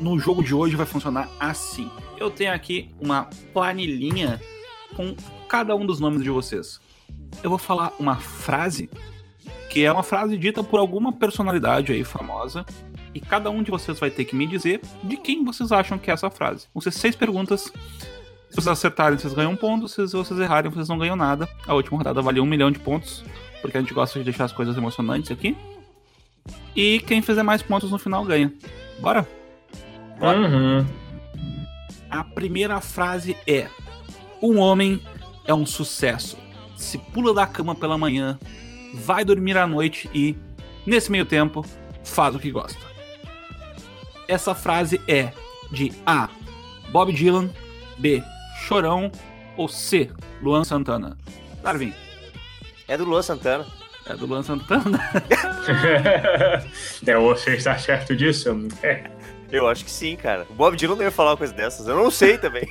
No 0.00 0.18
jogo 0.18 0.42
de 0.42 0.54
hoje 0.54 0.76
vai 0.76 0.86
funcionar 0.86 1.28
assim. 1.38 1.90
Eu 2.18 2.30
tenho 2.30 2.52
aqui 2.52 2.90
uma 2.98 3.28
planilhinha 3.52 4.40
com 4.94 5.14
cada 5.46 5.76
um 5.76 5.84
dos 5.84 6.00
nomes 6.00 6.22
de 6.22 6.30
vocês. 6.30 6.80
Eu 7.42 7.50
vou 7.50 7.58
falar 7.58 7.92
uma 7.98 8.16
frase 8.16 8.88
que 9.68 9.84
é 9.84 9.92
uma 9.92 10.02
frase 10.02 10.38
dita 10.38 10.64
por 10.64 10.80
alguma 10.80 11.12
personalidade 11.12 11.92
aí 11.92 12.02
famosa 12.02 12.64
e 13.14 13.20
cada 13.20 13.50
um 13.50 13.62
de 13.62 13.70
vocês 13.70 13.98
vai 13.98 14.10
ter 14.10 14.24
que 14.24 14.34
me 14.34 14.46
dizer 14.46 14.80
de 15.02 15.18
quem 15.18 15.44
vocês 15.44 15.70
acham 15.70 15.98
que 15.98 16.10
é 16.10 16.14
essa 16.14 16.30
frase. 16.30 16.66
Vão 16.72 16.80
ser 16.80 16.92
seis 16.92 17.14
perguntas. 17.14 17.72
Se 18.50 18.54
vocês 18.54 18.68
acertarem, 18.68 19.18
vocês 19.18 19.34
ganham 19.34 19.52
um 19.52 19.56
ponto. 19.56 19.86
Se 19.86 20.06
vocês 20.06 20.40
errarem, 20.40 20.70
vocês 20.70 20.88
não 20.88 20.96
ganham 20.96 21.16
nada. 21.16 21.46
A 21.66 21.74
última 21.74 21.98
rodada 21.98 22.22
valia 22.22 22.42
um 22.42 22.46
milhão 22.46 22.70
de 22.70 22.78
pontos, 22.78 23.22
porque 23.66 23.78
a 23.78 23.80
gente 23.80 23.92
gosta 23.92 24.18
de 24.18 24.24
deixar 24.24 24.44
as 24.44 24.52
coisas 24.52 24.76
emocionantes 24.76 25.30
aqui. 25.30 25.56
E 26.74 27.00
quem 27.00 27.20
fizer 27.20 27.42
mais 27.42 27.62
pontos 27.62 27.90
no 27.90 27.98
final 27.98 28.24
ganha. 28.24 28.52
Bora? 29.00 29.26
Uhum. 30.20 30.86
A 32.08 32.22
primeira 32.22 32.80
frase 32.80 33.36
é: 33.46 33.68
Um 34.40 34.58
homem 34.58 35.00
é 35.44 35.52
um 35.52 35.66
sucesso. 35.66 36.38
Se 36.76 36.96
pula 36.98 37.34
da 37.34 37.46
cama 37.46 37.74
pela 37.74 37.98
manhã, 37.98 38.38
vai 38.94 39.24
dormir 39.24 39.56
à 39.56 39.66
noite 39.66 40.08
e, 40.14 40.36
nesse 40.86 41.10
meio 41.10 41.24
tempo, 41.24 41.64
faz 42.04 42.34
o 42.34 42.38
que 42.38 42.50
gosta. 42.50 42.78
Essa 44.28 44.54
frase 44.54 45.00
é 45.08 45.32
de 45.72 45.92
A. 46.04 46.28
Bob 46.92 47.12
Dylan, 47.12 47.50
B. 47.98 48.22
Chorão 48.66 49.10
ou 49.56 49.68
C. 49.68 50.10
Luan 50.40 50.64
Santana. 50.64 51.16
Darwin, 51.62 51.92
É 52.88 52.96
do 52.96 53.04
Luan 53.04 53.22
Santana. 53.22 53.66
é 54.06 54.14
do 54.14 54.26
Luan 54.26 54.42
Santana. 54.42 54.98
é, 57.06 57.16
você 57.16 57.56
está 57.56 57.76
certo 57.76 58.14
disso? 58.14 58.56
Eu 59.50 59.68
acho 59.68 59.84
que 59.84 59.90
sim, 59.90 60.16
cara. 60.16 60.46
O 60.48 60.54
Bob 60.54 60.76
Dylan 60.76 60.94
não 60.94 61.02
ia 61.02 61.10
falar 61.10 61.32
uma 61.32 61.36
coisa 61.36 61.52
dessas. 61.52 61.88
Eu 61.88 61.96
não 61.96 62.10
sei 62.10 62.38
também. 62.38 62.68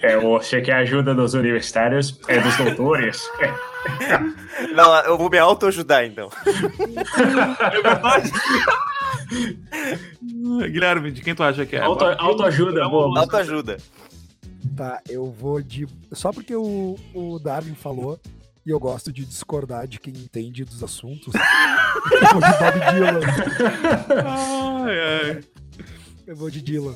É, 0.00 0.16
você 0.16 0.60
quer 0.60 0.74
ajuda 0.74 1.14
dos 1.14 1.34
universitários? 1.34 2.18
É 2.26 2.40
dos 2.40 2.56
doutores? 2.56 3.22
Não, 4.74 4.94
eu 5.00 5.18
vou 5.18 5.30
me 5.30 5.38
autoajudar 5.38 6.04
então. 6.04 6.30
Guilherme, 10.70 11.10
de 11.10 11.20
quem 11.20 11.34
tu 11.34 11.42
acha 11.42 11.66
que 11.66 11.76
é? 11.76 11.80
Auto, 11.80 12.04
autoajuda, 12.04 12.88
boa. 12.88 13.20
Autoajuda. 13.20 13.76
Tá, 14.76 15.00
eu 15.08 15.30
vou 15.30 15.62
de. 15.62 15.86
Só 16.12 16.32
porque 16.32 16.54
o, 16.54 16.96
o 17.14 17.38
Darwin 17.38 17.74
falou 17.74 18.18
e 18.66 18.70
eu 18.70 18.80
gosto 18.80 19.12
de 19.12 19.24
discordar 19.24 19.86
de 19.86 20.00
quem 20.00 20.12
entende 20.12 20.64
dos 20.64 20.82
assuntos. 20.82 21.32
eu 22.12 22.28
vou 22.32 22.40
de 22.40 22.58
Bob 22.58 22.80
Dylan. 22.92 23.20
Ai, 24.26 24.98
ai. 25.00 25.40
Eu 26.26 26.36
vou 26.36 26.50
de 26.50 26.60
Dylan. 26.60 26.94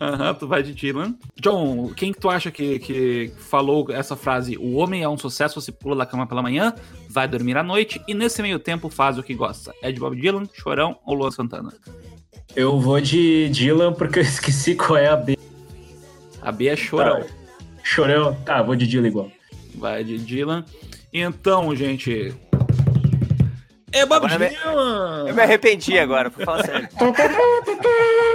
Aham, 0.00 0.34
tu 0.34 0.48
vai 0.48 0.62
de 0.62 0.74
Dylan. 0.74 1.14
John, 1.38 1.92
quem 1.94 2.12
que 2.12 2.18
tu 2.18 2.30
acha 2.30 2.50
que, 2.50 2.78
que 2.78 3.32
falou 3.36 3.86
essa 3.90 4.16
frase? 4.16 4.56
O 4.56 4.76
homem 4.76 5.02
é 5.02 5.08
um 5.08 5.18
sucesso, 5.18 5.60
se 5.60 5.70
pula 5.70 5.96
da 5.96 6.06
cama 6.06 6.26
pela 6.26 6.42
manhã, 6.42 6.74
vai 7.10 7.28
dormir 7.28 7.58
à 7.58 7.62
noite 7.62 8.00
e 8.08 8.14
nesse 8.14 8.40
meio 8.40 8.58
tempo 8.58 8.88
faz 8.88 9.18
o 9.18 9.22
que 9.22 9.34
gosta. 9.34 9.74
É 9.82 9.92
de 9.92 10.00
Bob 10.00 10.18
Dylan, 10.18 10.48
Chorão 10.54 10.98
ou 11.04 11.14
Luan 11.14 11.30
Santana? 11.30 11.74
Eu 12.56 12.80
vou 12.80 13.00
de 13.00 13.50
Dylan 13.50 13.92
porque 13.92 14.20
eu 14.20 14.22
esqueci 14.22 14.74
qual 14.74 14.96
é 14.96 15.08
a 15.08 15.16
B. 15.16 15.36
A 16.40 16.50
B 16.50 16.68
é 16.68 16.76
Chorão. 16.76 17.20
Tá. 17.20 17.26
Chorão? 17.82 18.34
Tá, 18.46 18.62
vou 18.62 18.74
de 18.74 18.86
Dylan 18.86 19.08
igual. 19.08 19.30
Vai 19.74 20.04
de 20.04 20.18
Dylan. 20.18 20.64
Então, 21.12 21.74
gente. 21.74 22.34
É 23.92 24.04
Bob 24.04 24.24
Agora 24.26 24.38
me- 24.38 24.48
Dylan! 24.50 25.24
Eu 25.28 25.34
me 25.34 25.42
arrependi 25.42 25.98
agora, 25.98 26.30
pra 26.30 26.44
falar 26.44 26.64
sério. 26.64 26.88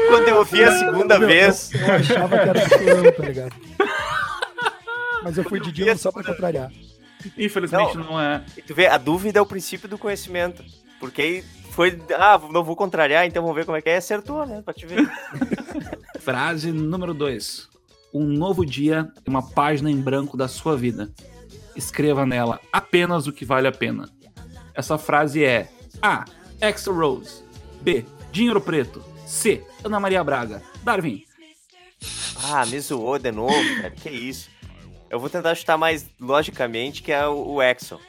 Quando 0.09 0.27
eu 0.27 0.37
ouvi 0.37 0.63
a 0.63 0.71
segunda 0.71 1.19
vez, 1.19 1.71
Eu 1.73 1.93
achava 1.93 2.39
que 2.39 2.49
era 2.49 2.69
Chorão, 2.69 3.11
tá 3.11 3.23
ligado? 3.25 3.55
Mas 5.23 5.37
eu 5.37 5.43
fui 5.43 5.59
de 5.59 5.71
Dylan 5.71 5.97
só 5.97 6.11
pra 6.11 6.23
contrariar. 6.23 6.71
Infelizmente 7.37 7.97
não, 7.97 8.19
é. 8.19 8.41
E 8.57 8.61
tu 8.61 8.73
vê, 8.73 8.87
a 8.87 8.97
dúvida 8.97 9.39
é 9.39 9.41
o 9.41 9.45
princípio 9.45 9.89
do 9.89 9.97
conhecimento. 9.97 10.63
Porque 10.99 11.21
aí 11.21 11.43
foi, 11.71 12.01
ah, 12.17 12.39
não 12.51 12.63
vou 12.63 12.75
contrariar, 12.75 13.25
então 13.25 13.41
vamos 13.43 13.55
ver 13.57 13.65
como 13.65 13.77
é 13.77 13.81
que 13.81 13.89
é. 13.89 13.95
E 13.95 13.97
acertou, 13.97 14.45
né? 14.45 14.61
Pra 14.63 14.73
te 14.73 14.85
ver. 14.85 15.09
Frase 16.19 16.71
número 16.71 17.13
2. 17.13 17.67
Um 18.13 18.23
novo 18.23 18.65
dia 18.65 19.11
é 19.25 19.29
uma 19.29 19.41
página 19.51 19.91
em 19.91 19.99
branco 19.99 20.37
da 20.37 20.47
sua 20.47 20.75
vida. 20.77 21.09
Escreva 21.79 22.25
nela 22.25 22.59
apenas 22.73 23.25
o 23.25 23.31
que 23.31 23.45
vale 23.45 23.65
a 23.67 23.71
pena. 23.71 24.09
Essa 24.75 24.97
frase 24.97 25.45
é 25.45 25.69
A. 26.01 26.25
Extra 26.59 26.91
Rose. 26.91 27.41
B. 27.81 28.05
Dinheiro 28.33 28.59
Preto. 28.59 29.01
C. 29.25 29.63
Ana 29.81 29.97
Maria 29.97 30.21
Braga. 30.23 30.61
Darwin. 30.83 31.23
Ah, 32.43 32.65
me 32.65 32.77
zoou 32.81 33.17
de 33.17 33.31
novo, 33.31 33.53
cara. 33.81 33.91
Que 33.91 34.09
isso. 34.09 34.49
Eu 35.09 35.19
vou 35.21 35.29
tentar 35.29 35.55
chutar 35.55 35.77
mais 35.77 36.05
logicamente, 36.19 37.01
que 37.01 37.13
é 37.13 37.25
o, 37.25 37.47
o 37.55 37.61
Exxon. 37.63 37.99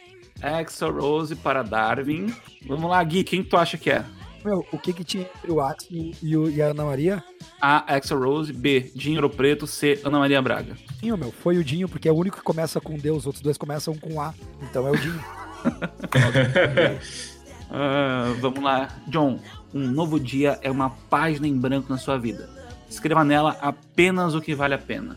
Extra 0.43 0.91
Rose 0.91 1.37
para 1.37 1.63
Darwin. 1.63 2.35
Vamos 2.67 2.91
lá, 2.91 3.03
Gui. 3.05 3.23
Quem 3.23 3.45
tu 3.45 3.57
acha 3.57 3.79
que 3.79 3.91
é? 3.91 4.05
Meu, 4.45 4.67
o 4.73 4.79
que 4.79 4.93
que 4.93 5.05
tinha 5.05 5.23
entre 5.37 5.53
o 5.53 5.61
Axel 5.61 6.13
e, 6.23 6.37
o- 6.37 6.51
e 6.51 6.61
a 6.61 6.67
Ana 6.69 6.85
Maria? 6.85 7.23
A. 7.61 7.85
Extra 7.97 8.17
Rose. 8.17 8.53
B. 8.53 8.91
Dinheiro 8.95 9.29
Preto. 9.31 9.67
C. 9.67 10.01
Ana 10.05 10.19
Maria 10.19 10.41
Braga. 10.41 10.75
Dinho, 11.01 11.17
meu, 11.17 11.31
foi 11.33 11.59
o 11.59 11.65
Dinho, 11.65 11.89
porque 11.89 12.09
é 12.09 12.13
o 12.13 12.17
único 12.17 12.37
que 12.39 12.43
começa 12.43 12.81
com 12.81 12.97
D, 12.97 13.11
os 13.11 13.27
outros 13.27 13.43
dois 13.43 13.57
começam 13.59 13.95
com 13.97 14.21
A. 14.21 14.33
Então 14.63 14.87
é 14.87 14.91
o 14.91 14.97
Dinho. 14.97 15.21
Ah, 17.73 18.35
vamos 18.41 18.61
lá. 18.63 18.89
John. 19.07 19.39
Um 19.73 19.87
novo 19.87 20.19
dia 20.19 20.59
é 20.63 20.71
uma 20.71 20.91
página 20.91 21.47
em 21.47 21.57
branco 21.57 21.87
na 21.89 21.97
sua 21.99 22.19
vida. 22.19 22.51
Escreva 22.89 23.23
nela 23.25 23.57
apenas 23.61 24.35
o 24.35 24.41
que 24.41 24.55
vale 24.57 24.75
a 24.75 24.79
pena. 24.79 25.17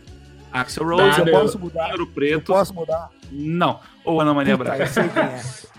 Axel 0.52 0.86
Rose, 0.88 1.20
eu 1.20 1.32
posso 1.32 1.58
mudar? 1.58 1.82
Dinheiro 1.86 2.04
Eu 2.04 2.08
Preto. 2.08 2.54
posso 2.54 2.72
mudar? 2.72 3.10
Não. 3.32 3.80
Ou 4.06 4.22
Ana 4.22 4.36
Maria 4.36 4.56
Puta, 4.56 4.70
Braga. 4.70 4.84
eu 4.84 4.88
sei 4.88 5.10
quem 5.10 5.24
é. 5.24 5.42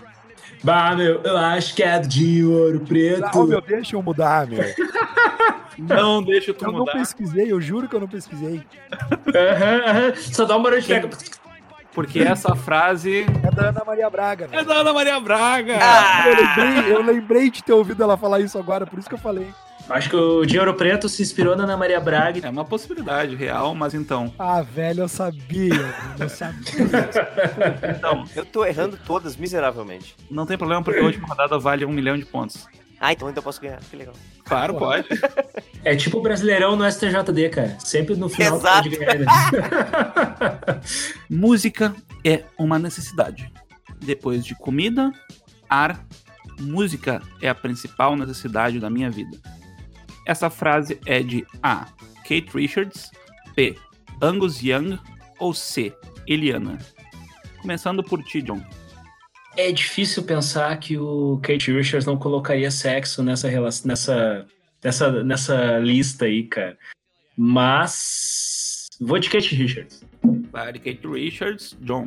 Bah, 0.65 0.95
meu, 0.95 1.21
eu 1.21 1.37
acho 1.37 1.75
que 1.75 1.83
é 1.83 1.99
de 1.99 2.43
ouro 2.43 2.79
preto. 2.79 3.23
Ah, 3.23 3.31
ô, 3.37 3.43
meu, 3.45 3.61
deixa 3.61 3.95
eu 3.95 4.01
mudar, 4.01 4.47
meu. 4.47 4.59
Não 5.77 6.23
deixa 6.23 6.53
tu 6.53 6.65
Eu 6.65 6.71
não 6.71 6.79
mudar. 6.79 6.93
pesquisei, 6.93 7.51
eu 7.51 7.59
juro 7.59 7.87
que 7.89 7.95
eu 7.95 7.99
não 7.99 8.07
pesquisei. 8.07 8.63
Aham, 9.27 9.81
aham. 9.85 10.13
Só 10.15 10.45
dá 10.45 10.55
uma 10.55 10.63
barulho 10.63 10.81
de 10.81 10.87
pega. 10.87 11.09
Porque 11.93 12.19
essa 12.19 12.55
frase 12.55 13.25
É 13.43 13.51
da 13.51 13.69
Ana 13.69 13.83
Maria 13.85 14.09
Braga, 14.09 14.45
é 14.45 14.55
meu. 14.55 14.65
da 14.65 14.73
Ana 14.75 14.93
Maria 14.93 15.19
Braga. 15.19 15.73
Eu 16.25 16.33
lembrei, 16.35 16.93
eu 16.95 17.01
lembrei 17.03 17.51
de 17.51 17.61
ter 17.63 17.73
ouvido 17.73 18.01
ela 18.01 18.15
falar 18.17 18.39
isso 18.39 18.57
agora, 18.57 18.85
por 18.87 18.97
isso 18.99 19.09
que 19.09 19.15
eu 19.15 19.19
falei. 19.19 19.47
Acho 19.89 20.09
que 20.09 20.15
o 20.15 20.45
de 20.45 20.57
ouro 20.57 20.73
preto 20.73 21.07
se 21.07 21.21
inspirou 21.21 21.55
na 21.55 21.63
Ana 21.63 21.77
Maria 21.77 21.99
Braga. 21.99 22.45
É 22.45 22.49
uma 22.49 22.65
possibilidade 22.65 23.35
real, 23.35 23.75
mas 23.75 23.93
então. 23.93 24.33
Ah, 24.39 24.61
velho, 24.61 25.01
eu 25.03 25.07
sabia. 25.07 25.93
Eu 26.19 26.27
sabia. 26.29 26.55
Então, 27.95 28.23
Eu 28.35 28.45
tô 28.45 28.65
errando 28.65 28.97
todas 29.05 29.35
miseravelmente. 29.37 30.15
não 30.29 30.45
tem 30.45 30.57
problema 30.57 30.81
porque 30.83 30.99
a 30.99 31.03
última 31.03 31.27
rodada 31.27 31.57
vale 31.59 31.85
um 31.85 31.91
milhão 31.91 32.17
de 32.17 32.25
pontos. 32.25 32.67
Ah, 32.99 33.11
então 33.13 33.27
ainda 33.27 33.41
posso 33.41 33.61
ganhar. 33.61 33.79
Que 33.79 33.95
legal. 33.95 34.15
Claro, 34.45 34.73
Pô. 34.73 34.79
pode. 34.79 35.07
É 35.83 35.95
tipo 35.95 36.17
o 36.17 36.21
Brasileirão 36.21 36.75
no 36.75 36.89
STJD, 36.89 37.49
cara. 37.49 37.77
Sempre 37.79 38.15
no 38.15 38.29
final 38.29 38.57
Exato. 38.57 38.89
pode 38.89 38.97
ganhar. 38.97 39.19
né? 39.19 39.25
Música 41.29 41.93
é 42.23 42.43
uma 42.57 42.79
necessidade. 42.79 43.51
Depois 43.99 44.43
de 44.45 44.55
comida, 44.55 45.11
ar, 45.69 45.99
música 46.59 47.21
é 47.41 47.49
a 47.49 47.55
principal 47.55 48.15
necessidade 48.15 48.79
da 48.79 48.89
minha 48.89 49.09
vida. 49.11 49.37
Essa 50.25 50.49
frase 50.49 50.99
é 51.05 51.21
de 51.21 51.45
A. 51.61 51.87
Kate 52.23 52.49
Richards, 52.53 53.11
B. 53.55 53.75
Angus 54.21 54.61
Young 54.61 54.97
ou 55.39 55.53
C. 55.53 55.93
Eliana. 56.27 56.77
Começando 57.61 58.03
por 58.03 58.23
ti, 58.23 58.41
John. 58.41 58.61
É 59.57 59.71
difícil 59.71 60.23
pensar 60.23 60.77
que 60.79 60.97
o 60.97 61.39
Kate 61.41 61.71
Richards 61.71 62.05
não 62.05 62.17
colocaria 62.17 62.69
sexo 62.71 63.23
nessa, 63.23 63.47
relação, 63.47 63.87
nessa, 63.87 64.47
nessa, 64.83 65.23
nessa 65.23 65.79
lista 65.79 66.25
aí, 66.25 66.43
cara. 66.43 66.77
Mas. 67.37 68.87
Vou 68.99 69.19
de 69.19 69.29
Kate 69.29 69.55
Richards. 69.55 70.03
Vai 70.51 70.73
de 70.73 70.79
Kate 70.79 71.07
Richards, 71.07 71.77
John. 71.81 72.05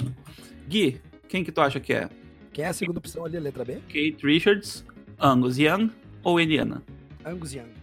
Gui, 0.68 1.00
quem 1.28 1.44
que 1.44 1.52
tu 1.52 1.60
acha 1.60 1.78
que 1.78 1.92
é? 1.92 2.08
Quem 2.52 2.64
é 2.64 2.68
a 2.68 2.72
segunda 2.72 2.98
opção 2.98 3.24
ali, 3.24 3.36
a 3.36 3.40
letra 3.40 3.64
B? 3.64 3.74
Kate 3.88 4.18
Richards, 4.22 4.84
Angus 5.20 5.58
Young 5.58 5.90
ou 6.22 6.40
Eliana? 6.40 6.82
Angus 7.24 7.52
Young. 7.54 7.77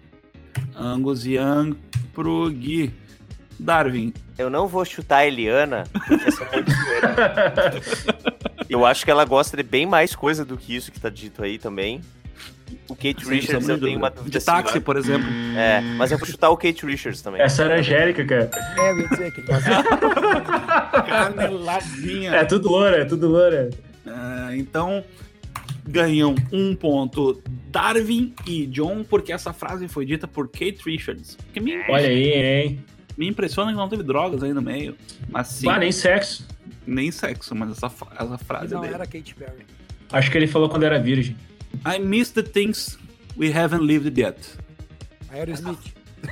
Angus 0.76 1.26
Young 1.26 1.76
pro 2.14 2.50
Gui. 2.50 2.94
Darwin. 3.60 4.14
Eu 4.38 4.50
não 4.50 4.68
vou 4.68 4.84
chutar 4.84 5.20
a 5.20 5.28
Eliana, 5.28 5.86
porque 5.94 6.14
essa 6.28 6.44
é. 6.44 6.64
Eu 8.70 8.86
acho 8.86 9.06
que 9.06 9.12
ela 9.12 9.24
gosta 9.24 9.56
de 9.56 9.64
bem 9.64 9.86
mais 9.86 10.14
coisa 10.14 10.44
do 10.44 10.58
que 10.58 10.76
isso 10.76 10.92
que 10.92 11.00
tá 11.00 11.10
dito 11.10 11.42
aí 11.42 11.58
também. 11.58 12.02
O 12.90 12.96
Kate 12.96 13.24
Sim, 13.24 13.32
Richards 13.32 13.70
eu 13.70 13.80
tenho 13.80 13.98
uma 13.98 14.10
dúvida. 14.10 14.40
De 14.40 14.44
táxi, 14.44 14.72
assim, 14.72 14.82
por 14.82 14.98
exemplo. 14.98 15.28
É, 15.56 15.80
mas 15.98 16.12
eu 16.12 16.18
vou 16.18 16.28
chutar 16.28 16.50
o 16.50 16.58
Kate 16.58 16.86
Richards 16.86 17.22
também. 17.22 17.42
Essa 17.42 17.64
era 17.64 17.76
a 17.76 17.78
Angélica, 17.80 18.26
cara. 18.26 18.52
É, 18.78 18.90
eu 18.92 18.98
ia 19.00 19.08
dizer 19.08 19.32
que 19.32 19.42
Caneladinha. 21.08 22.32
É 22.36 22.44
tudo 22.44 22.70
loura, 22.70 22.98
é 22.98 23.06
tudo 23.06 23.28
loura. 23.28 23.70
Ah, 24.06 24.50
então, 24.56 25.04
ganham 25.88 26.36
um 26.52 26.76
ponto 26.76 27.42
Darwin 27.72 28.34
e 28.46 28.66
John, 28.68 29.04
porque 29.04 29.32
essa 29.32 29.54
frase 29.54 29.88
foi 29.88 30.06
dita 30.06 30.28
por 30.28 30.48
Kate 30.48 30.80
Richards. 30.86 31.38
Que 31.54 31.60
me, 31.60 31.74
Olha 31.90 32.08
aí, 32.08 32.34
hein? 32.34 32.80
me 33.18 33.28
impressiona 33.28 33.72
que 33.72 33.78
não 33.78 33.88
teve 33.88 34.04
drogas 34.04 34.42
aí 34.44 34.54
no 34.54 34.62
meio. 34.62 34.96
Mas 35.30 35.48
sim, 35.48 35.70
Ah, 35.70 35.78
nem 35.78 35.92
sexo. 35.92 36.48
nem 36.86 37.12
sexo, 37.12 37.54
mas 37.56 37.72
essa, 37.72 37.86
essa 38.20 38.38
frase 38.40 38.74
não 38.74 38.82
dele. 38.82 38.94
era 38.96 39.06
Kate 39.06 39.36
Perry. 39.36 39.66
Acho 40.12 40.32
que 40.32 40.38
ele 40.38 40.48
falou 40.48 40.70
quando 40.70 40.84
era 40.84 41.00
virgem. 41.00 41.36
I 41.86 42.00
miss 42.00 42.32
the 42.32 42.44
things 42.44 42.98
we 43.38 43.52
haven't 43.56 43.84
lived 43.86 44.20
yet. 44.20 44.38
Aerosmith. 45.32 45.80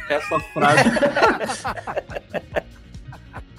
Essa 0.09 0.39
frase. 0.39 0.83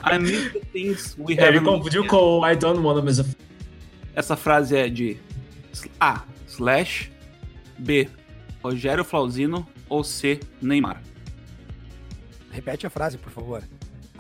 I 0.07 0.19
miss 0.19 0.53
the 0.53 0.61
things 0.73 1.17
we 1.19 1.35
É, 1.35 1.49
ele 1.49 1.59
haven't 1.59 1.65
confundiu 1.65 2.03
lived 2.03 2.11
com 2.11 2.41
o 2.41 2.47
I 2.47 2.57
don't 2.57 2.81
wanna 2.81 3.03
miss 3.03 3.21
a... 3.21 3.25
Essa 4.15 4.37
frase 4.37 4.77
é 4.77 4.89
de 4.89 5.17
A. 6.01 6.23
Slash 6.47 7.11
B. 7.79 8.09
Rogério 8.63 9.05
Flauzino 9.05 9.67
ou 9.89 10.03
C. 10.03 10.41
Neymar. 10.61 11.03
Repete 12.51 12.87
a 12.87 12.91
frase, 12.91 13.19
por 13.19 13.33
favor. 13.33 13.63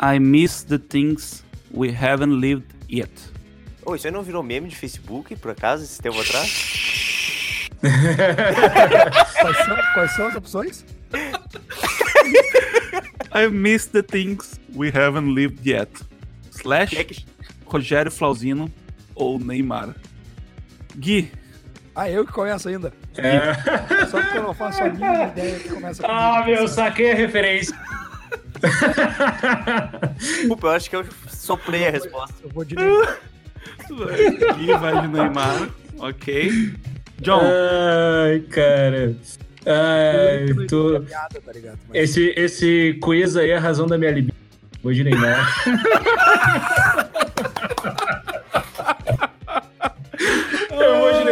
I 0.00 0.18
miss 0.18 0.64
the 0.64 0.78
things 0.78 1.44
we 1.70 1.90
haven't 1.90 2.40
lived 2.40 2.66
yet. 2.90 3.10
Ô, 3.84 3.94
isso 3.94 4.06
aí 4.06 4.12
não 4.12 4.22
virou 4.22 4.42
meme 4.42 4.68
de 4.68 4.76
Facebook, 4.76 5.36
por 5.36 5.50
acaso, 5.50 5.84
esse 5.84 6.00
tempo 6.00 6.20
atrás? 6.20 7.68
Quais 9.40 9.56
são, 9.58 9.76
quais 9.92 10.10
são 10.12 10.26
as 10.28 10.36
opções? 10.36 10.84
I 13.34 13.48
miss 13.48 13.86
the 13.86 14.02
things 14.02 14.58
we 14.74 14.88
haven't 14.88 15.34
lived 15.34 15.68
yet. 15.68 15.90
Slash 16.50 16.96
é 16.96 17.06
Rogério 17.66 18.10
Flauzino 18.10 18.72
ou 19.14 19.38
Neymar. 19.38 19.94
Gui, 20.96 21.30
Ah, 21.94 22.10
eu 22.10 22.26
que 22.26 22.32
começo 22.32 22.68
ainda. 22.68 22.92
É. 23.16 23.54
Só 24.10 24.20
que 24.20 24.36
eu 24.36 24.42
não 24.42 24.54
faço 24.54 24.82
a 24.82 24.88
mínima 24.88 25.24
ideia 25.24 25.58
que 25.60 25.68
começa 25.68 26.02
com 26.02 26.10
Ah, 26.10 26.42
I. 26.42 26.50
meu, 26.50 26.66
saquei 26.68 27.12
a 27.12 27.14
referência. 27.14 27.76
Desculpa, 30.18 30.66
eu 30.66 30.70
acho 30.72 30.90
que 30.90 30.96
eu 30.96 31.04
soprei 31.28 31.86
a 31.86 31.90
resposta. 31.90 32.34
Eu 32.42 32.50
vou 32.50 32.64
de 32.64 32.74
Neymar. 32.74 33.18
Gui 34.58 34.66
vai 34.78 35.02
de 35.02 35.08
Neymar. 35.08 35.68
Ok. 35.98 36.72
John, 37.20 37.40
Ai, 37.42 38.40
cara. 38.50 39.14
Ai, 39.66 40.66
tô... 40.66 41.00
Tá 41.00 41.30
Esse, 41.94 42.32
esse 42.36 42.98
quiz 43.02 43.36
aí 43.36 43.50
é 43.50 43.56
a 43.56 43.60
razão 43.60 43.86
da 43.86 43.96
minha 43.96 44.10
libido. 44.10 44.36
Vou 44.82 44.92
de 44.92 45.04
Neymar. 45.04 45.54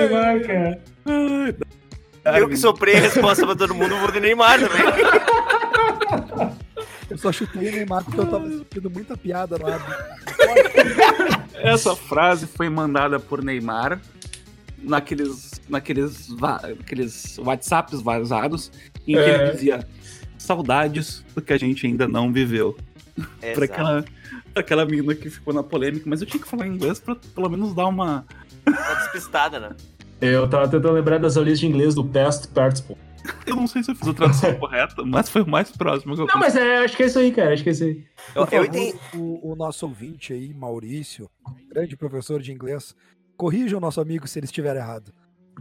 Neymar, 0.09 0.46
cara. 0.46 0.80
Eu 2.38 2.48
que 2.48 2.57
soprei 2.57 2.96
a 2.96 3.00
resposta 3.00 3.44
pra 3.44 3.57
todo 3.57 3.74
mundo, 3.74 3.96
vou 3.98 4.11
de 4.12 4.20
Neymar 4.20 4.59
também. 4.61 4.82
Eu 7.11 7.18
só 7.18 7.30
chutei 7.32 7.68
o 7.68 7.72
Neymar 7.72 8.05
porque 8.05 8.20
eu 8.20 8.26
tava 8.26 8.48
sentindo 8.48 8.88
muita 8.90 9.16
piada 9.16 9.57
lá. 9.61 9.78
essa 11.55 11.94
frase 11.96 12.46
foi 12.46 12.68
mandada 12.68 13.18
por 13.20 13.42
Neymar 13.42 14.00
naqueles, 14.82 15.61
naqueles, 15.68 16.28
aqueles 16.80 17.38
WhatsApps 17.38 18.00
vazados 18.00 18.70
em 19.07 19.14
que 19.14 19.18
É. 19.18 19.34
ele 19.44 19.53
dizia 19.53 19.86
saudades 20.38 21.24
do 21.34 21.42
que 21.42 21.53
a 21.53 21.59
gente 21.59 21.86
ainda 21.86 22.09
não 22.09 22.32
viveu. 22.32 22.76
Pra 23.55 23.64
aquela, 23.66 24.05
aquela 24.55 24.86
menina 24.86 25.14
que 25.14 25.28
ficou 25.28 25.53
na 25.53 25.62
polêmica, 25.62 26.05
mas 26.09 26.20
eu 26.22 26.26
tinha 26.26 26.42
que 26.42 26.48
falar 26.48 26.66
inglês 26.66 26.98
pra 26.98 27.14
pelo 27.34 27.48
menos 27.50 27.74
dar 27.74 27.86
uma. 27.86 28.24
Tá 28.64 28.94
despistada, 28.94 29.61
né? 29.61 29.70
Eu 30.23 30.49
tava 30.49 30.68
tentando 30.68 30.93
lembrar 30.93 31.18
das 31.18 31.37
aulas 31.37 31.59
de 31.59 31.66
inglês 31.66 31.97
do 31.97 32.05
past 32.05 32.47
participle. 32.49 32.97
Eu 33.45 33.57
não 33.57 33.66
sei 33.66 33.83
se 33.83 33.91
eu 33.91 33.95
fiz 33.97 34.07
a 34.07 34.14
tradução 34.14 34.55
correta, 34.59 35.03
mas 35.05 35.29
foi 35.29 35.43
o 35.43 35.49
mais 35.49 35.70
próximo 35.73 36.14
que 36.14 36.23
eu 36.23 36.27
Não, 36.27 36.39
mas 36.39 36.55
é, 36.55 36.85
acho 36.85 36.97
que 36.97 37.03
é 37.03 37.07
isso 37.07 37.18
aí, 37.18 37.33
cara. 37.33 37.53
Acho 37.53 37.62
que 37.64 37.68
é 37.68 37.73
isso 37.73 37.85
aí. 37.85 38.05
Eu, 38.35 38.49
eu 38.53 38.64
entendi. 38.64 38.97
o, 39.14 39.53
o 39.53 39.57
nosso 39.57 39.85
ouvinte 39.85 40.33
aí, 40.33 40.55
Maurício, 40.55 41.29
grande 41.68 41.97
professor 41.97 42.41
de 42.41 42.53
inglês, 42.53 42.95
corrija 43.37 43.77
o 43.77 43.81
nosso 43.81 44.01
amigo 44.01 44.29
se 44.29 44.39
ele 44.39 44.47
estiver 44.47 44.77
errado. 44.77 45.12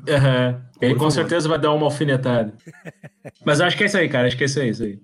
Aham. 0.07 0.63
Ele 0.79 0.93
Por 0.93 0.99
com 0.99 1.09
favor. 1.09 1.11
certeza 1.11 1.49
vai 1.49 1.59
dar 1.59 1.73
uma 1.73 1.85
alfinetada. 1.85 2.55
Mas 3.45 3.61
acho 3.61 3.75
que 3.75 3.83
é 3.83 3.87
isso 3.87 3.97
aí, 3.97 4.07
cara. 4.09 4.27
Acho 4.27 4.37
que 4.37 4.43
é 4.43 4.45
isso 4.45 4.59
aí, 4.59 4.69
isso 4.69 4.83
aí. 4.83 4.99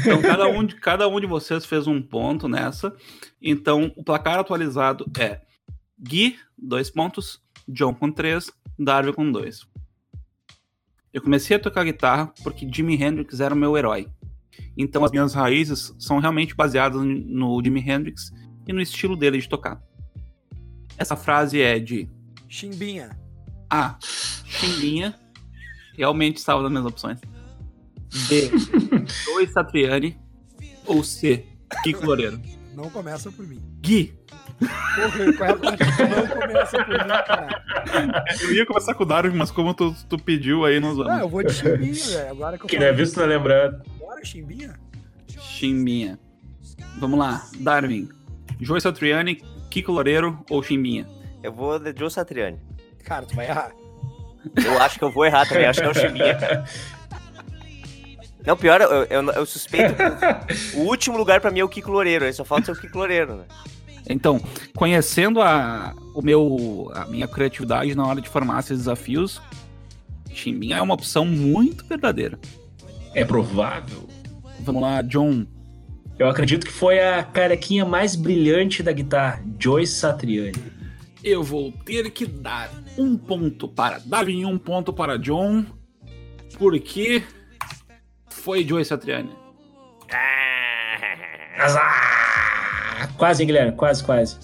Então, 0.00 0.20
cada 0.20 0.46
um, 0.48 0.64
de, 0.64 0.74
cada 0.74 1.08
um 1.08 1.20
de 1.20 1.26
vocês 1.26 1.64
fez 1.64 1.86
um 1.86 2.02
ponto 2.02 2.48
nessa. 2.48 2.92
Então, 3.40 3.92
o 3.96 4.04
placar 4.04 4.38
atualizado 4.38 5.10
é 5.18 5.40
Gui, 5.98 6.36
dois 6.58 6.90
pontos, 6.90 7.40
John 7.68 7.94
com 7.94 8.10
três, 8.10 8.50
Darwin 8.78 9.12
com 9.12 9.30
dois. 9.30 9.66
Eu 11.12 11.20
comecei 11.20 11.56
a 11.56 11.60
tocar 11.60 11.84
guitarra 11.84 12.32
porque 12.42 12.68
Jimi 12.72 12.94
Hendrix 12.94 13.40
era 13.40 13.54
o 13.54 13.58
meu 13.58 13.76
herói. 13.76 14.08
Então, 14.76 15.04
as 15.04 15.10
minhas 15.10 15.34
raízes 15.34 15.94
são 15.98 16.18
realmente 16.18 16.54
baseadas 16.54 17.02
no 17.02 17.62
Jimi 17.62 17.80
Hendrix 17.80 18.32
e 18.66 18.72
no 18.72 18.80
estilo 18.80 19.16
dele 19.16 19.38
de 19.38 19.48
tocar. 19.48 19.82
Essa 20.96 21.16
frase 21.16 21.60
é 21.60 21.78
de 21.78 22.08
Chimbinha. 22.48 23.18
A. 23.68 23.98
Chimbinha. 24.44 25.18
Realmente 25.96 26.36
estava 26.36 26.62
nas 26.62 26.70
minhas 26.70 26.86
opções. 26.86 27.20
B. 28.28 28.50
Joey 29.24 29.46
Satriani. 29.48 30.18
Ou 30.86 31.02
C. 31.02 31.46
Kiko 31.82 32.04
Loureiro. 32.04 32.40
Não 32.74 32.90
começa 32.90 33.30
por 33.30 33.46
mim. 33.46 33.60
Gui. 33.80 34.19
Porra, 34.60 35.32
qual 35.32 35.48
é 35.48 35.52
a 35.52 35.56
parte 35.56 35.84
que 35.96 36.02
não 36.02 36.26
começa 36.26 36.84
por 36.84 36.88
mim, 36.88 37.08
cara? 37.26 38.34
Eu 38.42 38.52
ia 38.54 38.66
começar 38.66 38.94
com 38.94 39.02
o 39.02 39.06
Darwin, 39.06 39.34
mas 39.36 39.50
como 39.50 39.72
tu, 39.72 39.94
tu 40.08 40.18
pediu 40.18 40.64
aí, 40.64 40.78
nós 40.80 40.98
Ah, 41.00 41.04
vamos. 41.04 41.20
eu 41.20 41.28
vou 41.28 41.42
de 41.42 41.52
chimbinha, 41.52 41.94
velho. 42.18 42.30
Agora 42.30 42.58
que 42.58 42.76
eu 42.76 42.80
não 42.80 42.86
é 42.86 42.92
visto, 42.92 43.16
não 43.16 43.24
é 43.24 43.26
lembrado. 43.26 43.82
Bora, 43.98 44.24
chimbinha? 44.24 44.74
Chimbinha. 45.38 46.18
Vamos 46.98 47.18
lá. 47.18 47.42
Darwin. 47.58 48.08
Joey 48.60 48.80
Satriani, 48.80 49.36
Kiko 49.70 49.92
Loureiro 49.92 50.44
ou 50.50 50.62
Chimbinha? 50.62 51.06
Eu 51.42 51.52
vou 51.52 51.78
de 51.78 51.94
Joe 51.98 52.10
Satriani. 52.10 52.58
Cara, 53.04 53.24
tu 53.24 53.34
vai 53.34 53.46
errar. 53.48 53.70
Eu 54.62 54.80
acho 54.82 54.98
que 54.98 55.04
eu 55.04 55.10
vou 55.10 55.24
errar 55.24 55.46
também, 55.48 55.64
acho 55.66 55.80
que 55.80 55.86
é 55.86 55.90
o 55.90 55.94
Chimbinha. 55.94 56.64
Não, 58.46 58.56
pior, 58.56 58.80
eu, 58.80 59.04
eu, 59.04 59.22
eu 59.32 59.46
suspeito 59.46 59.94
que 59.94 60.76
o 60.76 60.80
último 60.80 61.16
lugar 61.18 61.40
pra 61.40 61.50
mim 61.50 61.60
é 61.60 61.64
o 61.64 61.68
Kiko 61.68 61.90
Loureiro, 61.90 62.24
aí 62.24 62.32
só 62.32 62.44
falta 62.44 62.66
ser 62.66 62.72
o 62.72 62.80
Kiko 62.80 62.96
Loureiro, 62.98 63.36
né? 63.36 63.44
Então, 64.12 64.40
conhecendo 64.74 65.40
a, 65.40 65.94
o 66.14 66.20
meu, 66.20 66.90
a 66.94 67.06
minha 67.06 67.28
criatividade 67.28 67.94
na 67.94 68.06
hora 68.06 68.20
de 68.20 68.28
formar 68.28 68.60
esses 68.60 68.78
desafios, 68.78 69.40
Chimbinha 70.32 70.76
é 70.76 70.82
uma 70.82 70.94
opção 70.94 71.24
muito 71.24 71.84
verdadeira. 71.84 72.38
É 73.14 73.24
provável. 73.24 74.08
Vamos 74.60 74.82
lá, 74.82 75.02
John. 75.02 75.46
Eu 76.18 76.28
acredito 76.28 76.66
que 76.66 76.72
foi 76.72 77.00
a 77.00 77.22
carequinha 77.22 77.84
mais 77.84 78.14
brilhante 78.14 78.82
da 78.82 78.92
guitarra, 78.92 79.42
Joyce 79.58 79.94
Satriani. 79.94 80.62
Eu 81.22 81.42
vou 81.42 81.72
ter 81.84 82.10
que 82.10 82.26
dar 82.26 82.70
um 82.98 83.16
ponto 83.16 83.68
para 83.68 83.98
Darwin 84.04 84.40
e 84.40 84.46
um 84.46 84.58
ponto 84.58 84.92
para 84.92 85.18
John, 85.18 85.64
porque 86.58 87.22
foi 88.28 88.66
Joey 88.66 88.84
Satriani. 88.84 89.30
Azar! 91.58 92.19
Quase, 93.20 93.42
hein, 93.42 93.46
Guilherme? 93.46 93.72
Quase, 93.72 94.02
quase. 94.02 94.38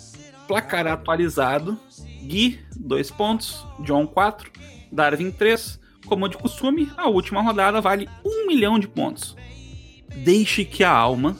Placar 0.46 0.86
atualizado. 0.86 1.80
Gui, 2.22 2.60
2 2.76 3.10
pontos. 3.10 3.66
John, 3.80 4.06
4. 4.06 4.50
Darwin, 4.92 5.30
3. 5.30 5.80
Como 6.04 6.28
de 6.28 6.36
costume, 6.36 6.92
a 6.94 7.08
última 7.08 7.40
rodada 7.40 7.80
vale 7.80 8.06
1 8.22 8.46
milhão 8.46 8.78
de 8.78 8.86
pontos. 8.86 9.34
Deixe 10.14 10.62
que 10.62 10.84
a 10.84 10.92
alma 10.92 11.38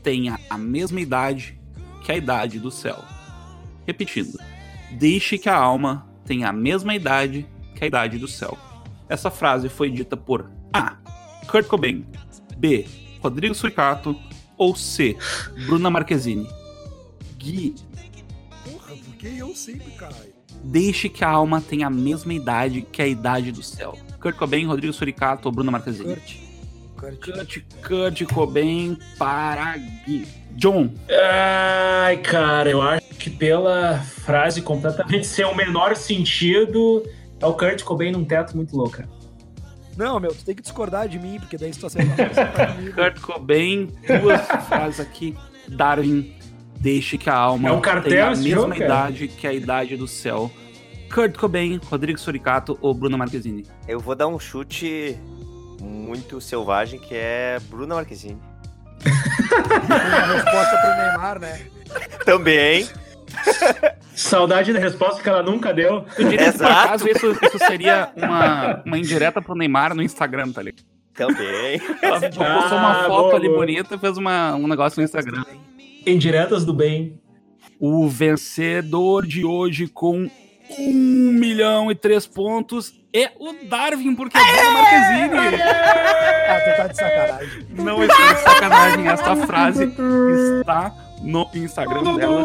tenha 0.00 0.38
a 0.48 0.56
mesma 0.56 1.00
idade 1.00 1.60
que 2.04 2.12
a 2.12 2.16
idade 2.16 2.60
do 2.60 2.70
céu. 2.70 3.02
Repetindo. 3.84 4.38
Deixe 4.92 5.38
que 5.38 5.48
a 5.48 5.56
alma 5.56 6.06
tenha 6.24 6.50
a 6.50 6.52
mesma 6.52 6.94
idade 6.94 7.48
que 7.74 7.82
a 7.82 7.86
idade 7.88 8.16
do 8.16 8.28
céu. 8.28 8.56
Essa 9.08 9.28
frase 9.28 9.68
foi 9.68 9.90
dita 9.90 10.16
por 10.16 10.48
A. 10.72 10.98
Kurt 11.50 11.66
Cobain. 11.66 12.06
B. 12.56 12.86
Rodrigo 13.20 13.56
Suricato. 13.56 14.16
Ou 14.58 14.74
C. 14.76 15.16
Bruna 15.66 15.88
Marquezine. 15.88 16.46
Gui, 17.38 17.74
Porra, 18.64 18.94
porque 19.04 19.28
eu 19.28 19.54
sempre, 19.54 19.90
caralho. 19.92 20.34
deixe 20.64 21.08
que 21.08 21.24
a 21.24 21.28
alma 21.30 21.60
tenha 21.60 21.86
a 21.86 21.90
mesma 21.90 22.34
idade 22.34 22.82
que 22.82 23.00
a 23.00 23.06
idade 23.06 23.52
do 23.52 23.62
céu. 23.62 23.96
Kurt 24.20 24.36
Cobain, 24.36 24.66
Rodrigo 24.66 24.92
Suricato 24.92 25.48
ou 25.48 25.54
Bruna 25.54 25.70
Marquezine. 25.70 26.16
Kurt. 26.16 26.34
Kurt. 26.96 27.20
Kurt, 27.24 27.58
Kurt 27.86 28.24
Cobain 28.34 28.98
para 29.16 29.76
Gui. 29.76 30.26
John, 30.56 30.92
Ai, 32.02 32.16
cara, 32.16 32.68
eu 32.68 32.82
acho 32.82 33.06
que 33.10 33.30
pela 33.30 34.00
frase 34.00 34.60
completamente 34.60 35.24
sem 35.28 35.44
o 35.44 35.54
menor 35.54 35.94
sentido, 35.94 37.08
é 37.38 37.46
o 37.46 37.54
Kurt 37.54 37.84
Cobain 37.84 38.10
num 38.10 38.24
teto 38.24 38.56
muito 38.56 38.76
louco. 38.76 38.96
cara. 38.96 39.08
Não, 39.98 40.20
meu, 40.20 40.32
tu 40.32 40.44
tem 40.44 40.54
que 40.54 40.62
discordar 40.62 41.08
de 41.08 41.18
mim, 41.18 41.38
porque 41.40 41.58
daí 41.58 41.74
se 41.74 41.80
tu 41.80 41.86
acertar. 41.86 42.76
Kurt 42.94 43.20
Cobain, 43.20 43.88
duas 44.22 44.40
frases 44.68 45.00
aqui. 45.00 45.36
Darwin, 45.68 46.34
deixe 46.80 47.18
que 47.18 47.28
a 47.28 47.34
alma 47.34 47.68
É 47.68 47.72
um 47.72 47.80
cartel 47.80 48.08
tenha 48.10 48.26
a 48.28 48.36
mesma 48.36 48.68
cara? 48.68 48.84
idade 48.84 49.26
que 49.28 49.44
a 49.46 49.52
idade 49.52 49.96
do 49.96 50.06
céu. 50.06 50.48
Kurt 51.12 51.36
Cobain, 51.36 51.80
Rodrigo 51.90 52.16
Suricato 52.18 52.78
ou 52.80 52.94
Bruna 52.94 53.16
Marquezine. 53.16 53.66
Eu 53.88 53.98
vou 53.98 54.14
dar 54.14 54.28
um 54.28 54.38
chute 54.38 55.18
muito 55.80 56.40
selvagem, 56.40 57.00
que 57.00 57.14
é 57.16 57.58
Bruna 57.68 57.96
Marquezine. 57.96 58.40
Uma 59.04 60.32
resposta 60.34 60.76
pro 60.78 60.96
Neymar, 60.96 61.40
né? 61.40 61.66
Também. 62.24 62.88
Saudade 64.14 64.72
da 64.72 64.78
resposta 64.80 65.22
que 65.22 65.28
ela 65.28 65.42
nunca 65.42 65.72
deu. 65.72 66.04
Eu 66.18 66.28
diria 66.28 66.52
que, 66.52 66.58
por 66.58 66.64
Exato. 66.66 66.86
acaso 66.86 67.08
isso, 67.08 67.26
isso 67.42 67.58
seria 67.58 68.10
uma, 68.16 68.82
uma 68.84 68.98
indireta 68.98 69.40
pro 69.40 69.54
Neymar 69.54 69.94
no 69.94 70.02
Instagram, 70.02 70.50
tá 70.52 70.62
ligado? 70.62 70.84
Também. 71.14 71.80
Ela 72.02 72.20
postou 72.30 72.78
uma 72.78 72.90
Ah, 73.00 73.04
foto 73.06 73.22
boa, 73.22 73.34
ali 73.36 73.48
boa. 73.48 73.60
bonita 73.60 73.94
e 73.94 73.98
fez 73.98 74.16
uma, 74.16 74.54
um 74.54 74.66
negócio 74.66 74.98
no 75.00 75.04
Instagram. 75.04 75.44
Indiretas 76.06 76.64
do 76.64 76.72
bem. 76.72 77.20
O 77.78 78.08
vencedor 78.08 79.24
de 79.26 79.44
hoje 79.44 79.86
com 79.86 80.28
1 80.78 80.92
milhão 80.92 81.90
e 81.90 81.94
3 81.94 82.26
pontos 82.26 82.92
é 83.12 83.30
o 83.38 83.54
Darwin, 83.68 84.14
porque 84.14 84.36
é 84.36 84.40
Bruna 84.40 84.70
Marquezine. 84.70 85.62
Ah, 86.48 86.60
tu 86.60 86.76
tá 86.76 86.86
de 86.88 86.96
sacanagem. 86.96 87.66
Não 87.70 88.02
estou 88.04 88.34
de 88.34 88.40
sacanagem, 88.40 89.08
essa 89.08 89.36
frase 89.46 89.84
está 89.84 90.92
no 91.22 91.48
Instagram 91.54 92.16
dela 92.16 92.44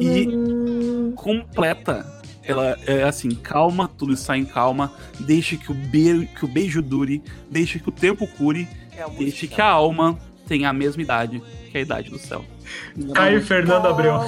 e 0.00 1.12
completa. 1.14 2.06
Ela 2.44 2.76
é 2.86 3.04
assim, 3.04 3.30
calma, 3.30 3.88
tudo 3.96 4.12
está 4.12 4.36
em 4.36 4.44
calma, 4.44 4.92
deixe 5.20 5.56
que 5.56 5.70
o, 5.70 5.74
be 5.74 6.26
que 6.36 6.44
o 6.44 6.48
beijo 6.48 6.82
dure, 6.82 7.22
deixe 7.48 7.78
que 7.78 7.88
o 7.88 7.92
tempo 7.92 8.26
cure, 8.26 8.68
É 8.96 9.08
deixe 9.10 9.46
que 9.46 9.60
a 9.60 9.68
alma 9.68 10.18
tenha 10.48 10.68
a 10.68 10.72
mesma 10.72 11.02
idade 11.02 11.40
que 11.70 11.78
a 11.78 11.80
idade 11.80 12.10
do 12.10 12.18
céu. 12.18 12.44
Caio 13.14 13.42
Fernando 13.42 13.86
Abreu. 13.86 14.18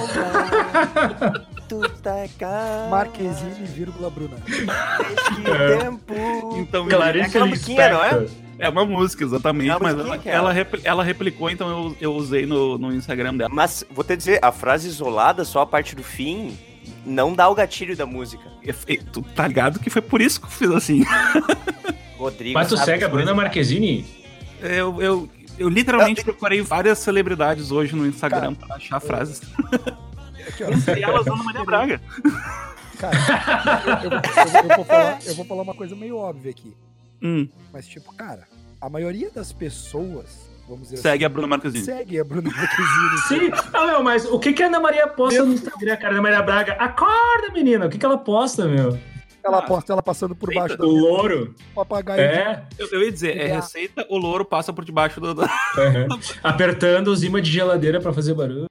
Tá 2.01 2.87
Marquezine, 2.89 3.65
vírgula, 3.65 4.09
Bruna. 4.09 4.37
este 4.47 5.51
É. 5.51 5.77
tempo. 5.77 6.13
Então, 6.57 6.87
Clarice 6.87 7.27
aquela 7.29 7.45
musiquinha, 7.47 7.89
não 7.89 8.03
é? 8.03 8.27
É 8.57 8.69
uma 8.69 8.85
música, 8.85 9.23
exatamente, 9.23 9.69
É 9.69 9.75
uma 9.75 9.79
mas 9.83 9.95
musiquinha 9.95 10.33
ela, 10.33 10.33
é. 10.33 10.35
ela, 10.37 10.53
repli- 10.53 10.81
ela 10.83 11.03
replicou, 11.03 11.49
então 11.49 11.67
eu, 11.69 11.97
eu 11.99 12.15
usei 12.15 12.45
no, 12.45 12.77
no 12.77 12.93
Instagram 12.93 13.35
dela. 13.35 13.49
Mas 13.53 13.83
vou 13.91 14.03
te 14.03 14.15
dizer, 14.15 14.39
a 14.41 14.51
frase 14.51 14.87
isolada, 14.87 15.43
só 15.43 15.61
a 15.61 15.65
parte 15.65 15.95
do 15.95 16.03
fim, 16.03 16.57
não 17.05 17.33
dá 17.33 17.49
o 17.49 17.55
gatilho 17.55 17.95
da 17.97 18.05
música. 18.05 18.43
E- 18.63 18.93
e 18.93 18.97
Tu 18.97 19.21
tá 19.21 19.47
ligado 19.47 19.79
que 19.79 19.89
foi 19.89 20.01
por 20.01 20.21
isso 20.21 20.39
que 20.39 20.47
eu 20.47 20.51
fiz 20.51 20.71
assim. 20.71 21.03
Rodrigo. 22.17 22.53
Mas 22.57 22.69
tu 22.69 22.77
segue 22.77 23.03
a 23.03 23.09
Bruna. 23.09 23.33
Marquezine? 23.33 24.05
Eu, 24.61 25.01
eu, 25.01 25.29
eu 25.59 25.67
literalmente 25.69 26.23
procurei 26.23 26.61
várias 26.61 26.99
celebridades 26.99 27.71
hoje 27.71 27.93
no 27.95 28.05
Instagram 28.07 28.53
pra 28.55 28.77
achar 28.77 28.99
frases. 29.01 29.41
Aqui, 30.47 30.63
ó. 30.63 30.69
E 30.97 31.03
elas 31.03 31.27
Ana 31.27 31.43
Maria 31.43 31.63
Braga. 31.65 32.01
Cara, 32.97 33.17
eu, 34.03 34.11
eu- 34.11 34.17
eu- 34.19 34.69
eu 34.69 34.75
vou 34.77 34.85
falar, 34.85 35.19
eu 35.25 35.35
vou 35.35 35.45
falar 35.45 35.61
uma 35.63 35.73
coisa 35.73 35.93
meio 35.95 36.15
óbvia 36.17 36.51
aqui. 36.51 36.73
Hum, 37.21 37.47
Mas, 37.73 37.87
tipo, 37.87 38.13
cara, 38.15 38.47
a 38.79 38.89
maioria 38.89 39.29
das 39.31 39.51
pessoas, 39.53 40.49
vamos 40.67 40.89
dizer 40.89 40.97
segue 40.97 41.25
a 41.25 41.29
Bruna 41.29 41.45
assim, 41.47 41.49
Marquezine. 41.49 41.83
segue 41.85 42.19
a 42.19 42.23
Bruna 42.23 42.49
Marquezine. 42.51 43.27
Sim. 43.27 43.69
Ah, 43.73 43.85
meu, 43.87 44.03
mas 44.03 44.25
o 44.25 44.39
que, 44.39 44.53
que 44.53 44.63
a 44.63 44.67
Ana 44.67 44.79
Maria 44.79 45.07
posta 45.07 45.43
no 45.43 45.53
Instagram, 45.53 45.95
cara? 45.97 46.13
Ana 46.13 46.21
Maria 46.21 46.41
Braga? 46.41 46.73
Acorda, 46.73 47.51
menina. 47.53 47.85
O 47.85 47.89
que, 47.89 47.97
que 47.97 48.05
ela 48.05 48.17
posta, 48.17 48.65
meu? 48.65 48.97
Ela 49.43 49.61
posta 49.61 49.93
ela 49.93 50.01
passando 50.01 50.35
por 50.35 50.51
baixo 50.51 50.75
O 50.79 50.85
louro. 50.87 51.45
do 51.49 51.55
papagaio. 51.75 52.19
É. 52.19 52.63
Eu, 52.79 52.87
eu 52.93 53.03
ia 53.03 53.11
dizer, 53.11 53.37
é 53.37 53.45
receita, 53.55 54.03
o 54.09 54.17
louro 54.17 54.43
passa 54.43 54.73
por 54.73 54.83
debaixo 54.83 55.21
do. 55.21 55.35
do- 55.35 55.41
Uhum. 55.43 56.19
Apertando 56.43 57.09
os 57.09 57.21
imãs 57.21 57.43
de 57.43 57.51
geladeira 57.51 58.01
pra 58.01 58.11
fazer 58.11 58.33
barulho. 58.33 58.65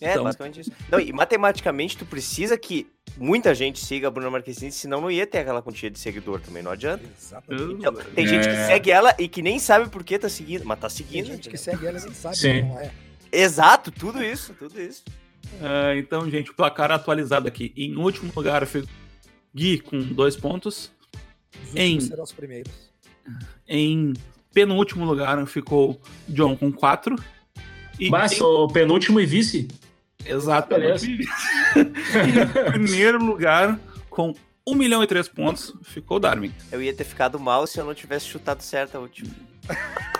É, 0.00 0.10
Então. 0.12 0.24
basicamente 0.24 0.60
isso. 0.60 0.72
Não, 0.90 0.98
e 0.98 1.12
matematicamente 1.12 1.96
tu 1.96 2.04
precisa 2.04 2.58
que 2.58 2.88
muita 3.16 3.54
gente 3.54 3.78
siga 3.84 4.08
a 4.08 4.10
Bruna 4.10 4.30
Marquezine, 4.30 4.72
senão 4.72 5.00
não 5.00 5.10
ia 5.10 5.26
ter 5.26 5.38
aquela 5.38 5.62
quantia 5.62 5.90
de 5.90 5.98
seguidor 5.98 6.40
também, 6.40 6.62
não 6.62 6.70
adianta. 6.70 7.04
Exatamente. 7.18 7.74
Então, 7.74 7.94
tem 8.14 8.26
gente 8.26 8.44
que 8.48 8.54
É. 8.54 8.66
segue 8.66 8.90
ela 8.90 9.14
e 9.18 9.28
que 9.28 9.42
nem 9.42 9.58
sabe 9.58 9.88
por 9.88 10.02
que 10.04 10.18
tá 10.18 10.28
seguindo, 10.28 10.64
mas 10.64 10.78
tá 10.78 10.88
Tem 10.88 10.96
seguindo. 10.96 11.26
gente 11.26 11.48
que 11.48 11.56
segue 11.56 11.86
ela 11.86 11.98
e 11.98 12.02
nem 12.02 12.14
sabe 12.14 12.36
Sim. 12.36 12.52
que 12.54 12.62
não 12.62 12.80
é. 12.80 12.90
Exato, 13.30 13.90
tudo 13.90 14.22
isso, 14.22 14.54
tudo 14.58 14.80
isso. 14.80 15.02
Ah, 15.60 15.94
então, 15.96 16.28
gente, 16.30 16.50
o 16.50 16.54
placar 16.54 16.90
atualizado 16.90 17.48
aqui. 17.48 17.72
Em 17.76 17.96
último 17.96 18.32
lugar, 18.34 18.66
ficou 18.66 18.88
Gui 19.54 19.78
com 19.80 19.98
dois 20.00 20.36
pontos. 20.36 20.90
Os 21.68 21.76
Em- 21.76 22.00
serão 22.00 22.24
os 22.24 22.32
primeiros. 22.32 22.72
Em 23.68 24.12
penúltimo 24.52 25.04
lugar 25.04 25.44
ficou 25.46 26.00
John 26.28 26.56
com 26.56 26.72
quatro. 26.72 27.16
E 27.98 28.08
Mas 28.10 28.32
em- 28.32 28.42
o 28.42 28.68
penúltimo 28.68 29.20
e 29.20 29.26
vice. 29.26 29.68
Exato. 30.24 30.68
Beleza. 30.74 31.06
em 31.06 31.18
primeiro 32.72 33.22
lugar, 33.24 33.78
com 34.10 34.34
1 34.66 34.74
milhão 34.74 35.02
e 35.02 35.06
3 35.06 35.28
pontos, 35.28 35.74
ficou 35.82 36.16
o 36.18 36.20
Darwin. 36.20 36.52
Eu 36.70 36.82
ia 36.82 36.92
ter 36.94 37.04
ficado 37.04 37.38
mal 37.38 37.66
se 37.66 37.78
eu 37.78 37.84
não 37.84 37.94
tivesse 37.94 38.26
chutado 38.26 38.62
certo 38.62 38.96
a 38.96 39.00
última. 39.00 39.30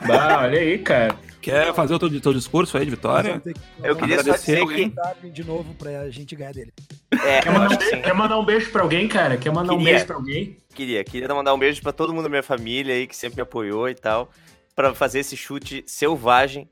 Bah, 0.06 0.40
olha 0.42 0.58
aí, 0.60 0.78
cara. 0.78 1.16
Quer 1.40 1.74
fazer 1.74 1.94
o 1.94 1.98
teu, 1.98 2.20
teu 2.20 2.32
discurso 2.32 2.76
aí 2.78 2.84
de 2.84 2.90
vitória? 2.92 3.40
Que- 3.40 3.52
Eu 3.82 3.96
queria 3.96 4.14
só 4.16 4.20
Agradecer 4.22 4.52
dizer 4.52 4.60
alguém. 4.60 4.88
que. 4.90 4.94
Darwin 4.94 5.30
de 5.32 5.44
novo 5.44 5.74
pra 5.74 6.08
gente 6.10 6.36
ganhar 6.36 6.52
dele. 6.52 6.72
É, 7.12 7.40
Quer 7.40 7.48
eu 7.48 7.52
mandar, 7.52 7.74
um 7.74 7.78
beijo, 7.78 8.02
quer 8.02 8.14
mandar 8.14 8.38
um 8.38 8.44
beijo 8.44 8.70
pra 8.70 8.82
alguém, 8.82 9.08
cara? 9.08 9.36
Quer 9.36 9.52
mandar 9.52 9.72
um 9.74 9.78
Queria. 9.78 9.92
beijo 9.94 10.06
pra 10.06 10.16
alguém? 10.16 10.56
Queria, 10.74 11.04
queria 11.04 11.28
mandar 11.34 11.52
um 11.54 11.58
beijo 11.58 11.82
pra 11.82 11.92
todo 11.92 12.12
mundo 12.14 12.22
da 12.22 12.28
minha 12.28 12.42
família 12.42 12.94
aí 12.94 13.06
que 13.08 13.16
sempre 13.16 13.36
me 13.36 13.42
apoiou 13.42 13.88
e 13.88 13.94
tal. 13.94 14.30
Pra 14.74 14.94
fazer 14.94 15.18
esse 15.20 15.36
chute 15.36 15.84
selvagem 15.86 16.66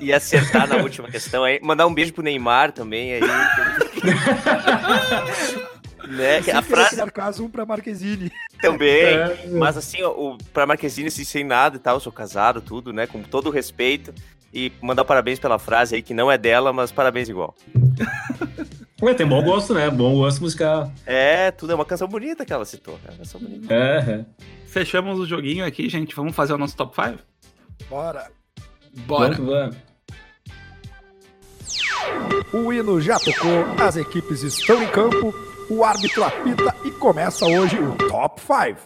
e 0.00 0.12
acertar 0.12 0.68
na 0.68 0.76
última 0.76 1.10
questão 1.10 1.42
aí. 1.42 1.58
Mandar 1.62 1.86
um 1.86 1.94
beijo 1.94 2.12
pro 2.12 2.22
Neymar 2.22 2.70
também 2.72 3.14
aí. 3.14 3.20
né? 6.08 6.38
A 6.38 6.62
frase 6.62 6.90
querer 6.90 7.02
sarcasmo 7.02 7.48
pra 7.48 7.66
Marquezine. 7.66 8.30
também. 8.60 9.16
É. 9.16 9.46
Mas 9.48 9.76
assim, 9.76 10.02
o, 10.02 10.38
pra 10.52 10.66
Marquezine, 10.66 11.08
assim, 11.08 11.24
sem 11.24 11.44
nada 11.44 11.76
e 11.76 11.80
tal, 11.80 11.96
eu 11.96 12.00
sou 12.00 12.12
casado, 12.12 12.60
tudo, 12.60 12.92
né? 12.92 13.06
Com 13.06 13.22
todo 13.22 13.48
o 13.48 13.50
respeito. 13.50 14.14
E 14.52 14.70
mandar 14.80 15.04
parabéns 15.04 15.40
pela 15.40 15.58
frase 15.58 15.96
aí, 15.96 16.02
que 16.02 16.14
não 16.14 16.30
é 16.30 16.38
dela, 16.38 16.72
mas 16.72 16.92
parabéns 16.92 17.28
igual. 17.28 17.56
Ué, 19.04 19.12
tem 19.12 19.26
bom 19.26 19.42
gosto, 19.42 19.74
né? 19.74 19.90
Bom 19.90 20.14
gosto 20.14 20.40
musical. 20.40 20.90
É, 21.04 21.50
tudo 21.50 21.72
é 21.72 21.74
uma 21.74 21.84
canção 21.84 22.08
bonita 22.08 22.42
que 22.42 22.50
ela 22.50 22.64
citou. 22.64 22.98
É 23.04 23.10
uma 23.10 23.18
canção 23.18 23.38
bonita. 23.38 23.74
É, 23.74 24.24
Fechamos 24.66 25.20
o 25.20 25.26
joguinho 25.26 25.62
aqui, 25.62 25.90
gente. 25.90 26.16
Vamos 26.16 26.34
fazer 26.34 26.54
o 26.54 26.56
nosso 26.56 26.74
top 26.74 26.94
5? 26.94 27.18
Bora. 27.90 28.30
Bora. 29.06 29.34
Vamos, 29.34 29.52
vamos. 29.52 29.76
O 32.54 32.72
hino 32.72 32.98
já 32.98 33.18
tocou, 33.18 33.66
as 33.78 33.96
equipes 33.96 34.42
estão 34.42 34.82
em 34.82 34.88
campo, 34.88 35.34
o 35.68 35.84
árbitro 35.84 36.24
apita 36.24 36.74
e 36.86 36.90
começa 36.90 37.44
hoje 37.44 37.78
o 37.78 37.94
Top 38.08 38.40
5. 38.40 38.80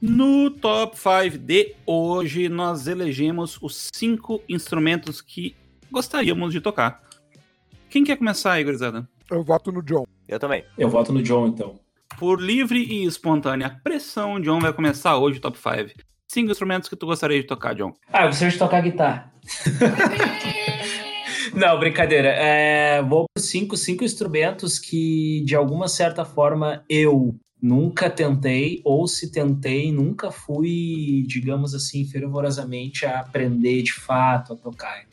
No 0.00 0.50
top 0.50 0.98
5 0.98 1.38
de 1.38 1.76
hoje, 1.86 2.48
nós 2.48 2.88
elegemos 2.88 3.60
os 3.62 3.90
cinco 3.94 4.42
instrumentos 4.48 5.20
que 5.20 5.54
gostaríamos 5.88 6.52
de 6.52 6.60
tocar. 6.60 7.00
Quem 7.88 8.02
quer 8.02 8.16
começar 8.16 8.54
aí, 8.54 8.64
gurizada? 8.64 9.08
Eu 9.32 9.42
voto 9.42 9.72
no 9.72 9.82
John. 9.82 10.04
Eu 10.28 10.38
também. 10.38 10.62
Eu 10.76 10.90
voto 10.90 11.10
no 11.10 11.22
John, 11.22 11.46
então. 11.46 11.80
Por 12.18 12.38
livre 12.38 12.78
e 12.78 13.06
espontânea 13.06 13.80
pressão, 13.82 14.38
John 14.38 14.60
vai 14.60 14.74
começar 14.74 15.16
hoje 15.16 15.38
o 15.38 15.40
top 15.40 15.58
5. 15.58 15.98
Cinco 16.30 16.50
instrumentos 16.50 16.86
que 16.86 16.96
tu 16.96 17.06
gostaria 17.06 17.40
de 17.40 17.46
tocar, 17.46 17.74
John. 17.74 17.94
Ah, 18.12 18.24
eu 18.24 18.26
gostaria 18.26 18.52
de 18.52 18.58
tocar 18.58 18.82
guitarra. 18.82 19.32
Não, 21.56 21.78
brincadeira. 21.78 22.28
É, 22.28 23.02
vou 23.02 23.24
para 23.34 23.42
cinco, 23.42 23.74
cinco 23.74 24.04
instrumentos 24.04 24.78
que, 24.78 25.42
de 25.46 25.56
alguma 25.56 25.88
certa 25.88 26.26
forma, 26.26 26.84
eu 26.88 27.34
nunca 27.60 28.10
tentei, 28.10 28.82
ou 28.84 29.06
se 29.06 29.32
tentei, 29.32 29.90
nunca 29.90 30.30
fui, 30.30 31.24
digamos 31.26 31.74
assim, 31.74 32.04
fervorosamente 32.04 33.06
a 33.06 33.20
aprender 33.20 33.82
de 33.82 33.94
fato 33.94 34.52
a 34.52 34.56
tocar. 34.56 35.06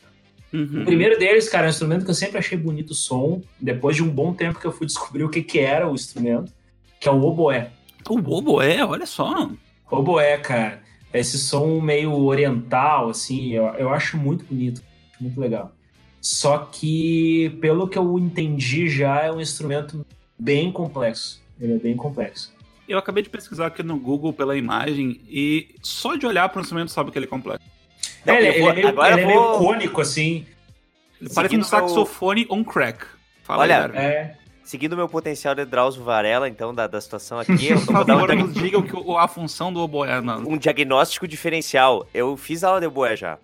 Uhum. 0.52 0.82
O 0.82 0.84
primeiro 0.84 1.18
deles, 1.18 1.48
cara, 1.48 1.64
é 1.64 1.68
um 1.68 1.70
instrumento 1.70 2.04
que 2.04 2.10
eu 2.10 2.14
sempre 2.14 2.38
achei 2.38 2.58
bonito 2.58 2.90
o 2.90 2.94
som, 2.94 3.40
depois 3.60 3.96
de 3.96 4.02
um 4.02 4.08
bom 4.08 4.32
tempo 4.32 4.58
que 4.58 4.66
eu 4.66 4.72
fui 4.72 4.86
descobrir 4.86 5.24
o 5.24 5.28
que, 5.28 5.42
que 5.42 5.58
era 5.58 5.88
o 5.88 5.94
instrumento, 5.94 6.52
que 6.98 7.08
é 7.08 7.12
o 7.12 7.22
oboé. 7.22 7.70
O 8.08 8.18
oboé, 8.34 8.84
olha 8.84 9.06
só. 9.06 9.50
Oboé, 9.90 10.38
cara. 10.38 10.82
Esse 11.12 11.38
som 11.38 11.80
meio 11.80 12.14
oriental, 12.14 13.10
assim, 13.10 13.52
eu, 13.52 13.64
eu 13.74 13.88
acho 13.90 14.16
muito 14.16 14.44
bonito, 14.44 14.82
muito 15.20 15.40
legal. 15.40 15.72
Só 16.20 16.58
que, 16.58 17.56
pelo 17.60 17.88
que 17.88 17.98
eu 17.98 18.18
entendi 18.18 18.88
já, 18.88 19.22
é 19.22 19.32
um 19.32 19.40
instrumento 19.40 20.04
bem 20.38 20.70
complexo. 20.70 21.40
Ele 21.58 21.74
é 21.74 21.78
bem 21.78 21.96
complexo. 21.96 22.52
Eu 22.88 22.98
acabei 22.98 23.22
de 23.22 23.30
pesquisar 23.30 23.66
aqui 23.66 23.82
no 23.82 23.98
Google 23.98 24.32
pela 24.32 24.56
imagem 24.56 25.20
e 25.28 25.74
só 25.82 26.16
de 26.16 26.26
olhar 26.26 26.48
para 26.48 26.58
o 26.58 26.62
instrumento 26.62 26.90
sabe 26.90 27.10
que 27.10 27.18
ele 27.18 27.26
é 27.26 27.28
complexo. 27.28 27.64
Não, 28.24 28.34
ele, 28.34 28.60
vou- 28.60 28.70
ele 28.70 28.80
é 28.80 28.82
meio, 28.82 28.88
agora 28.88 29.12
ele 29.12 29.20
é 29.20 29.24
eu 29.24 29.28
meio 29.28 29.40
vou- 29.42 29.58
cônico, 29.58 30.00
assim. 30.00 30.46
Ele 31.20 31.30
parece 31.34 31.56
um 31.56 31.62
Seguindo 31.62 31.80
meu- 31.80 31.88
saxofone 31.88 32.46
on 32.50 32.64
crack. 32.64 33.04
Fala 33.42 33.62
Olha, 33.62 33.86
aí. 33.92 33.96
É. 33.96 34.34
Seguindo 34.64 34.92
o 34.92 34.96
meu 34.96 35.08
potencial 35.08 35.54
de 35.54 35.64
Drauzio 35.64 36.04
Varela, 36.04 36.48
então, 36.48 36.72
da, 36.72 36.86
da 36.86 37.00
situação 37.00 37.38
aqui, 37.40 37.68
eu 37.72 37.80
Por 37.84 37.94
vou 37.94 38.04
dar 38.04 38.16
um, 38.16 38.26
nos 38.36 38.54
diga 38.54 38.78
o 38.78 38.82
que, 38.82 38.94
a 39.18 39.26
função 39.26 39.72
do 39.72 39.80
oboé. 39.80 40.20
Não. 40.20 40.38
um 40.40 40.56
diagnóstico 40.56 41.26
diferencial. 41.26 42.06
Eu 42.14 42.36
fiz 42.36 42.62
aula 42.62 42.80
de 42.80 42.86
oboé 42.86 43.16
já. 43.16 43.38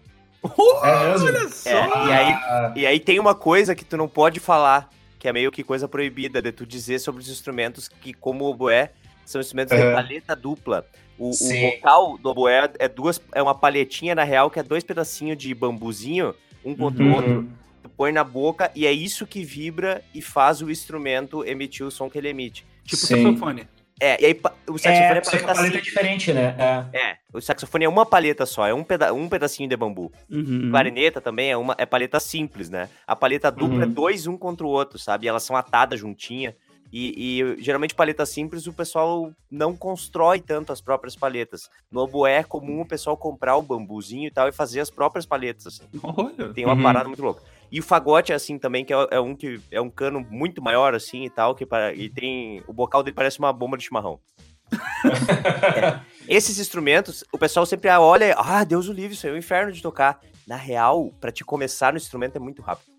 É 0.84 1.10
mesmo? 1.10 1.26
Olha 1.26 1.48
só! 1.48 1.68
É, 1.70 2.06
e 2.06 2.12
aí 2.12 2.72
E 2.76 2.86
aí 2.86 3.00
tem 3.00 3.18
uma 3.18 3.34
coisa 3.34 3.74
que 3.74 3.84
tu 3.84 3.96
não 3.96 4.06
pode 4.06 4.38
falar, 4.38 4.88
que 5.18 5.26
é 5.26 5.32
meio 5.32 5.50
que 5.50 5.64
coisa 5.64 5.88
proibida, 5.88 6.40
de 6.40 6.52
tu 6.52 6.64
dizer 6.64 7.00
sobre 7.00 7.20
os 7.20 7.28
instrumentos 7.28 7.88
que, 7.88 8.14
como 8.14 8.44
o 8.44 8.50
oboé, 8.50 8.92
são 9.24 9.40
instrumentos 9.40 9.76
de 9.76 9.82
paleta 9.92 10.36
dupla. 10.36 10.86
O, 11.18 11.30
o 11.30 11.60
vocal 11.70 12.18
do 12.18 12.28
oboé 12.30 12.70
é 12.78 12.88
duas, 12.88 13.20
é 13.34 13.42
uma 13.42 13.54
palhetinha, 13.54 14.14
na 14.14 14.24
real, 14.24 14.50
que 14.50 14.58
é 14.58 14.62
dois 14.62 14.84
pedacinhos 14.84 15.38
de 15.38 15.54
bambuzinho, 15.54 16.34
um 16.64 16.74
contra 16.76 17.02
o 17.02 17.06
Uhum. 17.06 17.14
outro, 17.14 17.48
tu 17.82 17.88
põe 17.90 18.12
na 18.12 18.22
boca 18.24 18.70
e 18.74 18.86
é 18.86 18.92
isso 18.92 19.26
que 19.26 19.42
vibra 19.44 20.02
e 20.14 20.20
faz 20.20 20.60
o 20.60 20.70
instrumento 20.70 21.44
emitir 21.44 21.86
o 21.86 21.90
som 21.90 22.10
que 22.10 22.18
ele 22.18 22.28
emite. 22.28 22.66
Tipo 22.84 23.06
Sim. 23.06 23.22
saxofone. 23.22 23.66
É, 23.98 24.20
e 24.22 24.26
aí 24.26 24.40
o 24.68 24.76
saxofone 24.76 25.14
é, 25.14 25.18
É, 25.18 25.24
só 25.24 25.38
que 25.38 25.44
a 25.44 25.54
paleta 25.54 25.78
é 25.78 25.80
diferente, 25.80 26.30
né? 26.34 26.54
É. 26.92 26.98
É, 26.98 27.16
o 27.32 27.40
saxofone 27.40 27.86
é 27.86 27.88
uma 27.88 28.04
paleta 28.04 28.44
só, 28.44 28.66
é 28.66 28.74
um, 28.74 28.84
peda 28.84 29.14
um 29.14 29.26
pedacinho 29.26 29.66
de 29.70 29.74
bambu. 29.76 30.12
Uhum. 30.30 30.68
Clarineta 30.70 31.18
também 31.18 31.50
é 31.50 31.56
uma 31.56 31.74
é 31.78 31.86
paleta 31.86 32.20
simples, 32.20 32.68
né? 32.68 32.90
A 33.06 33.16
paleta 33.16 33.50
dupla 33.50 33.76
Uhum. 33.78 33.82
é 33.84 33.86
dois 33.86 34.26
um 34.26 34.36
contra 34.36 34.66
o 34.66 34.68
outro, 34.68 34.98
sabe? 34.98 35.24
E 35.24 35.28
elas 35.30 35.44
são 35.44 35.56
atadas 35.56 35.98
juntinha. 35.98 36.54
E, 36.92 37.40
e, 37.40 37.62
geralmente 37.62 37.94
paleta 37.94 38.24
simples 38.24 38.66
o 38.66 38.72
pessoal 38.72 39.32
não 39.50 39.76
constrói 39.76 40.40
tanto 40.40 40.72
as 40.72 40.80
próprias 40.80 41.16
paletas. 41.16 41.68
No 41.90 42.00
oboé 42.00 42.36
é 42.38 42.44
comum 42.44 42.80
o 42.82 42.86
pessoal 42.86 43.16
comprar 43.16 43.56
o 43.56 43.62
bambuzinho 43.62 44.28
e 44.28 44.30
tal 44.30 44.48
e 44.48 44.52
fazer 44.52 44.80
as 44.80 44.90
próprias 44.90 45.26
paletas. 45.26 45.66
Assim. 45.66 45.82
Olha. 46.02 46.52
Tem 46.54 46.64
uma 46.64 46.74
Uhum. 46.74 46.82
parada 46.82 47.08
muito 47.08 47.22
louca. 47.22 47.42
E 47.70 47.80
o 47.80 47.82
fagote 47.82 48.32
é 48.32 48.34
assim 48.34 48.58
também, 48.58 48.84
que 48.84 48.94
é, 48.94 49.06
é 49.10 49.20
um 49.20 49.34
que 49.34 49.60
é 49.70 49.80
um 49.80 49.90
cano 49.90 50.24
muito 50.30 50.62
maior 50.62 50.94
assim 50.94 51.24
e 51.24 51.30
tal, 51.30 51.54
que 51.54 51.66
para, 51.66 51.92
e 51.92 52.08
tem 52.08 52.62
o 52.68 52.72
bocal 52.72 53.02
dele 53.02 53.14
parece 53.16 53.38
uma 53.40 53.52
bomba 53.52 53.76
de 53.76 53.84
chimarrão. 53.84 54.20
É. 54.72 56.00
Esses 56.28 56.58
instrumentos, 56.58 57.24
o 57.32 57.38
pessoal 57.38 57.64
sempre 57.66 57.90
olha, 57.90 58.34
ah, 58.38 58.64
Deus 58.64 58.88
o 58.88 58.92
livre, 58.92 59.14
isso 59.14 59.26
aí 59.26 59.32
é 59.32 59.34
o 59.34 59.38
inferno 59.38 59.72
de 59.72 59.80
tocar. 59.82 60.20
Na 60.46 60.56
real, 60.56 61.12
pra 61.20 61.32
te 61.32 61.44
começar 61.44 61.92
no 61.92 61.96
instrumento 61.98 62.36
é 62.36 62.38
muito 62.38 62.62
rápido. 62.62 62.90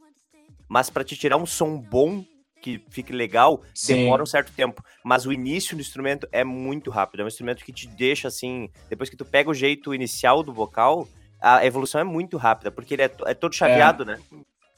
Mas 0.67 0.89
pra 0.89 1.03
te 1.03 1.15
tirar 1.15 1.37
um 1.37 1.45
som 1.45 1.77
bom, 1.77 2.23
que 2.67 2.83
fique 2.89 3.13
legal, 3.13 3.61
Sim. 3.73 3.95
demora 3.95 4.21
um 4.21 4.25
certo 4.25 4.51
tempo. 4.51 4.83
Mas 5.03 5.25
o 5.25 5.31
início 5.31 5.75
do 5.75 5.81
instrumento 5.81 6.27
é 6.33 6.43
muito 6.43 6.89
rápido. 6.89 7.21
É 7.21 7.23
um 7.23 7.27
instrumento 7.27 7.63
que 7.63 7.71
te 7.71 7.87
deixa 7.87 8.27
assim, 8.27 8.69
depois 8.89 9.09
que 9.09 9.15
tu 9.15 9.23
pega 9.23 9.49
o 9.49 9.53
jeito 9.53 9.93
inicial 9.93 10.43
do 10.43 10.51
vocal, 10.51 11.07
a 11.39 11.65
evolução 11.65 12.01
é 12.01 12.03
muito 12.03 12.35
rápida, 12.35 12.69
porque 12.69 12.95
ele 12.95 13.03
é, 13.03 13.11
é 13.25 13.33
todo 13.33 13.53
chaveado, 13.53 14.03
né? 14.03 14.19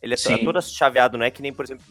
Ele 0.02 0.14
é, 0.14 0.32
é 0.34 0.38
todo 0.38 0.62
chaveado, 0.62 1.18
não 1.18 1.26
é 1.26 1.32
que 1.32 1.42
nem, 1.42 1.52
por 1.52 1.66
exemplo, 1.66 1.84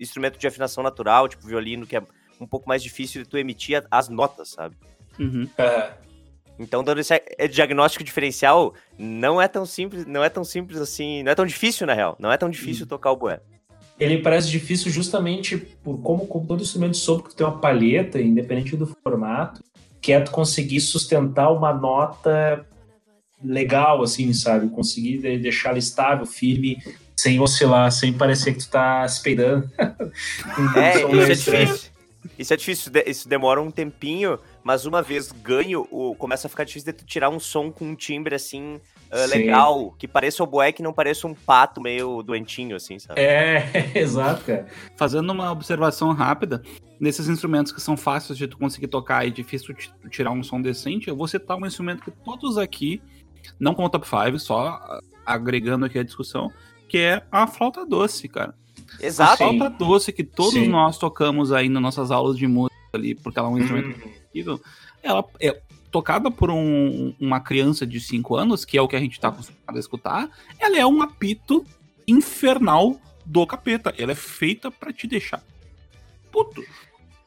instrumento 0.00 0.38
de 0.38 0.46
afinação 0.46 0.82
natural, 0.82 1.28
tipo 1.28 1.46
violino, 1.46 1.86
que 1.86 1.96
é 1.96 2.02
um 2.40 2.46
pouco 2.46 2.66
mais 2.68 2.82
difícil 2.82 3.22
de 3.22 3.28
tu 3.28 3.36
emitir 3.36 3.84
as 3.90 4.08
notas, 4.08 4.50
sabe? 4.50 4.76
Uhum. 5.18 5.48
É. 5.58 5.92
Então, 6.58 6.82
dando 6.82 7.00
esse 7.00 7.14
eh, 7.14 7.48
diagnóstico 7.48 8.04
diferencial, 8.04 8.74
não 8.98 9.40
é 9.40 9.48
tão 9.48 9.66
simples, 9.66 10.06
não 10.06 10.24
é 10.24 10.28
tão 10.28 10.44
simples 10.44 10.80
assim, 10.80 11.22
não 11.22 11.32
é 11.32 11.34
tão 11.34 11.46
difícil 11.46 11.86
na 11.86 11.92
real, 11.92 12.16
não 12.18 12.32
é 12.32 12.36
tão 12.36 12.48
difícil 12.48 12.86
tocar 12.86 13.10
o 13.10 13.16
bué. 13.16 13.40
Ele 14.00 14.18
parece 14.18 14.50
difícil 14.50 14.90
justamente 14.90 15.56
por 15.56 15.98
como, 16.00 16.26
como 16.26 16.46
todo 16.46 16.62
instrumento 16.62 16.96
soube 16.96 17.24
que 17.24 17.28
tu 17.30 17.36
tem 17.36 17.46
uma 17.46 17.58
palheta, 17.58 18.20
independente 18.20 18.76
do 18.76 18.86
formato, 18.86 19.62
que 20.00 20.12
é 20.12 20.20
tu 20.20 20.30
conseguir 20.30 20.80
sustentar 20.80 21.50
uma 21.52 21.72
nota 21.72 22.66
legal, 23.42 24.02
assim, 24.02 24.32
sabe? 24.32 24.68
Conseguir 24.70 25.18
de- 25.18 25.38
deixar 25.38 25.70
ela 25.70 25.78
estável, 25.78 26.26
firme, 26.26 26.82
sem 27.16 27.38
oscilar, 27.40 27.90
sem 27.92 28.12
parecer 28.12 28.52
que 28.54 28.60
tu 28.60 28.70
tá 28.70 29.06
se 29.08 29.22
peidando. 29.22 29.70
É, 30.76 30.98
isso 31.34 31.52
é 31.52 31.60
difícil. 31.64 31.92
Isso 32.38 32.54
é 32.54 32.56
difícil, 32.56 32.92
de- 32.92 33.04
isso 33.06 33.28
demora 33.28 33.60
um 33.60 33.70
tempinho, 33.70 34.38
mas 34.62 34.86
uma 34.86 35.02
vez 35.02 35.30
ganho, 35.32 35.84
começa 36.18 36.46
a 36.46 36.50
ficar 36.50 36.64
difícil 36.64 36.92
de 36.92 36.98
tu 36.98 37.04
tirar 37.04 37.30
um 37.30 37.38
som 37.40 37.70
com 37.70 37.84
um 37.84 37.94
timbre 37.96 38.34
assim, 38.34 38.80
ah, 39.12 39.28
Sim. 39.28 39.38
legal, 39.38 39.94
que 39.98 40.08
pareça 40.08 40.42
o 40.42 40.46
bué, 40.46 40.72
que 40.72 40.82
não 40.82 40.92
pareça 40.92 41.26
um 41.26 41.34
pato 41.34 41.82
meio 41.82 42.22
doentinho, 42.22 42.74
assim, 42.74 42.98
sabe? 42.98 43.20
É, 43.20 43.70
exato, 43.94 44.42
cara. 44.44 44.66
Fazendo 44.96 45.30
uma 45.30 45.52
observação 45.52 46.12
rápida, 46.12 46.62
nesses 46.98 47.28
instrumentos 47.28 47.72
que 47.72 47.80
são 47.80 47.94
fáceis 47.94 48.38
de 48.38 48.48
tu 48.48 48.56
conseguir 48.56 48.88
tocar 48.88 49.26
e 49.26 49.30
difícil 49.30 49.74
de 49.74 49.92
tu 50.00 50.08
tirar 50.08 50.30
um 50.30 50.42
som 50.42 50.62
decente, 50.62 51.08
eu 51.08 51.16
vou 51.16 51.28
citar 51.28 51.58
um 51.58 51.66
instrumento 51.66 52.02
que 52.02 52.10
todos 52.10 52.56
aqui, 52.56 53.02
não 53.60 53.74
como 53.74 53.90
top 53.90 54.08
5, 54.08 54.38
só 54.38 54.80
agregando 55.26 55.84
aqui 55.84 55.98
a 55.98 56.02
discussão, 56.02 56.50
que 56.88 56.96
é 56.96 57.22
a 57.30 57.46
flauta 57.46 57.84
doce, 57.84 58.28
cara. 58.28 58.54
A 58.98 59.06
Exato. 59.06 59.36
Sim. 59.44 59.58
flauta 59.58 59.76
doce 59.76 60.10
que 60.10 60.24
todos 60.24 60.54
Sim. 60.54 60.68
nós 60.68 60.96
tocamos 60.96 61.52
aí 61.52 61.68
nas 61.68 61.82
nossas 61.82 62.10
aulas 62.10 62.38
de 62.38 62.46
música 62.46 62.74
ali, 62.94 63.14
porque 63.14 63.38
ela 63.38 63.48
é 63.48 63.50
um 63.50 63.58
instrumento 63.58 63.88
Hum, 63.88 64.10
incrível. 64.28 64.60
Ela 65.02 65.24
é 65.38 65.60
tocada 65.92 66.30
por 66.30 66.50
um- 66.50 67.14
uma 67.20 67.38
criança 67.38 67.86
de 67.86 68.00
5 68.00 68.34
anos, 68.34 68.64
que 68.64 68.76
é 68.78 68.82
o 68.82 68.88
que 68.88 68.96
a 68.96 69.00
gente 69.00 69.20
tá 69.20 69.28
acostumado 69.28 69.76
a 69.76 69.78
escutar. 69.78 70.30
Ela 70.58 70.78
é 70.78 70.86
um 70.86 71.02
apito 71.02 71.64
infernal 72.08 72.98
do 73.24 73.46
capeta. 73.46 73.94
Ela 73.96 74.12
é 74.12 74.16
feita 74.16 74.70
pra 74.70 74.92
te 74.92 75.06
deixar 75.06 75.42
puto. 76.32 76.64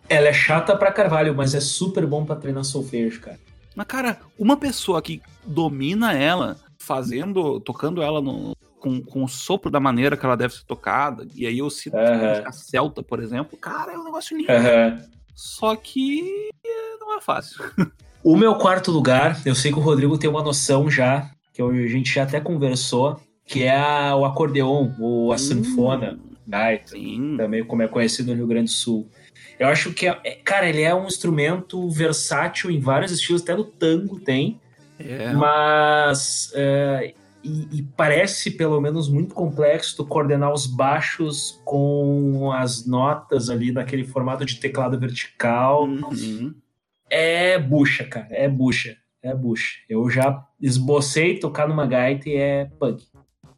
Ela 0.09 0.27
é 0.29 0.33
chata 0.33 0.75
pra 0.75 0.91
carvalho, 0.91 1.33
mas 1.35 1.53
é 1.53 1.59
super 1.59 2.05
bom 2.07 2.25
pra 2.25 2.35
treinar 2.35 2.63
solfejo, 2.63 3.21
cara. 3.21 3.39
Mas, 3.75 3.85
cara, 3.87 4.19
uma 4.37 4.57
pessoa 4.57 5.01
que 5.01 5.21
domina 5.45 6.13
ela, 6.13 6.57
fazendo, 6.79 7.59
tocando 7.59 8.01
ela 8.01 8.21
no- 8.21 8.55
com, 8.79 9.01
com 9.01 9.23
o 9.23 9.27
sopro 9.27 9.69
da 9.71 9.79
maneira 9.79 10.15
que 10.17 10.25
ela 10.25 10.37
deve 10.37 10.53
ser 10.55 10.63
tocada, 10.65 11.27
e 11.35 11.45
aí 11.47 11.57
eu 11.59 11.69
cito 11.69 11.97
Aham. 11.97 12.43
a 12.45 12.51
Celta, 12.51 13.01
por 13.03 13.19
exemplo, 13.21 13.57
cara, 13.57 13.93
é 13.93 13.97
um 13.97 14.03
negócio 14.03 14.35
lindo. 14.37 14.51
Aham. 14.51 15.01
Só 15.35 15.75
que 15.75 16.49
não 16.99 17.17
é 17.17 17.21
fácil. 17.21 17.57
O 18.25 18.35
meu 18.35 18.55
quarto 18.55 18.89
lugar, 18.91 19.39
eu 19.45 19.53
sei 19.53 19.71
que 19.71 19.77
o 19.77 19.81
Rodrigo 19.81 20.17
tem 20.17 20.27
uma 20.27 20.41
noção 20.41 20.89
já, 20.89 21.29
que 21.53 21.61
a 21.61 21.71
gente 21.87 22.11
já 22.11 22.23
até 22.23 22.41
conversou, 22.41 23.19
que 23.45 23.61
é 23.61 23.77
a- 23.77 24.15
o 24.15 24.25
acordeon, 24.25 24.89
ou 24.99 25.31
a 25.31 25.37
sanfona, 25.37 26.17
gaita, 26.47 26.93
Sim. 26.93 27.35
também 27.37 27.63
como 27.63 27.83
é 27.83 27.87
conhecido 27.87 28.31
no 28.31 28.37
Rio 28.37 28.47
Grande 28.47 28.65
do 28.71 28.71
Sul. 28.75 29.07
Eu 29.59 29.67
acho 29.67 29.93
que, 29.93 30.07
é- 30.07 30.19
é- 30.23 30.39
cara, 30.43 30.67
ele 30.67 30.81
é 30.81 30.93
um 30.95 31.05
instrumento 31.05 31.87
versátil 31.91 32.71
em 32.71 32.79
vários 32.79 33.11
estilos, 33.11 33.43
até 33.43 33.55
no 33.55 33.63
tango 33.63 34.19
tem, 34.19 34.59
É. 34.97 35.31
mas 35.33 36.51
é, 36.55 37.13
e, 37.43 37.67
e 37.79 37.83
parece 37.95 38.49
pelo 38.49 38.81
menos 38.81 39.07
muito 39.07 39.35
complexo 39.35 39.97
tu 39.97 40.03
coordenar 40.05 40.51
os 40.51 40.65
baixos 40.65 41.61
com 41.63 42.51
as 42.51 42.87
notas 42.87 43.51
ali 43.51 43.71
naquele 43.71 44.03
formato 44.03 44.43
de 44.43 44.55
teclado 44.55 44.99
vertical. 44.99 45.83
Uhum. 45.83 46.55
É 47.09 47.57
bucha, 47.59 48.05
cara. 48.05 48.27
É 48.31 48.47
bucha. 48.47 48.95
É 49.21 49.33
bucha. 49.33 49.79
Eu 49.89 50.09
já 50.09 50.45
esbocei 50.61 51.39
tocar 51.39 51.67
numa 51.67 51.85
gaita 51.85 52.29
e 52.29 52.35
é 52.35 52.65
punk. 52.79 53.05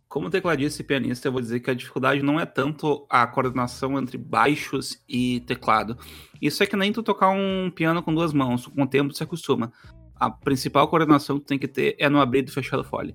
Como 0.07 0.29
tecladista 0.29 0.81
e 0.81 0.85
pianista, 0.85 1.27
eu 1.27 1.31
vou 1.33 1.41
dizer 1.41 1.59
que 1.59 1.69
a 1.69 1.73
dificuldade 1.73 2.23
não 2.23 2.39
é 2.39 2.45
tanto 2.45 3.05
a 3.09 3.27
coordenação 3.27 3.99
entre 3.99 4.17
baixos 4.17 5.03
e 5.07 5.41
teclado. 5.41 5.97
Isso 6.41 6.63
é 6.63 6.65
que 6.65 6.77
nem 6.77 6.93
tu 6.93 7.03
tocar 7.03 7.29
um 7.29 7.69
piano 7.69 8.01
com 8.01 8.15
duas 8.15 8.31
mãos. 8.31 8.67
Com 8.67 8.83
o 8.83 8.87
tempo 8.87 9.11
tu 9.11 9.17
se 9.17 9.23
acostuma. 9.23 9.71
A 10.15 10.29
principal 10.31 10.87
coordenação 10.87 11.37
que 11.37 11.45
tu 11.45 11.47
tem 11.49 11.59
que 11.59 11.67
ter 11.67 11.95
é 11.99 12.07
no 12.07 12.21
abrir 12.21 12.47
e 12.47 12.51
fechar 12.51 12.77
do 12.77 12.83
fole. 12.85 13.13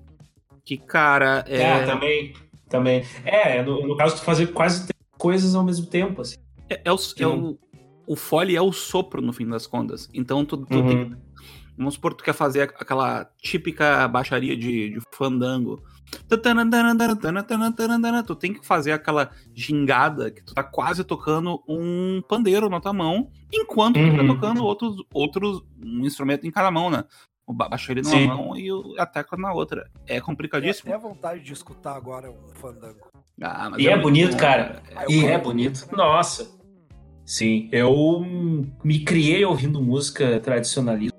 Que, 0.63 0.77
cara, 0.77 1.43
é. 1.47 1.61
É, 1.61 1.85
também. 1.85 2.33
Também. 2.69 3.03
É, 3.25 3.63
no, 3.63 3.87
no 3.87 3.97
caso, 3.97 4.15
tu 4.15 4.21
fazer 4.23 4.47
quase 4.47 4.87
três 4.87 4.93
coisas 5.17 5.55
ao 5.55 5.63
mesmo 5.63 5.87
tempo, 5.87 6.21
assim. 6.21 6.37
É, 6.69 6.81
é 6.85 6.91
o, 6.91 6.97
é 7.19 7.27
o, 7.27 7.57
o 8.07 8.15
fole 8.15 8.55
é 8.55 8.61
o 8.61 8.71
sopro, 8.71 9.21
no 9.21 9.33
fim 9.33 9.47
das 9.47 9.67
contas. 9.67 10.09
Então 10.13 10.45
tu, 10.45 10.57
tu 10.57 10.65
tem 10.65 11.09
que 11.09 11.17
Vamos 11.77 11.95
supor 11.95 12.11
que 12.11 12.17
tu 12.17 12.23
quer 12.23 12.33
fazer 12.33 12.61
aquela 12.61 13.25
típica 13.41 14.07
baixaria 14.07 14.55
de, 14.55 14.89
de 14.89 14.99
fandango. 15.11 15.81
Tu 18.27 18.35
tem 18.35 18.53
que 18.53 18.65
fazer 18.65 18.91
aquela 18.91 19.31
gingada 19.53 20.29
que 20.29 20.43
tu 20.43 20.53
tá 20.53 20.63
quase 20.63 21.03
tocando 21.03 21.63
um 21.67 22.21
pandeiro 22.27 22.69
na 22.69 22.79
tua 22.79 22.93
mão, 22.93 23.31
enquanto 23.51 23.97
uhum. 23.97 24.11
tu 24.11 24.15
tá 24.15 24.21
uhum. 24.21 24.35
tocando 24.35 24.63
outros, 24.63 24.95
outros 25.11 25.63
um 25.83 26.05
instrumento 26.05 26.45
em 26.45 26.51
cada 26.51 26.69
mão, 26.69 26.91
né? 26.91 27.03
O 27.45 27.53
baixaria 27.53 28.03
numa 28.03 28.15
Sim. 28.15 28.27
mão 28.27 28.55
e 28.55 28.69
a 28.99 29.05
tecla 29.05 29.37
na 29.37 29.51
outra. 29.51 29.89
É 30.05 30.21
complicadíssimo. 30.21 30.93
É 30.93 30.97
vontade 30.97 31.41
de 31.41 31.51
escutar 31.51 31.95
agora 31.95 32.29
um 32.29 32.53
fandango. 32.53 33.11
Ah, 33.41 33.71
e 33.77 33.87
é, 33.87 33.93
é 33.93 33.97
bonito, 33.97 34.33
bom, 34.33 34.37
cara. 34.37 34.83
É, 34.91 35.11
e 35.11 35.25
é 35.25 35.37
bonito. 35.39 35.87
Nossa. 35.91 36.62
Sim, 37.25 37.69
eu 37.71 38.25
me 38.83 38.99
criei 38.99 39.45
ouvindo 39.45 39.81
música 39.81 40.39
tradicionalista. 40.39 41.17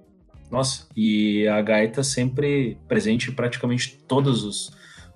Nossa, 0.50 0.86
e 0.94 1.48
a 1.48 1.60
gaita 1.62 2.02
sempre 2.02 2.78
presente 2.86 3.30
em 3.30 3.34
praticamente 3.34 3.98
todos 4.06 4.44
os, 4.44 4.72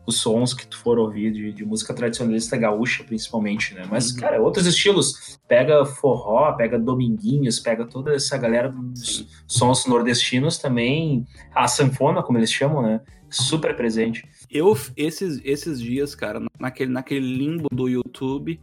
os 0.06 0.16
sons 0.16 0.54
que 0.54 0.66
tu 0.66 0.78
for 0.78 0.98
ouvir 0.98 1.30
de, 1.30 1.52
de 1.52 1.64
música 1.64 1.92
tradicionalista 1.92 2.56
gaúcha, 2.56 3.04
principalmente, 3.04 3.74
né? 3.74 3.86
Mas, 3.90 4.10
uhum. 4.10 4.16
cara, 4.16 4.40
outros 4.40 4.66
estilos. 4.66 5.38
Pega 5.46 5.84
forró, 5.84 6.50
pega 6.54 6.78
dominguinhos, 6.78 7.60
pega 7.60 7.84
toda 7.84 8.14
essa 8.14 8.36
galera 8.38 8.70
dos 8.70 9.28
sons 9.46 9.86
nordestinos 9.86 10.56
também. 10.56 11.26
A 11.54 11.68
sanfona, 11.68 12.22
como 12.22 12.38
eles 12.38 12.50
chamam, 12.50 12.82
né? 12.82 13.00
Super 13.30 13.76
presente. 13.76 14.26
Eu, 14.50 14.76
esses, 14.96 15.40
esses 15.44 15.78
dias, 15.78 16.14
cara, 16.14 16.40
naquele, 16.58 16.90
naquele 16.90 17.36
limbo 17.36 17.68
do 17.70 17.86
YouTube, 17.86 18.58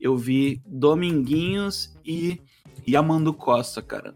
eu 0.00 0.16
vi 0.16 0.62
Dominguinhos 0.66 1.94
e 2.04 2.40
Yamando 2.88 3.32
Costa, 3.34 3.82
cara. 3.82 4.14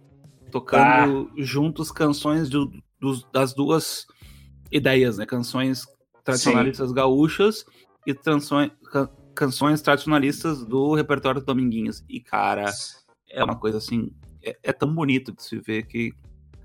Tocando 0.50 1.30
ah. 1.30 1.42
juntos 1.42 1.90
canções 1.90 2.48
do, 2.48 2.70
dos, 3.00 3.26
das 3.32 3.54
duas 3.54 4.06
ideias, 4.70 5.18
né? 5.18 5.26
Canções 5.26 5.86
tradicionalistas 6.24 6.88
Sim. 6.88 6.94
gaúchas 6.94 7.64
e 8.06 8.14
canções, 8.14 8.70
canções 9.34 9.80
tradicionalistas 9.80 10.64
do 10.64 10.94
repertório 10.94 11.40
do 11.40 11.46
Dominguinhos. 11.46 12.04
E, 12.08 12.20
cara, 12.20 12.70
é 13.30 13.42
uma 13.42 13.56
coisa 13.56 13.78
assim. 13.78 14.12
É, 14.44 14.56
é, 14.62 14.72
tão 14.72 14.92
bonito 14.92 15.32
de 15.32 15.42
se 15.42 15.58
ver 15.58 15.86
que 15.86 16.12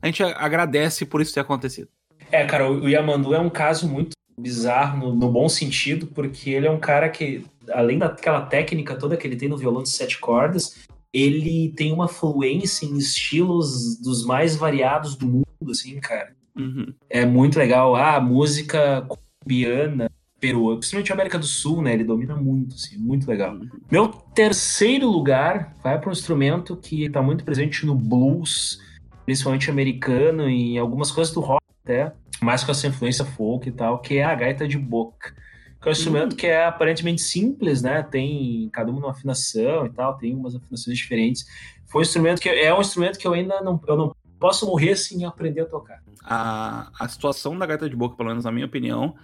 a 0.01 0.07
gente 0.07 0.23
agradece 0.23 1.05
por 1.05 1.21
isso 1.21 1.33
ter 1.33 1.41
acontecido. 1.41 1.89
É, 2.31 2.45
cara, 2.45 2.69
o 2.69 2.89
Yamandu 2.89 3.33
é 3.33 3.39
um 3.39 3.49
caso 3.49 3.87
muito 3.87 4.11
bizarro 4.39 4.99
no, 4.99 5.15
no, 5.15 5.31
bom 5.31 5.47
sentido, 5.47 6.07
porque 6.07 6.49
ele 6.49 6.67
é 6.67 6.71
um 6.71 6.79
cara 6.79 7.09
que, 7.09 7.45
além 7.71 7.97
daquela 7.97 8.41
técnica 8.41 8.95
toda 8.95 9.17
que 9.17 9.27
ele 9.27 9.35
tem 9.35 9.49
no 9.49 9.57
violão 9.57 9.83
de 9.83 9.89
sete 9.89 10.19
cordas, 10.19 10.85
ele 11.13 11.73
tem 11.75 11.91
uma 11.91 12.07
fluência 12.07 12.85
em 12.85 12.97
estilos 12.97 13.99
dos 13.99 14.25
mais 14.25 14.55
variados 14.55 15.15
do 15.15 15.27
mundo, 15.27 15.71
assim, 15.71 15.99
cara. 15.99 16.35
Uhum. 16.55 16.93
É 17.09 17.25
muito 17.25 17.57
legal. 17.57 17.95
Ah, 17.95 18.19
música 18.19 19.07
colombiana, 19.07 20.11
Peru, 20.39 20.75
principalmente 20.77 21.11
América 21.11 21.39
do 21.39 21.45
Sul, 21.45 21.81
né? 21.81 21.93
Ele 21.93 22.03
domina 22.03 22.35
muito, 22.35 22.75
assim, 22.75 22.97
muito 22.97 23.27
legal. 23.27 23.53
Uhum. 23.53 23.69
Meu 23.91 24.07
terceiro 24.07 25.07
lugar 25.09 25.75
vai 25.83 25.99
para 25.99 26.09
um 26.09 26.11
instrumento 26.11 26.75
que 26.75 27.05
está 27.05 27.21
muito 27.21 27.43
presente 27.43 27.85
no 27.85 27.95
blues, 27.95 28.79
principalmente 29.25 29.69
americano, 29.69 30.49
e 30.49 30.73
em 30.73 30.77
algumas 30.77 31.11
coisas 31.11 31.33
do 31.33 31.39
rock 31.39 31.63
até, 31.83 32.13
mais 32.41 32.63
com 32.63 32.71
essa 32.71 32.87
influência 32.87 33.25
folk 33.25 33.67
e 33.67 33.71
tal, 33.71 33.99
que 33.99 34.17
é 34.17 34.23
a 34.23 34.35
gaita 34.35 34.67
de 34.67 34.77
boca. 34.77 35.33
Que 35.81 35.87
é 35.87 35.89
um 35.89 35.91
instrumento 35.91 36.31
uhum. 36.31 36.37
que 36.37 36.47
é 36.47 36.65
aparentemente 36.65 37.21
simples, 37.21 37.81
né? 37.81 38.03
Tem 38.03 38.69
cada 38.71 38.89
uma 38.91 38.99
uma 38.99 39.11
afinação 39.11 39.85
e 39.85 39.89
tal, 39.89 40.17
tem 40.17 40.35
umas 40.35 40.55
afinações 40.55 40.97
diferentes. 40.97 41.45
Foi 41.85 42.01
um 42.01 42.03
instrumento 42.03 42.41
que 42.41 42.49
é 42.49 42.73
um 42.73 42.81
instrumento 42.81 43.17
que 43.17 43.27
eu 43.27 43.33
ainda 43.33 43.61
não, 43.61 43.79
eu 43.87 43.95
não 43.95 44.15
posso 44.39 44.65
morrer 44.65 44.95
sem 44.95 45.25
aprender 45.25 45.61
a 45.61 45.65
tocar. 45.65 46.01
A, 46.23 46.91
a 46.99 47.07
situação 47.07 47.57
da 47.57 47.65
gaita 47.65 47.89
de 47.89 47.95
boca, 47.95 48.15
pelo 48.15 48.29
menos 48.29 48.43
na 48.43 48.51
minha 48.51 48.65
opinião, 48.65 49.15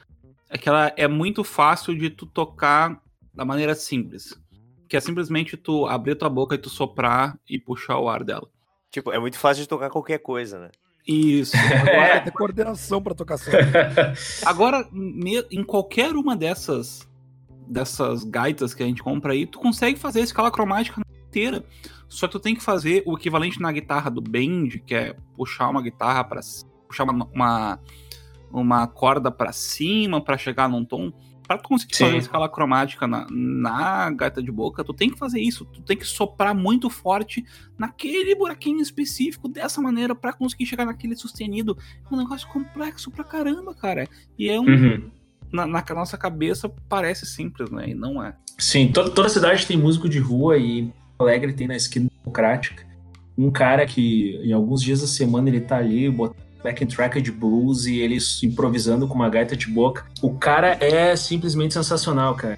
é 0.50 0.58
que 0.58 0.70
ela 0.70 0.94
é 0.96 1.08
muito 1.08 1.44
fácil 1.44 1.98
de 1.98 2.10
tu 2.10 2.26
tocar 2.26 3.02
da 3.34 3.44
maneira 3.44 3.76
simples. 3.76 4.40
Que 4.88 4.96
é 4.96 5.00
simplesmente 5.00 5.58
tu 5.58 5.86
abrir 5.88 6.16
tua 6.16 6.30
boca 6.30 6.56
e 6.56 6.60
tu 6.60 6.70
soprar 6.70 7.38
e 7.50 7.60
puxar 7.60 7.98
o 7.98 8.08
ar 8.08 8.24
dela. 8.24 8.48
Tipo, 8.92 9.12
é 9.12 9.20
muito 9.20 9.40
fácil 9.40 9.64
de 9.64 9.70
tocar 9.70 9.90
qualquer 9.90 10.20
coisa, 10.20 10.60
né? 10.60 10.70
Isso. 11.08 11.56
Agora 11.58 12.16
é. 12.16 12.20
ter 12.22 12.32
coordenação 12.32 13.02
para 13.02 13.14
tocar 13.14 13.38
solo. 13.38 13.58
Agora, 14.46 14.88
em 15.52 15.64
qualquer 15.64 16.16
uma 16.16 16.36
dessas 16.36 17.08
dessas 17.66 18.24
gaitas 18.26 18.74
que 18.74 18.84
a 18.84 18.86
gente 18.86 19.02
compra 19.02 19.34
aí, 19.34 19.46
tu 19.46 19.58
consegue 19.60 19.98
fazer 19.98 20.20
a 20.20 20.24
escala 20.24 20.52
cromática 20.52 21.02
inteira. 21.28 21.64
Só 22.08 22.28
que 22.28 22.34
tu 22.34 22.40
tem 22.40 22.54
que 22.54 22.62
fazer 22.62 23.04
o 23.06 23.18
equivalente 23.18 23.60
na 23.60 23.72
guitarra 23.72 24.12
do 24.12 24.22
bend, 24.22 24.80
que 24.80 24.94
é 24.94 25.16
puxar 25.36 25.70
uma 25.70 25.82
guitarra 25.82 26.24
para 26.24 26.42
puxar 26.88 27.06
uma, 27.06 27.28
uma, 27.34 27.80
uma 28.52 28.88
corda 28.88 29.32
para 29.32 29.52
cima 29.52 30.22
para 30.22 30.38
chegar 30.38 30.70
num 30.70 30.86
tom. 30.86 31.12
Para 31.48 31.58
conseguir 31.60 31.96
Sim. 31.96 32.06
fazer 32.06 32.16
a 32.16 32.20
escala 32.20 32.50
cromática 32.50 33.06
na, 33.06 33.28
na 33.30 34.10
gaita 34.12 34.42
de 34.42 34.52
boca, 34.52 34.84
tu 34.84 34.94
tem 34.94 35.10
que 35.10 35.18
fazer 35.18 35.40
isso. 35.40 35.66
Tu 35.66 35.82
tem 35.82 35.98
que 35.98 36.06
soprar 36.06 36.56
muito 36.56 36.90
forte 36.90 37.44
naquele 37.78 38.34
buraquinho 38.36 38.82
específico 38.82 39.48
dessa 39.48 39.82
maneira 39.82 40.16
para 40.16 40.34
conseguir 40.34 40.66
chegar 40.66 40.86
naquele 40.86 41.16
sustenido. 41.16 41.78
É 42.10 42.14
um 42.14 42.18
negócio 42.18 42.48
complexo 42.48 43.12
pra 43.12 43.24
caramba, 43.24 43.74
cara. 43.74 44.08
E 44.38 44.50
é 44.50 44.60
um. 44.60 44.66
Uhum. 44.66 45.12
Na, 45.52 45.68
na, 45.68 45.84
nossa 45.94 46.18
cabeça 46.18 46.68
parece 46.90 47.28
simples, 47.28 47.70
né? 47.70 47.90
E 47.90 47.94
não 47.94 48.24
é. 48.24 48.36
Sim, 48.58 48.92
toda, 48.92 49.12
toda 49.12 49.30
cidade 49.30 49.68
tem 49.68 49.78
músico 49.78 50.10
de 50.10 50.18
rua 50.18 50.58
e 50.58 50.92
Alegre 51.20 51.54
tem 51.54 51.68
na 51.68 51.76
esquina 51.76 52.10
democrática 52.20 52.86
um 53.38 53.52
cara 53.52 53.86
que 53.86 54.40
em 54.44 54.52
alguns 54.52 54.82
dias 54.82 55.02
da 55.02 55.08
semana 55.08 55.50
ele 55.50 55.62
tá 55.62 55.78
ali 55.78 56.10
botando 56.10 56.44
backing 56.64 56.88
track 56.88 57.22
de 57.22 57.32
blues 57.32 57.86
e 57.86 58.00
ele 58.00 58.18
improvisando 58.44 59.08
com 59.08 59.16
uma 59.16 59.30
gaita 59.30 59.56
de 59.56 59.68
boca. 59.68 60.06
O 60.22 60.34
cara 60.36 60.78
é 60.80 61.16
simplesmente 61.16 61.74
sensacional, 61.74 62.36
cara. 62.36 62.58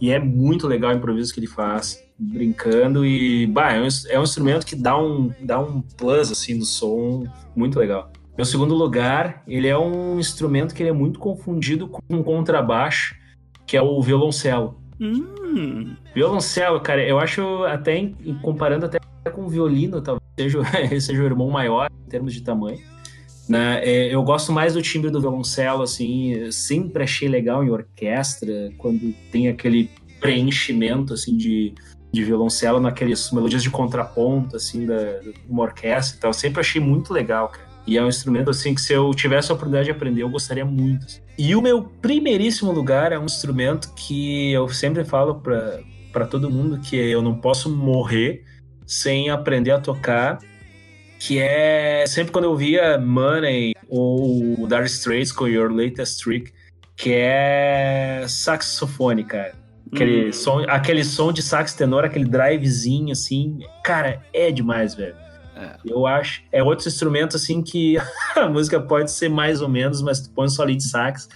E 0.00 0.10
é 0.10 0.18
muito 0.18 0.66
legal 0.66 0.92
o 0.92 0.96
improviso 0.96 1.32
que 1.32 1.40
ele 1.40 1.46
faz, 1.46 2.02
brincando 2.18 3.04
e, 3.04 3.46
bah, 3.46 3.72
é 3.72 3.80
um, 3.80 3.88
é 4.10 4.20
um 4.20 4.22
instrumento 4.22 4.66
que 4.66 4.76
dá 4.76 4.98
um, 4.98 5.32
dá 5.40 5.58
um 5.58 5.80
plus, 5.80 6.30
assim, 6.30 6.54
no 6.54 6.64
som 6.64 7.24
muito 7.54 7.78
legal. 7.78 8.10
Meu 8.36 8.44
segundo 8.44 8.74
lugar, 8.74 9.42
ele 9.48 9.66
é 9.66 9.78
um 9.78 10.20
instrumento 10.20 10.74
que 10.74 10.82
ele 10.82 10.90
é 10.90 10.92
muito 10.92 11.18
confundido 11.18 11.88
com 11.88 12.02
um 12.10 12.22
contrabaixo, 12.22 13.16
que 13.66 13.76
é 13.76 13.82
o 13.82 14.00
violoncelo. 14.02 14.78
Hum. 15.00 15.96
Violoncelo, 16.14 16.80
cara, 16.80 17.02
eu 17.02 17.18
acho 17.18 17.64
até, 17.64 18.12
comparando 18.42 18.84
até 18.84 18.98
com 19.30 19.44
o 19.44 19.48
violino, 19.48 20.02
talvez 20.02 20.22
seja, 20.38 20.60
seja 21.00 21.22
o 21.22 21.26
irmão 21.26 21.50
maior 21.50 21.90
em 22.06 22.08
termos 22.08 22.34
de 22.34 22.42
tamanho. 22.42 22.78
Né? 23.48 23.80
É, 23.84 24.14
eu 24.14 24.22
gosto 24.22 24.52
mais 24.52 24.74
do 24.74 24.82
timbre 24.82 25.10
do 25.10 25.20
violoncelo, 25.20 25.82
assim, 25.82 26.50
sempre 26.50 27.04
achei 27.04 27.28
legal 27.28 27.62
em 27.62 27.70
orquestra, 27.70 28.72
quando 28.76 29.14
tem 29.30 29.48
aquele 29.48 29.90
preenchimento, 30.20 31.14
assim, 31.14 31.36
de, 31.36 31.72
de 32.12 32.24
violoncelo 32.24 32.80
naquelas 32.80 33.30
melodias 33.30 33.62
de 33.62 33.70
contraponto, 33.70 34.56
assim, 34.56 34.86
da, 34.86 35.18
de 35.20 35.34
uma 35.48 35.62
orquestra 35.62 36.16
e 36.16 36.20
tal. 36.20 36.32
Sempre 36.32 36.60
achei 36.60 36.80
muito 36.80 37.12
legal, 37.12 37.48
cara. 37.48 37.66
E 37.86 37.96
é 37.96 38.02
um 38.02 38.08
instrumento, 38.08 38.50
assim, 38.50 38.74
que 38.74 38.80
se 38.80 38.92
eu 38.92 39.14
tivesse 39.14 39.52
a 39.52 39.54
oportunidade 39.54 39.84
de 39.84 39.92
aprender, 39.92 40.22
eu 40.22 40.28
gostaria 40.28 40.64
muito. 40.64 41.06
Assim. 41.06 41.20
E 41.38 41.54
o 41.54 41.62
meu 41.62 41.84
primeiríssimo 41.84 42.72
lugar 42.72 43.12
é 43.12 43.18
um 43.18 43.26
instrumento 43.26 43.94
que 43.94 44.50
eu 44.52 44.68
sempre 44.68 45.04
falo 45.04 45.40
para 46.12 46.26
todo 46.26 46.50
mundo 46.50 46.80
que 46.80 46.96
eu 46.96 47.22
não 47.22 47.36
posso 47.36 47.70
morrer 47.70 48.42
sem 48.84 49.30
aprender 49.30 49.70
a 49.70 49.78
tocar, 49.78 50.38
que 51.26 51.40
é 51.40 52.06
sempre 52.06 52.30
quando 52.30 52.44
eu 52.44 52.54
via 52.54 52.98
Money 52.98 53.74
ou 53.88 54.64
Dire 54.68 54.84
Straits 54.84 55.32
com 55.32 55.48
Your 55.48 55.72
Latest 55.72 56.22
Trick, 56.22 56.52
que 56.94 57.12
é 57.12 58.24
saxofone, 58.28 59.24
cara. 59.24 59.52
Aquele, 59.92 60.28
hum. 60.28 60.32
som, 60.32 60.60
aquele 60.68 61.02
som 61.02 61.32
de 61.32 61.42
sax 61.42 61.74
tenor, 61.74 62.04
aquele 62.04 62.26
drivezinho, 62.26 63.10
assim, 63.10 63.58
cara, 63.82 64.22
é 64.32 64.52
demais, 64.52 64.94
velho. 64.94 65.16
É. 65.56 65.76
Eu 65.84 66.06
acho. 66.06 66.42
É 66.52 66.62
outro 66.62 66.86
instrumento, 66.86 67.34
assim, 67.34 67.60
que 67.60 67.96
a 68.36 68.48
música 68.48 68.80
pode 68.80 69.10
ser 69.10 69.28
mais 69.28 69.60
ou 69.60 69.68
menos, 69.68 70.00
mas 70.02 70.20
tu 70.20 70.30
põe 70.30 70.46
um 70.46 70.48
solo 70.48 70.76
de 70.76 70.84
sax, 70.84 71.28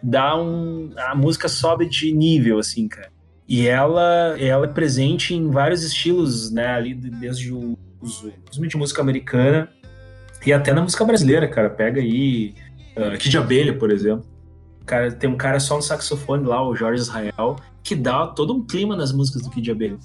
dá 0.00 0.40
um. 0.40 0.92
A 0.96 1.14
música 1.16 1.48
sobe 1.48 1.88
de 1.88 2.12
nível, 2.12 2.60
assim, 2.60 2.86
cara. 2.86 3.10
E 3.48 3.66
ela, 3.66 4.36
ela 4.38 4.66
é 4.66 4.68
presente 4.68 5.34
em 5.34 5.50
vários 5.50 5.82
estilos, 5.82 6.52
né? 6.52 6.68
Ali, 6.68 6.94
desde 6.94 7.52
o 7.52 7.76
principalmente 8.44 8.76
música 8.76 9.02
americana 9.02 9.68
e 10.46 10.52
até 10.52 10.72
na 10.72 10.82
música 10.82 11.04
brasileira, 11.04 11.48
cara. 11.48 11.70
Pega 11.70 12.00
aí 12.00 12.54
uh, 12.96 13.16
Kid 13.18 13.36
Abelha, 13.38 13.76
por 13.76 13.90
exemplo. 13.90 14.26
Cara, 14.84 15.10
tem 15.10 15.30
um 15.30 15.36
cara 15.36 15.58
só 15.58 15.76
no 15.76 15.82
saxofone 15.82 16.44
lá, 16.44 16.66
o 16.66 16.76
Jorge 16.76 17.00
Israel, 17.00 17.56
que 17.82 17.94
dá 17.94 18.26
todo 18.26 18.52
um 18.52 18.64
clima 18.64 18.94
nas 18.94 19.12
músicas 19.12 19.42
do 19.42 19.50
Kid 19.50 19.70
Abelha. 19.70 19.98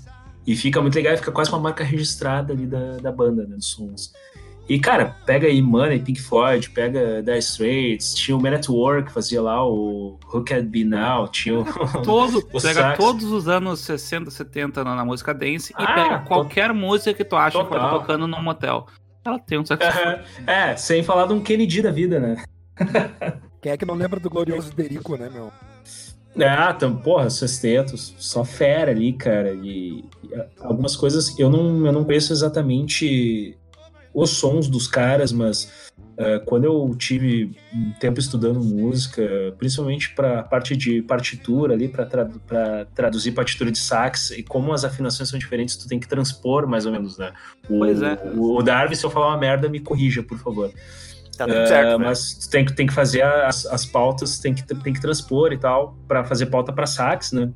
E 0.47 0.55
fica 0.55 0.81
muito 0.81 0.95
legal, 0.95 1.15
fica 1.17 1.31
quase 1.31 1.51
uma 1.51 1.59
marca 1.59 1.83
registrada 1.83 2.53
ali 2.53 2.65
da, 2.65 2.97
da 2.97 3.11
banda, 3.11 3.45
né, 3.45 3.55
dos 3.55 3.67
sons. 3.67 4.13
E, 4.69 4.79
cara, 4.79 5.15
pega 5.25 5.47
aí 5.47 5.63
Money, 5.63 5.99
Pink 5.99 6.21
Floyd, 6.21 6.69
pega 6.69 7.23
The 7.23 7.39
Straits, 7.39 8.13
tinha 8.13 8.37
o 8.37 8.41
Man 8.41 8.53
at 8.53 8.69
Work, 8.69 9.11
fazia 9.11 9.41
lá 9.41 9.67
o 9.67 10.19
Who 10.31 10.43
Can 10.43 10.65
Be 10.65 10.83
Now, 10.83 11.27
tinha 11.27 11.59
o... 11.59 11.65
Todo, 12.05 12.37
o 12.37 12.61
pega 12.61 12.81
sax. 12.81 12.97
todos 12.99 13.31
os 13.31 13.47
anos 13.47 13.79
60, 13.79 14.29
70 14.29 14.83
na, 14.83 14.95
na 14.95 15.03
música 15.03 15.33
dance 15.33 15.73
ah, 15.75 15.83
e 15.83 15.87
pega 15.87 16.19
qualquer 16.19 16.71
música 16.71 17.15
que 17.15 17.25
tu 17.25 17.35
acha 17.35 17.57
total. 17.57 17.67
que 17.67 17.83
tá 17.83 17.89
tocando 17.89 18.27
num 18.27 18.43
motel. 18.43 18.85
ela 19.25 19.39
tem 19.39 19.57
um 19.57 19.65
saxofone. 19.65 20.19
é, 20.45 20.75
sem 20.75 21.01
falar 21.01 21.25
de 21.25 21.33
um 21.33 21.41
Kennedy 21.41 21.81
da 21.81 21.89
vida, 21.89 22.19
né? 22.19 22.43
Quem 23.59 23.71
é 23.71 23.77
que 23.77 23.85
não 23.85 23.95
lembra 23.95 24.19
do 24.19 24.29
glorioso 24.29 24.71
Derico, 24.75 25.17
né, 25.17 25.31
meu? 25.33 25.51
Ah, 26.39 26.71
então, 26.75 26.95
porra, 26.95 27.27
sextetos, 27.31 28.13
só 28.19 28.45
fera 28.45 28.91
ali, 28.91 29.13
cara. 29.13 29.51
E, 29.51 30.05
e 30.23 30.29
algumas 30.61 30.95
coisas 30.95 31.37
eu 31.39 31.49
não, 31.49 31.85
eu 31.87 31.91
não 31.91 32.03
conheço 32.05 32.31
exatamente 32.31 33.57
os 34.13 34.31
sons 34.31 34.67
dos 34.67 34.87
caras, 34.87 35.31
mas 35.31 35.89
uh, 36.17 36.43
quando 36.45 36.65
eu 36.65 36.95
tive 36.97 37.55
um 37.73 37.91
tempo 37.99 38.19
estudando 38.19 38.59
música, 38.59 39.21
principalmente 39.57 40.13
para 40.15 40.43
parte 40.43 40.75
de 40.75 41.01
partitura 41.01 41.73
ali, 41.73 41.87
para 41.87 42.05
tra 42.05 42.85
traduzir 42.93 43.31
partitura 43.33 43.71
de 43.71 43.77
sax, 43.77 44.31
e 44.31 44.43
como 44.43 44.73
as 44.73 44.83
afinações 44.83 45.29
são 45.29 45.37
diferentes, 45.37 45.75
tu 45.75 45.87
tem 45.87 45.99
que 45.99 46.07
transpor 46.07 46.67
mais 46.67 46.85
ou 46.85 46.91
menos, 46.91 47.17
né? 47.17 47.31
O, 47.69 47.79
Pois 47.79 48.01
é. 48.01 48.13
O, 48.35 48.57
o 48.57 48.63
Darwin, 48.63 48.95
se 48.95 49.05
eu 49.05 49.09
falar 49.09 49.27
uma 49.27 49.37
merda, 49.37 49.69
me 49.69 49.79
corrija, 49.79 50.23
por 50.23 50.37
favor. 50.39 50.71
Tá 51.37 51.45
tudo 51.45 51.67
certo, 51.67 51.99
né? 51.99 52.05
mas 52.05 52.47
tem, 52.47 52.65
que- 52.65 52.73
tem 52.73 52.85
que 52.85 52.93
fazer 52.93 53.21
as, 53.23 53.65
as 53.65 53.85
pautas, 53.85 54.39
tem 54.39 54.53
que, 54.53 54.61
tem 54.63 54.91
que 54.91 54.99
transpor 54.99 55.53
e 55.53 55.57
tal, 55.57 55.95
para 56.05 56.25
fazer 56.25 56.47
pauta 56.47 56.73
para 56.73 56.85
sax, 56.85 57.31
né? 57.31 57.49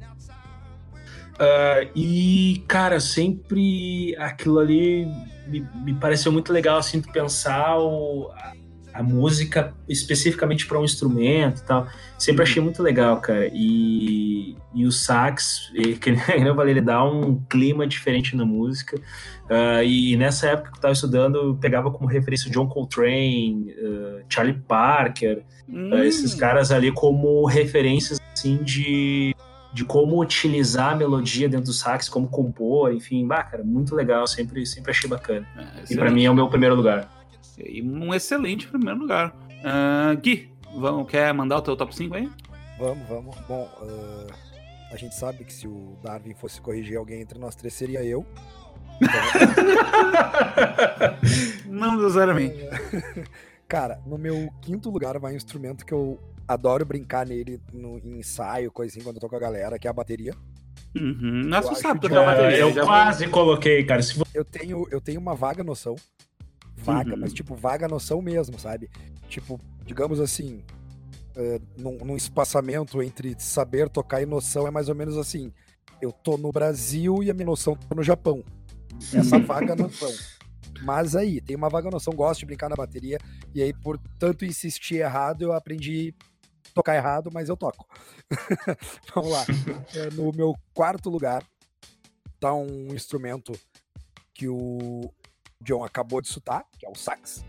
Ah, 1.38 1.86
e, 1.95 2.64
cara, 2.68 2.99
sempre 2.99 4.16
aquilo 4.18 4.60
ali 4.60 5.06
me, 5.48 5.66
me 5.84 5.94
pareceu 5.94 6.32
muito 6.32 6.52
legal, 6.54 6.78
assim, 6.78 7.02
pensar 7.02 7.78
o- 7.78 8.30
a, 8.34 8.54
a 9.00 9.04
música 9.04 9.74
especificamente 9.89 10.66
para 10.68 10.80
um 10.80 10.84
instrumento 10.84 11.62
e 11.62 11.64
tal. 11.64 11.88
Sempre 12.18 12.44
achei 12.44 12.62
muito 12.62 12.82
legal, 12.84 13.18
cara. 13.20 13.50
E, 13.52 14.56
e 14.74 14.86
o 14.86 14.91
sax, 14.91 15.72
e, 15.76 15.96
que 15.96 16.12
nem 16.12 16.46
eu 16.46 16.56
falei, 16.56 16.74
ele 16.74 16.82
dá 16.82 17.04
um 17.04 17.41
clima 17.50 17.88
diferente 17.88 18.36
na 18.36 18.46
música. 18.46 19.00
Ah, 19.50 19.84
e 19.84 20.16
nessa 20.16 20.48
época 20.48 20.72
que 20.72 20.78
eu 20.78 20.82
tava 20.82 20.94
estudando, 20.94 21.36
eu 21.38 21.56
pegava 21.56 21.91
como 21.91 22.08
referência 22.08 22.50
o 22.50 22.52
John 22.54 22.68
Coltrane, 22.68 23.74
ah, 23.78 24.22
Charlie 24.30 24.60
Parker, 24.68 25.44
Hum, 25.68 25.91
ah, 25.94 26.06
esses 26.06 26.36
caras 26.36 26.72
ali 26.74 26.91
como 26.91 27.46
referências 27.46 28.20
assim 28.34 28.58
de, 28.58 29.33
de 29.74 29.84
como 29.84 30.21
utilizar 30.21 30.93
a 30.93 30.95
melodia 30.95 31.49
dentro 31.49 31.67
do 31.67 31.74
sax, 31.74 32.07
como 32.07 32.28
compor, 32.28 32.93
enfim, 32.93 33.26
bah, 33.26 33.43
cara, 33.43 33.63
muito 33.63 33.95
legal, 33.95 34.28
sempre, 34.28 34.65
sempre 34.65 34.91
achei 34.91 35.09
bacana. 35.09 35.47
é, 35.57 35.61
E 35.61 35.63
pra 35.63 35.82
excelente. 35.84 36.13
mim 36.13 36.26
é 36.26 36.32
o 36.32 36.36
meu 36.36 36.47
primeiro 36.47 36.76
lugar. 36.76 37.09
E 37.57 37.82
um 37.82 38.13
excelente 38.13 38.67
primeiro 38.67 38.99
lugar. 38.99 39.36
Ah, 39.63 40.13
Gui, 40.21 40.51
vamos, 40.78 41.09
quer 41.09 41.34
mandar 41.34 41.57
o 41.57 41.61
teu 41.61 41.76
top 41.76 41.95
5 41.95 42.15
aí? 42.15 42.30
Vamos, 42.80 43.07
vamos. 43.07 43.36
Bom, 43.47 43.67
ah, 43.82 44.28
a 44.91 44.97
gente 44.97 45.15
sabe 45.15 45.43
que 45.43 45.53
se 45.53 45.67
o 45.67 45.97
Darwin 46.03 46.34
fosse 46.36 46.61
corrigir 46.61 46.97
alguém 46.97 47.21
entre 47.21 47.39
nós 47.39 47.55
três, 47.55 47.74
seria 47.74 48.03
eu. 48.03 48.26
Não 51.67 51.97
necessariamente. 51.97 52.57
Cara, 53.67 53.99
no 54.05 54.17
meu 54.17 54.49
quinto 54.61 54.89
lugar 54.91 55.17
vai 55.19 55.34
um 55.34 55.36
instrumento 55.36 55.86
que 55.86 55.93
eu 55.93 56.19
adoro 56.48 56.86
brincar 56.86 57.26
nele 57.26 57.60
no 57.72 57.98
em 58.00 58.20
ensaio, 58.20 58.72
coisa 58.72 58.91
assim, 58.94 59.04
quando 59.04 59.16
eu 59.18 59.22
tô 59.22 59.30
com 59.30 59.36
a 59.36 59.39
galera, 59.39 59.78
que 59.80 59.88
é 59.88 59.89
a 59.89 59.94
bateria. 59.94 60.34
Uhum. 60.96 61.44
Nossa, 61.46 61.72
Eu 61.72 61.76
sabe 61.76 62.00
tocar 62.02 62.24
bateria. 62.26 62.58
eu 62.60 62.72
já 62.74 62.84
quase 62.86 63.28
coloquei, 63.28 63.84
cara. 63.84 64.02
Se 64.02 64.22
Eu 64.34 64.46
tenho, 64.46 64.88
eu 64.91 65.02
tenho 65.02 65.20
uma 65.20 65.34
vaga 65.36 65.64
noção. 65.64 65.96
Vaga, 66.78 67.14
Uhum. 67.14 67.20
mas 67.22 67.34
tipo, 67.34 67.56
vaga 67.56 67.88
noção 67.88 68.22
mesmo, 68.22 68.60
sabe? 68.60 68.89
Tipo, 69.28 69.60
digamos 69.86 70.20
assim, 70.20 70.64
eh, 71.36 71.60
num, 71.78 71.98
num 71.98 72.16
espaçamento 72.16 73.02
entre 73.02 73.36
saber 73.39 73.89
tocar 73.89 74.22
e 74.22 74.26
noção 74.26 74.68
é 74.68 74.72
mais 74.72 74.89
ou 74.89 74.96
menos 74.96 75.18
assim. 75.18 75.52
Eu 76.02 76.12
tô 76.12 76.38
no 76.38 76.52
Brasil 76.52 77.24
e 77.24 77.32
a 77.32 77.34
minha 77.34 77.46
noção 77.46 77.76
tá 77.76 77.96
no 77.96 78.04
Japão. 78.04 78.44
Essa 79.14 79.39
vaga 79.39 79.76
noção. 79.76 80.12
Mas 80.84 81.16
aí, 81.16 81.39
tem 81.39 81.56
uma 81.56 81.70
vaga 81.70 81.89
noção, 81.89 82.14
gosto 82.14 82.41
de 82.41 82.46
brincar 82.48 82.68
na 82.70 82.76
bateria, 82.76 83.18
e 83.56 83.62
aí, 83.64 83.72
por 83.74 83.98
tanto 84.20 84.44
insistir 84.44 84.96
errado, 84.96 85.44
eu 85.44 85.54
aprendi 85.54 86.14
tocar 86.74 86.95
errado, 86.95 87.30
mas 87.32 87.49
eu 87.49 87.57
toco. 87.57 87.88
Vamos 89.13 89.32
lá. 89.32 89.45
É, 89.95 90.09
no 90.11 90.32
meu 90.32 90.55
quarto 90.74 91.09
lugar, 91.09 91.43
tá 92.39 92.53
um 92.53 92.93
instrumento 92.93 93.53
que 94.34 94.47
o 94.47 95.13
John 95.61 95.84
acabou 95.84 96.21
de 96.21 96.28
citar, 96.28 96.65
que 96.78 96.86
é 96.86 96.89
o 96.89 96.95
sax. 96.95 97.45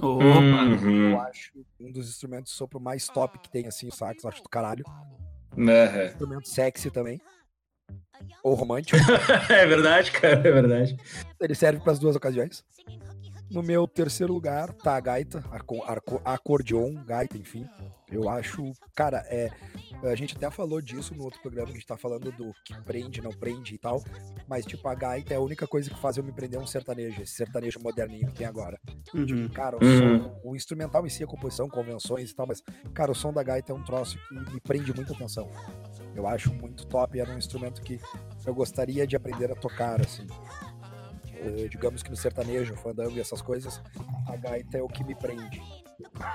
Opa. 0.00 0.24
Uhum. 0.24 1.12
Eu 1.12 1.20
acho 1.20 1.52
um 1.80 1.92
dos 1.92 2.08
instrumentos 2.08 2.52
de 2.52 2.58
sopro 2.58 2.80
mais 2.80 3.06
top 3.06 3.38
que 3.38 3.50
tem, 3.50 3.66
assim, 3.66 3.88
o 3.88 3.92
sax, 3.92 4.24
eu 4.24 4.30
acho 4.30 4.42
do 4.42 4.48
caralho. 4.48 4.84
Aham. 5.56 6.06
Instrumento 6.06 6.48
sexy 6.48 6.90
também. 6.90 7.20
Ou 8.42 8.54
romântico. 8.54 8.98
É 9.48 9.66
verdade, 9.66 10.10
cara, 10.10 10.34
é 10.34 10.52
verdade. 10.52 10.96
Ele 11.40 11.54
serve 11.54 11.80
para 11.80 11.92
as 11.92 11.98
duas 11.98 12.16
ocasiões. 12.16 12.64
No 13.50 13.62
meu 13.62 13.86
terceiro 13.86 14.32
lugar 14.32 14.72
tá 14.72 14.96
a 14.96 15.00
gaita, 15.00 15.44
arco, 15.50 15.82
arco, 15.84 16.20
acordeon, 16.24 16.94
gaita, 17.04 17.36
enfim. 17.38 17.66
Eu 18.10 18.28
acho, 18.28 18.72
cara, 18.94 19.18
é, 19.28 19.50
a 20.02 20.14
gente 20.14 20.36
até 20.36 20.48
falou 20.50 20.80
disso 20.80 21.14
no 21.14 21.24
outro 21.24 21.40
programa, 21.40 21.66
que 21.68 21.72
a 21.72 21.76
gente 21.76 21.86
tá 21.86 21.96
falando 21.96 22.30
do 22.32 22.52
que 22.64 22.74
prende, 22.82 23.20
não 23.20 23.30
prende 23.32 23.74
e 23.74 23.78
tal, 23.78 24.02
mas 24.46 24.64
tipo, 24.64 24.86
a 24.88 24.94
gaita 24.94 25.32
é 25.34 25.36
a 25.36 25.40
única 25.40 25.66
coisa 25.66 25.90
que 25.90 25.98
faz 25.98 26.16
eu 26.16 26.22
me 26.22 26.30
prender 26.32 26.58
a 26.60 26.62
um 26.62 26.66
sertanejo, 26.66 27.22
esse 27.22 27.32
sertanejo 27.34 27.80
moderninho 27.82 28.28
que 28.28 28.34
tem 28.34 28.46
agora. 28.46 28.78
Uhum. 29.14 29.48
Cara, 29.48 29.76
o, 29.76 29.84
Uhum. 29.84 30.22
som, 30.22 30.40
o 30.44 30.56
instrumental 30.56 31.04
em 31.06 31.08
si, 31.10 31.24
a 31.24 31.26
composição, 31.26 31.68
convenções 31.68 32.30
e 32.30 32.34
tal, 32.34 32.46
mas, 32.46 32.62
cara, 32.92 33.10
o 33.10 33.14
som 33.14 33.32
da 33.32 33.42
gaita 33.42 33.72
é 33.72 33.74
um 33.74 33.82
troço 33.82 34.18
que 34.28 34.34
me 34.52 34.60
prende 34.60 34.94
muita 34.94 35.12
atenção. 35.12 35.48
Eu 36.14 36.26
acho 36.28 36.52
muito 36.54 36.86
top, 36.86 37.18
era 37.18 37.32
um 37.32 37.38
instrumento 37.38 37.80
que 37.82 37.98
eu 38.46 38.54
gostaria 38.54 39.06
de 39.06 39.16
aprender 39.16 39.50
a 39.50 39.56
tocar, 39.56 40.00
assim. 40.00 40.26
Eh, 41.36 41.68
digamos 41.70 42.02
que 42.02 42.10
no 42.10 42.16
sertanejo, 42.16 42.74
fandango 42.76 43.16
e 43.16 43.20
essas 43.20 43.42
coisas, 43.42 43.80
a 44.28 44.36
gaita 44.36 44.78
é 44.78 44.82
o 44.82 44.88
que 44.88 45.04
me 45.04 45.14
prende. 45.14 45.60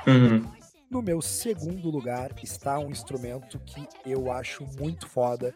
Uhum. 0.07 0.45
No 0.89 1.03
meu 1.03 1.21
segundo 1.21 1.89
lugar 1.89 2.31
está 2.41 2.79
um 2.79 2.89
instrumento 2.89 3.59
que 3.59 3.87
eu 4.05 4.31
acho 4.31 4.65
muito 4.79 5.07
foda. 5.07 5.53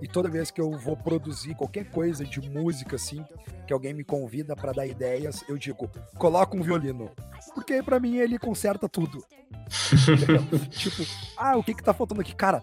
E 0.00 0.08
toda 0.08 0.28
vez 0.28 0.50
que 0.50 0.60
eu 0.60 0.70
vou 0.72 0.96
produzir 0.96 1.54
qualquer 1.54 1.90
coisa 1.90 2.24
de 2.24 2.40
música 2.48 2.96
assim, 2.96 3.24
que 3.66 3.72
alguém 3.72 3.92
me 3.92 4.02
convida 4.02 4.56
para 4.56 4.72
dar 4.72 4.86
ideias, 4.86 5.44
eu 5.48 5.58
digo: 5.58 5.90
"Coloca 6.16 6.56
um 6.56 6.62
violino". 6.62 7.10
Porque 7.54 7.82
pra 7.82 8.00
mim 8.00 8.16
ele 8.16 8.38
conserta 8.38 8.88
tudo. 8.88 9.22
Tipo, 10.70 11.02
ah, 11.36 11.56
o 11.56 11.62
que 11.62 11.74
que 11.74 11.82
tá 11.82 11.92
faltando 11.92 12.20
aqui, 12.20 12.34
cara? 12.34 12.62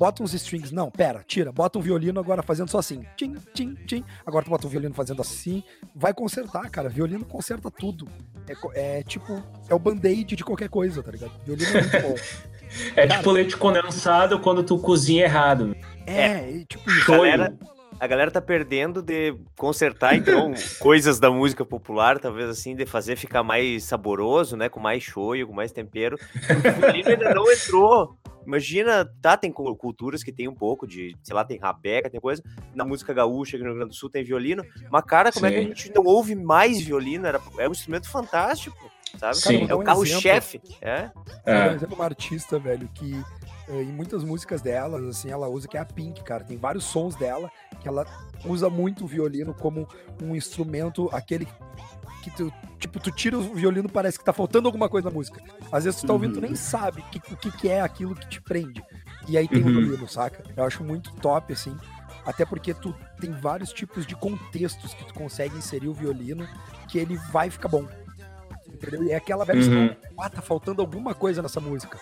Bota 0.00 0.22
uns 0.22 0.32
strings. 0.32 0.72
Não, 0.72 0.90
pera, 0.90 1.22
tira. 1.26 1.52
Bota 1.52 1.78
um 1.78 1.82
violino 1.82 2.18
agora 2.18 2.42
fazendo 2.42 2.70
só 2.70 2.78
assim. 2.78 3.04
Tim, 3.18 3.34
tim, 3.52 3.74
tim. 3.86 4.02
Agora 4.24 4.42
tu 4.42 4.48
bota 4.48 4.66
um 4.66 4.70
violino 4.70 4.94
fazendo 4.94 5.20
assim. 5.20 5.62
Vai 5.94 6.14
consertar, 6.14 6.70
cara. 6.70 6.88
Violino 6.88 7.22
conserta 7.22 7.70
tudo. 7.70 8.08
É, 8.48 8.98
é 8.98 9.02
tipo, 9.02 9.42
é 9.68 9.74
o 9.74 9.78
band-aid 9.78 10.34
de 10.36 10.42
qualquer 10.42 10.70
coisa, 10.70 11.02
tá 11.02 11.10
ligado? 11.10 11.32
Violino 11.44 11.68
é 11.68 11.82
muito 11.82 12.00
bom. 12.00 12.14
É 12.94 13.04
tipo 13.04 13.32
leite 13.32 13.56
condensado 13.56 14.38
quando 14.38 14.62
tu 14.62 14.78
cozinha 14.78 15.24
errado. 15.24 15.74
É, 16.06 16.48
e 16.48 16.64
tipo 16.64 16.88
isso. 16.88 17.00
Shoyu. 17.00 17.18
Galera, 17.22 17.52
a 18.00 18.06
galera 18.06 18.30
tá 18.30 18.40
perdendo 18.40 19.02
de 19.02 19.36
consertar, 19.58 20.16
então, 20.16 20.52
coisas 20.80 21.20
da 21.20 21.30
música 21.30 21.64
popular, 21.66 22.18
talvez 22.18 22.48
assim, 22.48 22.74
de 22.74 22.86
fazer 22.86 23.14
ficar 23.14 23.42
mais 23.42 23.84
saboroso, 23.84 24.56
né? 24.56 24.70
Com 24.70 24.80
mais 24.80 25.02
shoyu, 25.02 25.46
com 25.46 25.52
mais 25.52 25.70
tempero. 25.70 26.16
O 26.16 26.80
violino 26.80 27.08
ainda 27.10 27.34
não 27.34 27.52
entrou. 27.52 28.16
Imagina, 28.46 29.04
tá, 29.20 29.36
tem 29.36 29.52
cu- 29.52 29.76
culturas 29.76 30.22
que 30.24 30.32
tem 30.32 30.48
um 30.48 30.54
pouco 30.54 30.86
de, 30.86 31.14
sei 31.22 31.34
lá, 31.36 31.44
tem 31.44 31.58
rabeca, 31.58 32.08
tem 32.08 32.18
coisa. 32.18 32.42
Na 32.74 32.86
música 32.86 33.12
gaúcha 33.12 33.56
aqui 33.56 33.62
no 33.62 33.70
Rio 33.70 33.78
Grande 33.80 33.90
do 33.90 33.96
Sul 33.96 34.08
tem 34.08 34.24
violino. 34.24 34.64
Mas, 34.90 35.04
cara, 35.04 35.30
como 35.30 35.44
é 35.44 35.50
que 35.50 35.58
a 35.58 35.60
Sim. 35.60 35.66
gente 35.68 35.92
não 35.94 36.04
ouve 36.04 36.34
mais 36.34 36.80
violino? 36.80 37.26
Era, 37.26 37.38
é 37.58 37.68
um 37.68 37.72
instrumento 37.72 38.08
fantástico, 38.08 38.90
sabe? 39.18 39.36
Sim. 39.36 39.66
É 39.68 39.74
o 39.74 39.80
um 39.80 39.84
carro-chefe. 39.84 40.58
É? 40.80 41.10
É. 41.44 41.66
exemplo, 41.74 41.94
uma 41.96 42.06
artista, 42.06 42.58
velho, 42.58 42.88
que 42.94 43.22
em 43.70 43.92
muitas 43.92 44.24
músicas 44.24 44.60
delas, 44.60 45.02
assim, 45.04 45.30
ela 45.30 45.48
usa 45.48 45.68
que 45.68 45.76
é 45.76 45.80
a 45.80 45.84
Pink, 45.84 46.22
cara. 46.24 46.44
Tem 46.44 46.56
vários 46.56 46.84
sons 46.84 47.14
dela 47.14 47.50
que 47.80 47.86
ela 47.88 48.04
usa 48.44 48.68
muito 48.70 49.04
o 49.04 49.06
violino 49.06 49.54
como 49.54 49.86
um 50.22 50.34
instrumento, 50.34 51.08
aquele 51.12 51.46
que 52.22 52.30
tu, 52.30 52.52
tipo, 52.78 52.98
tu 53.00 53.10
tira 53.10 53.38
o 53.38 53.54
violino, 53.54 53.88
parece 53.88 54.18
que 54.18 54.24
tá 54.24 54.32
faltando 54.32 54.68
alguma 54.68 54.88
coisa 54.88 55.08
na 55.08 55.14
música. 55.14 55.40
Às 55.72 55.84
vezes 55.84 56.00
tu 56.00 56.06
tá 56.06 56.12
ouvindo, 56.12 56.34
tu 56.34 56.40
nem 56.40 56.54
sabe 56.54 57.02
que- 57.10 57.32
o 57.32 57.36
que, 57.36 57.50
que 57.50 57.68
é 57.68 57.80
aquilo 57.80 58.14
que 58.14 58.28
te 58.28 58.40
prende. 58.42 58.82
E 59.28 59.38
aí 59.38 59.48
tem 59.48 59.62
o 59.62 59.66
Uhum. 59.66 59.72
violino, 59.72 60.08
saca? 60.08 60.42
Eu 60.56 60.64
acho 60.64 60.82
muito 60.84 61.12
top, 61.16 61.52
assim. 61.52 61.74
Até 62.26 62.44
porque 62.44 62.74
tu 62.74 62.94
tem 63.18 63.32
vários 63.32 63.72
tipos 63.72 64.04
de 64.06 64.14
contextos 64.14 64.92
que 64.92 65.04
tu 65.06 65.14
consegue 65.14 65.56
inserir 65.56 65.88
o 65.88 65.94
violino 65.94 66.46
que 66.88 66.98
ele 66.98 67.16
vai 67.32 67.48
ficar 67.48 67.68
bom. 67.68 67.86
Entendeu? 68.68 69.04
E 69.04 69.10
é 69.12 69.16
aquela 69.16 69.44
velha 69.44 69.56
Uhum. 69.60 69.62
história, 69.86 69.98
ah, 70.18 70.28
tá 70.30 70.42
faltando 70.42 70.80
alguma 70.82 71.14
coisa 71.14 71.40
nessa 71.40 71.60
música. 71.60 71.98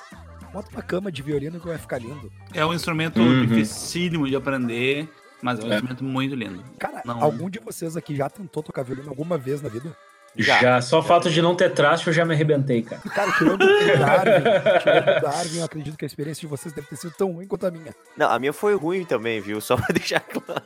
Bota 0.52 0.70
uma 0.72 0.82
cama 0.82 1.12
de 1.12 1.22
violino 1.22 1.60
que 1.60 1.66
vai 1.66 1.78
ficar 1.78 1.98
lindo. 1.98 2.32
É 2.54 2.64
um 2.64 2.72
instrumento 2.72 3.20
Uhum. 3.20 3.46
dificílimo 3.46 4.26
de 4.28 4.34
aprender, 4.34 5.08
mas 5.42 5.58
é 5.58 5.62
um 5.64 5.66
É. 5.70 5.74
instrumento 5.74 6.04
muito 6.04 6.34
lindo. 6.34 6.62
Cara, 6.78 7.02
Não. 7.04 7.22
algum 7.22 7.50
de 7.50 7.58
vocês 7.58 7.96
aqui 7.96 8.16
já 8.16 8.28
tentou 8.30 8.62
tocar 8.62 8.82
violino 8.82 9.08
alguma 9.10 9.36
vez 9.36 9.60
na 9.60 9.68
vida? 9.68 9.94
Já. 10.36 10.60
Já. 10.60 10.80
Só 10.80 11.00
o 11.00 11.02
fato 11.02 11.30
de 11.30 11.42
não 11.42 11.54
ter 11.54 11.70
traste 11.72 12.06
eu 12.06 12.12
já 12.12 12.24
me 12.24 12.32
arrebentei, 12.34 12.82
cara. 12.82 13.00
Cara, 13.02 13.32
tirando 13.32 13.62
o 13.62 13.98
Darwin, 13.98 14.44
tirando 14.82 15.16
o 15.16 15.20
Darwin, 15.20 15.56
eu 15.58 15.64
acredito 15.64 15.96
que 15.96 16.04
a 16.04 16.06
experiência 16.06 16.40
de 16.42 16.46
vocês 16.46 16.72
deve 16.72 16.86
ter 16.86 16.96
sido 16.96 17.12
tão 17.12 17.32
ruim 17.32 17.46
quanto 17.46 17.66
a 17.66 17.70
minha. 17.70 17.94
Não, 18.16 18.30
a 18.30 18.38
minha 18.38 18.52
foi 18.52 18.74
ruim 18.76 19.04
também, 19.04 19.40
viu? 19.40 19.60
Só 19.60 19.76
pra 19.76 19.86
deixar 19.94 20.20
claro. 20.20 20.62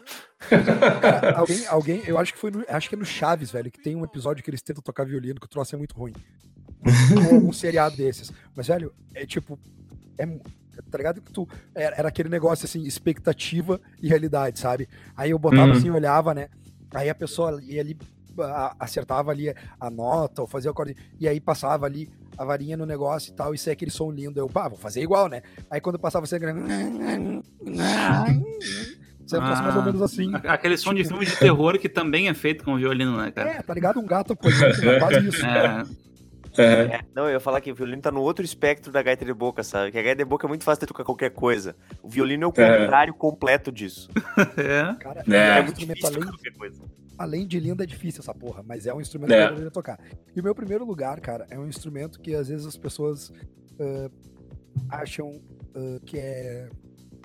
Cara, 0.48 1.38
alguém, 1.38 1.66
alguém, 1.66 2.02
eu 2.06 2.18
acho 2.18 2.32
que 2.34 2.38
foi 2.38 2.50
no, 2.50 2.64
acho 2.68 2.88
que 2.88 2.94
é 2.94 2.98
no 2.98 3.04
Chaves, 3.04 3.50
velho, 3.50 3.70
que 3.70 3.80
tem 3.80 3.96
um 3.96 4.04
episódio 4.04 4.42
que 4.44 4.50
eles 4.50 4.60
tentam 4.62 4.82
tocar 4.82 5.04
violino, 5.06 5.40
que 5.40 5.46
o 5.46 5.48
troço 5.48 5.74
é 5.74 5.78
muito 5.78 5.94
ruim. 5.94 6.12
Ou 7.30 7.38
um 7.48 7.52
seriado 7.52 7.96
desses. 7.96 8.30
Mas, 8.54 8.66
velho, 8.66 8.92
é 9.14 9.24
tipo. 9.24 9.58
É, 10.18 10.26
tá 10.90 10.98
ligado 10.98 11.20
que 11.22 11.32
tu. 11.32 11.48
Era, 11.74 11.96
era 11.96 12.08
aquele 12.08 12.28
negócio 12.28 12.64
assim, 12.66 12.82
expectativa 12.82 13.80
e 14.02 14.08
realidade, 14.08 14.58
sabe? 14.58 14.88
Aí 15.16 15.30
eu 15.30 15.38
botava 15.38 15.66
Uhum. 15.66 15.72
assim, 15.78 15.90
olhava, 15.90 16.34
né? 16.34 16.48
Aí 16.92 17.08
a 17.08 17.14
pessoa 17.14 17.58
ia 17.62 17.80
ali, 17.80 17.96
acertava 18.78 19.30
ali 19.30 19.54
a 19.80 19.90
nota, 19.90 20.42
ou 20.42 20.48
fazia 20.48 20.70
o 20.70 20.72
acorde, 20.72 20.96
e 21.20 21.26
aí 21.28 21.40
passava 21.40 21.86
ali 21.86 22.08
a 22.38 22.44
varinha 22.44 22.76
no 22.76 22.86
negócio 22.86 23.30
e 23.30 23.34
tal, 23.34 23.54
e 23.54 23.58
saia 23.58 23.72
aquele 23.74 23.90
som 23.90 24.10
lindo. 24.10 24.38
Eu, 24.40 24.48
pá, 24.48 24.68
vou 24.68 24.78
fazer 24.78 25.02
igual, 25.02 25.28
né? 25.28 25.42
Aí 25.70 25.80
quando 25.80 25.98
passava 25.98 26.26
você. 26.26 26.38
Você 29.24 29.36
troço 29.38 29.62
mais 29.62 29.76
ou 29.76 29.82
Ah. 29.82 29.84
menos 29.84 30.02
assim. 30.02 30.30
Aquele 30.46 30.76
som 30.76 30.92
de 30.92 31.04
filme 31.04 31.24
de 31.24 31.36
terror 31.36 31.78
que 31.78 31.88
também 31.88 32.28
é 32.28 32.34
feito 32.34 32.64
com 32.64 32.76
violino, 32.76 33.16
né, 33.16 33.30
cara? 33.30 33.50
É, 33.50 33.62
tá 33.62 33.72
ligado? 33.72 34.00
Um 34.00 34.06
gato 34.06 34.32
apoiando, 34.32 34.90
é 34.90 34.98
quase 34.98 35.28
isso. 35.28 35.46
É, 35.46 35.82
É. 36.58 36.62
É, 36.96 37.00
não, 37.14 37.24
eu 37.24 37.30
ia 37.30 37.40
falar 37.40 37.62
que 37.62 37.72
o 37.72 37.74
violino 37.74 38.02
tá 38.02 38.10
no 38.10 38.20
outro 38.20 38.44
espectro 38.44 38.92
da 38.92 39.00
gaita 39.02 39.24
de 39.24 39.32
boca, 39.32 39.62
sabe? 39.62 39.90
Que 39.90 39.98
a 39.98 40.02
gaita 40.02 40.18
de 40.22 40.28
boca 40.28 40.46
é 40.46 40.48
muito 40.48 40.64
fácil 40.64 40.80
de 40.80 40.86
tocar 40.88 41.02
qualquer 41.02 41.30
coisa. 41.30 41.74
O 42.02 42.08
violino 42.10 42.44
é 42.44 42.46
o 42.46 42.52
É. 42.62 42.78
contrário 42.80 43.14
completo 43.14 43.72
disso. 43.72 44.10
é. 44.58 44.94
Cara, 45.00 45.24
É. 45.26 45.34
é, 45.34 45.58
É 45.58 45.62
muito 45.62 45.78
difícil 45.78 46.20
qualquer 46.20 46.52
coisa. 46.52 46.82
Além 47.18 47.46
de 47.46 47.58
lindo, 47.60 47.82
é 47.82 47.86
difícil 47.86 48.20
essa 48.20 48.34
porra, 48.34 48.62
mas 48.62 48.86
é 48.86 48.94
um 48.94 49.00
instrumento 49.00 49.32
É. 49.32 49.36
que 49.38 49.44
eu 49.44 49.48
poderia 49.50 49.70
tocar. 49.70 50.00
E 50.34 50.40
o 50.40 50.42
meu 50.42 50.54
primeiro 50.54 50.84
lugar, 50.84 51.20
cara, 51.20 51.46
é 51.50 51.58
um 51.58 51.66
instrumento 51.66 52.20
que 52.20 52.34
às 52.34 52.48
vezes 52.48 52.66
as 52.66 52.76
pessoas 52.76 53.32
ah, 53.80 54.10
acham 54.90 55.40
ah, 55.74 56.00
que 56.04 56.18
é. 56.18 56.68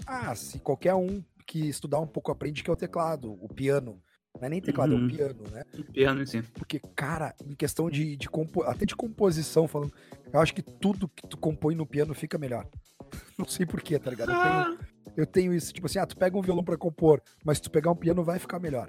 Ah, 0.06 0.34
se 0.36 0.60
qualquer 0.60 0.94
um 0.94 1.24
que 1.46 1.68
estudar 1.68 2.00
um 2.00 2.08
pouco 2.08 2.32
aprende 2.32 2.64
que 2.64 2.70
é 2.70 2.74
o 2.74 2.78
teclado, 2.78 3.32
o 3.42 3.48
piano. 3.48 4.02
Não 4.40 4.46
é 4.46 4.50
nem 4.50 4.62
teclado, 4.62 4.94
é 4.94 4.96
Uhum. 4.98 5.06
o 5.06 5.10
piano, 5.10 5.44
né? 5.52 5.64
Piano 5.92 6.22
em 6.22 6.26
si. 6.28 6.44
Porque, 6.54 6.80
cara, 6.96 7.34
em 7.44 7.56
questão 7.56 7.90
de, 7.90 8.16
de 8.16 8.30
compo- 8.30 8.62
até 8.64 8.86
de 8.86 8.96
composição, 8.96 9.68
falando, 9.68 9.92
eu 10.32 10.40
acho 10.40 10.54
que 10.54 10.62
tudo 10.62 11.08
que 11.10 11.28
tu 11.28 11.36
compõe 11.38 11.74
no 11.74 11.88
piano 11.88 12.14
fica 12.14 12.38
melhor. 12.38 12.68
Não 13.40 13.48
sei 13.48 13.66
porquê, 13.66 13.98
tá 13.98 14.12
ligado? 14.12 14.32
Eu 14.32 14.38
tenho, 14.44 14.80
eu 15.18 15.26
tenho 15.26 15.54
isso, 15.56 15.74
tipo 15.74 15.88
assim, 15.88 15.98
ah, 15.98 16.06
tu 16.06 16.16
pega 16.16 16.38
um 16.38 16.42
violão 16.44 16.64
pra 16.64 16.78
compor, 16.78 17.20
mas 17.44 17.58
se 17.58 17.64
tu 17.64 17.72
pegar 17.72 17.90
um 17.90 17.96
piano 17.96 18.24
vai 18.24 18.38
ficar 18.38 18.60
melhor. 18.60 18.88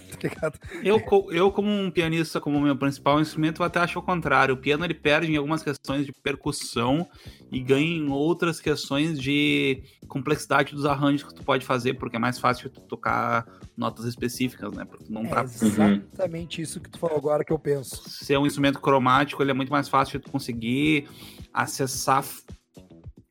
Tá 0.16 0.28
ligado? 0.28 0.58
Eu, 0.82 1.02
eu, 1.30 1.52
como 1.52 1.68
um 1.68 1.90
pianista, 1.90 2.40
como 2.40 2.60
meu 2.60 2.76
principal 2.76 3.20
instrumento, 3.20 3.60
eu 3.60 3.66
até 3.66 3.80
acho 3.80 3.98
o 3.98 4.02
contrário. 4.02 4.54
O 4.54 4.58
piano 4.58 4.84
ele 4.84 4.94
perde 4.94 5.32
em 5.32 5.36
algumas 5.36 5.62
questões 5.62 6.06
de 6.06 6.12
percussão 6.12 7.06
e 7.52 7.60
ganha 7.60 7.96
em 7.98 8.08
outras 8.10 8.60
questões 8.60 9.20
de 9.20 9.82
complexidade 10.08 10.74
dos 10.74 10.86
arranjos 10.86 11.28
que 11.28 11.34
tu 11.34 11.42
pode 11.44 11.64
fazer, 11.66 11.94
porque 11.94 12.16
é 12.16 12.18
mais 12.18 12.38
fácil 12.38 12.70
tu 12.70 12.80
tocar 12.80 13.46
notas 13.76 14.06
específicas, 14.06 14.72
né? 14.72 14.84
Porque 14.84 15.04
não 15.10 15.26
É 15.26 15.28
tá 15.28 15.44
exatamente 15.44 16.62
isso 16.62 16.80
que 16.80 16.88
tu 16.90 16.98
falou 16.98 17.16
agora 17.16 17.44
que 17.44 17.52
eu 17.52 17.58
penso. 17.58 18.08
ser 18.08 18.38
um 18.38 18.46
instrumento 18.46 18.80
cromático, 18.80 19.42
ele 19.42 19.50
é 19.50 19.54
muito 19.54 19.70
mais 19.70 19.88
fácil 19.88 20.18
de 20.18 20.24
tu 20.24 20.30
conseguir 20.30 21.08
acessar 21.52 22.24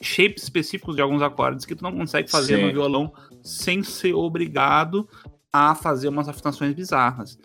shapes 0.01 0.43
específicos 0.43 0.95
de 0.95 1.01
alguns 1.01 1.21
acordes 1.21 1.65
que 1.65 1.73
tu 1.75 1.83
não 1.83 1.91
consegue 1.91 2.29
fazer 2.29 2.57
Sim. 2.57 2.65
no 2.67 2.71
violão 2.73 3.13
sem 3.41 3.81
ser 3.81 4.13
obrigado 4.13 5.07
a 5.55 5.75
fazer 5.75 6.07
umas 6.07 6.27
afinações 6.29 6.73
bizarras. 6.73 7.37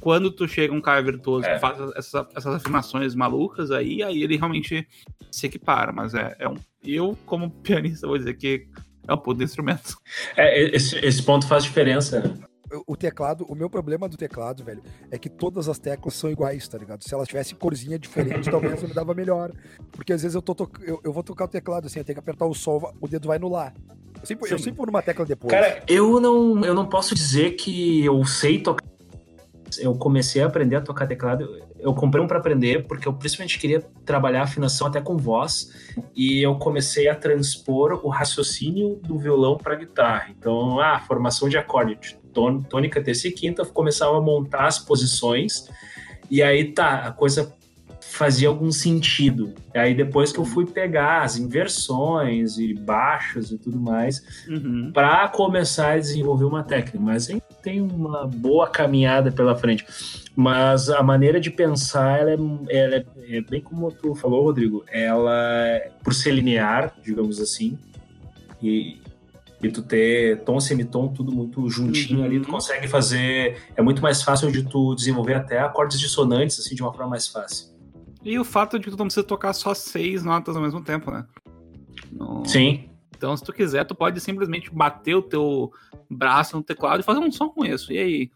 Quando 0.00 0.32
tu 0.32 0.48
chega 0.48 0.74
um 0.74 0.80
cara 0.80 1.00
virtuoso 1.02 1.46
É. 1.46 1.54
que 1.54 1.60
faz 1.60 1.78
essas, 1.96 2.26
essas 2.34 2.54
afinações 2.56 3.14
malucas, 3.14 3.70
aí, 3.70 4.02
aí 4.02 4.22
ele 4.22 4.36
realmente 4.36 4.86
se 5.30 5.46
equipara. 5.46 5.92
Mas 5.92 6.12
é, 6.14 6.34
é 6.40 6.48
um. 6.48 6.56
Eu, 6.84 7.16
como 7.24 7.50
pianista, 7.50 8.06
vou 8.08 8.18
dizer 8.18 8.34
que 8.34 8.66
é 9.06 9.14
um 9.14 9.18
puto 9.18 9.42
instrumento. 9.42 9.96
É, 10.36 10.74
esse, 10.74 10.96
esse 10.98 11.22
ponto 11.22 11.46
faz 11.46 11.62
diferença, 11.62 12.20
né? 12.20 12.34
O- 12.86 12.96
teclado, 12.96 13.44
o 13.48 13.54
meu 13.54 13.68
problema 13.68 14.08
do 14.08 14.16
teclado, 14.16 14.64
velho, 14.64 14.82
é 15.10 15.18
que 15.18 15.28
todas 15.28 15.68
as 15.68 15.78
teclas 15.78 16.14
são 16.14 16.30
iguais, 16.30 16.66
tá 16.66 16.78
ligado? 16.78 17.04
Se 17.04 17.14
elas 17.14 17.28
tivessem 17.28 17.54
corzinha 17.56 17.98
diferente, 17.98 18.48
talvez 18.50 18.82
eu 18.82 18.88
me 18.88 18.94
dava 18.94 19.12
melhor. 19.14 19.52
Porque 19.92 20.12
às 20.12 20.22
vezes 20.22 20.34
eu, 20.34 20.40
tô 20.42 20.54
toc- 20.54 20.80
eu, 20.82 20.98
eu 21.04 21.12
vou 21.12 21.22
tocar 21.22 21.44
o 21.44 21.48
teclado 21.48 21.86
assim, 21.86 21.98
eu 22.00 22.04
tenho 22.04 22.16
que 22.16 22.20
apertar 22.20 22.46
o 22.46 22.54
sol, 22.54 22.92
o 23.00 23.06
dedo 23.06 23.28
vai 23.28 23.38
no 23.38 23.48
lá. 23.48 23.72
Eu 24.22 24.26
sempre, 24.26 24.52
eu 24.52 24.58
sempre 24.58 24.76
vou 24.76 24.86
numa 24.86 25.02
tecla 25.02 25.26
depois. 25.26 25.50
Cara, 25.52 25.82
eu 25.88 26.20
não, 26.20 26.64
eu 26.64 26.74
não 26.74 26.86
posso 26.86 27.14
dizer 27.14 27.50
que 27.52 28.04
eu 28.04 28.24
sei 28.24 28.58
tocar. 28.60 28.82
Eu 29.78 29.94
comecei 29.94 30.42
a 30.42 30.46
aprender 30.46 30.76
a 30.76 30.80
tocar 30.80 31.06
teclado. 31.06 31.48
Eu 31.80 31.94
comprei 31.94 32.22
um 32.22 32.26
para 32.28 32.38
aprender 32.38 32.86
porque 32.86 33.08
eu 33.08 33.12
principalmente 33.14 33.58
queria 33.58 33.80
trabalhar 34.04 34.40
a 34.40 34.44
afinação 34.44 34.86
até 34.86 35.00
com 35.00 35.16
voz 35.16 35.70
e 36.14 36.40
eu 36.42 36.56
comecei 36.56 37.08
a 37.08 37.14
transpor 37.14 38.00
o 38.04 38.08
raciocínio 38.08 38.96
do 39.02 39.18
violão 39.18 39.56
para 39.56 39.74
guitarra. 39.74 40.26
Então, 40.38 40.78
ah, 40.78 41.00
formação 41.00 41.48
de 41.48 41.56
acorde, 41.56 42.16
tôn- 42.32 42.60
tônica, 42.60 43.02
terça 43.02 43.26
e 43.28 43.32
quinta, 43.32 43.62
eu 43.62 43.66
começava 43.66 44.16
a 44.18 44.20
montar 44.20 44.66
as 44.66 44.78
posições 44.78 45.68
e 46.30 46.42
aí 46.42 46.70
tá, 46.72 47.06
a 47.06 47.12
coisa 47.12 47.52
fazia 48.12 48.48
algum 48.48 48.70
sentido. 48.70 49.54
E 49.74 49.78
aí 49.78 49.94
depois 49.94 50.32
que 50.32 50.38
eu 50.38 50.44
fui 50.44 50.66
pegar 50.66 51.22
as 51.22 51.36
inversões 51.38 52.58
e 52.58 52.74
baixos 52.74 53.50
e 53.50 53.58
tudo 53.58 53.80
mais, 53.80 54.22
Uhum. 54.48 54.90
para 54.92 55.28
começar 55.28 55.92
a 55.92 55.98
desenvolver 55.98 56.44
uma 56.44 56.62
técnica, 56.62 56.98
mas 57.00 57.28
tem 57.62 57.80
uma 57.80 58.26
boa 58.26 58.68
caminhada 58.68 59.32
pela 59.32 59.56
frente. 59.56 59.84
Mas 60.36 60.88
a 60.90 61.02
maneira 61.02 61.40
de 61.40 61.50
pensar, 61.50 62.20
ela 62.20 62.30
é, 62.30 62.36
ela 62.84 62.96
é- 62.96 63.06
é 63.36 63.40
bem 63.40 63.60
como 63.60 63.90
tu 63.90 64.14
falou, 64.14 64.42
Rodrigo, 64.44 64.84
ela, 64.90 65.32
é- 65.66 65.90
por 66.02 66.12
ser 66.14 66.32
linear, 66.32 66.94
digamos 67.02 67.40
assim, 67.40 67.78
e, 68.62 68.98
e 69.62 69.68
tu 69.70 69.82
ter 69.82 70.40
tom, 70.40 70.58
semitom, 70.60 71.08
tudo 71.08 71.32
muito 71.32 71.68
juntinho 71.70 72.20
Uhum. 72.20 72.24
ali, 72.24 72.40
tu 72.40 72.48
consegue 72.48 72.88
fazer, 72.88 73.56
é 73.76 73.82
muito 73.82 74.02
mais 74.02 74.22
fácil 74.22 74.50
de 74.50 74.62
tu 74.64 74.94
desenvolver 74.94 75.34
até 75.34 75.58
acordes 75.60 75.98
dissonantes, 75.98 76.58
assim, 76.58 76.74
de 76.74 76.82
uma 76.82 76.92
forma 76.92 77.10
mais 77.10 77.26
fácil. 77.28 77.71
E 78.24 78.38
o 78.38 78.44
fato 78.44 78.78
de 78.78 78.84
que 78.84 78.90
tu 78.90 78.96
não 78.98 79.06
precisa 79.06 79.26
tocar 79.26 79.52
só 79.52 79.74
seis 79.74 80.22
notas 80.22 80.56
ao 80.56 80.62
mesmo 80.62 80.82
tempo, 80.82 81.10
né? 81.10 81.26
No- 82.10 82.44
Sim, 82.46 82.88
Então, 83.16 83.36
se 83.36 83.44
tu 83.44 83.52
quiser, 83.52 83.84
tu 83.84 83.94
pode 83.94 84.18
simplesmente 84.20 84.68
bater 84.72 85.14
o 85.14 85.22
teu 85.22 85.70
braço 86.10 86.56
no 86.56 86.62
teclado 86.62 87.00
e 87.00 87.04
fazer 87.04 87.20
um 87.20 87.30
som 87.30 87.48
com 87.48 87.64
isso. 87.64 87.92
E 87.92 87.98
aí? 87.98 88.30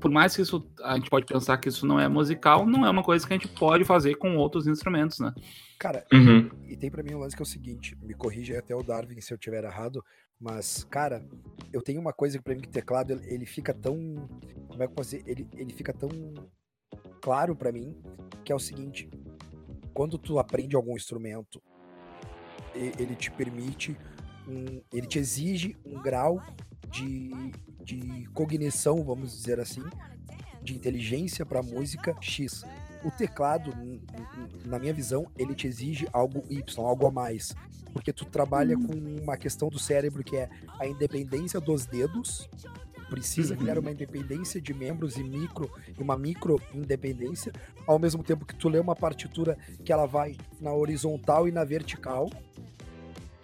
Por 0.00 0.10
mais 0.10 0.34
que 0.34 0.42
isso 0.42 0.66
a 0.82 0.94
gente 0.96 1.08
pode 1.10 1.26
pensar 1.26 1.56
que 1.58 1.68
isso 1.68 1.86
não 1.86 1.98
é 2.00 2.08
musical, 2.08 2.66
não 2.66 2.86
é 2.86 2.90
uma 2.90 3.02
coisa 3.02 3.26
que 3.26 3.32
a 3.32 3.36
gente 3.36 3.48
pode 3.48 3.84
fazer 3.84 4.14
com 4.16 4.36
outros 4.36 4.66
instrumentos, 4.66 5.18
né? 5.20 5.32
Cara, 5.78 6.04
Uhum. 6.12 6.48
e 6.68 6.76
tem 6.76 6.90
pra 6.90 7.02
mim 7.02 7.14
um 7.14 7.18
lance 7.18 7.34
que 7.36 7.42
é 7.42 7.44
o 7.44 7.46
seguinte, 7.46 7.96
me 8.02 8.14
corrija 8.14 8.58
até 8.58 8.74
o 8.74 8.82
Darwin 8.82 9.20
se 9.20 9.32
eu 9.32 9.38
tiver 9.38 9.64
errado, 9.64 10.02
mas, 10.40 10.84
cara, 10.84 11.22
eu 11.72 11.82
tenho 11.82 12.00
uma 12.00 12.12
coisa 12.12 12.38
que 12.38 12.44
pra 12.44 12.54
mim 12.54 12.60
que 12.62 12.68
o 12.68 12.72
teclado, 12.72 13.12
ele, 13.12 13.22
ele 13.26 13.46
fica 13.46 13.74
tão, 13.74 13.94
como 14.68 14.82
é 14.82 14.86
que 14.86 14.92
eu 14.92 14.96
posso 14.96 15.10
dizer, 15.10 15.22
ele, 15.26 15.46
ele 15.54 15.72
fica 15.72 15.92
tão 15.92 16.08
claro 17.22 17.56
pra 17.56 17.72
mim, 17.72 17.96
que 18.44 18.52
é 18.52 18.54
o 18.54 18.58
seguinte, 18.58 19.08
quando 19.94 20.18
tu 20.18 20.38
aprende 20.38 20.76
algum 20.76 20.96
instrumento, 20.96 21.62
ele 22.74 23.14
te 23.14 23.30
permite, 23.30 23.96
um, 24.46 24.82
ele 24.92 25.06
te 25.06 25.18
exige 25.18 25.76
um 25.86 26.02
grau 26.02 26.42
de, 26.90 27.30
de 27.82 28.26
cognição, 28.34 29.02
vamos 29.04 29.36
dizer 29.36 29.60
assim, 29.60 29.82
de 30.62 30.74
inteligência 30.74 31.46
pra 31.46 31.62
música 31.62 32.16
X. 32.20 32.64
O 33.04 33.10
teclado, 33.10 33.72
na 34.64 34.78
minha 34.78 34.92
visão, 34.92 35.26
ele 35.36 35.54
te 35.54 35.66
exige 35.66 36.08
algo 36.12 36.44
Y, 36.50 36.84
algo 36.84 37.06
a 37.06 37.10
mais. 37.10 37.54
Porque 37.92 38.12
tu 38.12 38.24
trabalha 38.24 38.76
com 38.76 38.94
uma 38.94 39.36
questão 39.36 39.68
do 39.68 39.78
cérebro 39.78 40.24
que 40.24 40.36
é 40.36 40.48
a 40.78 40.86
independência 40.86 41.60
dos 41.60 41.84
dedos. 41.84 42.48
Precisa 43.12 43.56
criar 43.56 43.78
uma 43.78 43.90
independência 43.90 44.60
de 44.60 44.72
membros 44.72 45.16
e 45.16 45.22
micro, 45.22 45.70
e 45.98 46.02
uma 46.02 46.16
micro 46.16 46.60
independência, 46.74 47.52
ao 47.86 47.98
mesmo 47.98 48.22
tempo 48.22 48.44
que 48.44 48.54
tu 48.54 48.68
lê 48.68 48.78
uma 48.78 48.96
partitura 48.96 49.56
que 49.84 49.92
ela 49.92 50.06
vai 50.06 50.36
na 50.60 50.72
horizontal 50.72 51.46
e 51.46 51.52
na 51.52 51.64
vertical. 51.64 52.30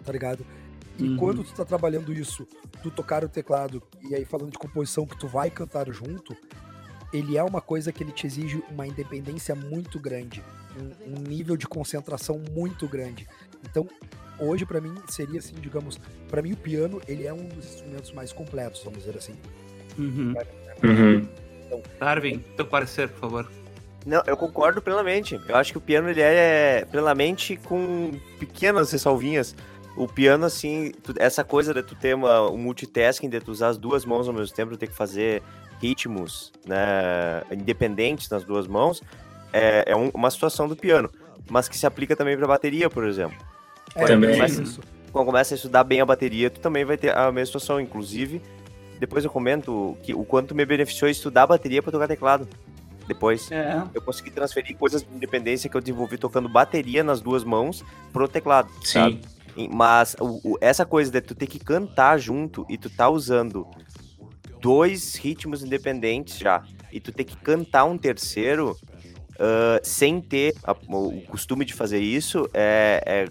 Tá 0.03 0.11
ligado? 0.11 0.45
E 0.97 1.03
Uhum. 1.03 1.17
quando 1.17 1.43
tu 1.43 1.53
tá 1.53 1.63
trabalhando 1.63 2.11
isso, 2.11 2.45
tu 2.83 2.91
tocar 2.91 3.23
o 3.23 3.29
teclado, 3.29 3.81
e 4.01 4.15
aí 4.15 4.25
falando 4.25 4.51
de 4.51 4.57
composição 4.57 5.05
que 5.05 5.17
tu 5.17 5.27
vai 5.27 5.49
cantar 5.49 5.89
junto, 5.91 6.35
ele 7.13 7.37
é 7.37 7.43
uma 7.43 7.61
coisa 7.61 7.91
que 7.91 8.03
ele 8.03 8.11
te 8.11 8.27
exige 8.27 8.63
uma 8.69 8.85
independência 8.85 9.55
muito 9.55 9.99
grande, 9.99 10.43
um, 10.77 11.15
um 11.15 11.21
nível 11.21 11.55
de 11.57 11.67
concentração 11.67 12.41
muito 12.51 12.87
grande. 12.87 13.27
Então, 13.69 13.87
hoje 14.39 14.65
pra 14.65 14.79
mim 14.81 14.95
seria 15.07 15.39
assim, 15.39 15.55
digamos, 15.59 15.99
pra 16.29 16.41
mim 16.41 16.53
o 16.53 16.57
piano 16.57 17.01
ele 17.07 17.25
é 17.27 17.33
um 17.33 17.47
dos 17.47 17.65
instrumentos 17.65 18.11
mais 18.11 18.31
completos, 18.31 18.81
vamos 18.83 18.99
dizer 18.99 19.17
assim. 19.17 19.35
Uhum. 19.97 20.33
Uhum. 20.83 21.27
Darwin, 21.99 22.39
teu 22.55 22.65
parecer, 22.65 23.09
por 23.09 23.19
favor. 23.19 23.51
Não, 24.05 24.23
eu 24.25 24.37
concordo 24.37 24.81
plenamente. 24.81 25.39
Eu 25.47 25.55
acho 25.55 25.71
que 25.73 25.77
o 25.77 25.81
piano 25.81 26.09
ele 26.09 26.21
é 26.21 26.85
plenamente 26.89 27.57
com 27.57 28.11
pequenas 28.39 28.91
ressalvinhas. 28.91 29.55
O 29.95 30.07
piano, 30.07 30.45
assim, 30.45 30.91
tu- 31.03 31.13
essa 31.19 31.43
coisa 31.43 31.73
de 31.73 31.83
tu 31.83 31.93
ter 31.95 32.15
uma, 32.15 32.49
um 32.49 32.57
multitasking, 32.57 33.29
de 33.29 33.41
tu 33.41 33.51
usar 33.51 33.67
as 33.67 33.77
duas 33.77 34.05
mãos 34.05 34.27
ao 34.27 34.33
mesmo 34.33 34.55
tempo, 34.55 34.71
tu 34.71 34.77
ter 34.77 34.87
que 34.87 34.95
fazer 34.95 35.43
ritmos 35.81 36.51
né, 36.65 37.43
independentes 37.51 38.29
nas 38.29 38.43
duas 38.43 38.67
mãos, 38.67 39.03
é, 39.51 39.83
é 39.91 39.95
um- 39.95 40.09
uma 40.13 40.31
situação 40.31 40.67
do 40.67 40.75
piano, 40.75 41.09
mas 41.49 41.67
que 41.67 41.77
se 41.77 41.85
aplica 41.85 42.15
também 42.15 42.37
para 42.37 42.47
bateria, 42.47 42.89
por 42.89 43.05
exemplo. 43.05 43.37
É, 43.95 44.05
Também. 44.05 44.35
é 44.35 44.37
Mas- 44.37 44.57
isso. 44.57 44.81
Quando 45.11 45.25
começa 45.25 45.53
a 45.53 45.57
estudar 45.57 45.83
bem 45.83 45.99
a 46.01 46.05
bateria, 46.05 46.49
tu 46.49 46.59
também 46.59 46.85
vai 46.85 46.95
ter 46.97 47.15
a 47.17 47.31
mesma 47.31 47.45
situação. 47.47 47.79
Inclusive, 47.81 48.41
depois 48.99 49.23
eu 49.25 49.31
comento 49.31 49.97
que 50.03 50.13
o 50.13 50.23
quanto 50.23 50.53
me 50.53 50.63
beneficiou 50.65 51.09
estudar 51.09 51.47
bateria 51.47 51.81
para 51.81 51.91
tocar 51.91 52.07
teclado. 52.07 52.47
Depois, 53.07 53.51
É. 53.51 53.81
eu 53.95 54.01
consegui 54.03 54.29
transferir 54.29 54.77
coisas 54.77 55.01
de 55.01 55.07
independência 55.15 55.67
que 55.67 55.75
eu 55.75 55.81
desenvolvi 55.81 56.15
tocando 56.17 56.47
bateria 56.47 57.03
nas 57.03 57.21
duas 57.21 57.43
mãos 57.43 57.83
pro 58.13 58.27
teclado, 58.27 58.69
sabe? 58.85 59.15
Sim. 59.15 59.63
E- 59.63 59.67
Mas 59.67 60.15
o- 60.19 60.39
o- 60.51 60.57
essa 60.61 60.85
coisa 60.85 61.09
de 61.11 61.19
tu 61.21 61.33
ter 61.33 61.47
que 61.47 61.57
cantar 61.57 62.19
junto 62.19 62.65
e 62.69 62.77
tu 62.77 62.87
tá 62.89 63.09
usando 63.09 63.65
dois 64.61 65.15
ritmos 65.15 65.63
independentes 65.63 66.37
já, 66.37 66.63
e 66.91 66.99
tu 66.99 67.11
ter 67.11 67.23
que 67.23 67.35
cantar 67.37 67.85
um 67.85 67.97
terceiro 67.97 68.77
ah, 69.41 69.79
sem 69.81 70.19
ter 70.19 70.53
a- 70.65 70.73
o 70.89 71.21
costume 71.21 71.63
de 71.63 71.73
fazer 71.73 71.99
isso, 71.99 72.49
é- 72.53 73.01
é 73.05 73.25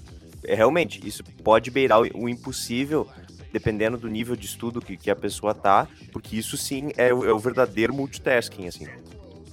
realmente, 0.44 1.00
isso 1.06 1.22
pode 1.44 1.70
beirar 1.70 2.00
o, 2.00 2.28
impossível, 2.28 3.06
dependendo 3.52 3.96
do 3.96 4.08
nível 4.08 4.36
de 4.36 4.46
estudo 4.46 4.80
que, 4.80 4.96
que 4.96 5.10
a 5.10 5.16
pessoa 5.16 5.54
tá, 5.54 5.86
porque 6.12 6.36
isso 6.36 6.56
sim 6.56 6.90
é, 6.96 7.12
o- 7.12 7.24
é 7.24 7.32
o 7.32 7.38
verdadeiro 7.38 7.92
multitasking, 7.94 8.66
assim 8.68 8.86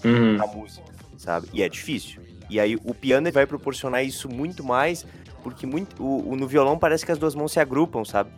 Uhum. 0.04 0.38
na 0.38 0.46
música, 0.48 0.86
sabe? 1.18 1.48
E 1.54 1.64
é 1.64 1.70
difícil. 1.70 2.22
E 2.50 2.60
aí 2.60 2.76
o 2.84 2.94
piano 2.94 3.32
vai 3.32 3.46
proporcionar 3.48 4.04
isso 4.04 4.30
muito 4.30 4.64
mais, 4.64 5.06
porque 5.42 5.66
muito, 5.66 6.04
o, 6.04 6.32
o- 6.32 6.36
no 6.36 6.48
violão 6.48 6.78
parece 6.78 7.06
que 7.06 7.12
as 7.12 7.18
duas 7.18 7.34
mãos 7.34 7.52
se 7.52 7.60
agrupam, 7.60 8.04
sabe? 8.06 8.30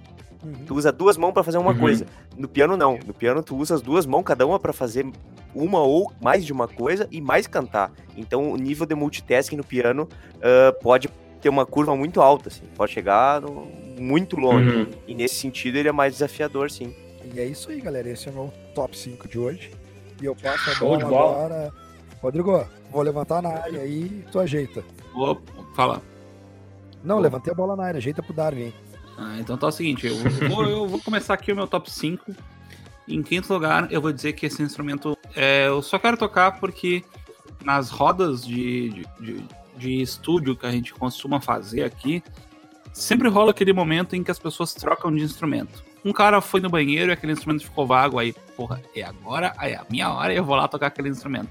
Uhum. 0.43 0.53
Tu 0.65 0.75
usa 0.75 0.91
duas 0.91 1.17
mãos 1.17 1.33
pra 1.33 1.43
fazer 1.43 1.57
uma 1.57 1.71
Uhum. 1.71 1.79
coisa. 1.79 2.05
No 2.37 2.47
piano 2.47 2.77
não. 2.77 2.97
No 3.05 3.13
piano 3.13 3.41
tu 3.43 3.57
usa 3.57 3.73
as 3.75 3.81
duas 3.81 4.05
mãos 4.05 4.23
cada 4.23 4.45
uma 4.45 4.59
pra 4.59 4.71
fazer 4.71 5.05
uma 5.53 5.79
ou 5.81 6.13
mais 6.21 6.45
de 6.45 6.53
uma 6.53 6.67
coisa 6.67 7.07
e 7.11 7.19
mais 7.19 7.47
cantar. 7.47 7.91
Então 8.15 8.51
o 8.51 8.55
nível 8.55 8.85
de 8.85 8.93
multitasking 8.93 9.55
no 9.57 9.63
piano 9.63 10.07
ah, 10.41 10.71
pode 10.81 11.09
ter 11.41 11.49
uma 11.49 11.65
curva 11.65 11.95
muito 11.95 12.21
alta, 12.21 12.49
assim. 12.49 12.63
Pode 12.75 12.91
chegar 12.91 13.41
no- 13.41 13.67
muito 13.99 14.35
longe. 14.37 14.69
Uhum. 14.69 14.87
E 15.07 15.15
nesse 15.15 15.35
sentido 15.35 15.77
ele 15.77 15.87
é 15.89 15.91
mais 15.91 16.13
desafiador, 16.13 16.69
sim. 16.69 16.93
E 17.33 17.39
é 17.39 17.45
isso 17.45 17.69
aí, 17.69 17.79
galera. 17.81 18.09
Esse 18.09 18.27
é 18.27 18.31
o 18.31 18.33
meu 18.35 18.53
top 18.75 18.97
5 18.97 19.27
de 19.27 19.37
hoje. 19.39 19.71
E 20.21 20.25
eu 20.25 20.35
passo 20.35 20.69
a 20.69 20.73
Show 20.73 20.87
bola 20.89 20.97
de 20.99 21.05
bola. 21.09 21.31
agora. 21.45 21.73
Rodrigo, 22.21 22.67
vou 22.91 23.01
levantar 23.01 23.41
na 23.41 23.49
área 23.49 23.81
aí 23.81 24.03
e 24.03 24.25
tu 24.31 24.39
ajeita. 24.39 24.83
Vou 25.13 25.39
falar. 25.75 26.01
Não, 27.03 27.19
levantei 27.19 27.51
a 27.53 27.55
bola 27.55 27.75
na 27.75 27.83
área, 27.85 27.97
ajeita 27.99 28.23
pro 28.23 28.33
Darwin. 28.33 28.73
Ah, 29.17 29.37
então 29.39 29.57
tá 29.57 29.67
o 29.67 29.71
seguinte, 29.71 30.05
eu 30.07 30.15
vou, 30.49 30.63
eu 30.65 30.87
vou 30.87 30.99
começar 31.01 31.33
aqui 31.33 31.51
o 31.51 31.55
meu 31.55 31.67
top 31.67 31.91
5. 31.91 32.33
Em 33.07 33.21
quinto 33.23 33.51
lugar, 33.53 33.91
eu 33.91 34.01
vou 34.01 34.11
dizer 34.11 34.33
que 34.33 34.45
esse 34.45 34.61
instrumento 34.61 35.17
é, 35.35 35.67
eu 35.67 35.81
só 35.81 35.97
quero 35.97 36.17
tocar 36.17 36.59
porque 36.59 37.03
nas 37.63 37.89
rodas 37.89 38.45
de, 38.45 38.89
de, 38.89 39.05
de, 39.19 39.45
de 39.77 40.01
estúdio 40.01 40.55
que 40.55 40.65
a 40.65 40.71
gente 40.71 40.93
costuma 40.93 41.39
fazer 41.39 41.83
aqui, 41.83 42.23
sempre 42.93 43.29
rola 43.29 43.51
aquele 43.51 43.73
momento 43.73 44.15
em 44.15 44.23
que 44.23 44.31
as 44.31 44.39
pessoas 44.39 44.73
trocam 44.73 45.13
de 45.13 45.23
instrumento. 45.23 45.83
Um 46.03 46.13
cara 46.13 46.41
foi 46.41 46.59
no 46.61 46.69
banheiro 46.69 47.11
e 47.11 47.13
aquele 47.13 47.33
instrumento 47.33 47.63
ficou 47.63 47.85
vago, 47.85 48.17
aí, 48.19 48.33
porra, 48.55 48.81
é 48.95 49.03
agora, 49.03 49.53
é 49.61 49.75
a 49.75 49.85
minha 49.89 50.11
hora 50.11 50.33
e 50.33 50.37
eu 50.37 50.43
vou 50.43 50.55
lá 50.55 50.67
tocar 50.67 50.87
aquele 50.87 51.09
instrumento. 51.09 51.49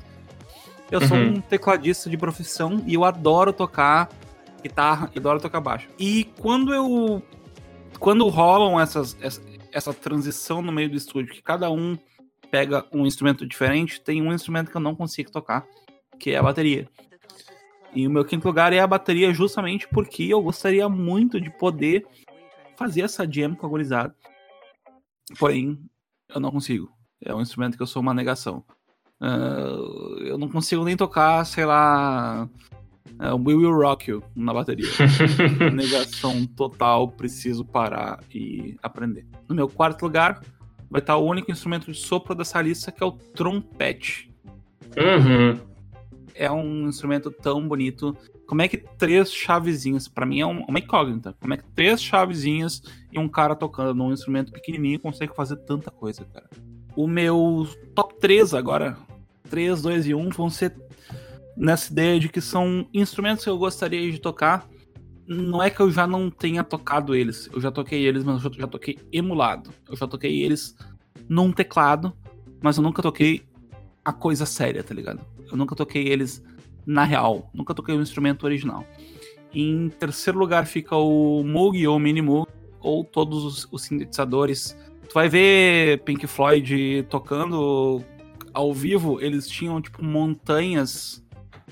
Eu 0.90 1.00
sou 1.06 1.16
Uhum. 1.16 1.34
um 1.34 1.40
tecladista 1.40 2.08
de 2.08 2.16
profissão 2.16 2.82
e 2.86 2.94
eu 2.94 3.04
adoro 3.04 3.52
tocar 3.52 4.08
guitarra 4.62 5.10
e 5.14 5.18
adoro 5.18 5.40
tocar 5.40 5.60
baixo. 5.60 5.88
E 5.98 6.24
quando 6.40 6.72
eu 6.72 7.22
quando 7.98 8.28
rolam 8.28 8.78
essas, 8.78 9.16
essa, 9.20 9.42
essa 9.72 9.92
transição 9.92 10.60
no 10.60 10.70
meio 10.70 10.90
do 10.90 10.96
estúdio, 10.96 11.34
que 11.34 11.42
cada 11.42 11.70
um 11.70 11.98
pega 12.50 12.84
um 12.92 13.06
instrumento 13.06 13.46
diferente, 13.46 14.00
tem 14.00 14.22
um 14.22 14.32
instrumento 14.32 14.70
que 14.70 14.76
eu 14.76 14.80
não 14.80 14.94
consigo 14.94 15.30
tocar, 15.30 15.64
que 16.18 16.30
é 16.30 16.36
a 16.36 16.42
bateria. 16.42 16.88
E 17.96 18.06
o 18.06 18.10
meu 18.10 18.26
quinto 18.26 18.46
lugar 18.46 18.74
é 18.74 18.78
a 18.78 18.86
bateria 18.86 19.32
justamente 19.32 19.88
porque 19.88 20.24
eu 20.24 20.42
gostaria 20.42 20.86
muito 20.86 21.40
de 21.40 21.48
poder 21.48 22.06
fazer 22.76 23.00
essa 23.00 23.26
jam 23.26 23.54
com 23.54 23.64
a 23.64 23.70
gurizada. 23.70 24.14
Porém, 25.38 25.80
eu 26.28 26.38
não 26.38 26.50
consigo. 26.50 26.90
É 27.24 27.34
um 27.34 27.40
instrumento 27.40 27.74
que 27.74 27.82
eu 27.82 27.86
sou 27.86 28.02
uma 28.02 28.12
negação. 28.12 28.62
Ah, 29.18 29.78
eu 30.20 30.36
não 30.36 30.46
consigo 30.46 30.84
nem 30.84 30.94
tocar, 30.94 31.42
sei 31.46 31.64
lá, 31.64 32.46
uh, 33.18 33.42
We 33.42 33.54
Will 33.54 33.74
Rock 33.74 34.10
You 34.10 34.22
na 34.34 34.52
bateria. 34.52 34.90
Negação 35.72 36.44
total, 36.46 37.08
preciso 37.08 37.64
parar 37.64 38.20
e 38.30 38.76
aprender. 38.82 39.26
No 39.48 39.54
meu 39.54 39.70
quarto 39.70 40.02
lugar, 40.02 40.42
vai 40.90 41.00
estar 41.00 41.16
o 41.16 41.24
único 41.24 41.50
instrumento 41.50 41.90
de 41.90 41.96
sopro 41.96 42.34
dessa 42.34 42.60
lista, 42.60 42.92
que 42.92 43.02
é 43.02 43.06
o 43.06 43.12
trompete. 43.12 44.30
Uhum. 44.98 45.75
É 46.38 46.50
um 46.50 46.88
instrumento 46.88 47.30
tão 47.30 47.66
bonito. 47.66 48.16
Como 48.46 48.62
é 48.62 48.68
que 48.68 48.76
três 48.76 49.32
chavezinhas, 49.32 50.06
pra 50.06 50.26
mim 50.26 50.40
é 50.40 50.46
um- 50.46 50.64
uma 50.66 50.78
incógnita, 50.78 51.34
como 51.40 51.54
é 51.54 51.56
que 51.56 51.64
três 51.74 52.02
chavezinhas 52.02 52.82
e 53.10 53.18
um 53.18 53.28
cara 53.28 53.56
tocando 53.56 53.94
num 53.94 54.12
instrumento 54.12 54.52
pequenininho 54.52 55.00
consegue 55.00 55.34
fazer 55.34 55.56
tanta 55.56 55.90
coisa, 55.90 56.24
cara? 56.26 56.48
O 56.94 57.06
meu 57.06 57.66
top 57.94 58.14
3 58.20 58.54
agora, 58.54 58.96
3, 59.50 59.82
2 59.82 60.06
e 60.06 60.14
1, 60.14 60.28
vão 60.30 60.48
ser 60.50 60.74
nessa 61.56 61.90
ideia 61.90 62.20
de 62.20 62.28
que 62.28 62.40
são 62.40 62.86
instrumentos 62.92 63.44
que 63.44 63.50
eu 63.50 63.58
gostaria 63.58 64.10
de 64.12 64.18
tocar. 64.18 64.68
Não 65.26 65.62
é 65.62 65.70
que 65.70 65.80
eu 65.80 65.90
já 65.90 66.06
não 66.06 66.30
tenha 66.30 66.62
tocado 66.62 67.14
eles, 67.14 67.48
eu 67.52 67.60
já 67.60 67.70
toquei 67.70 68.04
eles, 68.06 68.22
mas 68.22 68.44
eu 68.44 68.52
já 68.52 68.66
toquei 68.66 68.98
emulado. 69.10 69.70
Eu 69.88 69.96
já 69.96 70.06
toquei 70.06 70.42
eles 70.42 70.76
num 71.28 71.50
teclado, 71.50 72.12
mas 72.62 72.76
eu 72.76 72.82
nunca 72.82 73.02
toquei 73.02 73.42
a 74.04 74.12
coisa 74.12 74.46
séria, 74.46 74.84
tá 74.84 74.94
ligado? 74.94 75.20
Eu 75.50 75.56
nunca 75.56 75.74
toquei 75.74 76.08
eles 76.08 76.42
na 76.84 77.04
real, 77.04 77.50
nunca 77.52 77.74
toquei 77.74 77.96
o 77.96 78.00
instrumento 78.00 78.44
original. 78.44 78.84
Em 79.52 79.88
terceiro 79.88 80.38
lugar 80.38 80.66
fica 80.66 80.96
o 80.96 81.42
Moog 81.42 81.86
ou 81.86 81.98
Mini 81.98 82.22
Moog, 82.22 82.48
ou 82.80 83.04
todos 83.04 83.44
os, 83.44 83.68
os 83.72 83.82
sintetizadores. 83.82 84.76
Tu 85.08 85.14
vai 85.14 85.28
ver 85.28 86.02
Pink 86.04 86.26
Floyd 86.26 87.06
tocando 87.08 88.02
ao 88.52 88.72
vivo, 88.72 89.20
eles 89.20 89.48
tinham 89.48 89.80
tipo 89.80 90.04
montanhas 90.04 91.24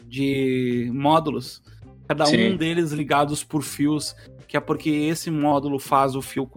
de 0.06 0.90
módulos, 0.92 1.62
cada 2.06 2.26
Sim. 2.26 2.52
um 2.52 2.56
deles 2.56 2.92
ligados 2.92 3.42
por 3.42 3.62
fios, 3.62 4.14
que 4.46 4.56
é 4.56 4.60
porque 4.60 4.90
esse 4.90 5.30
módulo 5.30 5.78
faz 5.78 6.14
o 6.14 6.22
fio 6.22 6.48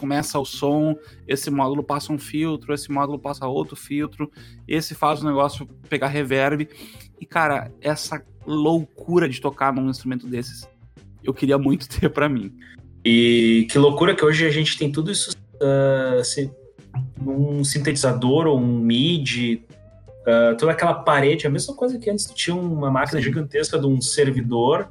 começa 0.00 0.38
o 0.38 0.44
som, 0.46 0.96
esse 1.28 1.50
módulo 1.50 1.82
passa 1.82 2.10
um 2.10 2.18
filtro, 2.18 2.72
esse 2.72 2.90
módulo 2.90 3.18
passa 3.18 3.46
outro 3.46 3.76
filtro, 3.76 4.30
esse 4.66 4.94
faz 4.94 5.22
o 5.22 5.26
negócio 5.26 5.66
pegar 5.90 6.08
reverb. 6.08 6.66
E 7.20 7.26
cara, 7.26 7.70
essa 7.82 8.24
loucura 8.46 9.28
de 9.28 9.38
tocar 9.40 9.72
num 9.74 9.90
instrumento 9.90 10.26
desses, 10.26 10.66
eu 11.22 11.34
queria 11.34 11.58
muito 11.58 11.86
ter 12.00 12.08
pra 12.08 12.28
mim. 12.30 12.50
E 13.04 13.66
que 13.70 13.78
loucura 13.78 14.14
que 14.14 14.24
hoje 14.24 14.46
a 14.46 14.50
gente 14.50 14.78
tem 14.78 14.90
tudo 14.90 15.10
isso 15.10 15.30
ah, 15.60 16.22
se- 16.24 16.50
num 17.20 17.62
sintetizador 17.62 18.46
ou 18.46 18.58
um 18.58 18.78
MIDI, 18.78 19.62
ah, 20.26 20.54
toda 20.58 20.72
aquela 20.72 20.94
parede, 20.94 21.46
a 21.46 21.50
mesma 21.50 21.74
coisa 21.74 21.98
que 21.98 22.08
antes 22.08 22.24
tinha 22.34 22.56
uma 22.56 22.90
máquina 22.90 23.20
Sim. 23.20 23.24
gigantesca 23.26 23.78
de 23.78 23.86
um 23.86 24.00
servidor, 24.00 24.88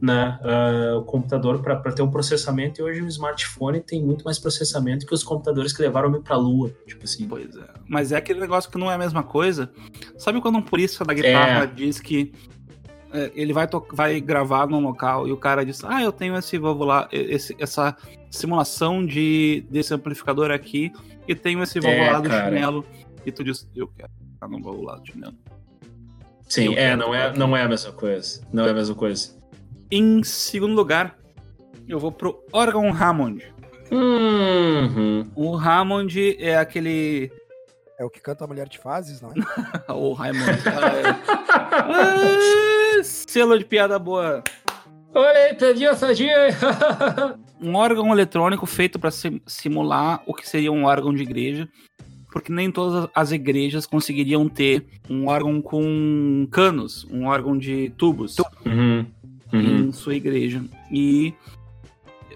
né, 0.00 0.38
ah, 0.42 0.96
o 0.98 1.02
computador 1.02 1.60
para 1.60 1.92
ter 1.92 2.02
um 2.02 2.10
processamento, 2.10 2.80
e 2.80 2.84
hoje 2.84 3.02
o 3.02 3.06
smartphone 3.08 3.80
tem 3.80 4.02
muito 4.02 4.24
mais 4.24 4.38
processamento 4.38 5.04
que 5.06 5.12
os 5.14 5.22
computadores 5.24 5.72
que 5.72 5.82
levaram 5.82 6.06
o 6.08 6.10
homem 6.10 6.22
pra 6.22 6.36
lua, 6.36 6.70
tipo 6.86 7.04
assim. 7.04 7.26
Pois 7.26 7.56
é. 7.56 7.64
Mas 7.88 8.12
é 8.12 8.16
aquele 8.16 8.38
negócio 8.40 8.70
que 8.70 8.78
não 8.78 8.90
é 8.90 8.94
a 8.94 8.98
mesma 8.98 9.22
coisa. 9.22 9.70
Sabe 10.16 10.40
quando 10.40 10.58
um 10.58 10.62
purista 10.62 11.04
da 11.04 11.12
guitarra 11.14 11.64
É. 11.64 11.66
diz 11.66 11.98
que 12.00 12.32
é, 13.12 13.32
ele 13.34 13.52
vai, 13.54 13.66
vai 13.92 14.20
gravar 14.20 14.66
num 14.68 14.80
local 14.80 15.26
e 15.26 15.32
o 15.32 15.36
cara 15.36 15.64
diz: 15.64 15.82
Ah, 15.82 16.02
eu 16.02 16.12
tenho 16.12 16.36
esse 16.36 16.58
valvular, 16.58 17.08
esse, 17.10 17.56
essa 17.58 17.96
simulação 18.30 19.04
de, 19.04 19.64
desse 19.70 19.94
amplificador 19.94 20.50
aqui 20.50 20.92
e 21.26 21.34
tenho 21.34 21.62
esse 21.62 21.80
do 21.80 21.86
É, 21.86 22.06
cara. 22.22 22.44
chinelo. 22.44 22.84
E 23.24 23.32
tu 23.32 23.42
diz: 23.42 23.66
Eu 23.74 23.88
quero 23.88 24.10
ficar 24.34 24.48
no 24.48 24.62
valvular 24.62 25.00
do 25.00 25.06
chinelo. 25.06 25.34
Sim, 26.48 26.66
Eu 26.66 26.72
é, 26.74 26.96
não 26.96 27.14
é, 27.14 27.36
não 27.36 27.56
é 27.56 27.62
a 27.62 27.68
mesma 27.68 27.92
coisa. 27.92 28.42
Não 28.52 28.64
é 28.66 28.70
a 28.70 28.74
mesma 28.74 28.94
coisa. 28.94 29.37
Em 29.90 30.22
segundo 30.22 30.74
lugar, 30.74 31.16
eu 31.88 31.98
vou 31.98 32.12
pro 32.12 32.42
órgão 32.52 32.92
Hammond. 32.92 33.42
Uhum. 33.90 35.30
O 35.34 35.56
Hammond 35.56 36.36
é 36.38 36.58
aquele. 36.58 37.32
É 37.98 38.04
o 38.04 38.10
que 38.10 38.20
canta 38.20 38.44
a 38.44 38.46
Mulher 38.46 38.68
de 38.68 38.78
Fases, 38.78 39.20
não 39.20 39.30
é? 39.30 39.34
o 39.92 40.12
Raimond. 40.12 40.58
Ah, 41.72 43.02
selo 43.02 43.58
de 43.58 43.64
piada 43.64 43.98
boa. 43.98 44.44
Olha 45.14 45.38
aí, 45.46 45.54
peguei 45.54 45.88
essa 45.88 46.14
dia. 46.14 46.48
um 47.60 47.74
órgão 47.74 48.12
eletrônico 48.12 48.66
feito 48.66 48.98
para 48.98 49.10
simular 49.46 50.22
o 50.26 50.34
que 50.34 50.48
seria 50.48 50.70
um 50.70 50.84
órgão 50.84 51.12
de 51.12 51.22
igreja, 51.22 51.68
porque 52.30 52.52
nem 52.52 52.70
todas 52.70 53.08
as 53.14 53.32
igrejas 53.32 53.84
conseguiriam 53.86 54.48
ter 54.48 54.86
um 55.10 55.26
órgão 55.26 55.60
com 55.60 56.46
canos, 56.52 57.04
um 57.10 57.26
órgão 57.26 57.58
de 57.58 57.90
tubos 57.96 58.36
Uhum. 58.64 59.06
Uhum. 59.52 59.88
em 59.88 59.92
sua 59.92 60.14
igreja. 60.14 60.62
E 60.90 61.34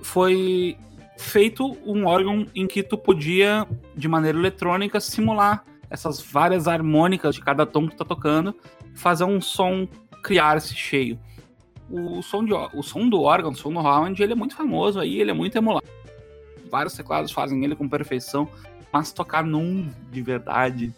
foi 0.02 0.76
feito 1.18 1.76
um 1.84 2.06
órgão 2.06 2.46
em 2.54 2.66
que 2.66 2.82
tu 2.82 2.98
podia, 2.98 3.66
de 3.96 4.08
maneira 4.08 4.38
eletrônica, 4.38 5.00
simular 5.00 5.64
essas 5.88 6.20
várias 6.20 6.66
harmônicas 6.66 7.34
de 7.34 7.40
cada 7.40 7.66
tom 7.66 7.86
que 7.86 7.94
tu 7.94 7.98
tá 7.98 8.04
tocando, 8.04 8.54
fazer 8.94 9.24
um 9.24 9.40
som 9.40 9.86
criar-se 10.22 10.74
cheio. 10.74 11.18
O 11.90 12.22
som, 12.22 12.44
de, 12.44 12.52
o 12.54 12.82
som 12.82 13.08
do 13.08 13.20
órgão, 13.20 13.50
o 13.50 13.54
som 13.54 13.72
do 13.72 13.80
Round, 13.80 14.22
ele 14.22 14.32
é 14.32 14.36
muito 14.36 14.56
famoso 14.56 14.98
aí, 14.98 15.20
ele 15.20 15.30
é 15.30 15.34
muito 15.34 15.56
emulado. 15.56 15.86
Vários 16.70 16.94
teclados 16.94 17.30
fazem 17.30 17.62
ele 17.62 17.76
com 17.76 17.86
perfeição, 17.86 18.48
mas 18.90 19.12
tocar 19.12 19.44
num 19.44 19.90
de 20.10 20.22
verdade 20.22 20.94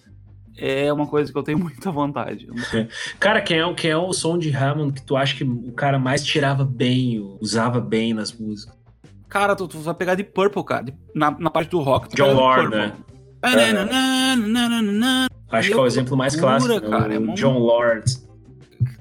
é 0.56 0.93
uma 0.93 1.06
coisa 1.06 1.32
que 1.32 1.39
eu 1.39 1.43
tenho 1.43 1.59
muita 1.60 1.90
vontade. 1.90 2.48
Cara, 3.18 3.40
quem 3.40 3.60
é, 3.60 3.74
quem 3.74 3.90
é 3.90 3.97
o 3.97 4.12
som 4.12 4.39
de 4.39 4.55
Hammond 4.55 4.93
que 4.93 5.02
tu 5.02 5.16
acha 5.16 5.36
que 5.36 5.44
o 5.44 5.72
cara 5.72 5.98
mais 5.98 6.24
tirava 6.24 6.64
bem, 6.64 7.20
usava 7.40 7.81
bem 7.81 8.14
nas 8.14 8.32
músicas? 8.32 8.74
Cara, 9.28 9.56
tu, 9.56 9.66
tu 9.66 9.78
vai 9.81 9.94
pegar 9.94 10.14
de 10.14 10.22
Purple, 10.22 10.64
cara, 10.64 10.85
de, 10.85 10.94
na, 11.14 11.31
na 11.32 11.51
parte 11.51 11.70
do 11.70 11.81
rock. 11.81 12.14
John 12.14 12.35
Lord, 12.35 12.70
né? 12.70 12.93
Acho 15.51 15.68
que 15.68 15.74
é 15.74 15.81
o 15.81 15.86
exemplo 15.86 16.16
mais 16.16 16.36
clássico, 16.36 16.81
cara, 16.89 17.20
o 17.20 17.32
é 17.32 17.35
John 17.35 17.59
Lord. 17.59 18.05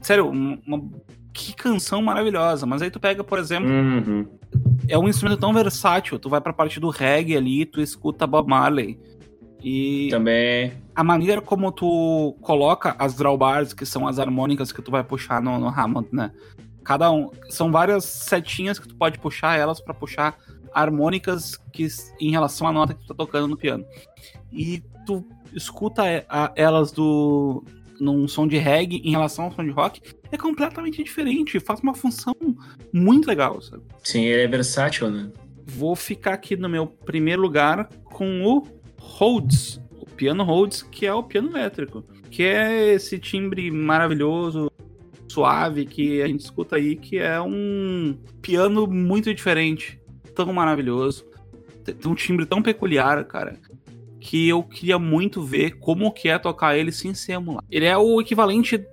Sério, 0.02 0.30
uma, 0.30 0.84
que 1.32 1.56
canção 1.56 2.02
maravilhosa. 2.02 2.66
Mas 2.66 2.82
aí 2.82 2.92
tu 2.92 3.00
pega, 3.00 3.24
por 3.24 3.40
exemplo, 3.40 3.70
uhum. 3.70 4.28
é 4.88 4.98
um 4.98 5.08
instrumento 5.08 5.40
tão 5.40 5.54
versátil. 5.54 6.20
Tu 6.20 6.30
vai 6.30 6.42
pra 6.42 6.52
parte 6.52 6.80
do 6.80 6.90
reggae 6.90 7.38
ali, 7.38 7.66
tu 7.66 7.82
escuta 7.82 8.28
Bob 8.28 8.50
Marley. 8.50 9.00
E 9.64 10.10
também 10.12 10.74
a 10.96 11.04
maneira 11.04 11.42
como 11.42 11.72
tu 11.72 12.36
coloca 12.42 12.96
as 13.00 13.16
drawbars, 13.16 13.74
que 13.74 13.86
são 13.86 14.08
as 14.08 14.20
harmônicas 14.20 14.72
que 14.72 14.82
tu 14.82 14.92
vai 14.92 15.04
puxar 15.04 15.42
no, 15.42 15.60
no 15.60 15.68
Hammond, 15.68 16.08
né? 16.12 16.32
Cada 16.84 17.12
um 17.12 17.32
são 17.50 17.72
várias 17.72 18.04
setinhas 18.04 18.78
que 18.78 18.88
tu 18.88 18.96
pode 18.96 19.18
puxar 19.18 19.58
elas 19.58 19.80
para 19.80 19.94
puxar 19.94 20.38
harmônicas 20.74 21.58
que 21.72 21.88
em 22.20 22.32
relação 22.32 22.68
à 22.68 22.72
nota 22.72 22.94
que 22.94 23.02
tu 23.02 23.08
tá 23.08 23.14
tocando 23.14 23.48
no 23.48 23.58
piano. 23.58 23.86
E 24.52 24.84
tu 25.06 25.26
escuta 25.54 26.04
elas 26.56 26.92
do 26.92 27.64
num 28.00 28.28
som 28.28 28.48
de 28.48 28.58
reggae 28.58 29.02
em 29.06 29.12
relação 29.12 29.46
ao 29.46 29.52
som 29.52 29.64
de 29.64 29.70
rock 29.70 30.02
é 30.32 30.38
completamente 30.38 31.02
diferente, 31.04 31.60
faz 31.60 31.80
uma 31.80 31.94
função 31.94 32.36
muito 32.92 33.28
legal, 33.28 33.62
sabe? 33.62 33.84
Sim, 34.04 34.24
ele 34.24 34.42
é 34.42 34.48
versátil, 34.48 35.10
né? 35.10 35.32
Vou 35.66 35.96
ficar 35.96 36.34
aqui 36.34 36.58
no 36.58 36.68
meu 36.68 36.88
primeiro 36.88 37.42
lugar 37.42 37.88
com 38.06 38.44
o 38.44 38.68
Rhodes, 39.00 39.80
piano 40.16 40.44
Rhodes, 40.44 40.82
que 40.82 41.06
é 41.06 41.14
o 41.14 41.24
piano 41.24 41.50
elétrico, 41.50 42.04
que 42.30 42.44
é 42.44 42.94
esse 42.94 43.20
timbre 43.20 43.70
maravilhoso, 43.72 44.72
suave 45.28 45.86
que 45.86 46.22
a 46.22 46.28
gente 46.28 46.42
escuta 46.42 46.76
aí, 46.76 46.96
que 46.96 47.18
é 47.18 47.42
um 47.42 48.18
piano 48.42 48.88
muito 48.88 49.34
diferente, 49.34 50.00
tão 50.36 50.52
maravilhoso, 50.54 51.26
tem 51.84 52.12
um 52.12 52.16
timbre 52.16 52.46
tão 52.46 52.62
peculiar, 52.62 53.24
cara, 53.26 53.60
que 54.20 54.48
eu 54.48 54.64
queria 54.64 54.98
muito 54.98 55.42
ver 55.42 55.72
como 55.80 56.12
que 56.12 56.30
é 56.30 56.40
tocar 56.40 56.78
ele 56.78 56.92
sem 56.92 57.14
ser. 57.14 57.38
Ele 57.70 57.86
é 57.86 57.98
o 57.98 58.22
equivalente 58.22 58.84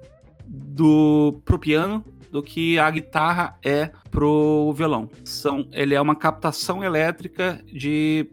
do 0.44 1.40
pro 1.44 1.59
piano 1.59 2.05
do 2.30 2.42
que 2.42 2.78
a 2.78 2.90
guitarra 2.90 3.56
é 3.62 3.90
pro 4.10 4.72
violão. 4.72 5.09
São, 5.24 5.68
ele 5.72 5.94
é 5.94 6.01
uma 6.01 6.16
captação 6.16 6.82
elétrica 6.82 7.60
de 7.66 8.28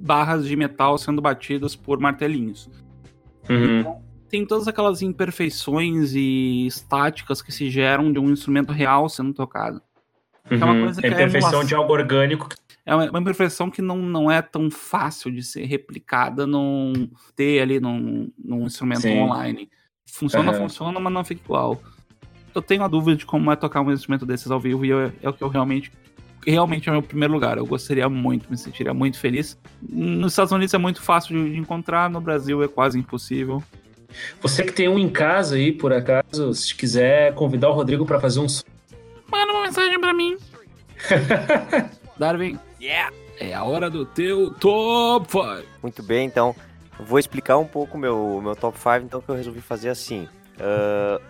barras 0.00 0.46
de 0.46 0.56
metal 0.56 0.96
sendo 0.98 1.20
batidas 1.20 1.76
por 1.76 2.00
martelinhos. 2.00 2.70
Uhum. 3.48 3.80
Então, 3.80 4.02
tem 4.28 4.46
todas 4.46 4.68
aquelas 4.68 5.02
imperfeições 5.02 6.14
e 6.14 6.66
estáticas 6.66 7.42
que 7.42 7.52
se 7.52 7.68
geram 7.68 8.12
de 8.12 8.18
um 8.18 8.30
instrumento 8.30 8.72
real 8.72 9.08
sendo 9.08 9.34
tocado. 9.34 9.82
Uhum. 10.50 10.56
É 10.56 10.64
uma 10.64 10.72
uhum. 10.72 10.84
coisa 10.84 11.00
que 11.00 11.06
é 11.06 11.10
imperfeição 11.10 11.62
é 11.62 11.64
de 11.64 11.74
algo 11.74 11.92
orgânico. 11.92 12.48
É 12.86 12.94
uma, 12.94 13.10
uma 13.10 13.20
imperfeição 13.20 13.70
que 13.70 13.82
não, 13.82 13.98
não 13.98 14.30
é 14.30 14.40
tão 14.40 14.70
fácil 14.70 15.30
de 15.30 15.42
ser 15.42 15.64
replicada 15.64 16.46
num 16.46 17.10
ter 17.36 17.60
ali 17.60 17.78
num, 17.78 18.30
num 18.38 18.64
instrumento 18.64 19.02
Sim. 19.02 19.18
online. 19.18 19.70
Funciona, 20.06 20.52
uhum. 20.52 20.58
funciona, 20.58 20.98
mas 20.98 21.12
não 21.12 21.24
fica 21.24 21.42
igual. 21.44 21.80
Eu 22.54 22.62
tenho 22.62 22.82
a 22.82 22.88
dúvida 22.88 23.16
de 23.16 23.26
como 23.26 23.50
é 23.50 23.56
tocar 23.56 23.80
um 23.80 23.92
instrumento 23.92 24.26
desses 24.26 24.50
ao 24.50 24.58
vivo 24.58 24.84
e 24.84 24.88
eu, 24.88 25.12
é 25.22 25.28
o 25.28 25.32
que 25.32 25.42
eu 25.42 25.48
realmente 25.48 25.92
realmente 26.46 26.88
é 26.88 26.92
o 26.92 26.94
meu 26.94 27.02
primeiro 27.02 27.32
lugar. 27.32 27.58
Eu 27.58 27.66
gostaria 27.66 28.08
muito, 28.08 28.50
me 28.50 28.56
sentiria 28.56 28.94
muito 28.94 29.18
feliz. 29.18 29.58
Nos 29.82 30.32
Estados 30.32 30.52
Unidos 30.52 30.74
é 30.74 30.78
muito 30.78 31.02
fácil 31.02 31.34
de 31.44 31.58
encontrar, 31.58 32.08
no 32.10 32.20
Brasil 32.20 32.62
é 32.62 32.68
quase 32.68 32.98
impossível. 32.98 33.62
Você 34.40 34.64
que 34.64 34.72
tem 34.72 34.88
um 34.88 34.98
em 34.98 35.08
casa 35.08 35.56
aí, 35.56 35.72
por 35.72 35.92
acaso, 35.92 36.52
se 36.54 36.74
quiser 36.74 37.34
convidar 37.34 37.68
o 37.68 37.72
Rodrigo 37.72 38.04
para 38.04 38.18
fazer 38.18 38.40
um 38.40 38.46
Manda 39.30 39.52
uma 39.52 39.62
mensagem 39.62 40.00
para 40.00 40.12
mim. 40.12 40.36
Darwin, 42.18 42.58
yeah, 42.80 43.14
é 43.38 43.54
a 43.54 43.62
hora 43.62 43.88
do 43.88 44.04
teu 44.04 44.52
top 44.54 45.30
5. 45.30 45.68
Muito 45.82 46.02
bem, 46.02 46.26
então 46.26 46.54
vou 46.98 47.18
explicar 47.18 47.56
um 47.56 47.64
pouco 47.64 47.96
meu 47.96 48.40
meu 48.42 48.56
top 48.56 48.76
5, 48.76 49.04
então 49.04 49.20
que 49.20 49.28
eu 49.28 49.36
resolvi 49.36 49.60
fazer 49.60 49.88
assim. 49.88 50.28
Uh, 50.58 51.22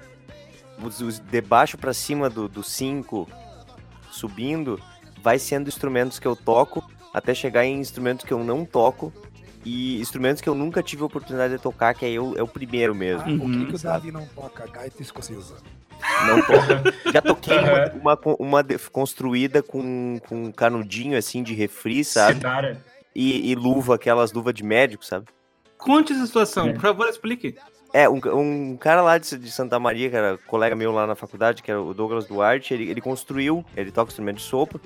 os, 0.82 1.00
os, 1.00 1.18
de 1.18 1.40
baixo 1.42 1.76
para 1.76 1.92
cima 1.92 2.30
do 2.30 2.62
5 2.62 3.28
subindo, 4.10 4.80
vai 5.22 5.38
sendo 5.38 5.68
instrumentos 5.68 6.18
que 6.18 6.26
eu 6.26 6.34
toco, 6.34 6.84
até 7.12 7.34
chegar 7.34 7.64
em 7.64 7.78
instrumentos 7.78 8.24
que 8.24 8.32
eu 8.32 8.42
não 8.42 8.64
toco, 8.64 9.12
e 9.64 10.00
instrumentos 10.00 10.40
que 10.40 10.48
eu 10.48 10.54
nunca 10.54 10.82
tive 10.82 11.02
a 11.02 11.06
oportunidade 11.06 11.56
de 11.56 11.62
tocar, 11.62 11.94
que 11.94 12.04
é, 12.04 12.10
eu, 12.10 12.34
é 12.36 12.42
o 12.42 12.48
primeiro 12.48 12.94
mesmo. 12.94 13.22
Ah, 13.26 13.30
uhum, 13.30 13.46
o 13.46 13.50
que, 13.50 13.66
que 13.66 13.74
o 13.74 13.78
Davi 13.78 14.10
não 14.10 14.26
toca? 14.26 14.66
Gaita 14.66 15.02
escocesa. 15.02 15.56
Não 16.26 16.40
toca. 16.42 16.82
Já 17.12 17.20
toquei 17.20 17.58
uma, 17.58 18.18
uma, 18.24 18.36
uma 18.38 18.64
construída 18.90 19.62
com, 19.62 20.18
com 20.26 20.44
um 20.44 20.52
canudinho 20.52 21.16
assim 21.16 21.42
de 21.42 21.54
refri, 21.54 22.02
sabe? 22.04 22.40
E, 23.14 23.50
e, 23.50 23.54
luva, 23.54 23.96
aquelas 23.96 24.32
luvas 24.32 24.54
de 24.54 24.64
médico, 24.64 25.04
sabe? 25.04 25.26
Conte 25.76 26.12
essa 26.12 26.26
situação, 26.26 26.68
é. 26.68 26.72
por 26.72 26.80
favor, 26.80 27.08
explique. 27.08 27.56
É, 27.92 28.08
um, 28.08 28.20
um 28.34 28.76
cara 28.76 29.02
lá 29.02 29.18
de, 29.18 29.36
de, 29.36 29.50
Santa 29.50 29.78
Maria, 29.78 30.08
que 30.08 30.16
era 30.16 30.38
colega 30.46 30.76
meu 30.76 30.92
lá 30.92 31.06
na 31.06 31.16
faculdade, 31.16 31.62
que 31.62 31.70
era 31.70 31.82
o 31.82 31.92
Douglas 31.92 32.26
Duarte, 32.26 32.72
ele, 32.72 32.88
ele 32.88 33.00
construiu, 33.00 33.64
ele 33.76 33.90
toca 33.90 34.10
instrumento 34.10 34.36
de 34.36 34.42
sopro, 34.42 34.80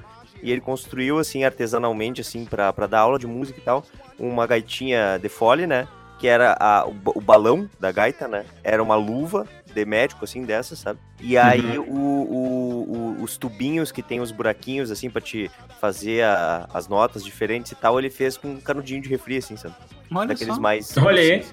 e 0.44 0.52
ele 0.52 0.60
construiu, 0.60 1.18
assim, 1.18 1.42
artesanalmente, 1.42 2.20
assim, 2.20 2.44
pra, 2.44 2.70
pra 2.70 2.86
dar 2.86 3.00
aula 3.00 3.18
de 3.18 3.26
música 3.26 3.58
e 3.58 3.62
tal, 3.62 3.82
uma 4.18 4.46
gaitinha 4.46 5.18
de 5.18 5.28
fole, 5.30 5.66
né? 5.66 5.88
Que 6.18 6.28
era 6.28 6.54
a, 6.60 6.86
o, 6.86 6.94
o 7.14 7.20
balão 7.20 7.68
da 7.80 7.90
gaita, 7.90 8.28
né? 8.28 8.44
Era 8.62 8.82
uma 8.82 8.94
luva 8.94 9.48
de 9.72 9.84
médico, 9.86 10.22
assim, 10.22 10.42
dessa, 10.42 10.76
sabe? 10.76 11.00
E 11.18 11.38
aí 11.38 11.78
uhum. 11.78 11.88
o, 11.88 12.32
o, 12.34 13.18
o, 13.20 13.22
os 13.22 13.38
tubinhos 13.38 13.90
que 13.90 14.02
tem 14.02 14.20
os 14.20 14.30
buraquinhos, 14.30 14.90
assim, 14.90 15.08
pra 15.08 15.22
te 15.22 15.50
fazer 15.80 16.22
a, 16.22 16.68
as 16.74 16.88
notas 16.88 17.24
diferentes 17.24 17.72
e 17.72 17.74
tal, 17.74 17.98
ele 17.98 18.10
fez 18.10 18.36
com 18.36 18.48
um 18.48 18.60
canudinho 18.60 19.00
de 19.00 19.08
refri, 19.08 19.38
assim, 19.38 19.56
sabe? 19.56 19.74
Olha 20.14 20.28
Daqueles 20.28 20.56
só. 20.56 20.60
mais... 20.60 20.94
Olha 20.98 21.22
aí. 21.22 21.44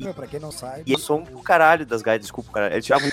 Meu, 0.00 0.14
pra 0.14 0.26
quem 0.26 0.40
não 0.40 0.50
sabe. 0.50 0.84
E 0.86 0.98
som 0.98 1.22
do 1.22 1.42
caralho 1.42 1.84
das 1.84 2.00
gaitas, 2.00 2.22
desculpa, 2.22 2.50
cara. 2.50 2.72
Ele 2.72 2.80
tirava 2.80 3.04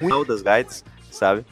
muito 0.00 0.24
das 0.26 0.40
gaitas, 0.40 0.82
sabe? 1.10 1.44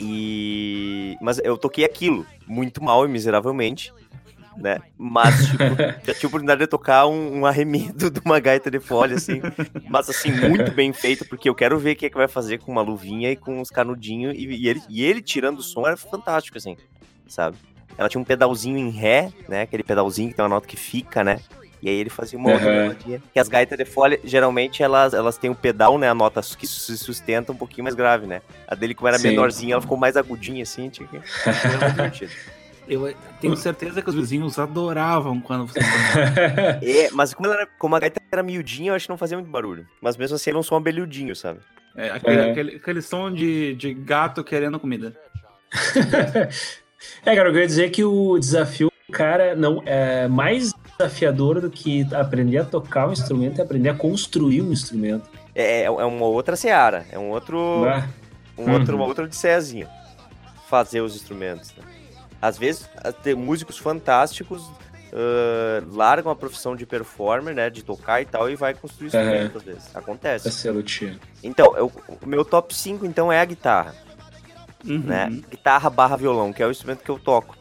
E. 0.00 1.16
Mas 1.20 1.38
eu 1.44 1.56
toquei 1.56 1.84
aquilo, 1.84 2.26
muito 2.46 2.82
mal 2.82 3.04
e 3.04 3.08
miseravelmente, 3.08 3.92
né? 4.56 4.78
Mas, 4.96 5.46
tipo, 5.46 5.58
já 6.04 6.14
tive 6.14 6.26
a 6.26 6.28
oportunidade 6.28 6.60
de 6.60 6.66
tocar 6.66 7.06
um, 7.06 7.40
um, 7.40 7.46
arremedo 7.46 8.10
de 8.10 8.20
uma 8.24 8.40
gaita 8.40 8.70
de 8.70 8.80
folha, 8.80 9.16
assim. 9.16 9.40
Mas, 9.88 10.08
assim, 10.08 10.32
muito 10.32 10.72
bem 10.72 10.92
feito, 10.92 11.26
porque 11.26 11.48
eu 11.48 11.54
quero 11.54 11.78
ver 11.78 11.92
o 11.92 11.96
que 11.96 12.06
é 12.06 12.10
que 12.10 12.16
vai 12.16 12.28
fazer 12.28 12.58
com 12.58 12.72
uma 12.72 12.82
luvinha 12.82 13.30
e 13.30 13.36
com 13.36 13.60
uns 13.60 13.70
canudinhos. 13.70 14.34
E, 14.36 14.46
e, 14.46 14.68
ele, 14.68 14.82
e 14.88 15.02
ele 15.04 15.22
tirando 15.22 15.58
o 15.58 15.62
som 15.62 15.86
era 15.86 15.96
fantástico, 15.96 16.56
assim, 16.56 16.76
sabe? 17.26 17.56
Ela 17.98 18.08
tinha 18.08 18.20
um 18.20 18.24
pedalzinho 18.24 18.78
em 18.78 18.90
ré, 18.90 19.32
né? 19.48 19.62
Aquele 19.62 19.82
pedalzinho 19.82 20.30
que 20.30 20.34
tem 20.34 20.42
uma 20.42 20.48
nota 20.48 20.66
que 20.66 20.76
fica, 20.76 21.22
né? 21.22 21.40
E 21.82 21.88
aí 21.88 21.96
ele 21.96 22.10
fazia 22.10 22.38
uma 22.38 22.52
outra 22.52 22.70
melodia. 22.70 23.22
Que 23.32 23.38
as 23.38 23.48
gaitas 23.48 23.78
de 23.78 23.84
folha, 23.84 24.20
geralmente, 24.22 24.82
elas, 24.82 25.14
elas 25.14 25.38
têm 25.38 25.50
um 25.50 25.54
pedal, 25.54 25.98
né? 25.98 26.08
A 26.08 26.14
nota 26.14 26.40
que 26.58 26.66
se 26.66 26.98
sustenta 26.98 27.52
um 27.52 27.56
pouquinho 27.56 27.84
mais 27.84 27.94
grave, 27.94 28.26
né? 28.26 28.42
A 28.66 28.74
dele, 28.74 28.94
como 28.94 29.08
era 29.08 29.18
Sim. 29.18 29.28
menorzinha, 29.28 29.74
ela 29.74 29.80
ficou 29.80 29.96
mais 29.96 30.16
agudinha, 30.16 30.62
assim. 30.62 30.90
Tinha 30.90 31.08
que... 31.08 31.16
Era 31.16 31.78
muito 31.78 31.90
divertido. 31.96 32.32
Eu 32.90 33.14
tenho 33.40 33.56
certeza 33.56 34.02
que 34.02 34.08
os 34.08 34.16
vizinhos 34.16 34.58
adoravam 34.58 35.40
quando 35.40 35.68
você 35.68 35.78
É, 36.82 37.08
mas 37.12 37.32
como, 37.32 37.48
era, 37.48 37.64
como, 37.78 37.94
a 37.94 38.00
gaita 38.00 38.20
era 38.32 38.42
miudinha, 38.42 38.90
eu 38.90 38.94
acho 38.96 39.06
que 39.06 39.10
não 39.10 39.16
fazia 39.16 39.36
muito 39.36 39.48
barulho. 39.48 39.86
Mas 40.00 40.16
mesmo 40.16 40.34
assim, 40.34 40.50
era 40.50 40.58
um 40.58 40.62
som 40.62 40.74
abelhudinho, 40.74 41.36
sabe? 41.36 41.60
É, 41.96 42.10
aquele, 42.10 42.40
é. 42.40 42.50
aquele, 42.50 42.76
aquele 42.76 43.02
som 43.02 43.32
de, 43.32 43.76
de 43.76 43.94
gato 43.94 44.42
querendo 44.42 44.80
comida. 44.80 45.14
é, 47.24 47.36
cara, 47.36 47.48
eu 47.48 47.52
queria 47.52 47.66
dizer 47.66 47.90
que 47.90 48.02
o 48.02 48.36
desafio, 48.38 48.90
cara, 49.12 49.54
não 49.54 49.82
é 49.86 50.26
mais 50.26 50.72
desafiador 51.00 51.60
do 51.60 51.70
que 51.70 52.06
aprender 52.14 52.58
a 52.58 52.64
tocar 52.64 53.08
um 53.08 53.12
instrumento 53.12 53.58
e 53.58 53.62
aprender 53.62 53.88
a 53.88 53.94
construir 53.94 54.62
um 54.62 54.72
instrumento. 54.72 55.28
É, 55.54 55.82
é, 55.82 55.84
é 55.84 55.90
uma 55.90 56.26
outra 56.26 56.56
seara, 56.56 57.06
é 57.10 57.18
um 57.18 57.30
outro. 57.30 57.84
Ah. 57.84 58.08
Um 58.58 58.64
uhum. 58.64 58.72
outro 58.74 58.96
uma 58.96 59.06
outra 59.06 59.24
odisseazinha. 59.24 59.88
Fazer 60.68 61.00
os 61.00 61.16
instrumentos. 61.16 61.72
Né? 61.76 61.82
Às 62.40 62.58
vezes, 62.58 62.88
tem 63.22 63.34
músicos 63.34 63.78
fantásticos 63.78 64.62
uh, 64.62 65.96
largam 65.96 66.30
a 66.30 66.36
profissão 66.36 66.76
de 66.76 66.86
performer, 66.86 67.54
né? 67.54 67.70
De 67.70 67.82
tocar 67.82 68.20
e 68.20 68.24
tal, 68.24 68.50
e 68.50 68.56
vai 68.56 68.74
construir 68.74 69.08
instrumentos, 69.08 69.50
uhum. 69.50 69.58
às 69.58 69.62
vezes. 69.64 69.96
Acontece. 69.96 70.48
É 70.48 70.50
então, 71.42 71.76
eu, 71.76 71.90
o 72.22 72.26
meu 72.26 72.44
top 72.44 72.74
5, 72.74 73.06
então, 73.06 73.32
é 73.32 73.40
a 73.40 73.44
guitarra. 73.44 73.94
Uhum. 74.84 74.98
Né? 74.98 75.42
Guitarra 75.50 75.90
barra 75.90 76.16
violão, 76.16 76.52
que 76.52 76.62
é 76.62 76.66
o 76.66 76.70
instrumento 76.70 77.02
que 77.02 77.10
eu 77.10 77.18
toco. 77.18 77.59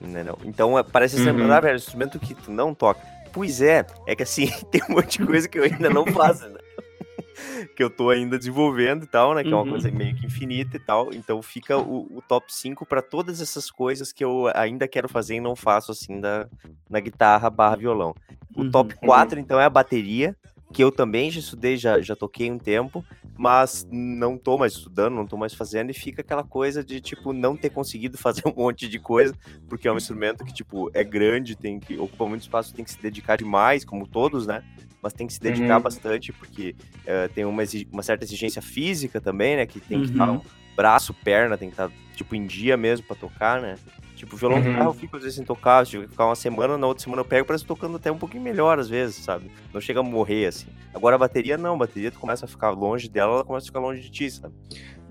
Entendeu? 0.00 0.38
Então 0.44 0.78
é, 0.78 0.82
parece 0.82 1.16
ser 1.22 1.34
uhum. 1.34 1.46
um 1.46 1.74
instrumento 1.74 2.18
que 2.18 2.34
tu 2.34 2.50
não 2.50 2.74
toca. 2.74 3.00
Pois 3.32 3.60
é, 3.60 3.84
é 4.06 4.14
que 4.16 4.22
assim, 4.22 4.46
tem 4.70 4.82
um 4.88 4.94
monte 4.94 5.18
de 5.18 5.26
coisa 5.26 5.48
que 5.48 5.58
eu 5.58 5.64
ainda 5.64 5.90
não 5.90 6.06
faço, 6.06 6.48
né? 6.48 6.58
que 7.76 7.82
eu 7.82 7.90
tô 7.90 8.10
ainda 8.10 8.38
desenvolvendo 8.38 9.04
e 9.04 9.06
tal, 9.06 9.34
né? 9.34 9.42
Que 9.42 9.50
é 9.52 9.54
uma 9.54 9.62
Uhum. 9.64 9.70
coisa 9.70 9.90
meio 9.90 10.14
que 10.14 10.26
infinita 10.26 10.76
e 10.76 10.80
tal. 10.80 11.12
Então 11.12 11.42
fica 11.42 11.76
o, 11.78 12.06
o 12.16 12.22
top 12.26 12.52
5 12.52 12.84
para 12.86 13.02
todas 13.02 13.40
essas 13.40 13.70
coisas 13.70 14.12
que 14.12 14.24
eu 14.24 14.50
ainda 14.54 14.88
quero 14.88 15.08
fazer 15.08 15.36
e 15.36 15.40
não 15.40 15.54
faço 15.56 15.92
assim 15.92 16.20
da, 16.20 16.46
na 16.88 17.00
guitarra 17.00 17.50
barra 17.50 17.76
violão. 17.76 18.14
O 18.54 18.62
Uhum. 18.62 18.70
top 18.70 18.94
4, 18.96 19.38
então, 19.38 19.60
é 19.60 19.64
a 19.64 19.70
bateria, 19.70 20.34
que 20.72 20.82
eu 20.82 20.90
também 20.92 21.30
já 21.30 21.40
estudei, 21.40 21.76
já, 21.76 22.00
já 22.00 22.14
toquei 22.16 22.50
um 22.50 22.58
tempo, 22.58 23.04
mas 23.38 23.86
não 23.90 24.36
tô 24.38 24.56
mais 24.58 24.72
estudando, 24.74 25.14
não 25.14 25.26
tô 25.26 25.36
mais 25.36 25.54
fazendo, 25.54 25.90
e 25.90 25.94
fica 25.94 26.22
aquela 26.22 26.42
coisa 26.42 26.82
de, 26.82 27.00
tipo, 27.00 27.32
não 27.32 27.56
ter 27.56 27.70
conseguido 27.70 28.16
fazer 28.18 28.42
um 28.46 28.54
monte 28.54 28.88
de 28.88 28.98
coisa, 28.98 29.34
porque 29.68 29.86
é 29.88 29.92
um 29.92 29.96
instrumento 29.96 30.44
que, 30.44 30.52
tipo, 30.52 30.90
é 30.94 31.04
grande, 31.04 31.56
tem 31.56 31.78
que 31.78 31.98
ocupa 31.98 32.26
muito 32.26 32.42
espaço, 32.42 32.74
tem 32.74 32.84
que 32.84 32.90
se 32.90 33.00
dedicar 33.00 33.36
demais, 33.36 33.84
como 33.84 34.06
todos, 34.06 34.46
né? 34.46 34.62
Mas 35.02 35.12
tem 35.12 35.26
que 35.26 35.34
se 35.34 35.40
dedicar 35.40 35.76
Uhum. 35.76 35.82
bastante, 35.82 36.32
porque 36.32 36.74
eh, 37.04 37.28
tem 37.28 37.44
uma, 37.44 37.62
uma 37.92 38.02
certa 38.02 38.24
exigência 38.24 38.60
física 38.62 39.20
também, 39.20 39.56
né? 39.56 39.66
Que 39.66 39.80
tem 39.80 40.00
que 40.00 40.08
estar 40.10 40.28
Uhum. 40.28 40.40
braço, 40.76 41.14
perna, 41.14 41.56
tem 41.56 41.68
que 41.68 41.74
estar, 41.74 41.90
tipo, 42.14 42.34
em 42.34 42.46
dia 42.46 42.76
mesmo 42.76 43.06
pra 43.06 43.14
tocar, 43.16 43.60
né? 43.60 43.76
Tipo, 44.16 44.34
violão, 44.34 44.58
Uhum. 44.58 44.82
eu 44.82 44.94
fico 44.94 45.14
às 45.16 45.22
vezes 45.22 45.36
sem 45.36 45.44
tocar, 45.44 45.86
se 45.86 45.94
eu 45.96 46.08
ficar 46.08 46.24
uma 46.24 46.34
semana, 46.34 46.78
na 46.78 46.86
outra 46.86 47.04
semana 47.04 47.20
eu 47.20 47.24
pego, 47.24 47.46
parece 47.46 47.64
que 47.64 47.68
tocando 47.68 47.96
até 47.96 48.10
um 48.10 48.16
pouquinho 48.16 48.42
melhor 48.42 48.78
às 48.78 48.88
vezes, 48.88 49.16
sabe? 49.16 49.50
Não 49.74 49.80
chega 49.80 50.00
a 50.00 50.02
morrer, 50.02 50.46
assim. 50.46 50.68
Agora 50.94 51.16
a 51.16 51.18
bateria 51.18 51.58
não, 51.58 51.74
a 51.74 51.78
bateria 51.78 52.10
tu 52.10 52.18
começa 52.18 52.46
a 52.46 52.48
ficar 52.48 52.70
longe 52.70 53.10
dela, 53.10 53.34
ela 53.34 53.44
começa 53.44 53.66
a 53.66 53.68
ficar 53.68 53.78
longe 53.78 54.00
de 54.00 54.10
ti, 54.10 54.30
sabe? 54.30 54.54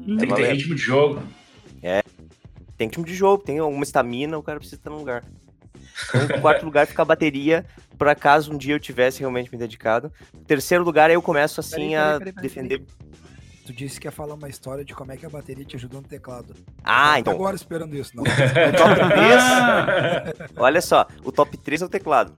Tem 0.03 0.17
que 0.17 0.25
ter 0.25 0.27
valendo. 0.27 0.57
ritmo 0.57 0.75
de 0.75 0.81
jogo. 0.81 1.21
Tem 2.77 2.89
time 2.89 3.05
de 3.05 3.13
jogo, 3.13 3.41
tem 3.43 3.59
alguma 3.59 3.83
estamina, 3.83 4.37
o 4.37 4.43
cara 4.43 4.59
precisa 4.59 4.79
estar 4.79 4.89
no 4.89 4.97
lugar. 4.97 5.23
Então, 6.09 6.37
em 6.37 6.41
quarto 6.41 6.65
lugar 6.65 6.85
fica 6.87 7.03
a 7.03 7.05
bateria, 7.05 7.65
por 7.97 8.07
acaso 8.07 8.51
um 8.51 8.57
dia 8.57 8.73
eu 8.75 8.79
tivesse 8.79 9.19
realmente 9.19 9.49
me 9.51 9.57
dedicado. 9.57 10.11
Terceiro 10.45 10.83
lugar, 10.83 11.09
aí 11.09 11.15
eu 11.15 11.21
começo 11.21 11.59
assim 11.61 11.91
Peraí, 11.91 11.95
a 11.95 12.19
peraí, 12.19 12.19
peraí, 12.19 12.33
peraí, 12.33 12.41
defender. 12.41 12.81
Tu 13.65 13.73
disse 13.73 13.99
que 13.99 14.07
ia 14.07 14.11
falar 14.11 14.35
uma 14.35 14.47
história 14.47 14.85
de 14.85 14.93
como 14.93 15.11
é 15.11 15.17
que 15.17 15.25
a 15.25 15.29
bateria 15.29 15.65
te 15.65 15.75
ajudou 15.75 15.99
no 15.99 16.07
teclado. 16.07 16.53
Ah, 16.83 17.19
então. 17.19 17.33
agora 17.33 17.55
esperando 17.55 17.95
isso, 17.95 18.11
não. 18.15 18.23
O 18.29 18.77
top 18.77 18.95
3, 20.45 20.49
olha 20.55 20.81
só, 20.81 21.07
o 21.23 21.31
top 21.31 21.57
3 21.57 21.81
é 21.81 21.85
o 21.85 21.89
teclado. 21.89 22.33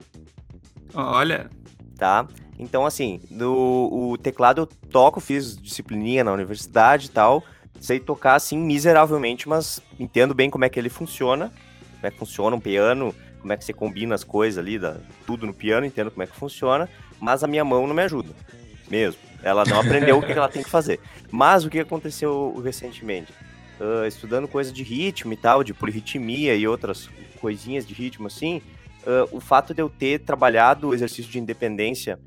Olha. 0.94 1.50
tá? 1.98 2.26
Então, 2.58 2.86
assim, 2.86 3.20
no, 3.30 3.90
o 3.92 4.16
teclado 4.16 4.62
eu 4.62 4.66
toco, 4.66 5.20
fiz 5.20 5.56
disciplininha 5.56 6.24
na 6.24 6.32
universidade 6.32 7.06
e 7.06 7.10
tal. 7.10 7.44
Sei 7.78 8.00
tocar, 8.00 8.34
assim, 8.34 8.58
miseravelmente, 8.58 9.48
mas 9.48 9.80
entendo 10.00 10.34
bem 10.34 10.48
como 10.48 10.64
é 10.64 10.68
que 10.70 10.80
ele 10.80 10.88
funciona. 10.88 11.52
Como 11.96 12.06
é 12.06 12.10
que 12.10 12.18
funciona 12.18 12.56
um 12.56 12.60
piano, 12.60 13.14
como 13.40 13.52
é 13.52 13.56
que 13.56 13.64
você 13.64 13.72
combina 13.72 14.14
as 14.14 14.24
coisas 14.24 14.58
ali, 14.58 14.78
dá, 14.78 14.96
tudo 15.26 15.46
no 15.46 15.52
piano, 15.52 15.84
entendo 15.84 16.10
como 16.10 16.22
é 16.22 16.26
que 16.26 16.34
funciona. 16.34 16.88
Mas 17.20 17.44
a 17.44 17.46
minha 17.46 17.64
mão 17.64 17.86
não 17.86 17.94
me 17.94 18.02
ajuda, 18.02 18.34
mesmo. 18.90 19.27
Ela 19.42 19.64
não 19.64 19.78
aprendeu 19.80 20.18
o 20.18 20.22
que 20.22 20.32
ela 20.32 20.48
tem 20.48 20.62
que 20.62 20.70
fazer. 20.70 21.00
Mas 21.30 21.64
o 21.64 21.70
que 21.70 21.78
aconteceu 21.78 22.60
recentemente? 22.64 23.32
Ah, 23.80 24.06
estudando 24.06 24.48
coisa 24.48 24.72
de 24.72 24.82
ritmo 24.82 25.32
e 25.32 25.36
tal, 25.36 25.62
de 25.62 25.72
polirritmia 25.72 26.54
e 26.54 26.66
outras 26.66 27.08
coisinhas 27.40 27.86
de 27.86 27.94
ritmo, 27.94 28.26
assim, 28.26 28.60
ah, 29.06 29.28
o 29.30 29.40
fato 29.40 29.72
de 29.72 29.80
eu 29.80 29.88
ter 29.88 30.20
trabalhado 30.20 30.88
o 30.88 30.94
exercício 30.94 31.30
de 31.30 31.38
independência 31.38 32.18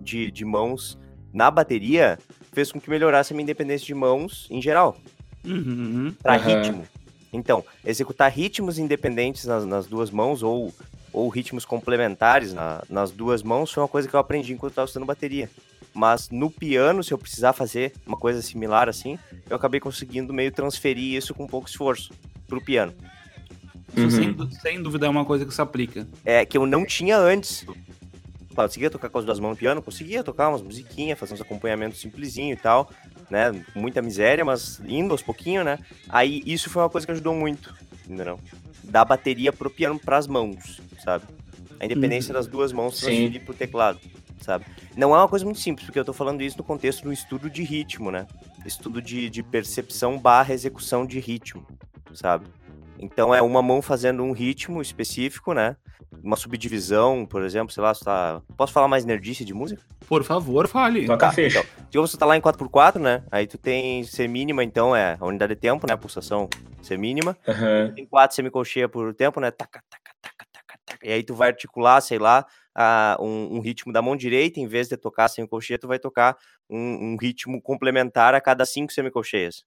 de, 0.00 0.30
de 0.30 0.44
mãos 0.44 0.98
na 1.32 1.50
bateria 1.50 2.18
fez 2.52 2.70
com 2.72 2.80
que 2.80 2.90
melhorasse 2.90 3.32
a 3.32 3.34
minha 3.36 3.44
independência 3.44 3.86
de 3.86 3.94
mãos 3.94 4.46
em 4.50 4.60
geral, 4.62 4.96
Uhum. 5.44 6.14
para 6.22 6.34
Aham. 6.34 6.54
ritmo. 6.54 6.86
Então, 7.32 7.64
executar 7.84 8.30
ritmos 8.30 8.78
independentes 8.78 9.44
nas, 9.44 9.64
nas 9.64 9.86
duas 9.86 10.10
mãos 10.10 10.42
ou, 10.42 10.74
ou 11.12 11.28
ritmos 11.28 11.64
complementares 11.64 12.52
na- 12.54 12.82
nas 12.88 13.10
duas 13.10 13.42
mãos 13.42 13.72
foi 13.72 13.82
uma 13.82 13.88
coisa 13.88 14.08
que 14.08 14.14
eu 14.14 14.20
aprendi 14.20 14.52
enquanto 14.52 14.72
estava 14.72 14.86
estudando 14.86 15.06
bateria. 15.06 15.50
Mas 15.92 16.30
no 16.30 16.50
piano, 16.50 17.02
se 17.02 17.12
eu 17.12 17.18
precisar 17.18 17.52
fazer 17.52 17.92
uma 18.06 18.16
coisa 18.16 18.40
similar 18.42 18.88
assim, 18.88 19.18
eu 19.48 19.56
acabei 19.56 19.80
conseguindo 19.80 20.32
meio 20.32 20.52
transferir 20.52 21.16
isso 21.16 21.34
com 21.34 21.46
pouco 21.46 21.68
esforço 21.68 22.12
pro 22.46 22.60
piano. 22.60 22.92
Isso, 23.96 24.04
Uhum. 24.04 24.10
sem, 24.10 24.60
sem 24.60 24.82
dúvida, 24.82 25.06
é 25.06 25.08
uma 25.08 25.24
coisa 25.24 25.44
que 25.44 25.52
se 25.52 25.60
aplica. 25.60 26.06
é, 26.24 26.44
que 26.46 26.56
eu 26.56 26.64
não 26.64 26.84
tinha 26.86 27.16
antes. 27.18 27.64
Claro, 27.64 28.66
eu 28.66 28.68
conseguia 28.68 28.90
tocar 28.90 29.08
com 29.08 29.18
as 29.18 29.24
duas 29.24 29.40
mãos 29.40 29.50
no 29.50 29.56
piano, 29.56 29.82
conseguia 29.82 30.22
tocar 30.22 30.48
umas 30.48 30.62
musiquinhas, 30.62 31.18
fazer 31.18 31.34
uns 31.34 31.40
acompanhamentos 31.40 32.00
simplesinho 32.00 32.52
e 32.52 32.56
tal, 32.56 32.88
né? 33.28 33.50
Muita 33.74 34.00
miséria, 34.02 34.44
mas 34.44 34.80
indo 34.86 35.12
aos 35.12 35.22
pouquinhos, 35.22 35.64
né? 35.64 35.78
Aí 36.08 36.42
isso 36.46 36.68
foi 36.70 36.82
uma 36.82 36.90
coisa 36.90 37.04
que 37.06 37.12
ajudou 37.12 37.34
muito, 37.34 37.74
entendeu? 38.12 38.38
Da 38.84 39.04
bateria 39.04 39.52
pro 39.52 39.70
piano 39.70 39.98
pras 39.98 40.26
mãos, 40.26 40.80
sabe? 41.02 41.24
A 41.78 41.84
independência 41.84 42.34
das 42.34 42.46
duas 42.46 42.72
mãos 42.72 42.98
transferir 43.00 43.44
pro 43.44 43.54
teclado, 43.54 44.00
sabe? 44.40 44.66
Não 44.96 45.14
é 45.14 45.18
uma 45.18 45.28
coisa 45.28 45.44
muito 45.44 45.60
simples, 45.60 45.86
porque 45.86 45.98
eu 45.98 46.04
tô 46.04 46.12
falando 46.12 46.42
isso 46.42 46.58
no 46.58 46.64
contexto 46.64 47.04
do 47.04 47.12
estudo 47.12 47.48
de 47.48 47.62
ritmo, 47.62 48.10
né? 48.10 48.26
Estudo 48.66 49.00
de, 49.00 49.30
de 49.30 49.42
percepção 49.42 50.18
barra 50.18 50.52
execução 50.52 51.06
de 51.06 51.18
ritmo, 51.18 51.66
sabe? 52.12 52.46
Então 53.02 53.34
é 53.34 53.40
uma 53.40 53.62
mão 53.62 53.80
fazendo 53.80 54.22
um 54.22 54.32
ritmo 54.32 54.82
específico, 54.82 55.54
né? 55.54 55.74
Uma 56.22 56.36
subdivisão, 56.36 57.24
por 57.24 57.42
exemplo, 57.42 57.72
sei 57.72 57.82
lá, 57.82 57.94
você 57.94 58.04
tá... 58.04 58.42
Posso 58.58 58.72
falar 58.74 58.88
mais 58.88 59.06
nerdice 59.06 59.42
de 59.42 59.54
música? 59.54 59.82
Por 60.06 60.22
favor, 60.22 60.68
fale. 60.68 61.06
Toca 61.06 61.26
Tá, 61.28 61.32
fecha. 61.32 61.64
Digamos 61.88 62.10
que 62.10 62.16
você 62.16 62.18
tá 62.18 62.26
lá 62.26 62.36
em 62.36 62.40
4x4, 62.42 63.00
né? 63.00 63.24
Aí 63.30 63.46
tu 63.46 63.56
tem 63.56 64.04
C 64.04 64.28
mínima, 64.28 64.62
então 64.62 64.94
é 64.94 65.16
a 65.18 65.24
unidade 65.24 65.54
de 65.54 65.60
tempo, 65.60 65.86
né? 65.86 65.94
A 65.94 65.96
pulsação 65.96 66.48
C 66.82 66.96
mínima. 66.98 67.36
Aham. 67.48 67.92
Tem 67.94 68.04
quatro 68.06 68.36
semicolcheia 68.36 68.86
por 68.88 69.14
tempo, 69.14 69.40
né? 69.40 69.50
Taca, 69.50 69.82
taca, 69.88 70.12
taca, 70.20 70.46
taca, 70.52 70.78
taca. 70.84 71.06
E 71.06 71.10
aí 71.10 71.22
tu 71.22 71.34
vai 71.34 71.48
articular, 71.48 72.00
sei 72.02 72.18
lá, 72.18 72.44
a- 72.74 73.16
um, 73.18 73.56
um 73.56 73.60
ritmo 73.60 73.92
da 73.94 74.02
mão 74.02 74.14
direita, 74.14 74.60
em 74.60 74.66
vez 74.66 74.88
de 74.88 74.96
tocar 74.98 75.28
semicolcheia, 75.28 75.78
tu 75.78 75.88
vai 75.88 75.98
tocar 75.98 76.36
um, 76.68 77.12
um 77.12 77.16
ritmo 77.18 77.62
complementar 77.62 78.34
a 78.34 78.40
cada 78.42 78.66
cinco 78.66 78.92
semicolcheias. 78.92 79.64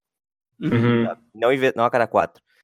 Uhum. 0.61 1.03
Não, 1.33 1.49
não 1.75 1.83
a 1.85 1.89
cada 1.89 2.05
quatro. 2.05 2.43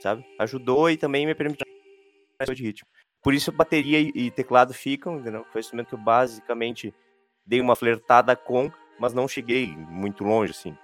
sabe? 0.00 0.24
Ajudou 0.38 0.90
e 0.90 0.96
também 0.96 1.26
me 1.26 1.34
permitiu 1.34 1.66
de 2.54 2.62
ritmo. 2.62 2.88
Por 3.22 3.34
isso 3.34 3.50
bateria 3.50 3.98
e, 4.00 4.30
teclado 4.30 4.72
ficam, 4.72 5.18
entendeu? 5.18 5.44
Foi 5.50 5.58
o 5.58 5.60
instrumento 5.60 5.88
que 5.88 5.94
eu 5.94 5.98
basicamente 5.98 6.94
dei 7.44 7.60
uma 7.60 7.74
flertada 7.74 8.36
com, 8.36 8.70
mas 8.98 9.12
não 9.12 9.26
cheguei 9.26 9.66
muito 9.76 10.22
longe, 10.22 10.52
assim. 10.52 10.76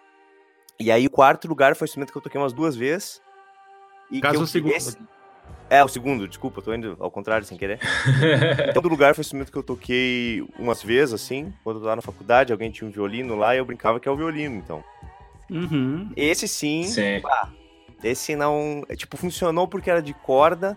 E 0.80 0.90
aí 0.90 1.06
o 1.06 1.10
quarto 1.10 1.47
lugar 1.47 1.76
foi 1.76 1.84
o 1.84 1.86
instrumento 1.86 2.10
que 2.10 2.18
eu 2.18 2.22
toquei 2.22 2.40
umas 2.40 2.52
duas 2.52 2.74
vezes. 2.74 3.20
E 4.10 4.16
que 4.16 4.22
Caso 4.22 4.39
eu- 4.39 4.43
o 4.43 4.47
segundo. 4.47 4.72
esse- 4.74 4.98
É, 5.70 5.82
o 5.82 5.89
segundo, 5.89 6.26
desculpa, 6.28 6.59
eu 6.59 6.64
tô 6.64 6.74
indo 6.74 6.97
ao 7.01 7.10
contrário, 7.10 7.47
sem 7.47 7.56
querer. 7.56 7.78
Todo 8.74 8.89
lugar 8.89 9.14
foi 9.14 9.22
o 9.22 9.24
instrumento 9.24 9.51
que 9.52 9.56
eu 9.59 9.62
toquei 9.62 10.44
umas 10.59 10.82
vezes, 10.82 11.14
assim. 11.14 11.52
Quando 11.62 11.76
eu 11.78 11.82
tava 11.82 11.97
na 11.97 12.02
faculdade, 12.02 12.52
alguém 12.52 12.70
tinha 12.70 12.86
um 12.89 12.93
violino 12.93 13.36
lá 13.36 13.55
e 13.55 13.59
eu 13.59 13.64
brincava 13.64 13.98
que 14.01 14.09
é 14.09 14.12
o 14.12 14.16
violino, 14.16 14.56
então. 14.56 14.84
Uhum. 15.48 16.10
Esse 16.16 16.47
sim, 16.48 16.82
Sim. 16.84 17.20
Esse 18.03 18.37
não. 18.37 18.85
é, 18.89 18.97
Tipo, 18.97 19.16
funcionou 19.16 19.66
porque 19.66 19.91
era 19.91 20.03
de 20.03 20.15
corda. 20.15 20.77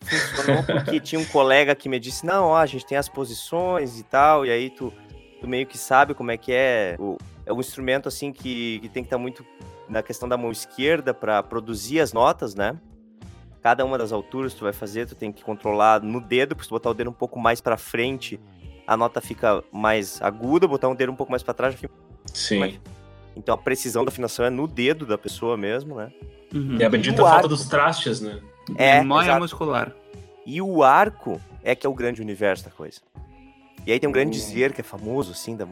Funcionou 0.00 0.62
porque 0.62 1.00
tinha 1.00 1.20
um 1.20 1.24
colega 1.24 1.74
que 1.74 1.88
me 1.88 1.98
disse: 1.98 2.24
não, 2.24 2.46
ó, 2.46 2.56
a 2.56 2.66
gente 2.66 2.86
tem 2.86 2.98
as 2.98 3.08
posições 3.08 3.98
e 3.98 4.02
tal. 4.02 4.46
E 4.46 4.50
aí 4.50 4.70
tu, 4.70 4.92
tu 5.40 5.48
meio 5.48 5.66
que 5.66 5.78
sabe 5.78 6.14
como 6.14 6.30
é 6.30 6.36
que 6.36 6.52
é. 6.52 6.96
O, 6.98 7.16
é 7.44 7.52
um 7.52 7.60
instrumento 7.60 8.08
assim 8.08 8.32
que, 8.32 8.80
que 8.80 8.88
tem 8.88 9.02
que 9.02 9.06
estar 9.06 9.18
muito 9.18 9.46
na 9.88 10.02
questão 10.02 10.28
da 10.28 10.36
mão 10.36 10.50
esquerda 10.50 11.14
para 11.14 11.42
produzir 11.42 12.00
as 12.00 12.12
notas, 12.12 12.54
né? 12.54 12.76
Cada 13.62 13.84
uma 13.84 13.96
das 13.96 14.12
alturas 14.12 14.52
que 14.52 14.58
tu 14.58 14.64
vai 14.64 14.72
fazer, 14.72 15.06
tu 15.06 15.14
tem 15.14 15.32
que 15.32 15.44
controlar 15.44 16.00
no 16.02 16.20
dedo, 16.20 16.54
porque 16.54 16.64
se 16.64 16.68
tu 16.68 16.72
botar 16.72 16.90
o 16.90 16.94
dedo 16.94 17.10
um 17.10 17.12
pouco 17.12 17.38
mais 17.38 17.60
para 17.60 17.76
frente, 17.76 18.40
a 18.86 18.96
nota 18.96 19.20
fica 19.20 19.62
mais 19.72 20.20
aguda, 20.22 20.66
botar 20.68 20.88
um 20.88 20.94
dedo 20.94 21.12
um 21.12 21.16
pouco 21.16 21.30
mais 21.30 21.42
para 21.42 21.54
trás, 21.54 21.74
fica 21.74 21.92
Sim. 22.32 22.80
Então 23.36 23.54
a 23.54 23.58
precisão 23.58 24.04
da 24.04 24.08
afinação 24.10 24.44
é 24.46 24.50
no 24.50 24.66
dedo 24.66 25.04
da 25.06 25.18
pessoa 25.18 25.56
mesmo, 25.56 25.96
né? 25.96 26.10
Uhum. 26.54 26.76
E 26.80 26.84
a 26.84 26.88
bendita 26.88 27.18
falta 27.22 27.36
arco. 27.36 27.48
dos 27.48 27.66
trastes, 27.66 28.20
né? 28.20 28.40
É, 28.76 28.98
Memória 29.00 29.26
exato. 29.26 29.40
muscular. 29.40 29.92
E 30.44 30.60
o 30.62 30.82
arco 30.82 31.40
é 31.62 31.74
que 31.74 31.86
é 31.86 31.90
o 31.90 31.94
grande 31.94 32.20
universo 32.22 32.64
da 32.64 32.70
coisa. 32.70 33.00
E 33.86 33.92
aí 33.92 34.00
tem 34.00 34.08
um 34.08 34.12
grande 34.12 34.30
Hum. 34.30 34.40
dizer 34.40 34.72
que 34.72 34.80
é 34.80 34.84
famoso, 34.84 35.32
assim, 35.32 35.56
da 35.56 35.66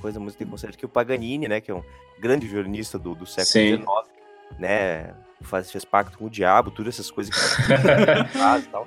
coisa 0.00 0.18
da 0.18 0.24
música 0.24 0.44
de 0.44 0.50
concerto, 0.50 0.78
que 0.78 0.84
é 0.84 0.86
o 0.86 0.90
Paganini, 0.90 1.48
né? 1.48 1.60
Que 1.60 1.70
é 1.70 1.74
um 1.74 1.82
grande 2.18 2.46
violinista 2.46 2.98
do, 2.98 3.14
do 3.14 3.26
século. 3.26 3.76
XIX, 3.76 4.58
né? 4.58 5.14
Faz, 5.42 5.70
fez 5.70 5.84
pacto 5.84 6.18
com 6.18 6.26
o 6.26 6.30
diabo, 6.30 6.70
todas 6.70 6.94
essas 6.94 7.10
coisas 7.10 7.34
que 7.34 7.62
faz 8.38 8.64
e 8.64 8.68
tal. 8.68 8.86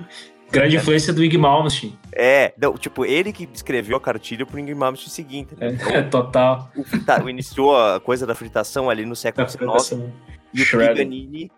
Grande 0.53 0.75
influência 0.75 1.11
do 1.11 1.23
Ig 1.23 1.35
Malmsteen. 1.35 1.97
É, 2.11 2.53
não, 2.61 2.77
tipo, 2.77 3.03
ele 3.03 3.33
que 3.33 3.49
escreveu 3.51 3.97
a 3.97 3.99
cartilha 3.99 4.45
pro 4.45 4.59
Ing 4.59 4.71
Malmsteen 4.75 5.09
seguinte. 5.09 5.55
Né? 5.57 5.75
É, 5.89 6.01
total. 6.07 6.69
O, 6.77 6.83
frita- 6.83 7.27
iniciou 7.27 7.75
a 7.75 7.99
coisa 7.99 8.27
da 8.27 8.35
fritação 8.35 8.87
ali 8.87 9.03
no 9.03 9.15
século 9.15 9.49
XIX. 9.49 10.11
E 10.53 10.61
o. 10.61 10.71
Paganini. 10.71 11.51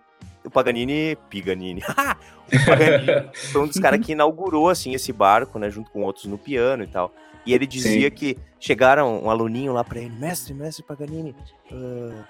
O 0.46 0.50
Paganini. 0.50 1.18
Piganini. 1.30 1.82
o 1.84 2.66
Paganini 2.66 3.30
foi 3.34 3.62
um 3.64 3.68
dos 3.68 3.78
caras 3.78 4.00
que 4.00 4.14
inaugurou, 4.14 4.70
assim, 4.70 4.94
esse 4.94 5.12
barco, 5.12 5.60
né? 5.60 5.70
Junto 5.70 5.92
com 5.92 6.04
outros 6.04 6.26
no 6.26 6.38
piano 6.38 6.84
e 6.84 6.88
tal. 6.88 7.14
E 7.46 7.54
ele 7.54 7.68
dizia 7.68 8.10
Sim. 8.10 8.16
que 8.16 8.38
chegaram 8.60 9.24
um 9.24 9.30
aluninho 9.30 9.74
lá 9.74 9.84
pra 9.84 10.00
ele, 10.00 10.16
mestre, 10.16 10.54
mestre 10.54 10.84
Paganini, 10.84 11.36
ah, 11.72 12.24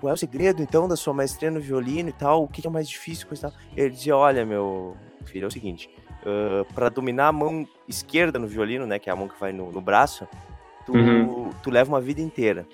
qual 0.00 0.10
é 0.10 0.14
o 0.14 0.16
segredo, 0.16 0.62
então, 0.62 0.88
da 0.88 0.96
sua 0.96 1.12
maestria 1.12 1.50
no 1.50 1.60
violino 1.60 2.08
e 2.08 2.12
tal? 2.12 2.44
O 2.44 2.48
que 2.48 2.66
é 2.66 2.70
mais 2.70 2.88
difícil, 2.88 3.26
coisa 3.26 3.48
e 3.48 3.50
tal? 3.50 3.60
Ele 3.76 3.90
dizia, 3.90 4.16
olha, 4.16 4.44
meu 4.46 4.96
filho, 5.26 5.44
é 5.44 5.48
o 5.48 5.50
seguinte, 5.50 5.90
ah, 6.24 6.64
pra 6.74 6.88
dominar 6.88 7.28
a 7.28 7.32
mão 7.32 7.66
esquerda 7.88 8.38
no 8.38 8.46
violino, 8.46 8.86
né? 8.86 8.98
Que 8.98 9.08
é 9.08 9.12
a 9.12 9.16
mão 9.16 9.28
que 9.28 9.38
vai 9.38 9.52
no, 9.52 9.70
no 9.70 9.80
braço, 9.80 10.26
tu, 10.86 10.92
Uhum. 10.92 11.50
tu 11.62 11.70
leva 11.70 11.90
uma 11.90 12.00
vida 12.00 12.20
inteira. 12.20 12.66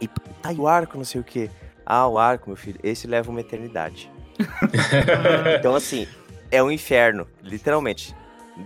E 0.00 0.08
tá 0.42 0.52
e 0.52 0.56
o 0.56 0.66
arco, 0.66 0.96
não 0.96 1.04
sei 1.04 1.20
o 1.20 1.24
quê. 1.24 1.50
Ah, 1.86 2.08
o 2.08 2.18
arco, 2.18 2.48
meu 2.50 2.56
filho, 2.56 2.78
esse 2.82 3.06
leva 3.06 3.30
uma 3.30 3.40
eternidade. 3.40 4.10
Então, 5.58 5.74
assim, 5.74 6.06
é 6.50 6.62
um 6.62 6.70
inferno, 6.70 7.26
literalmente. 7.42 8.14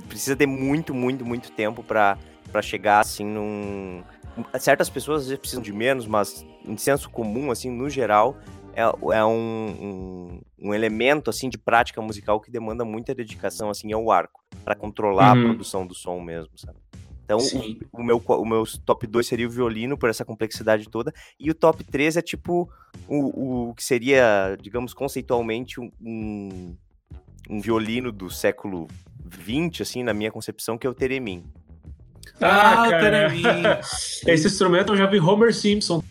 Precisa 0.08 0.36
de 0.36 0.46
muito, 0.46 0.94
muito, 0.94 1.24
muito 1.24 1.50
tempo 1.52 1.82
pra, 1.82 2.16
pra 2.52 2.62
chegar, 2.62 3.00
assim, 3.00 3.24
num... 3.24 4.02
Certas 4.58 4.88
pessoas 4.88 5.22
às 5.22 5.28
vezes 5.28 5.40
precisam 5.40 5.62
de 5.62 5.72
menos, 5.72 6.06
mas 6.06 6.46
em 6.64 6.76
senso 6.76 7.10
comum, 7.10 7.50
assim, 7.50 7.70
no 7.70 7.90
geral, 7.90 8.36
é, 8.78 9.18
é 9.18 9.24
um, 9.24 9.30
um, 9.80 10.40
um 10.68 10.72
elemento, 10.74 11.28
assim, 11.28 11.48
de 11.48 11.58
prática 11.58 12.00
musical 12.00 12.40
que 12.40 12.48
demanda 12.48 12.84
muita 12.84 13.12
dedicação, 13.12 13.70
assim, 13.70 13.92
ao 13.92 14.08
arco. 14.08 14.40
Pra 14.64 14.76
controlar 14.76 15.34
Uhum. 15.36 15.42
a 15.42 15.44
produção 15.46 15.84
do 15.84 15.94
som 15.94 16.20
mesmo, 16.20 16.52
sabe? 16.56 16.78
Então, 17.24 17.40
Sim. 17.40 17.80
o, 17.92 18.00
o 18.00 18.04
meu, 18.04 18.22
o 18.24 18.44
meu 18.46 18.64
top 18.86 19.06
2 19.06 19.26
seria 19.26 19.48
o 19.48 19.50
violino, 19.50 19.98
por 19.98 20.08
essa 20.08 20.24
complexidade 20.24 20.88
toda. 20.88 21.12
E 21.40 21.50
o 21.50 21.54
top 21.54 21.82
3 21.82 22.18
é 22.18 22.22
tipo 22.22 22.70
o, 23.08 23.68
o 23.70 23.74
que 23.74 23.82
seria, 23.84 24.56
digamos, 24.62 24.94
conceitualmente 24.94 25.80
um, 25.80 25.90
um, 26.00 26.76
um 27.50 27.60
violino 27.60 28.12
do 28.12 28.30
século 28.30 28.86
XX, 29.28 29.80
assim, 29.82 30.02
na 30.04 30.14
minha 30.14 30.30
concepção, 30.30 30.78
que 30.78 30.86
é 30.86 30.90
o 30.90 30.94
Teremin. 30.94 31.44
Ah, 32.40 32.84
o 32.86 32.90
cara. 32.90 33.00
Teremin. 33.00 33.42
Esse 34.26 34.46
instrumento 34.46 34.92
eu 34.92 34.96
já 34.96 35.06
vi 35.06 35.18
Homer 35.18 35.52
Simpson. 35.52 36.02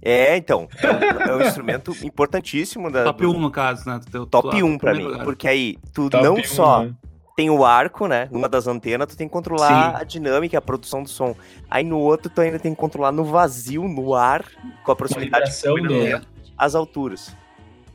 É, 0.00 0.36
então, 0.36 0.68
é 0.80 0.86
um, 0.90 1.20
é 1.30 1.36
um 1.36 1.42
instrumento 1.42 1.92
importantíssimo 2.04 2.90
da, 2.90 3.04
Top 3.04 3.20
do- 3.22 3.30
1, 3.32 3.38
no 3.40 3.50
caso, 3.50 3.88
né? 3.88 4.00
teu- 4.10 4.24
top 4.26 4.50
tua- 4.50 4.64
1 4.64 4.78
pra 4.78 4.94
mim. 4.94 5.02
lugar. 5.02 5.24
Porque 5.24 5.48
aí, 5.48 5.76
tu 5.92 6.08
Top 6.08 6.22
não 6.24 6.34
1, 6.34 6.44
só 6.44 6.84
né? 6.84 6.94
tem 7.36 7.50
o 7.50 7.64
arco, 7.64 8.06
né? 8.06 8.28
Numa 8.30 8.48
das 8.48 8.66
antenas, 8.68 9.08
tu 9.08 9.16
tem 9.16 9.26
que 9.26 9.32
controlar 9.32 9.92
Sim. 9.96 10.00
a 10.00 10.04
dinâmica, 10.04 10.56
a 10.56 10.60
produção 10.62 11.02
do 11.02 11.08
som. 11.08 11.34
Aí 11.68 11.82
no 11.84 11.98
outro, 11.98 12.30
tu 12.32 12.40
ainda 12.40 12.58
tem 12.60 12.72
que 12.74 12.80
controlar 12.80 13.10
no 13.10 13.24
vazio, 13.24 13.82
no 13.88 14.14
ar, 14.14 14.44
com 14.84 14.92
a 14.92 14.96
proximidade 14.96 15.50
do- 15.62 16.26
as 16.56 16.74
alturas. 16.76 17.34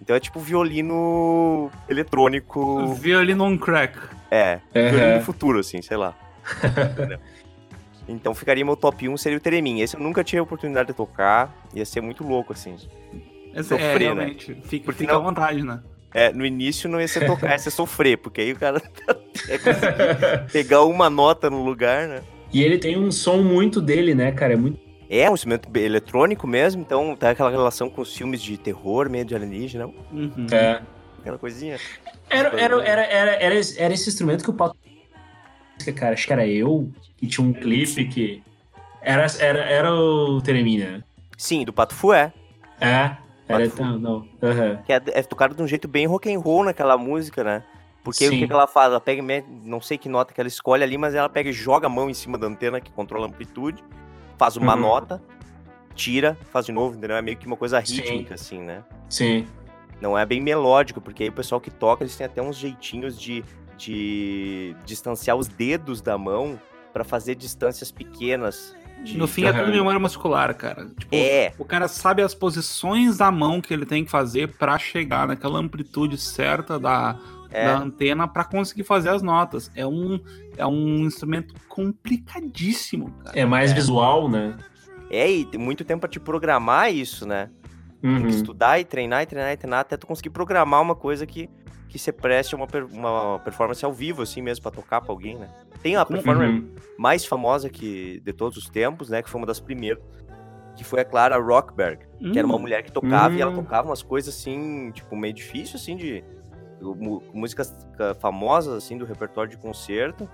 Então 0.01 0.13
é 0.15 0.19
tipo 0.19 0.39
violino 0.41 1.71
eletrônico. 1.87 2.87
Violino 2.95 3.45
on 3.45 3.57
crack. 3.57 3.97
É, 4.29 4.59
violino 4.73 5.05
Aham. 5.05 5.17
do 5.19 5.23
futuro, 5.25 5.59
assim, 5.59 5.81
sei 5.81 5.95
lá. 5.95 6.13
Então 8.07 8.33
ficaria 8.35 8.65
meu 8.65 8.75
top 8.75 9.07
1 9.07 9.15
seria 9.17 9.37
o 9.37 9.41
Teremin. 9.41 9.79
Esse 9.81 9.95
eu 9.95 9.99
nunca 10.01 10.23
tive 10.23 10.39
a 10.39 10.43
oportunidade 10.43 10.87
de 10.87 10.93
tocar. 10.93 11.55
Ia 11.73 11.85
ser 11.85 12.01
muito 12.01 12.23
louco, 12.23 12.51
assim. 12.53 12.75
Esse, 12.75 12.89
é, 13.59 13.63
Sofrer, 13.63 13.99
né? 13.99 13.99
realmente. 14.23 14.55
Fica, 14.65 14.85
Porque 14.85 14.99
fica 15.03 15.13
não- 15.13 15.21
à 15.21 15.23
vontade, 15.23 15.63
né? 15.63 15.79
É, 16.13 16.31
no 16.31 16.45
início 16.45 16.87
não 16.89 17.01
ia 17.01 17.07
ser 17.07 17.25
tocar, 17.25 17.51
ia 17.51 17.57
ser 17.59 17.71
sofrer, 17.71 18.17
porque 18.19 18.41
aí 18.41 18.51
o 18.51 18.55
cara 18.55 18.79
é 19.49 19.57
conseguir 19.57 20.51
pegar 20.51 20.83
uma 20.83 21.09
nota 21.09 21.49
no 21.49 21.63
lugar, 21.63 22.07
né? 22.07 22.21
E 22.53 22.61
ele 22.61 22.77
tem 22.77 22.97
um 22.99 23.11
som 23.11 23.37
muito 23.37 23.81
dele, 23.81 24.13
né, 24.13 24.31
cara? 24.31 24.53
É 24.53 24.55
muito. 24.55 24.79
É 25.09 25.29
um 25.29 25.33
instrumento 25.33 25.69
eletrônico 25.75 26.45
mesmo, 26.45 26.81
então 26.83 27.15
tem 27.15 27.29
aquela 27.29 27.49
relação 27.49 27.89
com 27.89 28.01
os 28.01 28.15
filmes 28.15 28.41
de 28.43 28.57
terror, 28.57 29.09
meio 29.09 29.25
de 29.25 29.33
alienígena, 29.35 29.87
Uhum. 30.11 30.45
É. 30.51 30.81
aquela 31.19 31.37
coisinha. 31.39 31.77
Era, 32.29 32.49
era, 32.59 32.75
era, 32.83 33.01
era, 33.05 33.31
era, 33.35 33.55
esse- 33.55 33.79
era 33.81 33.93
esse 33.93 34.07
instrumento 34.09 34.43
que 34.43 34.49
o 34.51 34.53
Paulo. 34.53 34.75
Cara, 35.95 36.13
acho 36.13 36.25
que 36.27 36.33
era 36.33 36.47
eu, 36.47 36.91
que 37.23 37.27
tinha 37.27 37.47
um 37.47 37.53
clipe 37.53 38.05
que. 38.05 38.43
Era, 39.01 39.25
era, 39.39 39.59
era 39.59 39.93
o 39.93 40.41
Teremina, 40.41 40.85
né? 40.91 41.03
Sim, 41.37 41.63
do 41.63 41.71
Pato 41.73 41.95
Fué. 41.95 42.33
É. 42.81 43.15
Era. 43.47 43.67
Não, 43.79 43.99
não. 43.99 44.27
Aham. 44.41 44.81
que 44.85 44.91
é, 44.93 45.01
é 45.07 45.23
tocado 45.23 45.55
de 45.55 45.61
um 45.61 45.67
jeito 45.67 45.87
bem 45.87 46.05
rock 46.05 46.33
and 46.33 46.39
roll 46.39 46.63
naquela 46.65 46.97
música, 46.97 47.43
né? 47.43 47.63
Porque 48.03 48.25
o 48.27 48.29
Sim. 48.29 48.39
que, 48.39 48.47
que 48.47 48.53
ela 48.53 48.67
faz? 48.67 48.89
Ela 48.89 48.99
pega, 48.99 49.21
não 49.63 49.79
sei 49.81 49.97
que 49.97 50.09
nota 50.09 50.33
que 50.33 50.39
ela 50.41 50.47
escolhe 50.47 50.83
ali, 50.83 50.97
mas 50.97 51.15
ela 51.15 51.29
pega 51.29 51.49
e 51.49 51.53
joga 51.53 51.87
a 51.87 51.89
mão 51.89 52.09
em 52.09 52.13
cima 52.13 52.37
da 52.37 52.47
antena 52.47 52.81
que 52.81 52.91
controla 52.91 53.25
a 53.25 53.29
amplitude, 53.29 53.81
faz 54.37 54.57
uma 54.57 54.75
Uhum. 54.75 54.81
nota, 54.81 55.21
tira, 55.95 56.37
faz 56.51 56.65
de 56.65 56.73
novo, 56.73 56.97
entendeu? 56.97 57.15
É 57.15 57.21
meio 57.21 57.37
que 57.37 57.47
uma 57.47 57.55
coisa 57.55 57.83
Sim. 57.85 57.95
rítmica, 57.95 58.35
assim, 58.35 58.59
né? 58.61 58.83
Sim. 59.09 59.47
Não 60.01 60.17
é 60.17 60.25
bem 60.25 60.41
melódico, 60.41 60.99
porque 60.99 61.23
aí 61.23 61.29
o 61.29 61.33
pessoal 61.33 61.61
que 61.61 61.71
toca, 61.71 62.03
eles 62.03 62.15
têm 62.17 62.25
até 62.25 62.41
uns 62.41 62.57
jeitinhos 62.57 63.17
de, 63.19 63.43
de 63.77 64.75
distanciar 64.85 65.37
os 65.37 65.47
dedos 65.47 66.01
da 66.01 66.17
mão 66.17 66.59
pra 66.93 67.03
fazer 67.03 67.35
distâncias 67.35 67.91
pequenas. 67.91 68.75
de- 69.03 69.17
No 69.17 69.27
fim 69.27 69.43
é 69.43 69.51
tudo 69.51 69.69
memória 69.69 69.99
muscular, 69.99 70.55
cara. 70.55 70.85
Tipo, 70.97 71.13
É, 71.13 71.51
O 71.59 71.65
cara 71.65 71.89
sabe 71.89 72.21
as 72.21 72.33
posições 72.33 73.17
da 73.17 73.29
mão 73.29 73.59
que 73.59 73.73
ele 73.73 73.85
tem 73.85 74.05
que 74.05 74.09
fazer 74.11 74.47
pra 74.57 74.77
chegar 74.79 75.27
naquela 75.27 75.59
amplitude 75.59 76.15
certa 76.17 76.79
da, 76.79 77.17
é. 77.51 77.65
da 77.65 77.79
antena 77.79 78.29
pra 78.29 78.45
conseguir 78.45 78.83
fazer 78.85 79.09
as 79.09 79.21
notas. 79.21 79.69
É 79.75 79.85
um, 79.85 80.21
é 80.55 80.65
um 80.65 80.99
instrumento 80.99 81.53
complicadíssimo, 81.67 83.11
cara. 83.23 83.37
É 83.39 83.45
mais 83.45 83.73
visual, 83.73 84.29
né? 84.29 84.55
É, 85.09 85.29
e 85.29 85.45
tem 85.45 85.59
muito 85.59 85.83
tempo 85.83 86.01
pra 86.01 86.09
te 86.09 86.19
programar 86.19 86.93
isso, 86.93 87.27
né? 87.27 87.49
Tem 88.01 88.11
Uhum. 88.11 88.21
que 88.23 88.29
estudar 88.29 88.79
e 88.79 88.85
treinar 88.85 89.23
e 89.23 89.25
treinar 89.25 89.51
e 89.53 89.57
treinar 89.57 89.79
até 89.81 89.95
tu 89.97 90.07
conseguir 90.07 90.29
programar 90.29 90.81
uma 90.81 90.95
coisa 90.95 91.25
que, 91.25 91.49
que 91.93 91.99
se 91.99 92.11
preste 92.11 92.55
a 92.55 92.57
uma, 92.57 92.67
uma 92.91 93.39
performance 93.39 93.85
ao 93.85 93.93
vivo, 93.93 94.23
assim 94.23 94.41
mesmo, 94.41 94.63
pra 94.63 94.71
tocar 94.71 94.99
pra 94.99 95.11
alguém, 95.11 95.37
né? 95.37 95.47
Tem 95.83 95.95
a 95.95 96.03
performance 96.03 96.51
Uhum. 96.51 96.71
mais 96.97 97.23
famosa 97.23 97.69
que, 97.69 98.19
de 98.21 98.33
todos 98.33 98.57
os 98.57 98.67
tempos, 98.67 99.09
né? 99.09 99.21
Que 99.21 99.29
foi 99.29 99.39
uma 99.39 99.45
das 99.45 99.59
primeiras, 99.59 100.01
que 100.75 100.83
foi 100.83 101.01
a 101.01 101.05
Clara 101.05 101.37
Rockberg, 101.37 102.03
que 102.31 102.39
era 102.39 102.47
uma 102.47 102.57
Hum, 102.57 102.61
mulher 102.61 102.81
que 102.81 102.91
tocava 102.91 103.37
e 103.37 103.41
ela 103.41 103.51
Hum. 103.51 103.55
tocava 103.57 103.89
umas 103.89 104.01
coisas 104.01 104.33
assim, 104.33 104.89
tipo, 104.89 105.15
meio 105.15 105.35
difícil, 105.35 105.75
assim, 105.75 105.95
de 105.95 106.23
músicas 107.31 107.71
ca- 107.95 108.15
famosas, 108.15 108.73
assim, 108.73 108.97
do 108.97 109.05
repertório 109.05 109.51
de 109.51 109.57
concerto. 109.57 110.27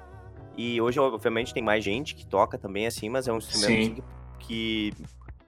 E 0.56 0.80
hoje, 0.80 0.98
obviamente, 0.98 1.54
tem 1.54 1.62
mais 1.62 1.84
gente 1.84 2.16
que 2.16 2.26
toca 2.26 2.58
também, 2.58 2.88
assim, 2.88 3.10
mas 3.10 3.28
é 3.28 3.34
um 3.34 3.38
instrumento 3.38 3.68
Sim. 3.68 3.82
assim, 3.82 3.94
que, 3.96 4.94
que, 4.94 4.94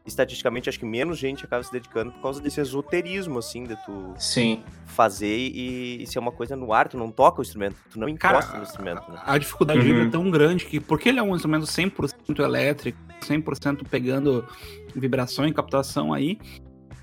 estatisticamente, 0.05 0.67
acho 0.69 0.79
que 0.79 0.85
menos 0.85 1.17
gente 1.17 1.45
acaba 1.45 1.63
se 1.63 1.71
dedicando 1.71 2.11
por 2.11 2.21
causa 2.21 2.41
desse 2.41 2.59
esoterismo, 2.59 3.39
assim, 3.39 3.63
de 3.63 3.75
tu 3.85 4.13
Sim. 4.17 4.63
fazer 4.87 5.27
e, 5.37 6.01
e 6.03 6.07
ser 6.07 6.19
uma 6.19 6.31
coisa 6.31 6.55
no 6.55 6.73
ar, 6.73 6.87
tu 6.87 6.97
não 6.97 7.11
toca 7.11 7.39
o 7.39 7.41
instrumento, 7.41 7.75
tu 7.91 7.99
não 7.99 8.13
Cara, 8.15 8.37
encosta 8.39 8.57
no 8.57 8.63
instrumento, 8.63 9.11
né? 9.11 9.19
A 9.25 9.37
dificuldade 9.37 9.79
Uhum. 9.79 9.85
dele 9.85 10.07
é 10.07 10.09
tão 10.09 10.29
grande 10.31 10.65
que, 10.65 10.79
porque 10.79 11.09
ele 11.09 11.19
é 11.19 11.23
um 11.23 11.35
instrumento 11.35 11.65
100% 11.67 12.39
elétrico, 12.43 12.97
100% 13.21 13.85
pegando 13.87 14.45
vibração 14.95 15.45
e 15.47 15.53
captação 15.53 16.11
aí, 16.13 16.39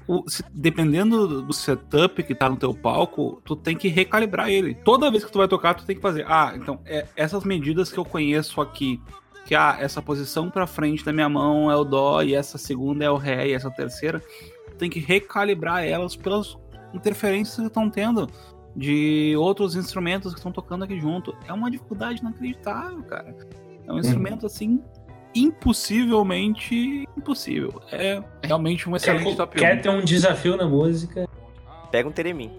o- 0.07 0.29
se- 0.29 0.43
dependendo 0.53 1.29
do- 1.29 1.43
do 1.43 1.53
setup 1.53 2.23
que 2.23 2.35
tá 2.35 2.49
no 2.49 2.57
teu 2.57 2.75
palco, 2.75 3.41
tu 3.45 3.55
tem 3.55 3.77
que 3.77 3.89
recalibrar 3.89 4.49
ele. 4.49 4.75
Toda 4.75 5.11
vez 5.11 5.25
que 5.25 5.31
tu 5.31 5.39
vai 5.39 5.47
tocar, 5.47 5.75
tu 5.75 5.85
tem 5.85 5.95
que 5.95 6.03
fazer, 6.03 6.25
ah, 6.27 6.53
então, 6.57 6.81
é, 6.87 7.07
essas 7.15 7.45
medidas 7.45 7.93
que 7.93 7.99
eu 7.99 8.05
conheço 8.05 8.61
aqui, 8.61 9.01
que 9.49 9.55
ah, 9.55 9.79
essa 9.81 10.03
posição 10.03 10.51
pra 10.51 10.67
frente 10.67 11.03
da 11.03 11.11
minha 11.11 11.27
mão 11.29 11.71
é 11.71 11.75
o 11.75 11.83
dó, 11.83 12.21
e 12.23 12.35
essa 12.35 12.59
segunda 12.59 13.03
é 13.03 13.11
o 13.11 13.17
ré, 13.17 13.49
e 13.49 13.53
essa 13.55 13.71
terceira, 13.71 14.23
tem 14.77 14.91
que 14.91 15.01
recalibrar 15.01 15.83
elas 15.87 16.15
pelas 16.15 16.55
interferências 16.93 17.57
que 17.57 17.63
estão 17.67 17.89
tendo 17.89 18.29
de 18.77 19.35
outros 19.39 19.75
instrumentos 19.75 20.35
que 20.35 20.39
estão 20.39 20.53
tocando 20.53 20.85
aqui 20.85 21.01
junto. 21.01 21.35
É 21.47 21.53
uma 21.55 21.71
dificuldade 21.71 22.21
inacreditável, 22.21 23.03
cara. 23.05 23.35
É 23.87 23.91
um 23.93 23.99
instrumento 23.99 24.45
assim 24.45 24.83
impossivelmente 25.35 27.09
impossível. 27.17 27.81
É 27.91 28.23
realmente 28.43 28.89
um 28.89 28.95
excelente 28.97 29.25
Quer, 29.25 29.37
top 29.37 29.59
quer 29.59 29.79
1. 29.79 29.81
ter 29.81 29.89
um 29.89 30.05
desafio 30.05 30.57
na 30.57 30.67
música? 30.67 31.27
Pega 31.91 32.07
um 32.09 32.13
Teremin. 32.13 32.51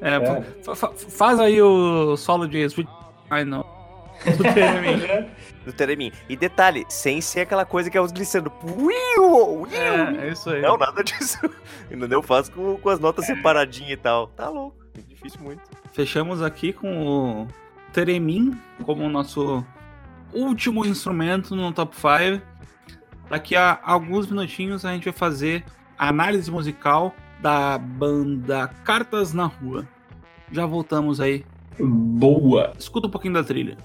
É, 0.00 0.14
É. 0.14 0.42
fa- 0.62 0.76
fa- 0.76 0.92
faz 0.94 1.40
aí 1.40 1.60
o 1.60 2.16
solo 2.16 2.46
de 2.46 2.58
Sweet 2.62 2.88
Ai 3.28 3.44
não. 3.44 3.64
Do 4.24 4.42
Teremin. 4.42 5.28
Do 5.64 5.72
Teremin. 5.72 6.12
E 6.28 6.36
detalhe, 6.36 6.84
sem 6.88 7.20
ser 7.20 7.40
aquela 7.40 7.64
coisa 7.64 7.90
que 7.90 7.96
é 7.96 8.00
os 8.00 8.12
glissando. 8.12 8.52
É, 9.70 10.26
é 10.26 10.32
isso 10.32 10.50
aí. 10.50 10.62
Não, 10.62 10.76
nada 10.76 11.02
disso. 11.02 11.38
Entendeu? 11.90 12.22
Faz 12.22 12.48
com, 12.48 12.76
com 12.76 12.88
as 12.88 13.00
notas 13.00 13.26
separadinhas 13.26 13.92
e 13.92 13.96
tal. 13.96 14.28
Tá 14.28 14.48
louco. 14.48 14.76
É 14.96 15.00
difícil 15.02 15.40
muito. 15.40 15.62
Fechamos 15.92 16.42
aqui 16.42 16.72
com 16.72 17.42
o 17.42 17.48
Teremin 17.92 18.58
como 18.84 19.04
o 19.04 19.08
nosso 19.08 19.64
último 20.32 20.84
instrumento 20.84 21.54
no 21.54 21.72
top 21.72 21.94
5. 21.94 22.42
Daqui 23.28 23.56
a 23.56 23.78
alguns 23.82 24.28
minutinhos 24.28 24.84
a 24.84 24.92
gente 24.92 25.04
vai 25.04 25.12
fazer 25.12 25.64
a 25.98 26.08
análise 26.08 26.50
musical 26.50 27.14
da 27.40 27.76
banda 27.76 28.68
Cartas 28.84 29.32
na 29.32 29.46
Rua. 29.46 29.86
Já 30.52 30.64
voltamos 30.64 31.20
aí 31.20 31.44
Boa. 31.78 32.72
Escuta 32.78 33.06
um 33.06 33.10
pouquinho 33.10 33.34
da 33.34 33.44
trilha. 33.44 33.76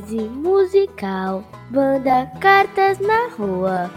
Análise 0.00 0.28
musical. 0.28 1.44
Banda 1.68 2.26
Cartas 2.40 2.98
na 2.98 3.28
Rua. 3.28 3.90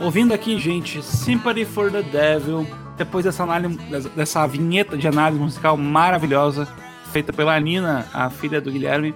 Ouvindo 0.00 0.34
aqui, 0.34 0.58
gente, 0.58 1.02
Sympathy 1.02 1.64
for 1.64 1.90
the 1.90 2.02
Devil, 2.02 2.66
depois 2.96 3.24
dessa, 3.24 3.44
análise, 3.44 3.78
dessa 4.16 4.46
vinheta 4.46 4.96
de 4.96 5.06
análise 5.06 5.40
musical 5.40 5.76
maravilhosa, 5.76 6.66
feita 7.12 7.32
pela 7.32 7.58
Nina, 7.60 8.06
a 8.12 8.28
filha 8.28 8.60
do 8.60 8.72
Guilherme, 8.72 9.14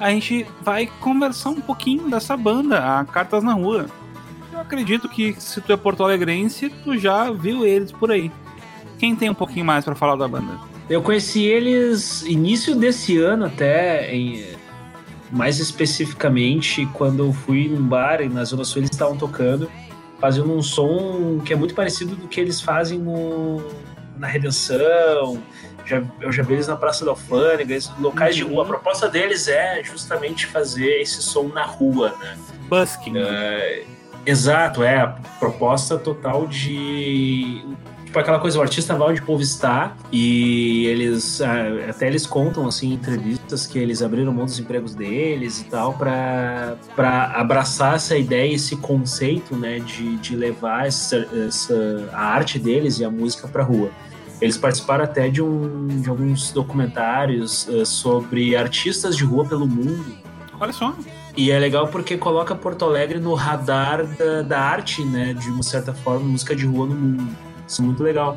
a 0.00 0.10
gente 0.10 0.46
vai 0.62 0.86
conversar 1.00 1.50
um 1.50 1.60
pouquinho 1.60 2.08
dessa 2.08 2.36
banda, 2.36 3.00
a 3.00 3.04
Cartas 3.04 3.42
na 3.42 3.52
Rua. 3.52 3.86
Acredito 4.68 5.08
que 5.08 5.34
se 5.38 5.62
tu 5.62 5.72
é 5.72 5.78
porto 5.78 6.04
alegrense, 6.04 6.68
tu 6.84 6.98
já 6.98 7.30
viu 7.30 7.64
eles 7.64 7.90
por 7.90 8.12
aí. 8.12 8.30
Quem 8.98 9.16
tem 9.16 9.30
um 9.30 9.34
pouquinho 9.34 9.64
mais 9.64 9.82
para 9.82 9.94
falar 9.94 10.14
da 10.14 10.28
banda? 10.28 10.58
Eu 10.90 11.00
conheci 11.00 11.46
eles 11.46 12.20
início 12.26 12.76
desse 12.76 13.16
ano 13.16 13.46
até, 13.46 14.14
em, 14.14 14.44
mais 15.30 15.58
especificamente 15.58 16.84
quando 16.92 17.24
eu 17.24 17.32
fui 17.32 17.66
num 17.66 17.82
bar 17.82 18.20
e 18.20 18.28
na 18.28 18.44
Zona 18.44 18.62
Sul 18.62 18.80
eles 18.80 18.90
estavam 18.90 19.16
tocando, 19.16 19.70
fazendo 20.20 20.52
um 20.52 20.60
som 20.60 21.40
que 21.42 21.54
é 21.54 21.56
muito 21.56 21.74
parecido 21.74 22.14
do 22.14 22.28
que 22.28 22.38
eles 22.38 22.60
fazem 22.60 22.98
no, 22.98 23.62
na 24.18 24.26
Redenção. 24.26 25.42
Já, 25.86 26.02
eu 26.20 26.30
já 26.30 26.42
vi 26.42 26.52
eles 26.52 26.68
na 26.68 26.76
Praça 26.76 27.06
da 27.06 27.12
Alfândega, 27.12 27.78
locais 27.98 28.36
de 28.36 28.42
rua. 28.42 28.64
A 28.64 28.66
proposta 28.66 29.08
deles 29.08 29.48
é 29.48 29.82
justamente 29.82 30.44
fazer 30.44 31.00
esse 31.00 31.22
som 31.22 31.44
na 31.44 31.64
rua, 31.64 32.14
né? 32.20 32.36
Busking. 32.68 33.14
É, 33.16 33.84
exato, 34.30 34.82
é 34.82 35.00
a 35.00 35.08
proposta 35.38 35.96
total 35.98 36.46
de 36.46 37.64
tipo 38.04 38.18
aquela 38.18 38.38
coisa, 38.38 38.58
o 38.58 38.62
artista 38.62 38.94
vai 38.94 39.10
onde 39.10 39.20
o 39.20 39.24
povo 39.24 39.42
está 39.42 39.94
e 40.10 40.86
eles 40.86 41.42
ah, 41.42 41.90
até 41.90 42.06
eles 42.06 42.26
contam 42.26 42.66
assim 42.66 42.90
em 42.90 42.94
entrevistas 42.94 43.66
que 43.66 43.78
eles 43.78 44.02
abriram 44.02 44.32
mão 44.32 44.46
dos 44.46 44.58
empregos 44.58 44.94
deles 44.94 45.60
e 45.60 45.64
tal 45.64 45.92
para 45.94 46.76
abraçar 47.34 47.96
essa 47.96 48.16
ideia, 48.16 48.54
esse 48.54 48.76
conceito, 48.76 49.54
né, 49.54 49.78
de, 49.80 50.16
de 50.16 50.34
levar 50.34 50.86
essa, 50.86 51.16
essa, 51.46 52.08
a 52.12 52.24
arte 52.24 52.58
deles 52.58 52.98
e 52.98 53.04
a 53.04 53.10
música 53.10 53.46
para 53.46 53.62
rua. 53.62 53.90
Eles 54.40 54.56
participaram 54.56 55.04
até 55.04 55.28
de, 55.28 55.42
um, 55.42 55.86
de 55.88 56.08
alguns 56.08 56.52
documentários 56.52 57.66
uh, 57.68 57.84
sobre 57.84 58.56
artistas 58.56 59.16
de 59.16 59.24
rua 59.24 59.44
pelo 59.44 59.66
mundo. 59.66 60.16
Olha 60.60 60.72
só. 60.72 60.94
E 61.38 61.52
é 61.52 61.58
legal 61.60 61.86
porque 61.86 62.16
coloca 62.16 62.52
Porto 62.52 62.84
Alegre 62.84 63.20
no 63.20 63.32
radar 63.32 64.04
da, 64.04 64.42
da 64.42 64.60
arte, 64.60 65.04
né? 65.04 65.32
De 65.34 65.48
uma 65.50 65.62
certa 65.62 65.94
forma, 65.94 66.26
música 66.26 66.56
de 66.56 66.66
rua 66.66 66.84
no 66.88 66.96
mundo. 66.96 67.28
Isso 67.64 67.80
é 67.80 67.84
muito 67.84 68.02
legal. 68.02 68.36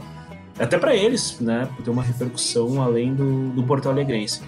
Até 0.60 0.78
para 0.78 0.96
eles, 0.96 1.40
né? 1.40 1.68
Ter 1.84 1.90
uma 1.90 2.04
repercussão 2.04 2.80
além 2.80 3.16
do, 3.16 3.50
do 3.50 3.64
Porto 3.64 3.90
Alegrense. 3.90 4.44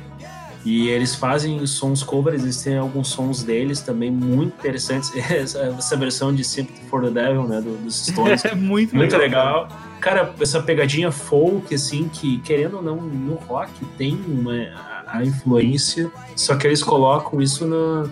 E 0.63 0.87
eles 0.87 1.15
fazem 1.15 1.65
sons 1.65 2.03
covers, 2.03 2.43
eles 2.43 2.61
têm 2.61 2.77
alguns 2.77 3.07
sons 3.07 3.41
deles 3.41 3.81
também 3.81 4.11
muito 4.11 4.53
interessantes. 4.59 5.11
Essa, 5.17 5.97
versão 5.97 6.31
de 6.31 6.43
Sympathy 6.43 6.83
for 6.91 7.01
the 7.01 7.09
Devil, 7.09 7.47
né? 7.47 7.59
Do, 7.59 7.75
dos 7.83 8.05
Stones. 8.05 8.45
É 8.45 8.53
muito, 8.53 8.95
muito 8.95 9.17
legal. 9.17 9.63
legal. 9.63 9.79
Cara, 9.99 10.31
essa 10.39 10.61
pegadinha 10.61 11.11
folk, 11.11 11.73
assim, 11.73 12.07
que 12.07 12.37
querendo 12.41 12.77
ou 12.77 12.83
não, 12.83 12.97
no 12.97 13.33
rock 13.33 13.71
tem 13.97 14.13
uma 14.27 14.53
a, 14.53 15.17
a 15.17 15.25
influência, 15.25 16.11
só 16.35 16.55
que 16.55 16.67
eles 16.67 16.83
colocam 16.83 17.41
isso 17.41 17.65
na. 17.65 18.07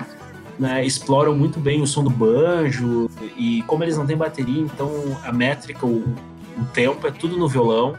Né, 0.60 0.86
exploram 0.86 1.36
muito 1.36 1.60
bem 1.60 1.82
o 1.82 1.88
som 1.88 2.04
do 2.04 2.10
banjo 2.10 3.10
e 3.36 3.64
como 3.64 3.84
eles 3.84 3.98
não 3.98 4.06
têm 4.06 4.16
bateria, 4.16 4.62
então 4.62 4.92
a 5.24 5.32
métrica, 5.32 5.88
o, 5.88 6.04
o 6.56 6.66
tempo 6.72 7.08
é 7.08 7.12
tudo 7.12 7.36
no 7.36 7.48
violão. 7.48 7.96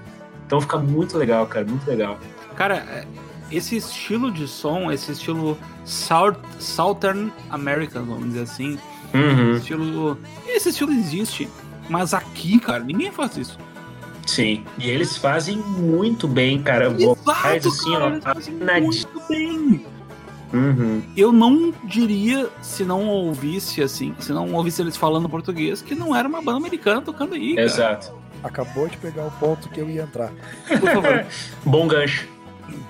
Então 0.46 0.60
fica 0.60 0.78
muito 0.78 1.18
legal, 1.18 1.44
cara, 1.46 1.66
muito 1.66 1.84
legal. 1.88 2.18
Cara, 2.54 3.04
esse 3.50 3.76
estilo 3.76 4.30
de 4.30 4.46
som, 4.46 4.92
esse 4.92 5.12
estilo 5.12 5.58
South, 5.84 6.36
Southern 6.58 7.32
American, 7.50 8.04
vamos 8.04 8.26
dizer 8.28 8.42
assim, 8.42 8.78
uhum. 9.12 9.56
estilo, 9.56 10.18
esse 10.46 10.68
estilo 10.68 10.92
existe, 10.92 11.48
mas 11.88 12.14
aqui, 12.14 12.60
cara, 12.60 12.84
ninguém 12.84 13.10
faz 13.10 13.36
isso. 13.36 13.58
Sim, 14.26 14.64
e 14.78 14.88
eles 14.88 15.16
fazem 15.16 15.56
muito 15.56 16.28
bem, 16.28 16.62
cara. 16.62 16.86
Exato, 16.92 17.68
assim, 17.68 17.92
cara, 17.92 18.04
ó, 18.04 18.08
eles 18.08 18.24
fazem 18.24 18.54
muito 18.54 19.22
bem. 19.28 19.86
Uhum. 20.52 21.02
Eu 21.16 21.32
não 21.32 21.72
diria, 21.84 22.48
se 22.60 22.84
não 22.84 23.08
ouvisse 23.08 23.82
assim, 23.82 24.14
se 24.18 24.32
não 24.32 24.52
ouvisse 24.52 24.82
eles 24.82 24.96
falando 24.96 25.28
português, 25.28 25.80
que 25.80 25.94
não 25.94 26.14
era 26.14 26.28
uma 26.28 26.42
banda 26.42 26.58
americana 26.58 27.00
tocando 27.00 27.34
aí. 27.34 27.54
Cara. 27.54 27.66
Exato. 27.66 28.12
Acabou 28.42 28.88
de 28.88 28.96
pegar 28.96 29.26
o 29.26 29.30
ponto 29.32 29.68
que 29.68 29.80
eu 29.80 29.88
ia 29.88 30.02
entrar. 30.02 30.32
Por 30.68 30.90
favor. 30.90 31.26
Bom 31.64 31.86
gancho. 31.86 32.28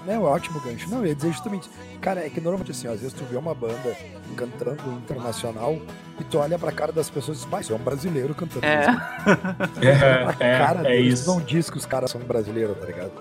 É 0.06 0.18
um 0.18 0.22
ótimo 0.22 0.60
gancho. 0.60 0.88
Não, 0.90 0.98
eu 0.98 1.06
ia 1.06 1.14
dizer 1.14 1.32
justamente. 1.32 1.68
Cara, 2.00 2.24
é 2.24 2.28
que 2.28 2.40
normalmente 2.40 2.70
assim, 2.72 2.88
às 2.88 3.00
vezes 3.00 3.12
tu 3.12 3.24
vê 3.24 3.36
uma 3.36 3.54
banda 3.54 3.96
cantando 4.36 4.92
internacional 4.92 5.80
e 6.18 6.24
tu 6.24 6.38
olha 6.38 6.58
pra 6.58 6.72
cara 6.72 6.90
das 6.90 7.08
pessoas 7.10 7.38
e 7.38 7.40
diz, 7.42 7.50
mas 7.50 7.70
é 7.70 7.74
um 7.74 7.78
brasileiro 7.78 8.34
cantando 8.34 8.64
é. 8.66 8.86
é, 10.40 10.54
é, 10.54 10.58
cara 10.58 10.80
é 10.80 10.96
deles, 10.96 11.20
isso. 11.20 11.30
não 11.30 11.40
diz 11.40 11.70
que 11.70 11.76
os 11.76 11.86
caras 11.86 12.10
são 12.10 12.20
brasileiros, 12.22 12.76
tá 12.78 12.86
ligado? 12.86 13.12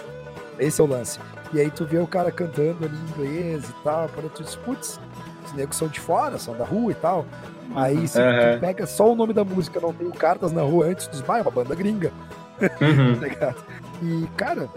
Esse 0.57 0.81
é 0.81 0.83
o 0.83 0.87
lance. 0.87 1.19
E 1.53 1.59
aí 1.59 1.69
tu 1.69 1.85
vê 1.85 1.99
o 1.99 2.07
cara 2.07 2.31
cantando 2.31 2.85
ali 2.85 2.95
em 2.95 3.09
inglês 3.09 3.69
e 3.69 3.83
tal, 3.83 4.09
quando 4.09 4.29
tu 4.31 4.43
diz, 4.43 4.55
putz, 4.55 4.99
os 5.45 5.53
negros 5.53 5.77
são 5.77 5.87
de 5.87 5.99
fora, 5.99 6.37
são 6.37 6.55
da 6.55 6.63
rua 6.63 6.91
e 6.91 6.95
tal. 6.95 7.25
Aí 7.75 8.07
se 8.07 8.19
uhum. 8.19 8.55
tu 8.55 8.59
pega 8.59 8.85
só 8.85 9.11
o 9.11 9.15
nome 9.15 9.33
da 9.33 9.43
música, 9.43 9.79
não 9.79 9.93
tem 9.93 10.07
o 10.07 10.11
cartas 10.11 10.51
na 10.51 10.61
rua 10.61 10.85
antes, 10.85 11.07
dos 11.07 11.21
vai, 11.21 11.39
é 11.39 11.41
uma 11.41 11.51
banda 11.51 11.75
gringa. 11.75 12.11
Uhum. 12.61 13.19
tá 13.37 13.55
e, 14.01 14.27
cara, 14.37 14.69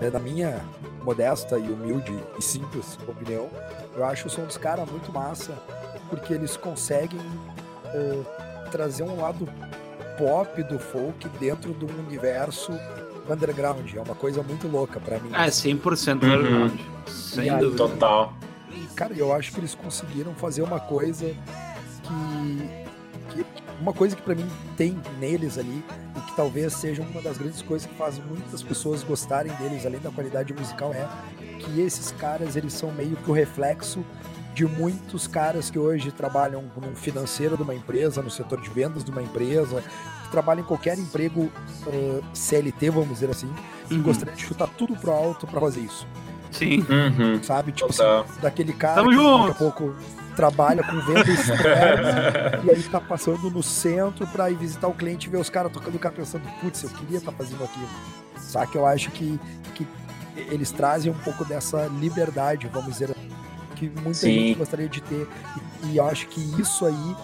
é, 0.00 0.10
na 0.10 0.18
minha 0.18 0.60
modesta 1.02 1.58
e 1.58 1.70
humilde 1.70 2.12
e 2.38 2.42
simples 2.42 2.98
opinião, 3.06 3.48
eu 3.94 4.04
acho 4.04 4.26
o 4.26 4.30
som 4.30 4.44
dos 4.44 4.58
caras 4.58 4.88
muito 4.90 5.12
massa, 5.12 5.52
porque 6.10 6.34
eles 6.34 6.56
conseguem 6.56 7.20
uh, 7.20 8.26
trazer 8.70 9.04
um 9.04 9.20
lado 9.20 9.48
pop 10.18 10.62
do 10.64 10.78
folk 10.78 11.28
dentro 11.38 11.72
de 11.72 11.84
um 11.84 11.98
universo 12.06 12.72
underground. 13.32 13.94
É 13.94 14.00
uma 14.00 14.14
coisa 14.14 14.42
muito 14.42 14.68
louca 14.68 15.00
para 15.00 15.18
mim. 15.18 15.30
É, 15.32 15.46
100% 15.46 16.08
uhum. 16.08 16.14
underground. 16.14 16.80
Sem 17.06 17.50
aí, 17.50 17.60
dúvida. 17.60 17.76
Total. 17.76 18.32
Cara, 18.94 19.12
eu 19.14 19.32
acho 19.32 19.52
que 19.52 19.60
eles 19.60 19.74
conseguiram 19.74 20.34
fazer 20.34 20.62
uma 20.62 20.80
coisa 20.80 21.26
que, 22.02 23.34
que 23.34 23.46
uma 23.80 23.92
coisa 23.92 24.16
que 24.16 24.22
para 24.22 24.34
mim 24.34 24.48
tem 24.76 24.98
neles 25.18 25.58
ali 25.58 25.84
e 26.16 26.20
que 26.20 26.34
talvez 26.34 26.72
seja 26.72 27.02
uma 27.02 27.20
das 27.20 27.36
grandes 27.36 27.60
coisas 27.60 27.86
que 27.86 27.94
faz 27.94 28.18
muitas 28.18 28.62
pessoas 28.62 29.02
gostarem 29.02 29.52
deles 29.56 29.84
além 29.84 30.00
da 30.00 30.10
qualidade 30.10 30.54
musical 30.54 30.94
é 30.94 31.06
que 31.58 31.80
esses 31.80 32.10
caras 32.12 32.56
eles 32.56 32.72
são 32.72 32.90
meio 32.90 33.16
que 33.16 33.30
o 33.30 33.34
reflexo 33.34 34.02
de 34.54 34.64
muitos 34.64 35.26
caras 35.26 35.68
que 35.68 35.78
hoje 35.78 36.10
trabalham 36.10 36.64
no 36.74 36.96
financeiro 36.96 37.58
de 37.58 37.62
uma 37.62 37.74
empresa, 37.74 38.22
no 38.22 38.30
setor 38.30 38.58
de 38.58 38.70
vendas 38.70 39.04
de 39.04 39.10
uma 39.10 39.20
empresa, 39.22 39.84
que 40.26 40.32
trabalham 40.32 40.62
em 40.62 40.66
qualquer 40.66 40.98
emprego 40.98 41.50
uh, 41.86 42.24
CLT, 42.34 42.90
vamos 42.90 43.10
dizer 43.10 43.30
assim, 43.30 43.46
uhum. 43.46 43.54
e 43.90 43.98
gostaria 43.98 44.34
de 44.34 44.42
chutar 44.42 44.68
tudo 44.68 44.94
pro 44.96 45.12
alto 45.12 45.46
para 45.46 45.60
fazer 45.60 45.80
isso. 45.80 46.06
Sim. 46.50 46.80
Uhum. 46.88 47.42
Sabe? 47.42 47.72
Tipo 47.72 47.90
assim, 47.90 48.40
daquele 48.40 48.72
cara 48.72 48.96
Tamo 48.96 49.10
que 49.10 49.16
junto. 49.16 49.38
daqui 49.38 49.50
a 49.50 49.54
pouco 49.54 49.94
trabalha 50.34 50.82
com 50.82 51.00
venda 51.00 51.28
externa 51.32 52.60
e 52.64 52.70
aí 52.70 52.82
tá 52.84 53.00
passando 53.00 53.50
no 53.50 53.62
centro 53.62 54.26
para 54.26 54.50
ir 54.50 54.56
visitar 54.56 54.86
o 54.86 54.94
cliente 54.94 55.26
e 55.26 55.30
ver 55.30 55.38
os 55.38 55.48
caras 55.48 55.72
tocando 55.72 55.94
o 55.94 55.98
cara 55.98 56.14
pensando, 56.14 56.42
putz, 56.60 56.82
eu 56.82 56.90
queria 56.90 57.18
estar 57.18 57.32
tá 57.32 57.36
fazendo 57.36 57.64
aquilo. 57.64 57.88
Sabe? 58.38 58.74
Eu 58.74 58.86
acho 58.86 59.10
que, 59.10 59.40
que 59.74 59.86
eles 60.36 60.70
trazem 60.70 61.10
um 61.10 61.18
pouco 61.18 61.44
dessa 61.44 61.86
liberdade, 61.98 62.68
vamos 62.72 62.92
dizer 62.92 63.14
que 63.74 63.88
muita 63.88 64.14
Sim. 64.14 64.32
gente 64.32 64.58
gostaria 64.58 64.88
de 64.88 65.00
ter. 65.02 65.28
E, 65.84 65.88
e 65.88 65.96
eu 65.98 66.06
acho 66.06 66.26
que 66.28 66.40
isso 66.60 66.84
aí 66.84 67.16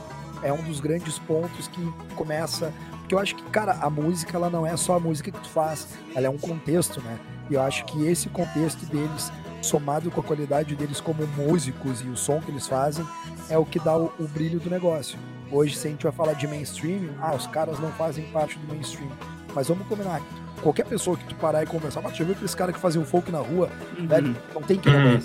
é 0.43 0.53
um 0.53 0.63
dos 0.63 0.81
grandes 0.81 1.19
pontos 1.19 1.69
que 1.69 1.93
começa. 2.15 2.73
Porque 3.13 3.17
eu 3.17 3.19
acho 3.21 3.37
que, 3.37 3.43
cara, 3.51 3.73
a 3.73 3.91
música 3.91 4.35
ela 4.35 4.49
não 4.49 4.67
é 4.67 4.75
só 4.75 4.97
a 4.97 4.99
música 4.99 5.31
que 5.31 5.39
tu 5.39 5.49
faz, 5.51 5.87
ela 6.15 6.29
é 6.29 6.31
um 6.31 6.39
contexto, 6.39 6.99
né? 7.03 7.19
E 7.51 7.55
eu 7.55 7.61
acho 7.61 7.85
que 7.85 8.07
esse 8.07 8.31
contexto 8.31 8.87
deles, 8.87 9.31
somado 9.61 10.11
com 10.11 10.23
a 10.23 10.25
qualidade 10.25 10.75
deles 10.75 10.99
como 10.99 11.27
músicos 11.27 12.01
e 12.01 12.09
o 12.09 12.17
som 12.17 12.41
que 12.41 12.51
eles 12.51 12.67
fazem, 12.67 13.07
é 13.51 13.59
o 13.59 13.67
que 13.67 13.79
dá 13.79 13.99
o, 13.99 14.11
o 14.19 14.27
brilho 14.27 14.59
do 14.59 14.71
negócio. 14.71 15.19
Hoje, 15.51 15.77
se 15.77 15.89
a 15.89 15.91
gente 15.91 16.05
vai 16.05 16.13
falar 16.13 16.33
de 16.33 16.49
mainstream, 16.49 17.11
ah, 17.21 17.35
os 17.35 17.47
caras 17.47 17.79
não 17.79 17.91
fazem 17.93 18.25
parte 18.33 18.59
do 18.59 18.67
mainstream. 18.67 19.11
Mas 19.55 19.69
vamos 19.69 19.87
combinar, 19.87 20.23
qualquer 20.63 20.87
pessoa 20.87 21.15
que 21.15 21.25
tu 21.27 21.35
parar 21.35 21.63
e 21.63 21.67
conversar, 21.67 22.01
mas 22.01 22.17
já 22.17 22.25
viu 22.25 22.33
aqueles 22.33 22.55
caras 22.55 22.75
que 22.75 22.81
faziam 22.81 23.05
folk 23.05 23.31
na 23.31 23.41
rua, 23.41 23.69
uhum. 23.99 24.07
velho, 24.07 24.35
não 24.55 24.63
tem 24.63 24.79
que 24.79 24.89
não 24.89 24.99
uhum. 24.99 25.21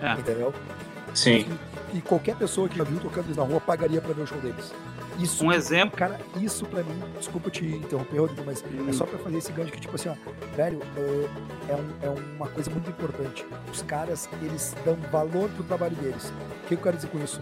é. 0.00 0.12
Entendeu? 0.12 0.54
Sim. 1.12 1.44
E, 1.92 1.98
e, 1.98 2.00
qualquer 2.02 2.36
pessoa 2.36 2.68
que 2.68 2.78
já 2.78 2.84
viu 2.84 3.00
tocando 3.00 3.24
eles 3.24 3.36
na 3.36 3.42
rua 3.42 3.60
pagaria 3.60 4.00
pra 4.00 4.12
ver 4.12 4.22
o 4.22 4.26
show 4.28 4.38
deles. 4.40 4.72
Isso, 5.18 5.44
Um 5.44 5.52
exemplo. 5.52 5.96
Cara, 5.96 6.18
isso 6.40 6.64
pra 6.66 6.82
mim, 6.82 7.00
desculpa 7.18 7.50
te 7.50 7.64
interromper, 7.66 8.18
Rodrigo, 8.18 8.42
mas 8.46 8.64
é 8.88 8.92
só 8.92 9.04
pra 9.04 9.18
fazer 9.18 9.38
esse 9.38 9.52
gancho 9.52 9.72
que, 9.72 9.80
tipo 9.80 9.94
assim, 9.94 10.08
ó, 10.08 10.14
velho, 10.56 10.80
é, 10.96 11.72
é, 11.72 11.76
um- 11.76 11.94
é 12.02 12.08
uma 12.36 12.48
coisa 12.48 12.70
muito 12.70 12.90
importante. 12.90 13.46
Os 13.70 13.82
caras, 13.82 14.28
eles 14.40 14.74
dão 14.84 14.96
valor 15.10 15.48
pro 15.50 15.64
trabalho 15.64 15.94
deles. 15.96 16.32
O 16.64 16.66
que 16.68 16.74
eu 16.74 16.78
quero 16.78 16.96
dizer 16.96 17.08
com 17.08 17.18
isso? 17.22 17.40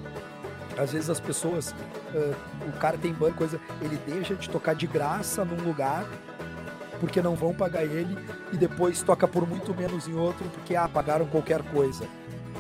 Às 0.77 0.93
vezes 0.93 1.09
as 1.11 1.21
pessoas, 1.21 1.75
ah, 2.15 2.35
o 2.69 2.73
cara 2.79 2.97
tem 2.99 3.13
banda, 3.13 3.35
coisa, 3.35 3.61
ele 3.81 3.99
deixa 4.07 4.35
de 4.35 4.49
tocar 4.51 4.75
de 4.75 4.87
graça 4.87 5.45
num 5.45 5.63
lugar 5.65 6.05
porque 7.01 7.23
não 7.23 7.35
vão 7.35 7.55
pagar 7.55 7.83
ele 7.83 8.17
e 8.53 8.57
depois 8.59 9.03
toca 9.03 9.27
por 9.27 9.49
muito 9.49 9.75
menos 9.75 10.07
em 10.07 10.15
outro 10.15 10.45
porque 10.51 10.77
ah, 10.77 10.89
pagaram 10.89 11.25
qualquer 11.27 11.63
coisa. 11.63 12.07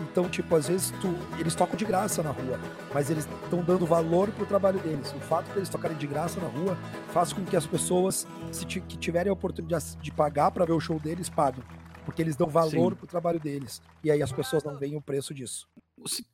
Então, 0.00 0.28
tipo, 0.28 0.54
às 0.56 0.68
vezes 0.68 0.92
tu, 1.00 1.14
eles 1.38 1.54
tocam 1.54 1.76
de 1.76 1.84
graça 1.84 2.22
na 2.22 2.30
rua, 2.30 2.58
mas 2.92 3.10
eles 3.10 3.28
estão 3.44 3.62
dando 3.62 3.86
valor 3.86 4.30
pro 4.30 4.46
trabalho 4.46 4.80
deles. 4.80 5.12
O 5.12 5.20
fato 5.20 5.52
deles 5.52 5.68
tocarem 5.68 5.96
de 5.96 6.06
graça 6.06 6.40
na 6.40 6.48
rua 6.48 6.76
faz 7.12 7.32
com 7.32 7.44
que 7.44 7.56
as 7.56 7.66
pessoas, 7.66 8.26
se 8.50 8.64
que 8.64 8.96
tiverem 8.96 9.30
a 9.30 9.32
oportunidade 9.32 9.96
de 10.00 10.10
pagar 10.10 10.50
para 10.50 10.64
ver 10.64 10.72
o 10.72 10.80
show 10.80 10.98
deles, 10.98 11.28
paguem. 11.28 11.62
Porque 12.04 12.22
eles 12.22 12.34
dão 12.34 12.48
valor 12.48 12.92
Sim. 12.92 12.96
pro 12.96 13.06
trabalho 13.06 13.38
deles. 13.38 13.82
E 14.02 14.10
aí 14.10 14.22
as 14.22 14.32
pessoas 14.32 14.64
não 14.64 14.76
veem 14.76 14.96
o 14.96 15.02
preço 15.02 15.34
disso. 15.34 15.68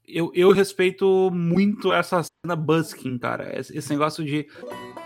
Eu, 0.06 0.30
eu 0.34 0.52
respeito 0.52 1.30
muito 1.32 1.92
essa 1.92 2.22
cena 2.22 2.54
busking, 2.54 3.18
cara. 3.18 3.58
Esse, 3.58 3.90
negócio 3.90 4.24
de 4.24 4.46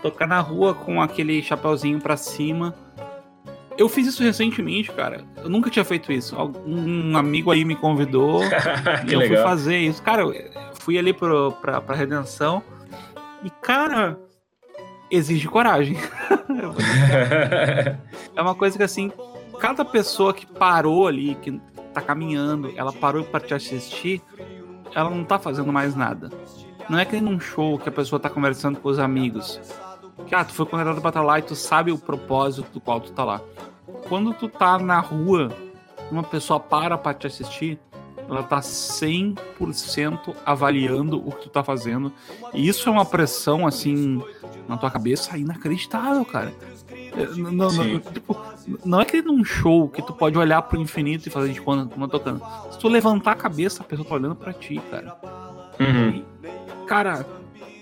tocar 0.01 0.27
na 0.27 0.39
rua 0.39 0.75
com 0.75 1.01
aquele 1.01 1.41
chapeuzinho 1.41 1.99
pra 1.99 2.15
cima. 2.15 2.75
Eu 3.81 3.89
fiz 3.89 4.05
isso 4.05 4.21
recentemente, 4.21 4.91
cara. 4.91 5.23
Eu 5.37 5.49
nunca 5.49 5.67
tinha 5.67 5.83
feito 5.83 6.11
isso. 6.11 6.37
Um 6.67 7.17
amigo 7.17 7.49
aí 7.49 7.65
me 7.65 7.75
convidou 7.75 8.43
e 9.09 9.11
eu 9.11 9.25
fui 9.25 9.37
fazer 9.37 9.79
isso. 9.79 10.03
Cara, 10.03 10.21
eu 10.21 10.35
fui 10.75 10.99
ali 10.99 11.11
pro, 11.11 11.51
pra, 11.53 11.81
pra 11.81 11.95
Redenção 11.95 12.61
e, 13.43 13.49
cara, 13.49 14.19
exige 15.09 15.47
coragem. 15.47 15.97
É 18.35 18.41
uma 18.41 18.53
coisa 18.53 18.77
que, 18.77 18.83
assim, 18.83 19.11
cada 19.59 19.83
pessoa 19.83 20.31
que 20.31 20.45
parou 20.45 21.07
ali, 21.07 21.33
que 21.35 21.59
tá 21.91 22.01
caminhando, 22.01 22.71
ela 22.77 22.93
parou 22.93 23.23
pra 23.23 23.39
te 23.39 23.53
assistir, 23.53 24.21
ela 24.93 25.09
não 25.09 25.23
tá 25.23 25.39
fazendo 25.39 25.73
mais 25.73 25.95
nada. 25.95 26.29
Não 26.87 26.99
é 26.99 27.05
que 27.05 27.13
nem 27.13 27.21
num 27.21 27.39
show 27.39 27.79
que 27.79 27.89
a 27.89 27.91
pessoa 27.91 28.19
tá 28.19 28.29
conversando 28.29 28.79
com 28.79 28.89
os 28.89 28.99
amigos. 28.99 29.59
Que, 30.27 30.35
ah, 30.35 30.45
tu 30.45 30.53
foi 30.53 30.67
convidado 30.67 31.01
pra 31.01 31.09
estar 31.09 31.23
lá 31.23 31.39
e 31.39 31.41
tu 31.41 31.55
sabe 31.55 31.91
o 31.91 31.97
propósito 31.97 32.69
do 32.73 32.79
qual 32.79 33.01
tu 33.01 33.11
tá 33.11 33.23
lá. 33.23 33.41
Quando 34.07 34.33
tu 34.33 34.47
tá 34.47 34.77
na 34.77 34.99
rua, 34.99 35.49
uma 36.11 36.23
pessoa 36.23 36.59
para 36.59 36.97
pra 36.97 37.13
te 37.13 37.27
assistir, 37.27 37.79
ela 38.29 38.43
tá 38.43 38.59
100% 38.59 40.35
avaliando 40.45 41.17
o 41.17 41.31
que 41.31 41.43
tu 41.43 41.49
tá 41.49 41.63
fazendo. 41.63 42.13
E 42.53 42.67
isso 42.67 42.87
é 42.87 42.91
uma 42.91 43.05
pressão, 43.05 43.67
assim, 43.67 44.23
na 44.67 44.77
tua 44.77 44.89
cabeça 44.89 45.37
inacreditável, 45.37 46.23
cara. 46.23 46.53
É, 47.13 47.25
Não, 47.37 47.51
não, 47.51 47.69
Sim. 47.69 47.93
não, 47.93 47.99
tipo, 47.99 48.37
não 48.85 49.01
é 49.01 49.05
que 49.05 49.21
num 49.21 49.43
show 49.43 49.89
que 49.89 50.01
tu 50.01 50.13
pode 50.13 50.37
olhar 50.37 50.61
pro 50.61 50.79
infinito 50.79 51.27
e 51.27 51.31
fazer 51.31 51.51
de 51.51 51.59
quando 51.59 51.89
quando 51.89 52.09
tocando. 52.09 52.41
Se 52.71 52.79
tu 52.79 52.87
levantar 52.87 53.31
a 53.31 53.35
cabeça, 53.35 53.83
a 53.83 53.85
pessoa 53.85 54.07
tá 54.07 54.15
olhando 54.15 54.35
pra 54.35 54.53
ti, 54.53 54.81
cara. 54.89 55.17
Uhum. 55.79 56.23
Cara, 56.87 57.25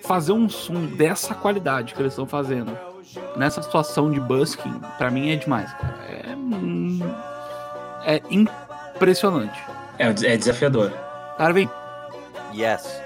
fazer 0.03 0.31
um 0.31 0.49
som 0.49 0.85
dessa 0.85 1.35
qualidade 1.35 1.93
que 1.93 2.01
eles 2.01 2.13
estão 2.13 2.25
fazendo 2.25 2.75
nessa 3.35 3.61
situação 3.61 4.11
de 4.11 4.19
busking, 4.19 4.79
pra 4.97 5.09
mim 5.09 5.31
é 5.31 5.35
demais, 5.35 5.71
cara. 5.73 5.97
É, 6.07 6.35
hum, 6.35 6.99
é 8.05 8.21
impressionante. 8.29 9.59
É, 9.97 10.07
é 10.07 10.37
desafiador. 10.37 10.91
Vem. 11.53 11.69
Yes. 12.53 13.01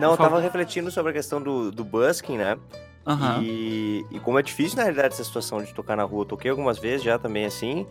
Não, 0.00 0.10
eu 0.12 0.16
tava 0.16 0.40
refletindo 0.40 0.90
sobre 0.90 1.10
a 1.10 1.12
questão 1.14 1.40
do, 1.40 1.70
do 1.70 1.84
busking, 1.84 2.36
né? 2.36 2.56
Aham. 3.06 3.40
E, 3.42 4.04
e 4.10 4.18
como 4.20 4.38
é 4.38 4.42
difícil, 4.42 4.76
na 4.76 4.82
realidade, 4.82 5.14
essa 5.14 5.24
situação 5.24 5.62
de 5.62 5.72
tocar 5.72 5.96
na 5.96 6.02
rua. 6.02 6.22
Eu 6.22 6.26
toquei 6.26 6.50
algumas 6.50 6.78
vezes 6.78 7.02
já 7.04 7.18
também 7.18 7.46
assim. 7.46 7.86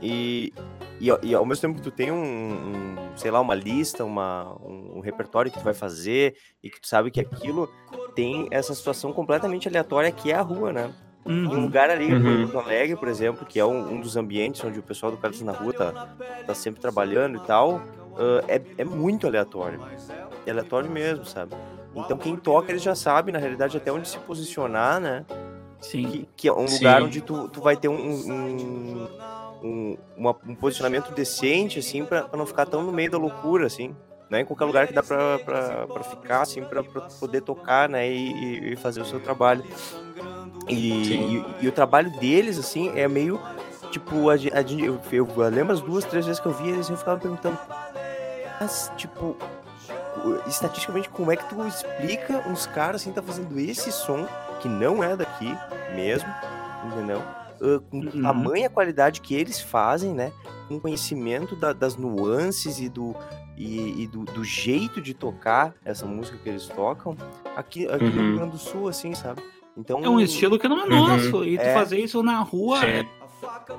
E, 0.00 0.52
e, 1.00 1.10
ao- 1.10 1.18
e 1.22 1.34
ao 1.34 1.44
mesmo 1.44 1.60
tempo 1.60 1.74
que 1.74 1.82
tu 1.82 1.90
tem 1.90 2.10
um, 2.10 2.16
um, 2.22 2.96
sei 3.16 3.30
lá, 3.30 3.40
uma 3.40 3.54
lista, 3.54 4.04
uma, 4.04 4.56
um, 4.62 4.98
um 4.98 5.00
repertório 5.00 5.50
que 5.50 5.58
tu 5.58 5.64
vai 5.64 5.74
fazer 5.74 6.36
e 6.62 6.70
que 6.70 6.80
tu 6.80 6.86
sabe 6.86 7.10
que 7.10 7.20
aquilo 7.20 7.68
tem 8.14 8.46
essa 8.50 8.74
situação 8.74 9.12
completamente 9.12 9.68
aleatória 9.68 10.10
que 10.12 10.30
é 10.30 10.34
a 10.34 10.42
rua, 10.42 10.72
né? 10.72 10.90
Em 11.26 11.30
um 11.30 11.50
Uhum. 11.54 11.60
lugar 11.62 11.88
ali, 11.90 12.10
em 12.10 12.14
Uhum. 12.14 12.42
Porto 12.50 12.58
Alegre, 12.66 12.96
por 12.96 13.08
exemplo, 13.08 13.46
que 13.46 13.58
é 13.58 13.64
um, 13.64 13.94
um 13.94 14.00
dos 14.00 14.16
ambientes 14.16 14.62
onde 14.64 14.78
o 14.78 14.82
pessoal 14.82 15.10
do 15.10 15.18
Carlos 15.18 15.40
na 15.40 15.52
Rua 15.52 15.72
tá, 15.72 15.92
tá 16.46 16.54
sempre 16.54 16.80
trabalhando 16.80 17.36
e 17.36 17.40
tal, 17.40 17.80
ah, 18.18 18.44
é, 18.46 18.60
é 18.78 18.84
muito 18.84 19.26
aleatório. 19.26 19.80
É 20.46 20.50
aleatório 20.50 20.90
mesmo, 20.90 21.24
sabe? 21.24 21.54
Então 21.96 22.18
quem 22.18 22.36
toca, 22.36 22.70
eles 22.72 22.82
já 22.82 22.94
sabe, 22.94 23.32
na 23.32 23.38
realidade, 23.38 23.76
até 23.76 23.90
onde 23.90 24.08
se 24.08 24.18
posicionar, 24.18 25.00
né? 25.00 25.24
Sim. 25.80 26.06
Que, 26.08 26.28
que 26.36 26.48
é 26.48 26.52
um 26.52 26.66
Sim. 26.68 26.74
lugar 26.76 27.02
onde 27.02 27.20
tu, 27.22 27.48
tu 27.48 27.60
vai 27.62 27.76
ter 27.76 27.88
um, 27.88 27.94
um, 27.94 29.08
um, 29.62 29.96
uma- 30.16 30.36
um 30.46 30.54
posicionamento 30.54 31.10
decente, 31.12 31.78
assim, 31.78 32.04
pra, 32.04 32.22
pra 32.24 32.38
não 32.38 32.46
ficar 32.46 32.66
tão 32.66 32.82
no 32.82 32.92
meio 32.92 33.10
da 33.10 33.18
loucura, 33.18 33.66
assim. 33.66 33.94
Né? 34.30 34.40
Em 34.40 34.44
qualquer 34.44 34.64
lugar 34.64 34.86
que 34.86 34.92
dá 34.94 35.02
pra, 35.02 35.38
pra, 35.38 35.86
pra 35.86 36.02
ficar, 36.02 36.40
assim, 36.42 36.62
pra, 36.64 36.82
pra 36.82 37.02
poder 37.20 37.42
tocar, 37.42 37.88
né? 37.88 38.08
E, 38.10 38.72
e- 38.72 38.76
fazer 38.76 39.00
o 39.00 39.04
seu 39.04 39.20
trabalho. 39.20 39.62
E, 40.68 40.74
e, 41.14 41.44
e 41.62 41.68
o 41.68 41.72
trabalho 41.72 42.10
deles, 42.18 42.58
assim, 42.58 42.90
é 42.98 43.06
meio. 43.06 43.38
Tipo, 43.90 44.30
a, 44.30 44.34
a 44.34 44.36
eu, 44.78 45.00
eu 45.12 45.28
lembro 45.50 45.72
as 45.72 45.80
duas, 45.80 46.04
três 46.04 46.24
vezes 46.26 46.40
que 46.40 46.46
eu 46.46 46.52
vi 46.52 46.68
eles, 46.70 46.88
eu 46.88 46.96
ficava 46.96 47.20
perguntando. 47.20 47.58
Mas, 48.60 48.90
tipo, 48.96 49.36
estatisticamente, 50.46 51.08
como 51.10 51.30
é 51.30 51.36
que 51.36 51.44
tu 51.48 51.64
explica 51.66 52.48
uns 52.48 52.66
caras 52.66 53.02
assim, 53.02 53.12
tá 53.12 53.22
fazendo 53.22 53.58
esse 53.58 53.92
som, 53.92 54.26
que 54.60 54.68
não 54.68 55.02
é 55.04 55.14
daqui 55.16 55.56
mesmo, 55.94 56.28
entendeu? 56.86 57.22
Com 57.90 57.98
Uhum. 57.98 58.22
tamanha 58.22 58.68
qualidade 58.68 59.20
que 59.20 59.34
eles 59.34 59.60
fazem, 59.60 60.12
né? 60.12 60.32
Com 60.68 60.80
conhecimento 60.80 61.54
da- 61.56 61.72
das 61.72 61.96
nuances 61.96 62.78
e 62.80 62.88
do. 62.88 63.14
E, 63.56 64.02
e 64.02 64.06
do, 64.08 64.24
do 64.24 64.42
jeito 64.44 65.00
de 65.00 65.14
tocar 65.14 65.74
essa 65.84 66.04
música 66.06 66.36
que 66.42 66.48
eles 66.48 66.66
tocam 66.66 67.16
aqui, 67.56 67.86
aqui 67.86 68.04
no 68.04 68.10
Uhum. 68.10 68.26
Rio 68.28 68.36
Grande 68.36 68.50
do 68.52 68.58
Sul, 68.58 68.88
assim, 68.88 69.14
sabe? 69.14 69.42
Então, 69.76 70.00
É 70.04 70.08
um 70.08 70.20
estilo 70.20 70.58
que 70.58 70.68
não 70.68 70.80
é 70.80 70.84
Uhum. 70.84 71.08
nosso. 71.08 71.44
E 71.44 71.56
tu 71.58 71.62
É. 71.62 71.74
fazer 71.74 71.98
isso 71.98 72.22
na 72.22 72.40
rua 72.40 72.84
é 72.84 73.04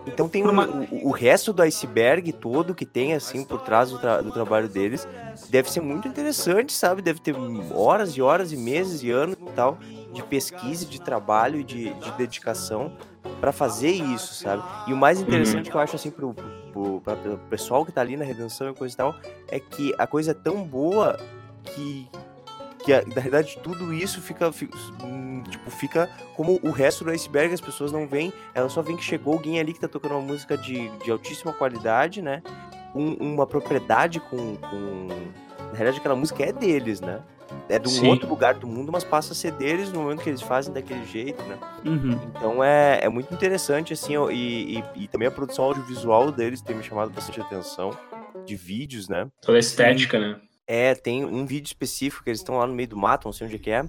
Então 0.05 0.29
tem 0.29 0.43
uma- 0.45 0.67
o, 0.67 0.83
o- 0.83 1.07
o 1.07 1.11
resto 1.11 1.51
do 1.51 1.61
iceberg 1.63 2.31
todo 2.33 2.75
que 2.75 2.85
tem, 2.85 3.13
assim, 3.13 3.43
por 3.43 3.61
trás 3.61 3.89
do, 3.89 3.97
tra- 3.97 4.21
do 4.21 4.31
trabalho 4.31 4.67
deles. 4.69 5.07
Deve 5.49 5.71
ser 5.71 5.81
muito 5.81 6.07
interessante, 6.07 6.71
sabe? 6.71 7.01
Deve 7.01 7.19
ter 7.19 7.35
horas 7.73 8.15
e 8.15 8.21
horas 8.21 8.51
e 8.51 8.57
meses 8.57 9.01
e 9.03 9.09
anos 9.09 9.35
e 9.35 9.51
tal 9.51 9.77
de 10.13 10.21
pesquisa, 10.23 10.85
de 10.85 11.01
trabalho 11.01 11.59
e 11.59 11.63
de, 11.63 11.93
de 11.95 12.11
dedicação 12.11 12.91
para 13.39 13.51
fazer 13.51 13.91
isso, 13.91 14.33
sabe? 14.33 14.63
E 14.87 14.93
o 14.93 14.97
mais 14.97 15.19
interessante 15.19 15.69
que 15.69 15.75
eu 15.75 15.81
acho, 15.81 15.95
assim, 15.95 16.09
pro, 16.11 16.33
pro, 16.71 17.01
pra- 17.01 17.15
pro 17.15 17.37
pessoal 17.49 17.85
que 17.85 17.91
tá 17.91 18.01
ali 18.01 18.15
na 18.17 18.25
redenção 18.25 18.69
e 18.69 18.73
coisa 18.73 18.93
e 18.93 18.97
tal, 18.97 19.15
é 19.49 19.59
que 19.59 19.93
a 19.97 20.07
coisa 20.07 20.31
é 20.31 20.33
tão 20.33 20.63
boa 20.63 21.19
que, 21.63 22.07
que 22.83 22.93
a- 22.93 23.03
na 23.05 23.21
verdade, 23.21 23.57
tudo 23.61 23.93
isso 23.93 24.21
fica, 24.21 24.51
fi- 24.51 24.69
hum, 25.03 25.43
tipo, 25.49 25.69
fica 25.71 26.09
como 26.35 26.59
o 26.63 26.71
resto 26.71 27.03
do 27.03 27.11
iceberg, 27.11 27.53
as 27.53 27.61
pessoas 27.61 27.91
não 27.91 28.07
veem, 28.07 28.31
elas 28.53 28.71
só 28.71 28.81
veem 28.81 28.97
que 28.97 29.03
chegou 29.03 29.33
alguém 29.33 29.59
ali 29.59 29.73
que 29.73 29.79
tá 29.79 29.87
tocando 29.87 30.13
uma 30.13 30.21
música 30.21 30.57
de, 30.57 30.89
de 30.99 31.11
altíssima 31.11 31.53
qualidade, 31.53 32.21
né? 32.21 32.41
Um- 32.93 33.33
uma 33.33 33.45
propriedade 33.45 34.19
com, 34.19 34.55
com. 34.55 35.07
Na 35.59 35.71
realidade, 35.73 35.97
aquela 35.99 36.15
música 36.15 36.43
é 36.43 36.53
deles, 36.53 37.01
né? 37.01 37.19
É 37.69 37.77
de 37.79 37.87
um 37.87 37.91
Sim. 37.91 38.07
outro 38.07 38.27
lugar 38.27 38.55
do 38.55 38.67
mundo, 38.67 38.91
mas 38.91 39.03
passa 39.03 39.33
a 39.33 39.35
ser 39.35 39.51
deles 39.53 39.91
no 39.91 40.01
momento 40.01 40.21
que 40.21 40.29
eles 40.29 40.41
fazem 40.41 40.73
daquele 40.73 41.05
jeito, 41.05 41.41
né? 41.43 41.57
Uhum. 41.85 42.19
Então 42.29 42.63
é, 42.63 42.99
é 43.03 43.09
muito 43.09 43.33
interessante, 43.33 43.93
assim, 43.93 44.13
e, 44.31 44.79
e, 44.79 44.83
e 45.03 45.07
também 45.07 45.27
a 45.27 45.31
produção 45.31 45.65
audiovisual 45.65 46.31
deles 46.31 46.61
tem 46.61 46.75
me 46.75 46.83
chamado 46.83 47.11
bastante 47.11 47.39
atenção, 47.41 47.91
de 48.45 48.55
vídeos, 48.55 49.07
né? 49.09 49.27
Toda 49.41 49.57
a 49.57 49.59
estética, 49.59 50.19
né? 50.19 50.37
É, 50.67 50.93
tem 50.95 51.23
um 51.25 51.45
vídeo 51.45 51.67
específico 51.67 52.23
que 52.23 52.29
eles 52.29 52.39
estão 52.39 52.57
lá 52.57 52.65
no 52.67 52.73
meio 52.73 52.89
do 52.89 52.97
mato, 52.97 53.25
não 53.25 53.33
sei 53.33 53.45
onde 53.47 53.55
é 53.55 53.59
que 53.59 53.69
é, 53.71 53.83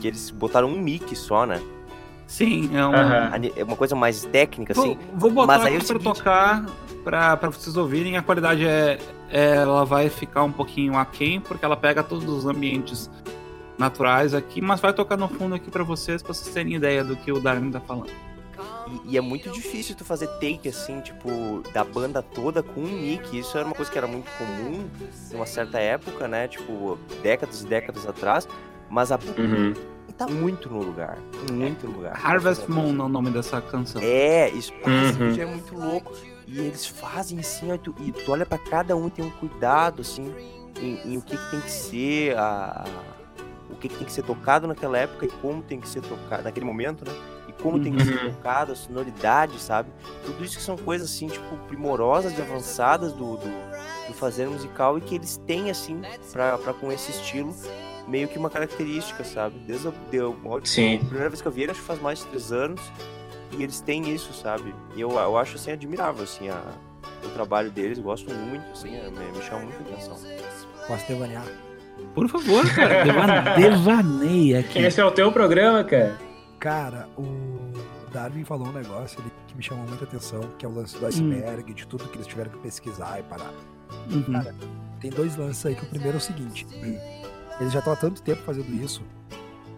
que 0.00 0.06
eles 0.06 0.30
botaram 0.30 0.68
um 0.68 0.78
mic 0.80 1.14
só, 1.16 1.44
né? 1.46 1.60
Sim, 2.26 2.68
é 2.76 2.84
uma. 2.84 3.34
Ani- 3.34 3.52
É 3.56 3.64
uma 3.64 3.76
coisa 3.76 3.94
mais 3.96 4.24
técnica, 4.26 4.74
Vou, 4.74 4.84
assim. 4.84 4.98
vou 5.14 5.30
botar 5.30 5.46
mas 5.46 5.62
aí 5.62 5.68
aqui 5.68 5.76
é 5.76 5.78
o 5.78 5.86
pra 5.86 5.98
seguinte- 5.98 6.18
tocar 6.18 6.66
pra, 7.02 7.36
pra 7.36 7.48
vocês 7.48 7.74
ouvirem. 7.76 8.16
A 8.18 8.22
qualidade 8.22 8.66
é- 8.66 8.98
Ela 9.30 9.84
vai 9.84 10.08
ficar 10.08 10.42
um 10.44 10.52
pouquinho 10.52 10.96
aquém, 10.96 11.40
porque 11.40 11.64
ela 11.64 11.76
pega 11.76 12.02
todos 12.02 12.24
os 12.28 12.46
ambientes 12.46 13.10
naturais 13.78 14.34
aqui, 14.34 14.60
mas 14.60 14.80
vai 14.80 14.92
tocar 14.92 15.16
no 15.16 15.28
fundo 15.28 15.54
aqui 15.54 15.70
pra 15.70 15.84
vocês, 15.84 16.22
pra 16.22 16.32
vocês 16.34 16.52
terem 16.52 16.74
ideia 16.74 17.04
do 17.04 17.14
que 17.16 17.30
o 17.30 17.38
Darwin 17.40 17.70
tá 17.70 17.80
falando. 17.80 18.10
E, 19.04 19.12
e 19.14 19.18
é 19.18 19.20
muito 19.20 19.50
difícil 19.50 19.94
tu 19.94 20.04
fazer 20.04 20.26
take, 20.40 20.68
assim, 20.68 21.00
tipo, 21.00 21.62
da 21.72 21.84
banda 21.84 22.22
toda 22.22 22.62
com 22.62 22.80
um 22.80 22.88
mic. 22.88 23.38
Isso 23.38 23.56
era 23.56 23.66
uma 23.66 23.74
coisa 23.74 23.90
que 23.90 23.98
era 23.98 24.06
muito 24.06 24.28
comum 24.38 24.88
numa 25.30 25.46
certa 25.46 25.78
época, 25.78 26.26
né? 26.26 26.48
Tipo, 26.48 26.98
décadas 27.22 27.60
e 27.62 27.66
décadas 27.66 28.06
atrás. 28.06 28.48
Mas 28.90 29.12
a 29.12 29.16
Uhum. 29.36 29.74
tá 30.16 30.26
muito 30.26 30.68
no 30.70 30.82
lugar. 30.82 31.18
Muito 31.52 31.86
no 31.86 31.96
lugar. 31.98 32.18
Harvest 32.24 32.68
Moon 32.68 32.96
é 32.98 33.02
o 33.04 33.08
nome 33.08 33.30
dessa 33.30 33.60
canção. 33.60 34.00
É, 34.02 34.48
isso 34.50 34.72
Uhum. 34.86 35.38
é 35.40 35.44
muito 35.46 35.74
louco. 35.76 36.12
E 36.50 36.60
eles 36.60 36.86
fazem 36.86 37.38
assim, 37.40 37.70
ó, 37.70 37.74
e 37.74 37.78
tu, 37.78 37.94
e 38.00 38.10
tu 38.12 38.32
olha 38.32 38.46
pra 38.46 38.56
cada 38.56 38.96
um 38.96 39.10
tem 39.10 39.24
um 39.24 39.30
cuidado, 39.30 40.00
assim, 40.00 40.34
em, 40.80 41.12
em 41.12 41.16
o 41.18 41.22
que, 41.22 41.36
que 41.36 41.50
tem 41.50 41.60
que 41.60 41.70
ser 41.70 42.36
a, 42.38 42.84
o 43.70 43.74
que, 43.76 43.88
que 43.88 43.96
tem 43.96 44.06
que 44.06 44.12
ser 44.12 44.22
tocado 44.22 44.66
naquela 44.66 44.96
época 44.96 45.26
e 45.26 45.28
como 45.28 45.62
tem 45.62 45.78
que 45.78 45.88
ser 45.88 46.00
tocado 46.00 46.44
naquele 46.44 46.64
momento, 46.64 47.04
né? 47.04 47.12
E 47.48 47.52
como 47.62 47.78
tem 47.78 47.92
que 47.92 48.02
ser 48.04 48.12
Uhum. 48.24 48.32
tocado, 48.32 48.72
a 48.72 48.74
sonoridade, 48.76 49.60
sabe? 49.60 49.90
Tudo 50.24 50.42
isso 50.42 50.56
que 50.56 50.62
são 50.62 50.76
coisas 50.76 51.10
assim, 51.10 51.26
tipo, 51.26 51.56
primorosas 51.66 52.36
e 52.38 52.40
avançadas 52.40 53.12
do, 53.12 53.36
do, 53.36 53.48
do 54.06 54.14
fazer 54.14 54.48
musical 54.48 54.96
e 54.96 55.02
que 55.02 55.14
eles 55.16 55.36
têm, 55.46 55.70
assim, 55.70 56.00
pra 56.32 56.56
com 56.80 56.90
esse 56.90 57.10
estilo, 57.10 57.54
meio 58.06 58.26
que 58.26 58.38
uma 58.38 58.48
característica, 58.48 59.22
sabe? 59.22 59.58
Desde 59.66 59.88
a, 59.88 59.92
deu, 60.10 60.34
a 60.46 60.66
Sim. 60.66 60.98
primeira 61.00 61.28
vez 61.28 61.42
que 61.42 61.48
eu 61.48 61.52
vi 61.52 61.62
ele, 61.64 61.72
acho 61.72 61.80
que 61.80 61.86
faz 61.86 62.00
mais 62.00 62.20
de 62.20 62.26
três 62.26 62.52
anos, 62.52 62.80
e 63.56 63.62
eles 63.62 63.80
têm 63.80 64.12
isso, 64.12 64.32
sabe? 64.32 64.74
E 64.96 65.00
eu, 65.00 65.10
eu 65.10 65.36
acho, 65.38 65.56
assim, 65.56 65.70
admirável, 65.72 66.24
assim, 66.24 66.48
a, 66.48 66.60
o 67.24 67.28
trabalho 67.30 67.70
deles, 67.70 67.98
gosto 67.98 68.32
muito, 68.32 68.64
assim, 68.72 68.94
é, 68.96 69.10
me, 69.10 69.32
me 69.36 69.42
chama 69.42 69.62
muita 69.62 69.80
atenção. 69.82 70.16
Posso 70.86 71.06
devanear? 71.06 71.44
Por 72.14 72.28
favor, 72.28 72.68
cara. 72.74 73.02
Deva- 73.04 73.54
Devaneia 73.56 74.60
aqui. 74.60 74.78
Esse 74.78 75.00
é 75.00 75.04
o 75.04 75.10
teu 75.10 75.30
programa, 75.32 75.82
cara? 75.84 76.16
Cara, 76.58 77.08
o 77.16 77.70
Darwin 78.12 78.44
falou 78.44 78.68
um 78.68 78.72
negócio 78.72 79.20
ali 79.20 79.30
que 79.46 79.56
me 79.56 79.62
chamou 79.62 79.86
muita 79.86 80.04
atenção, 80.04 80.40
que 80.58 80.64
é 80.64 80.68
o 80.68 80.72
lance 80.74 80.96
do 80.98 81.06
iceberg, 81.06 81.72
de 81.74 81.86
tudo 81.86 82.04
que 82.08 82.16
eles 82.16 82.26
tiveram 82.26 82.50
que 82.50 82.58
pesquisar 82.58 83.18
e 83.20 83.22
parar. 83.24 83.52
Uhum. 84.10 84.42
Tem 85.00 85.10
dois 85.10 85.36
lances 85.36 85.64
aí, 85.66 85.74
que 85.74 85.84
o 85.84 85.88
primeiro 85.88 86.16
é 86.16 86.18
o 86.18 86.20
seguinte. 86.20 86.66
Eles 87.60 87.72
já 87.72 87.78
estão 87.80 87.92
há 87.92 87.96
tanto 87.96 88.22
tempo 88.22 88.42
fazendo 88.42 88.70
isso, 88.82 89.02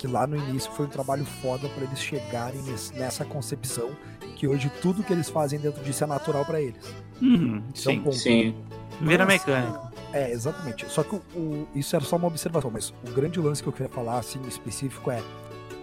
que 0.01 0.06
lá 0.09 0.27
no 0.27 0.35
início 0.35 0.72
foi 0.72 0.86
um 0.86 0.89
trabalho 0.89 1.27
foda 1.27 1.68
pra 1.68 1.85
eles 1.85 1.98
chegarem 2.01 2.62
nesse- 2.62 2.94
nessa 2.94 3.22
concepção 3.22 3.90
que 4.35 4.48
hoje 4.48 4.72
tudo 4.81 5.02
que 5.02 5.12
eles 5.12 5.28
fazem 5.28 5.59
dentro 5.60 5.85
disso 5.85 6.02
é 6.02 6.06
natural 6.06 6.43
pra 6.47 6.59
eles. 6.59 6.82
Uhum, 7.20 7.62
Isso 7.74 7.90
é 7.90 7.93
um 7.93 7.97
sim. 7.97 8.01
ponto. 8.02 8.16
Sim. 8.16 8.55
Vira 8.98 9.27
Mas, 9.27 9.44
mecânico. 9.44 9.90
É, 10.14 10.31
exatamente. 10.32 10.90
Só 10.90 11.02
que 11.02 11.14
o, 11.16 11.18
o- 11.36 11.68
isso 11.74 11.94
era 11.94 12.02
só 12.02 12.16
uma 12.16 12.28
observação, 12.28 12.70
mas 12.70 12.94
o 13.06 13.10
grande 13.12 13.39
lance 13.39 13.62
que 13.62 13.68
eu 13.68 13.72
queria 13.74 13.90
falar, 13.90 14.18
assim, 14.18 14.40
específico 14.48 15.10
é 15.10 15.22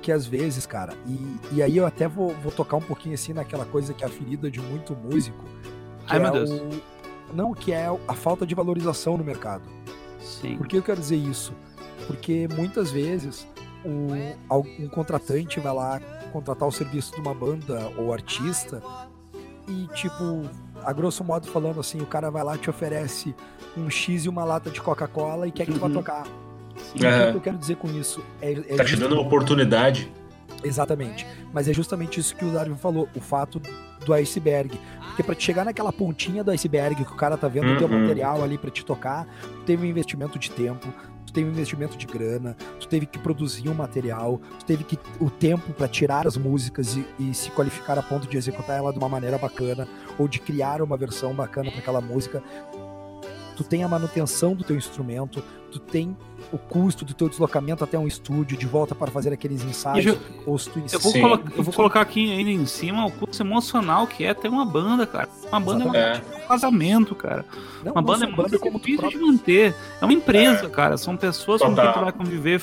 que 0.01 0.11
às 0.11 0.25
vezes, 0.25 0.65
cara, 0.65 0.93
e, 1.05 1.37
e 1.57 1.61
aí 1.61 1.77
eu 1.77 1.85
até 1.85 2.07
vou, 2.07 2.33
vou 2.41 2.51
tocar 2.51 2.77
um 2.77 2.81
pouquinho 2.81 3.13
assim 3.13 3.33
naquela 3.33 3.65
coisa 3.65 3.93
que 3.93 4.03
é 4.03 4.07
a 4.07 4.09
ferida 4.09 4.49
de 4.49 4.59
muito 4.59 4.95
músico. 4.95 5.43
que 6.07 6.13
Ai, 6.13 6.17
meu 6.19 6.29
é 6.29 6.31
Deus. 6.31 6.49
o- 6.49 6.81
não, 7.35 7.53
que 7.53 7.71
é 7.71 7.87
a 8.07 8.13
falta 8.15 8.47
de 8.47 8.55
valorização 8.55 9.15
no 9.15 9.23
mercado. 9.23 9.63
Sim. 10.19 10.57
Por 10.57 10.67
que 10.67 10.75
eu 10.77 10.81
quero 10.81 10.99
dizer 10.99 11.17
isso? 11.17 11.53
Porque 12.07 12.47
muitas 12.55 12.89
vezes 12.89 13.45
o, 13.87 14.59
um 14.83 14.87
contratante 14.89 15.59
vai 15.59 15.73
lá 15.73 15.99
contratar 16.31 16.67
o 16.67 16.71
serviço 16.71 17.13
de 17.15 17.21
uma 17.21 17.33
banda 17.33 17.91
ou 17.97 18.11
artista 18.13 18.81
e, 19.67 19.87
tipo, 19.95 20.43
a 20.83 20.93
grosso 20.93 21.23
modo 21.23 21.47
falando 21.47 21.79
assim, 21.79 21.99
o 22.01 22.05
cara 22.05 22.29
vai 22.29 22.43
lá 22.43 22.55
e 22.55 22.59
te 22.59 22.69
oferece 22.69 23.35
um 23.77 23.89
X 23.89 24.25
e 24.25 24.29
uma 24.29 24.43
lata 24.43 24.69
de 24.69 24.81
Coca-Cola 24.81 25.47
e 25.47 25.51
quer 25.51 25.65
que 25.65 25.73
tu 25.73 25.79
vá 25.79 25.87
Uhum. 25.87 25.93
tocar. 25.93 26.23
Sim. 26.77 26.99
E 26.99 27.05
o 27.29 27.31
que 27.31 27.37
eu 27.37 27.41
quero 27.41 27.57
dizer 27.57 27.75
com 27.77 27.87
isso? 27.89 28.23
É, 28.41 28.51
é 28.51 28.75
Tá 28.75 28.83
te 28.85 28.95
dando 28.95 29.13
uma 29.13 29.21
oportunidade. 29.21 30.11
Exatamente. 30.63 31.25
Mas 31.53 31.67
é 31.67 31.73
justamente 31.73 32.19
isso 32.19 32.35
que 32.35 32.43
o 32.45 32.51
Darwin 32.51 32.75
falou, 32.75 33.07
o 33.15 33.19
fato 33.19 33.61
do 34.05 34.13
iceberg. 34.13 34.79
Porque 35.07 35.23
pra 35.23 35.35
te 35.35 35.43
chegar 35.43 35.65
naquela 35.65 35.91
pontinha 35.91 36.43
do 36.43 36.51
iceberg 36.51 37.03
que 37.03 37.11
o 37.11 37.15
cara 37.15 37.35
tá 37.37 37.47
vendo 37.47 37.73
o 37.73 37.77
teu 37.77 37.87
Uhum. 37.87 38.01
material 38.01 38.43
ali 38.43 38.57
pra 38.57 38.69
te 38.71 38.85
tocar, 38.85 39.25
tu 39.41 39.63
teve 39.65 39.85
um 39.85 39.89
investimento 39.89 40.37
de 40.39 40.49
tempo, 40.51 40.87
tu 41.27 41.33
teve 41.33 41.49
investimento 41.49 41.97
de 41.97 42.07
grana, 42.07 42.55
tu 42.79 42.87
teve 42.87 43.05
que 43.05 43.19
produzir 43.19 43.67
um 43.69 43.73
material, 43.73 44.41
tu 44.57 44.65
teve 44.65 44.83
que 44.83 44.97
o 45.19 45.29
tempo 45.29 45.73
pra 45.73 45.87
tirar 45.87 46.25
as 46.25 46.37
músicas 46.37 46.95
e, 46.95 47.05
e 47.19 47.33
se 47.33 47.51
qualificar 47.51 47.99
a 47.99 48.01
ponto 48.01 48.27
de 48.27 48.37
executar 48.37 48.77
ela 48.77 48.91
de 48.93 48.97
uma 48.97 49.09
maneira 49.09 49.37
bacana 49.37 49.87
ou 50.17 50.27
de 50.27 50.39
criar 50.39 50.81
uma 50.81 50.95
versão 50.97 51.33
bacana 51.35 51.69
para 51.69 51.79
aquela 51.79 52.01
música. 52.01 52.41
Tu 53.57 53.63
tem 53.63 53.83
a 53.83 53.87
manutenção 53.87 54.55
do 54.55 54.63
teu 54.63 54.77
instrumento, 54.77 55.43
tu 55.71 55.79
tem 55.79 56.15
o 56.51 56.57
custo 56.57 57.03
do 57.03 57.13
teu 57.13 57.27
deslocamento 57.27 57.83
até 57.83 57.97
um 57.99 58.07
estúdio 58.07 58.57
de 58.57 58.65
volta 58.65 58.95
para 58.95 59.11
fazer 59.11 59.33
aqueles 59.33 59.63
ensaios 59.63 60.05
ju- 60.05 60.17
ou 60.45 60.57
se 60.57 60.69
tu 60.69 60.79
Eu 60.91 60.99
vou, 60.99 61.11
colo- 61.13 61.41
eu 61.57 61.63
vou 61.63 61.73
colocar 61.73 62.01
aqui 62.01 62.31
ainda 62.31 62.49
em 62.51 62.65
cima 62.65 63.05
o 63.05 63.11
custo 63.11 63.43
emocional 63.43 64.07
que 64.07 64.23
é 64.23 64.33
ter 64.33 64.47
uma 64.47 64.65
banda, 64.65 65.05
cara. 65.05 65.27
Uma 65.51 65.59
banda 65.59 65.83
é, 65.83 65.87
uma- 65.87 65.97
É. 65.97 66.21
um 66.43 66.47
casamento, 66.47 67.13
cara. 67.15 67.45
Não, 67.83 67.91
Uma 67.91 68.01
não 68.01 68.03
banda 68.03 68.25
é 68.25 68.29
muito 68.29 68.59
como 68.59 68.79
tu 68.79 68.85
difícil 68.87 69.09
de 69.09 69.17
manter. 69.17 69.75
É 70.01 70.05
uma 70.05 70.13
empresa, 70.13 70.69
cara. 70.69 70.97
São 70.97 71.17
pessoas 71.17 71.61
com 71.61 71.67
quem 71.67 71.75
Total. 71.75 71.93
tu 71.93 71.99
vai 72.01 72.11
conviver 72.13 72.59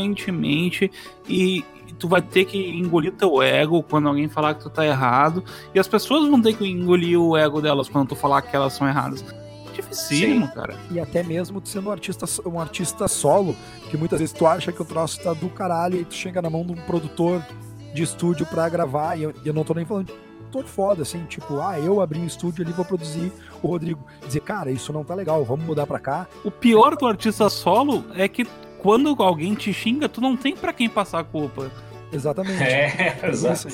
frequentemente 0.00 0.90
e 1.28 1.64
e 1.88 1.92
tu 1.92 2.08
vai 2.08 2.20
ter 2.20 2.44
que 2.44 2.58
engolir 2.58 3.12
teu 3.12 3.40
ego 3.40 3.80
quando 3.80 4.08
alguém 4.08 4.28
falar 4.28 4.54
que 4.54 4.60
tu 4.64 4.68
tá 4.68 4.84
errado. 4.84 5.44
E 5.72 5.78
as 5.78 5.86
pessoas 5.86 6.28
vão 6.28 6.42
ter 6.42 6.52
que 6.56 6.66
engolir 6.66 7.16
o 7.20 7.36
ego 7.36 7.60
delas 7.62 7.88
quando 7.88 8.08
tu 8.08 8.16
falar 8.16 8.42
que 8.42 8.56
elas 8.56 8.72
são 8.72 8.88
erradas. 8.88 9.24
Dificílimo, 9.76 10.48
cara. 10.48 10.76
E 10.90 10.98
até 10.98 11.22
mesmo 11.22 11.60
tu 11.60 11.68
sendo 11.68 11.88
um 11.88 11.92
artista, 11.92 12.26
um 12.46 12.60
artista 12.60 13.06
solo, 13.08 13.54
que 13.90 13.96
muitas 13.96 14.18
vezes 14.18 14.34
tu 14.34 14.46
acha 14.46 14.72
que 14.72 14.80
o 14.80 14.84
troço 14.84 15.22
tá 15.22 15.32
do 15.32 15.48
caralho 15.48 16.00
e 16.00 16.04
tu 16.04 16.14
chega 16.14 16.40
na 16.42 16.50
mão 16.50 16.64
de 16.64 16.72
um 16.72 16.76
produtor 16.76 17.44
de 17.94 18.02
estúdio 18.02 18.44
pra 18.46 18.68
gravar, 18.68 19.16
e 19.16 19.22
eu, 19.22 19.34
e 19.44 19.48
eu 19.48 19.54
não 19.54 19.64
tô 19.64 19.72
nem 19.74 19.84
falando 19.84 20.06
de 20.06 20.12
produtor 20.12 20.64
foda, 20.64 21.02
assim, 21.02 21.24
tipo, 21.24 21.60
ah, 21.60 21.78
eu 21.78 22.00
abri 22.00 22.18
um 22.18 22.26
estúdio 22.26 22.64
ali, 22.64 22.72
vou 22.72 22.84
produzir 22.84 23.32
o 23.62 23.68
Rodrigo. 23.68 24.04
Dizer, 24.26 24.40
cara, 24.40 24.70
isso 24.70 24.92
não 24.92 25.04
tá 25.04 25.14
legal, 25.14 25.44
vamos 25.44 25.66
mudar 25.66 25.86
pra 25.86 25.98
cá. 25.98 26.26
O 26.44 26.50
pior 26.50 26.96
do 26.96 27.06
artista 27.06 27.48
solo 27.48 28.04
é 28.14 28.28
que 28.28 28.46
quando 28.78 29.14
alguém 29.22 29.54
te 29.54 29.72
xinga, 29.72 30.08
tu 30.08 30.20
não 30.20 30.36
tem 30.36 30.54
pra 30.54 30.72
quem 30.72 30.88
passar 30.88 31.20
a 31.20 31.24
culpa. 31.24 31.70
Exatamente. 32.16 32.62
É, 32.62 33.20
exato. 33.28 33.68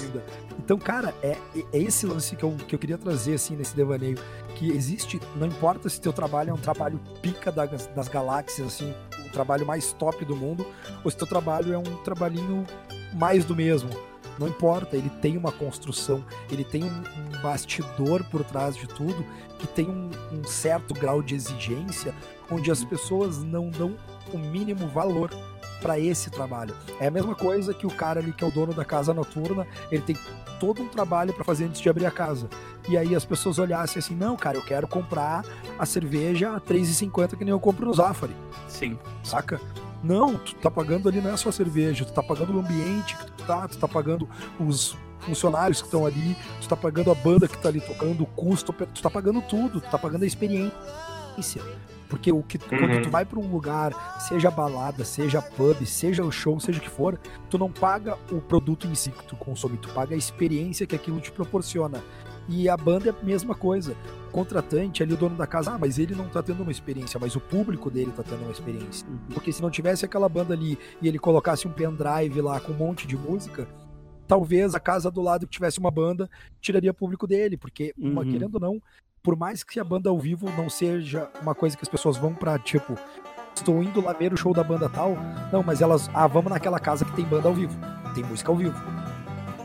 Então, 0.59 0.77
cara, 0.77 1.15
é, 1.23 1.37
é 1.73 1.79
esse 1.79 2.07
lance 2.07 2.35
que 2.35 2.43
eu, 2.43 2.55
que 2.67 2.75
eu 2.75 2.79
queria 2.79 2.99
trazer, 2.99 3.35
assim, 3.35 3.57
nesse 3.57 3.75
devaneio. 3.75 4.19
Que 4.57 4.71
existe, 4.71 5.21
não 5.37 5.47
importa 5.47 5.89
se 5.89 6.01
teu 6.01 6.13
trabalho 6.13 6.51
é 6.51 6.53
um 6.53 6.59
trabalho 6.59 7.01
pica 7.21 7.51
das, 7.51 7.87
das 7.89 8.09
galáxias, 8.09 8.67
assim, 8.67 8.95
o 9.25 9.31
trabalho 9.31 9.65
mais 9.65 9.93
top 9.93 10.25
do 10.25 10.37
mundo, 10.37 10.67
ou 11.03 11.11
se 11.11 11.17
teu 11.17 11.27
trabalho 11.27 11.73
é 11.73 11.79
um 11.79 11.97
trabalhinho 12.05 12.67
mais 13.15 13.45
do 13.45 13.55
mesmo. 13.55 13.91
Não 14.39 14.49
importa, 14.49 14.97
ele 14.97 15.11
tem 15.21 15.37
uma 15.37 15.53
construção, 15.53 16.25
ele 16.51 16.65
tem 16.65 16.85
um, 16.85 16.89
um 16.89 17.43
bastidor 17.43 18.25
por 18.25 18.43
trás 18.45 18.77
de 18.77 18.87
tudo, 18.87 19.25
que 19.59 19.67
tem 19.67 19.89
um, 19.89 20.11
um 20.33 20.45
certo 20.45 20.95
grau 20.95 21.23
de 21.23 21.35
exigência, 21.35 22.15
onde 22.51 22.71
as 22.71 22.85
pessoas 22.85 23.43
não 23.43 23.71
dão 23.71 23.95
o 24.33 24.39
mínimo 24.39 24.89
valor 24.89 25.31
para 25.83 25.99
esse 25.99 26.31
trabalho. 26.31 26.75
É 27.01 27.09
a 27.09 27.11
mesma 27.11 27.35
coisa 27.35 27.75
que 27.75 27.87
o 27.87 27.91
cara 27.91 28.21
ali 28.21 28.33
que 28.33 28.45
é 28.45 28.47
o 28.47 28.51
dono 28.51 28.73
da 28.73 28.85
casa 28.85 29.13
noturna, 29.13 29.67
ele 29.91 30.03
tem 30.03 30.17
todo 30.61 30.81
um 30.81 30.89
trabalho 30.89 31.33
para 31.33 31.45
fazer 31.45 31.65
antes 31.65 31.81
de 31.81 31.89
abrir 31.89 32.07
a 32.07 32.11
casa. 32.11 32.49
E 32.89 32.97
aí 32.97 33.15
as 33.17 33.25
pessoas 33.25 33.59
olhassem 33.59 33.99
assim: 33.99 34.15
"Não, 34.15 34.37
cara, 34.37 34.57
eu 34.57 34.63
quero 34.63 34.87
comprar 34.87 35.45
a 35.79 35.85
cerveja 35.85 36.55
a 36.55 36.61
3,50 36.61 37.37
que 37.37 37.45
nem 37.45 37.51
eu 37.53 37.61
compro 37.61 37.85
no 37.85 37.93
Zafari", 37.93 38.35
Sim. 38.69 38.97
saca? 39.25 39.61
Não, 40.03 40.37
tu 40.37 40.55
tá 40.57 40.71
pagando 40.71 41.09
ali 41.09 41.21
não 41.21 41.33
é 41.33 41.37
só 41.37 41.49
a 41.49 41.53
cerveja, 41.53 42.05
tu 42.05 42.13
tá 42.13 42.23
pagando 42.23 42.57
o 42.57 42.61
ambiente 42.61 43.17
que 43.17 43.27
tu 43.27 43.45
tá, 43.45 43.69
tu 43.69 43.79
tá 43.79 43.87
pagando 43.87 44.29
os 44.59 44.97
funcionários 45.21 45.81
que 45.81 45.87
estão 45.87 46.05
ali, 46.05 46.37
tu 46.61 46.69
tá 46.69 46.77
pagando 46.77 47.11
a 47.11 47.15
banda 47.15 47.47
que 47.47 47.57
tá 47.59 47.69
ali 47.69 47.81
tocando, 47.81 48.23
o 48.23 48.27
custo, 48.27 48.73
tu 48.73 49.03
tá 49.03 49.11
pagando 49.11 49.41
tudo, 49.43 49.81
tu 49.81 49.89
tá 49.89 49.99
pagando 49.99 50.25
a 50.25 50.27
experiência. 50.27 50.73
Porque 52.13 52.31
o 52.31 52.43
que 52.43 52.59
quando 52.59 52.83
Uhum. 52.83 53.01
tu 53.03 53.09
vai 53.09 53.25
pra 53.25 53.39
um 53.41 53.51
lugar, 53.51 54.21
seja 54.21 54.51
balada, 54.51 55.03
seja 55.03 55.41
pub, 55.41 55.87
seja 55.87 56.23
o 56.23 56.31
show, 56.31 56.61
seja 56.61 56.79
o 56.79 56.83
que 56.83 56.91
for, 56.91 57.19
tu 57.49 57.57
não 57.57 57.73
paga 57.73 58.19
o 58.31 58.39
produto 58.39 58.87
em 58.87 58.95
si 58.95 59.11
que 59.11 59.25
tu 59.27 59.35
consome, 59.35 59.79
tu 59.79 59.89
paga 59.95 60.15
a 60.15 60.19
experiência 60.19 60.87
que 60.87 60.95
aquilo 60.95 61.19
te 61.23 61.33
proporciona. 61.33 62.03
E 62.47 62.69
a 62.69 62.77
banda 62.77 63.09
é 63.09 63.13
a 63.19 63.25
mesma 63.25 63.55
coisa. 63.55 63.97
O 64.29 64.31
contratante 64.31 65.03
ali, 65.03 65.15
o 65.15 65.17
dono 65.17 65.37
da 65.37 65.47
casa, 65.47 65.71
ah, 65.73 65.79
mas 65.79 65.99
ele 65.99 66.15
não 66.15 66.29
tá 66.29 66.43
tendo 66.43 66.63
uma 66.63 66.71
experiência, 66.71 67.19
mas 67.19 67.35
o 67.35 67.41
público 67.41 67.91
dele 67.91 68.13
tá 68.15 68.23
tendo 68.23 68.43
uma 68.43 68.53
experiência. 68.53 69.07
Porque 69.33 69.51
se 69.51 69.63
não 69.63 69.71
tivesse 69.71 70.05
aquela 70.05 70.29
banda 70.29 70.53
ali 70.53 70.79
e 71.01 71.09
ele 71.09 71.19
colocasse 71.19 71.67
um 71.67 71.73
pendrive 71.73 72.43
lá 72.43 72.61
com 72.61 72.73
um 72.73 72.77
monte 72.77 73.07
de 73.07 73.17
música, 73.17 73.67
talvez 74.29 74.75
a 74.75 74.81
casa 74.81 75.11
do 75.11 75.23
lado 75.23 75.47
que 75.47 75.53
tivesse 75.55 75.79
uma 75.79 75.91
banda 75.91 76.29
tiraria 76.61 76.93
público 76.93 77.27
dele, 77.27 77.57
porque, 77.57 77.95
uma, 77.97 78.21
Uhum. 78.23 78.31
querendo 78.31 78.55
ou 78.57 78.61
não, 78.61 78.83
por 79.23 79.37
mais 79.37 79.63
que 79.63 79.79
a 79.79 79.85
banda 79.85 80.11
ao 80.11 80.19
vivo 80.19 80.51
não 80.57 80.69
seja 80.69 81.31
uma 81.41 81.55
coisa 81.55 81.77
que 81.77 81.83
as 81.83 81.89
pessoas 81.89 82.17
vão 82.17 82.35
pra, 82.35 82.59
tipo, 82.59 82.99
estou 83.55 83.83
indo 83.83 84.01
lá 84.01 84.13
ver 84.13 84.33
o 84.33 84.37
show 84.37 84.53
da 84.53 84.65
banda 84.65 84.89
tal, 84.89 85.17
não, 85.53 85.63
mas 85.63 85.81
elas, 85.81 86.11
ah, 86.13 86.27
vamos 86.27 86.51
naquela 86.51 86.81
casa 86.81 87.05
que 87.05 87.13
tem 87.13 87.25
banda 87.25 87.49
ao 87.49 87.55
vivo, 87.55 87.79
tem 88.15 88.25
música 88.25 88.51
ao 88.51 88.57
vivo. 88.57 88.77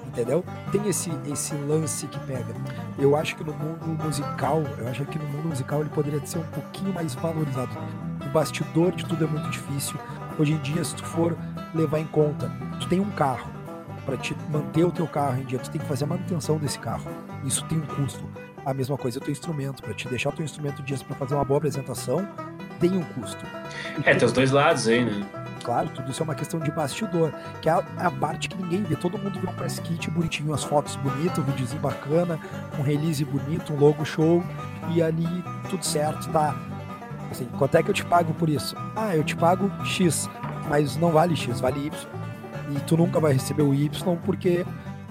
Entendeu? 0.06 0.44
Tem 0.72 0.88
esse, 0.88 1.12
esse 1.32 1.54
lance 1.54 2.08
que 2.08 2.20
pega. 2.22 2.56
Eu 2.98 3.16
acho 3.16 3.36
que 3.36 3.44
no 3.44 3.54
mundo 3.54 4.04
musical, 4.04 4.64
eu 4.80 4.88
acho 4.88 5.06
que 5.06 5.20
no 5.20 5.26
mundo 5.26 5.50
musical 5.50 5.82
ele 5.82 5.90
poderia 5.90 6.26
ser 6.26 6.40
um 6.40 6.48
pouquinho 6.48 6.92
mais 6.92 7.14
valorizado. 7.14 7.70
O 8.26 8.30
bastidor 8.30 8.94
de 8.94 9.06
tudo 9.06 9.26
é 9.26 9.28
muito 9.28 9.48
difícil. 9.52 9.96
Hoje 10.40 10.54
em 10.54 10.58
dia, 10.58 10.84
se 10.84 10.96
tu 10.96 11.06
for 11.06 11.38
levar 11.74 12.00
em 12.00 12.08
conta, 12.08 12.52
tu 12.80 12.88
tem 12.88 13.00
um 13.00 13.12
carro, 13.12 13.48
para 14.08 14.18
te 14.18 14.36
manter 14.50 14.86
o 14.86 14.92
teu 14.92 15.08
carro 15.08 15.40
em 15.40 15.46
dia, 15.46 15.60
tu 15.60 15.70
tem 15.70 15.80
que 15.80 15.88
fazer 15.88 16.06
a 16.06 16.08
manutenção 16.08 16.58
desse 16.58 16.80
carro. 16.80 17.12
Isso 17.44 17.64
tem 17.66 17.78
um 17.78 17.86
custo. 17.86 18.26
A 18.68 18.74
mesma 18.74 18.98
coisa 18.98 19.18
é 19.18 19.20
o 19.22 19.24
teu 19.24 19.32
instrumento, 19.32 19.82
para 19.82 19.94
te 19.94 20.10
deixar 20.10 20.28
o 20.28 20.34
teu 20.34 20.44
instrumento 20.44 20.84
dias 20.84 21.02
para 21.02 21.16
fazer 21.16 21.36
uma 21.36 21.46
boa 21.46 21.58
apresentação, 21.58 22.28
tem 22.82 22.98
um 22.98 23.02
custo. 23.02 23.46
É, 24.04 24.14
tem 24.14 24.26
os 24.26 24.34
dois 24.34 24.52
lados 24.52 24.90
aí, 24.90 25.06
né? 25.06 25.26
Claro, 25.64 25.88
tudo 25.88 26.12
isso 26.12 26.22
é 26.22 26.26
uma 26.26 26.36
questão 26.36 26.60
de 26.60 26.70
bastidor, 26.70 27.32
que 27.62 27.70
é 27.70 27.72
a, 27.72 27.78
a 27.96 28.12
parte 28.12 28.50
que 28.50 28.62
ninguém 28.62 28.84
vê. 28.84 28.98
Todo 28.98 29.18
mundo 29.18 29.40
vê 29.40 29.48
um 29.48 29.54
press 29.54 29.80
kit 29.80 30.12
bonitinho, 30.12 30.54
as 30.54 30.66
fotos 30.66 30.98
bonitas, 30.98 31.38
um 31.38 31.44
videozinho 31.44 31.82
bacana, 31.82 32.38
um 32.78 32.82
release 32.82 33.24
bonito, 33.24 33.72
um 33.72 33.80
logo 33.80 34.04
show, 34.04 34.44
e 34.94 35.02
ali 35.02 35.26
tudo 35.70 35.86
certo, 35.86 36.30
tá? 36.34 36.54
Assim, 37.32 37.46
quanto 37.58 37.78
é 37.78 37.82
que 37.82 37.90
eu 37.90 37.94
te 37.94 38.04
pago 38.04 38.34
por 38.34 38.50
isso? 38.50 38.76
Ah, 38.98 39.16
eu 39.16 39.24
te 39.24 39.38
pago 39.38 39.72
X. 39.86 40.30
mas 40.68 40.98
não 40.98 41.12
vale 41.14 41.38
X, 41.38 41.62
vale 41.62 41.86
Y. 41.86 42.10
E 42.76 42.82
tu 42.82 42.98
nunca 42.98 43.18
vai 43.18 43.32
receber 43.32 43.64
o 43.64 43.74
Y 43.74 44.18
porque 44.26 44.66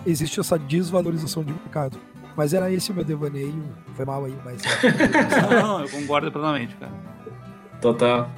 existe 0.05 0.41
essa 0.41 0.59
desvalorização 0.59 1.43
de 1.43 1.55
mercado. 1.55 1.99
Mas 2.37 2.53
era 2.53 2.71
esse 2.71 2.91
o 2.91 2.95
meu 2.95 3.05
devaneio. 3.05 3.63
Foi 3.95 4.05
mal 4.05 4.25
aí, 4.25 4.35
mas. 4.45 4.63
Não, 5.63 5.81
eu 5.81 5.89
concordo 5.89 6.31
plenamente, 6.31 6.75
cara. 6.77 6.93
Total. 7.81 8.29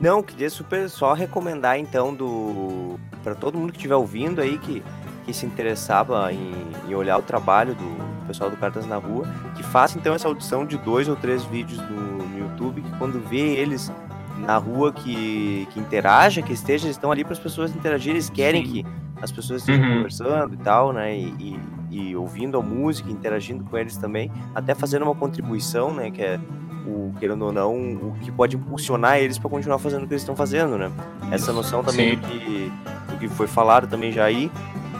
Não, 0.00 0.22
queria 0.22 0.50
super 0.50 0.88
só 0.90 1.12
recomendar 1.12 1.78
então 1.78 2.12
do 2.14 2.98
para 3.22 3.34
todo 3.34 3.56
mundo 3.58 3.70
que 3.72 3.78
estiver 3.78 3.94
ouvindo 3.96 4.40
aí 4.40 4.58
que, 4.58 4.82
que 5.24 5.32
se 5.32 5.46
interessava 5.46 6.30
em, 6.32 6.52
em 6.88 6.94
olhar 6.94 7.16
o 7.18 7.22
trabalho 7.22 7.74
do 7.74 8.26
pessoal 8.26 8.50
do 8.50 8.56
Cartas 8.56 8.86
na 8.86 8.96
Rua, 8.96 9.26
que 9.56 9.62
faça 9.62 9.98
então 9.98 10.14
essa 10.14 10.28
audição 10.28 10.66
de 10.66 10.76
dois 10.78 11.08
ou 11.08 11.16
três 11.16 11.42
vídeos 11.44 11.78
no, 11.88 12.18
no 12.26 12.38
YouTube, 12.38 12.82
que 12.82 12.98
quando 12.98 13.18
vê 13.28 13.54
eles 13.56 13.90
na 14.38 14.56
rua 14.58 14.92
que, 14.92 15.66
que 15.72 15.80
interaja, 15.80 16.42
que 16.42 16.52
esteja, 16.52 16.84
eles 16.86 16.96
estão 16.96 17.10
ali 17.10 17.24
para 17.24 17.32
as 17.32 17.38
pessoas 17.38 17.74
interagirem, 17.74 18.16
eles 18.16 18.28
querem 18.28 18.66
Sim. 18.66 18.72
que 18.72 18.86
as 19.22 19.32
pessoas 19.32 19.60
estejam 19.62 19.86
Uhum. 19.88 19.96
conversando 19.96 20.54
e 20.54 20.58
tal, 20.58 20.92
né? 20.92 21.16
E, 21.16 21.28
e, 21.38 21.60
e 21.94 22.16
ouvindo 22.16 22.58
a 22.58 22.62
música, 22.62 23.08
interagindo 23.08 23.62
com 23.62 23.78
eles 23.78 23.96
também, 23.96 24.30
até 24.52 24.74
fazendo 24.74 25.02
uma 25.02 25.14
contribuição, 25.14 25.94
né? 25.94 26.10
Que 26.10 26.22
é 26.22 26.40
o 26.86 27.14
querendo 27.18 27.44
ou 27.44 27.52
não, 27.52 27.72
o 27.72 28.16
que 28.20 28.32
pode 28.32 28.56
impulsionar 28.56 29.18
eles 29.18 29.38
para 29.38 29.48
continuar 29.48 29.78
fazendo 29.78 30.02
o 30.02 30.06
que 30.08 30.12
eles 30.12 30.22
estão 30.22 30.34
fazendo, 30.34 30.76
né? 30.76 30.90
Essa 31.30 31.52
noção 31.52 31.84
também 31.84 32.16
do 32.16 32.26
que, 32.26 32.72
do 33.10 33.18
que 33.18 33.28
foi 33.28 33.46
falado 33.46 33.86
também 33.86 34.10
já 34.10 34.24
aí, 34.24 34.50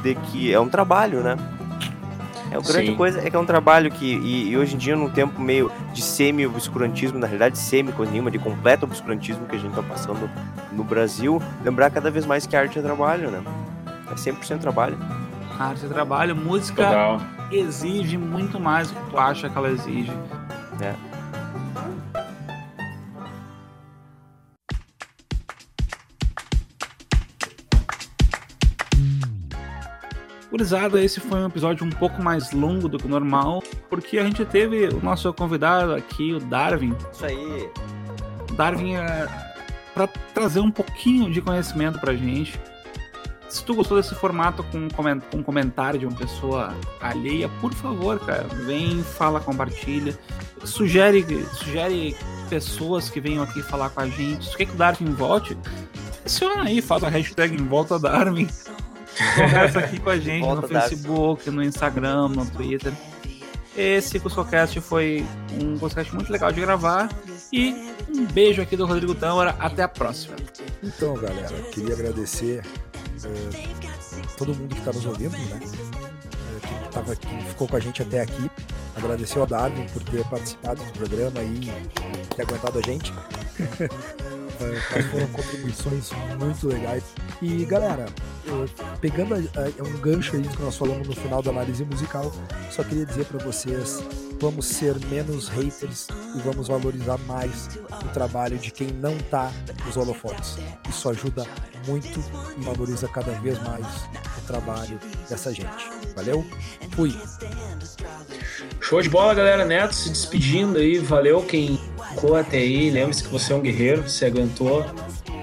de 0.03 0.15
que 0.15 0.53
é 0.53 0.61
um 0.61 0.69
trabalho, 0.69 1.21
né? 1.21 1.37
É 2.51 2.57
a 2.57 2.61
grande 2.61 2.93
Sim. 2.93 2.97
coisa 2.97 3.21
é 3.21 3.29
que 3.29 3.35
é 3.35 3.39
um 3.39 3.45
trabalho 3.45 3.91
que, 3.91 4.07
e, 4.07 4.51
e 4.51 4.57
hoje 4.57 4.77
em 4.77 4.79
dia, 4.79 4.95
num 4.95 5.11
tempo 5.11 5.41
meio 5.41 5.73
de 5.93 6.01
semi-obscurantismo, 6.01 7.19
na 7.19 7.27
realidade, 7.27 7.59
semi 7.59 7.91
coisa 7.91 8.12
nenhuma, 8.12 8.31
de 8.31 8.39
completo 8.39 8.85
obscurantismo 8.85 9.45
que 9.47 9.57
a 9.57 9.59
gente 9.59 9.75
tá 9.75 9.83
passando 9.83 10.31
no 10.73 10.85
Brasil, 10.85 11.43
lembrar 11.65 11.91
cada 11.91 12.11
vez 12.12 12.25
mais 12.25 12.47
que 12.47 12.55
a 12.55 12.61
arte 12.61 12.79
é 12.79 12.83
trabalho, 12.83 13.31
né? 13.31 13.43
É 14.09 14.15
100% 14.15 14.61
trabalho. 14.61 14.97
Arte, 15.59 15.86
trabalho, 15.86 16.35
música 16.35 16.85
Total. 16.85 17.20
exige 17.52 18.18
muito 18.18 18.59
mais 18.59 18.90
do 18.90 19.01
que 19.01 19.10
tu 19.10 19.18
acha 19.18 19.48
que 19.48 19.56
ela 19.56 19.70
exige. 19.70 20.12
É. 20.81 20.94
Gurizada, 30.51 31.02
esse 31.02 31.18
foi 31.18 31.40
um 31.40 31.47
episódio 31.47 31.85
um 31.85 31.90
pouco 31.90 32.22
mais 32.22 32.52
longo 32.52 32.89
do 32.89 32.97
que 32.97 33.06
o 33.06 33.09
normal, 33.09 33.62
porque 33.90 34.18
a 34.18 34.24
gente 34.24 34.44
teve 34.44 34.86
o 34.86 35.02
nosso 35.02 35.32
convidado 35.32 35.94
aqui, 35.94 36.32
o 36.32 36.39
Darwin. 36.39 36.94
Isso 37.12 37.26
aí. 37.26 37.70
O 38.51 38.55
Darwin 38.55 38.94
é 38.94 39.26
para 39.93 40.06
trazer 40.32 40.60
um 40.60 40.70
pouquinho 40.70 41.31
de 41.31 41.40
conhecimento 41.40 41.98
pra 42.01 42.14
gente. 42.14 42.60
Se 43.55 43.64
tu 43.64 43.72
gostou 43.72 43.97
desse 43.97 44.16
formato 44.16 44.64
com 44.64 44.89
com 45.31 45.43
comentário 45.44 46.01
de 46.01 46.05
uma 46.05 46.16
pessoa 46.16 46.74
alheia, 47.01 47.48
por 47.60 47.72
favor, 47.72 48.18
cara, 48.18 48.48
vem, 48.66 49.01
fala, 49.05 49.39
compartilha. 49.39 50.18
Sugere, 50.64 51.24
sugere 51.52 52.16
pessoas 52.51 53.09
que 53.09 53.20
venham 53.20 53.44
aqui 53.44 53.62
falar 53.62 53.90
com 53.90 54.01
a 54.01 54.09
gente. 54.09 54.44
Se 54.44 54.51
tu 54.51 54.56
quer 54.56 54.64
que 54.64 54.72
o 54.72 54.76
Darwin 54.76 55.12
volte, 55.12 55.56
adiciona 56.20 56.64
aí, 56.64 56.82
faz 56.82 57.05
a 57.05 57.09
hashtag 57.09 57.55
em 57.55 57.64
volta 57.64 57.97
Darwin. 57.97 58.48
Conversa 59.36 59.78
aqui 59.78 60.01
com 60.01 60.10
a 60.10 60.18
gente 60.18 60.44
no. 60.44 60.66
Facebook, 60.66 61.48
no 61.48 61.62
Instagram, 61.62 62.31
no 62.31 62.44
Twitter. 62.47 62.93
Esse 63.76 64.18
CuscoCast 64.18 64.81
foi 64.81 65.24
um 65.62 65.78
podcast 65.78 66.12
muito 66.12 66.32
legal 66.32 66.51
de 66.51 66.60
gravar. 66.60 67.09
E 67.52 67.72
um 68.09 68.24
beijo 68.24 68.60
aqui 68.60 68.76
do 68.76 68.85
Rodrigo 68.85 69.14
Tâmara. 69.14 69.55
Até 69.60 69.85
a 69.85 69.89
próxima. 69.89 70.35
Então, 70.82 71.14
galera, 71.14 71.55
queria 71.72 71.94
agradecer 71.94 72.64
eh, 73.25 74.23
todo 74.37 74.55
mundo 74.55 74.73
que 74.75 74.79
está 74.81 74.93
nos 74.93 75.05
ouvindo, 75.07 75.37
né? 75.37 75.61
Eh, 75.63 76.61
que, 76.67 76.89
tava, 76.93 77.17
que 77.17 77.45
ficou 77.49 77.69
com 77.69 77.77
a 77.77 77.81
gente 77.81 78.03
até 78.03 78.21
aqui. 78.21 78.51
Agradecer 78.97 79.39
ao 79.41 79.47
Darwin 79.47 79.87
por 79.93 80.03
ter 80.05 80.25
participado 80.29 80.83
do 80.85 80.93
programa 80.93 81.43
e 81.43 81.73
ter 82.37 82.43
aguentado 82.43 82.79
a 82.79 82.83
gente. 82.83 83.13
Mas 84.61 85.07
foram 85.11 85.27
contribuições 85.29 86.11
muito 86.39 86.69
legais. 86.69 87.03
E 87.43 87.65
galera, 87.65 88.07
pegando 89.01 89.35
a- 89.35 89.39
a- 89.39 89.83
um 89.89 89.99
gancho 90.01 90.37
aí 90.37 90.43
do 90.43 90.49
que 90.49 90.63
nós 90.63 90.77
falamos 90.77 91.09
no 91.09 91.15
final 91.15 91.43
da 91.43 91.51
análise 91.51 91.85
musical, 91.85 92.33
só 92.71 92.85
queria 92.85 93.05
dizer 93.05 93.25
para 93.27 93.45
vocês: 93.45 93.99
vamos 94.40 94.66
ser 94.66 94.94
menos 95.06 95.48
haters 95.48 96.09
e 96.35 96.39
vamos 96.40 96.69
valorizar 96.69 97.19
mais 97.27 97.78
o 98.05 98.09
trabalho 98.09 98.59
de 98.59 98.70
quem 98.70 98.89
não 98.89 99.16
tá 99.19 99.52
nos 99.85 99.97
holofotes. 99.97 100.56
Isso 100.89 101.09
ajuda 101.09 101.47
muito 101.86 102.23
e 102.59 102.65
valoriza 102.65 103.09
cada 103.09 103.32
vez 103.40 103.61
mais 103.62 103.86
o 104.39 104.47
trabalho 104.47 104.98
dessa 105.28 105.52
gente. 105.52 105.90
Valeu? 106.15 106.44
Fui! 106.93 107.15
Show 108.81 109.01
de 109.01 109.09
bola, 109.09 109.35
galera. 109.35 109.65
Neto 109.65 109.94
se 109.94 110.11
despedindo 110.11 110.78
aí. 110.78 110.98
Valeu 110.98 111.43
quem 111.43 111.81
ficou 112.11 112.36
até 112.36 112.59
aí. 112.59 112.90
Lembre-se 112.90 113.24
que 113.24 113.31
você 113.31 113.52
é 113.52 113.56
um 113.56 113.61
guerreiro, 113.61 114.02
você 114.02 114.27
aguentou 114.27 114.85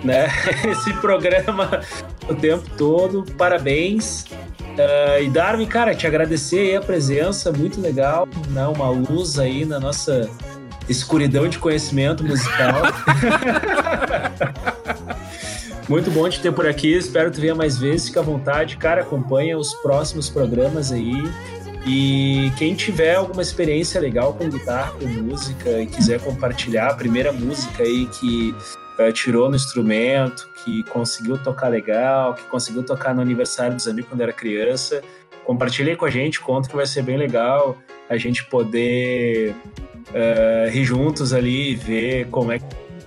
né? 0.03 0.27
esse 0.69 0.93
programa 0.95 1.81
o 2.27 2.35
tempo 2.35 2.69
todo. 2.77 3.23
Parabéns. 3.37 4.25
Ah, 4.77 5.19
e 5.19 5.29
Darwin, 5.29 5.65
cara, 5.65 5.95
te 5.95 6.07
agradecer 6.07 6.75
a 6.75 6.81
presença, 6.81 7.51
muito 7.51 7.81
legal, 7.81 8.27
né? 8.49 8.65
Uma 8.67 8.89
luz 8.89 9.37
aí 9.37 9.65
na 9.65 9.79
nossa 9.79 10.29
escuridão 10.87 11.47
de 11.47 11.59
conhecimento 11.59 12.23
musical. 12.23 12.81
Muito 15.89 16.09
bom 16.09 16.29
te 16.29 16.39
ter 16.39 16.53
por 16.53 16.65
aqui, 16.65 16.93
espero 16.93 17.29
te 17.29 17.41
ver 17.41 17.53
mais 17.53 17.77
vezes, 17.77 18.07
fica 18.07 18.21
à 18.21 18.23
vontade, 18.23 18.77
cara, 18.77 19.01
acompanha 19.01 19.57
os 19.57 19.73
próximos 19.73 20.29
programas 20.29 20.89
aí. 20.89 21.21
E 21.85 22.49
quem 22.57 22.75
tiver 22.75 23.15
alguma 23.15 23.41
experiência 23.41 23.99
legal 23.99 24.33
com 24.33 24.47
guitarra, 24.47 24.93
com 24.93 25.05
música 25.05 25.81
e 25.81 25.87
quiser 25.87 26.21
compartilhar 26.21 26.91
a 26.91 26.93
primeira 26.93 27.33
música 27.33 27.83
aí 27.83 28.07
que 28.07 28.55
eh, 29.07 29.11
tirou 29.11 29.49
no 29.49 29.55
instrumento, 29.55 30.49
que 30.63 30.83
conseguiu 30.83 31.37
tocar 31.37 31.67
legal, 31.67 32.33
que 32.33 32.43
conseguiu 32.43 32.83
tocar 32.83 33.13
no 33.13 33.21
aniversário 33.21 33.75
dos 33.75 33.87
amigos 33.87 34.09
quando 34.09 34.21
era 34.21 34.33
criança, 34.33 35.01
compartilhe 35.45 35.95
com 35.95 36.05
a 36.05 36.09
gente, 36.09 36.39
conta 36.39 36.69
que 36.69 36.75
vai 36.75 36.85
ser 36.85 37.03
bem 37.03 37.17
legal 37.17 37.77
a 38.09 38.17
gente 38.17 38.45
poder 38.45 39.55
eh, 40.13 40.69
rir 40.71 40.83
juntos 40.83 41.33
ali 41.33 41.71
e 41.71 41.75
ver 41.75 42.27
como 42.27 42.51
é 42.51 42.59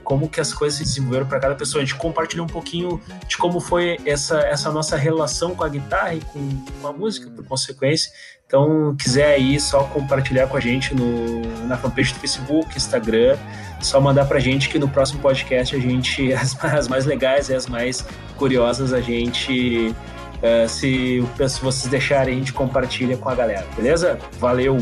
como 0.05 0.29
que 0.29 0.41
as 0.41 0.53
coisas 0.53 0.79
se 0.79 0.85
desenvolveram 0.85 1.27
para 1.27 1.41
cada 1.41 1.55
pessoa. 1.55 1.83
A 1.83 1.85
gente 1.85 1.97
compartilhou 1.97 2.45
um 2.45 2.49
pouquinho 2.49 3.01
de 3.27 3.39
como 3.39 3.59
foi 3.59 3.99
essa, 4.05 4.39
essa 4.41 4.71
nossa 4.71 4.97
relação 4.97 5.55
com 5.55 5.65
a 5.65 5.69
guitarra 5.69 6.15
e 6.15 6.21
com, 6.21 6.65
com 6.81 6.87
a 6.87 6.93
música, 6.93 7.31
por 7.31 7.45
consequência. 7.47 8.13
Então, 8.47 8.95
quiser 8.99 9.35
aí 9.35 9.59
só 9.59 9.85
compartilhar 9.85 10.47
com 10.47 10.57
a 10.57 10.61
gente 10.61 10.95
no, 10.95 11.67
na 11.67 11.77
fanpage 11.77 12.13
do 12.13 12.21
Facebook, 12.21 12.77
Instagram, 12.77 13.37
só 13.81 14.01
mandar 14.01 14.27
pra 14.27 14.39
gente 14.39 14.69
que 14.69 14.79
no 14.79 14.89
próximo 14.89 15.21
podcast 15.21 15.75
a 15.75 15.79
gente, 15.79 16.33
as, 16.35 16.63
as 16.65 16.89
mais 16.89 17.07
legais 17.07 17.49
e 17.49 17.55
as 17.55 17.67
mais 17.67 18.07
curiosas, 18.37 18.93
a 18.93 19.01
gente, 19.01 19.95
eh, 20.43 20.69
se, 20.69 21.25
se 21.49 21.61
vocês 21.61 21.87
deixarem, 21.87 22.35
a 22.35 22.39
gente 22.39 22.53
compartilha 22.53 23.17
com 23.17 23.29
a 23.29 23.35
galera, 23.35 23.67
beleza? 23.75 24.19
Valeu! 24.39 24.79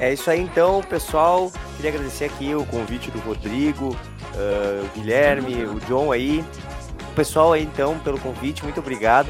É 0.00 0.12
isso 0.12 0.28
aí 0.28 0.40
então, 0.40 0.82
pessoal. 0.82 1.52
Queria 1.76 1.92
agradecer 1.92 2.24
aqui 2.24 2.54
o 2.54 2.66
convite 2.66 3.08
do 3.10 3.20
Rodrigo, 3.20 3.96
ah, 4.34 4.84
o 4.84 4.98
Guilherme, 4.98 5.64
o 5.64 5.78
John 5.86 6.10
aí. 6.10 6.44
O 7.10 7.14
pessoal 7.14 7.52
aí 7.52 7.62
então 7.62 7.98
pelo 8.00 8.18
convite, 8.18 8.64
muito 8.64 8.80
obrigado. 8.80 9.28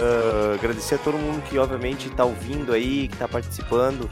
Ah, 0.00 0.54
agradecer 0.54 0.96
a 0.96 0.98
todo 0.98 1.16
mundo 1.18 1.42
que 1.42 1.58
obviamente 1.58 2.08
está 2.08 2.24
ouvindo 2.24 2.72
aí, 2.72 3.08
que 3.08 3.14
está 3.14 3.28
participando 3.28 4.10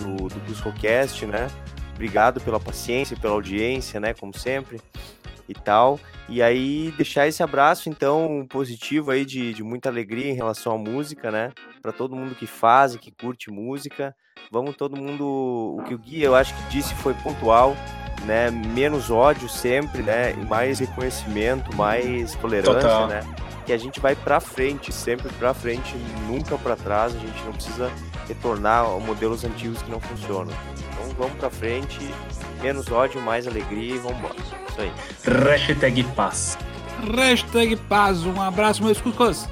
do, 0.00 0.28
do 0.28 0.40
Cuscocast, 0.46 1.26
né? 1.26 1.48
Obrigado 1.94 2.40
pela 2.40 2.60
paciência, 2.60 3.16
pela 3.16 3.34
audiência, 3.34 3.98
né? 3.98 4.14
Como 4.14 4.36
sempre 4.36 4.80
e 5.48 5.54
tal. 5.54 5.98
E 6.28 6.42
aí 6.42 6.92
deixar 6.96 7.26
esse 7.26 7.42
abraço 7.42 7.88
então 7.88 8.46
positivo 8.48 9.10
aí 9.10 9.24
de, 9.24 9.54
de 9.54 9.62
muita 9.62 9.88
alegria 9.88 10.30
em 10.30 10.34
relação 10.34 10.74
à 10.74 10.78
música, 10.78 11.30
né? 11.30 11.52
Para 11.80 11.92
todo 11.92 12.14
mundo 12.14 12.34
que 12.34 12.46
faz 12.46 12.94
e 12.94 12.98
que 12.98 13.10
curte 13.10 13.50
música 13.50 14.14
vamos 14.50 14.76
todo 14.76 14.96
mundo. 14.96 15.76
O 15.78 15.82
que 15.84 15.94
o 15.94 15.98
Gui 15.98 16.22
eu 16.22 16.34
acho 16.34 16.54
que 16.54 16.62
disse 16.70 16.94
foi 16.96 17.14
pontual, 17.14 17.76
né? 18.24 18.50
Menos 18.50 19.10
ódio 19.10 19.48
sempre, 19.48 20.02
né? 20.02 20.32
E 20.32 20.44
mais 20.46 20.78
reconhecimento, 20.78 21.74
mais 21.76 22.34
tolerância, 22.36 22.80
Total. 22.80 23.08
né? 23.08 23.20
Que 23.68 23.74
a 23.74 23.76
gente 23.76 24.00
vai 24.00 24.16
pra 24.16 24.40
frente, 24.40 24.90
sempre 24.90 25.28
pra 25.34 25.52
frente, 25.52 25.94
nunca 26.26 26.56
pra 26.56 26.74
trás. 26.74 27.14
A 27.14 27.18
gente 27.18 27.44
não 27.44 27.52
precisa 27.52 27.92
retornar 28.26 28.86
a 28.86 28.98
modelos 28.98 29.44
antigos 29.44 29.82
que 29.82 29.90
não 29.90 30.00
funcionam. 30.00 30.54
Então 30.78 31.14
vamos 31.18 31.34
pra 31.34 31.50
frente, 31.50 31.98
menos 32.62 32.90
ódio, 32.90 33.20
mais 33.20 33.46
alegria 33.46 33.96
e 33.96 33.98
vamos 33.98 34.20
embora. 34.20 34.36
Isso 34.70 34.80
aí. 34.80 34.90
Hashtag 35.22 36.02
paz. 36.14 36.56
Hashtag 37.14 37.76
paz. 37.76 38.24
Um 38.24 38.40
abraço, 38.40 38.82
meus 38.82 39.02
cucos. 39.02 39.46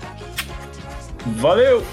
Valeu! 1.36 1.84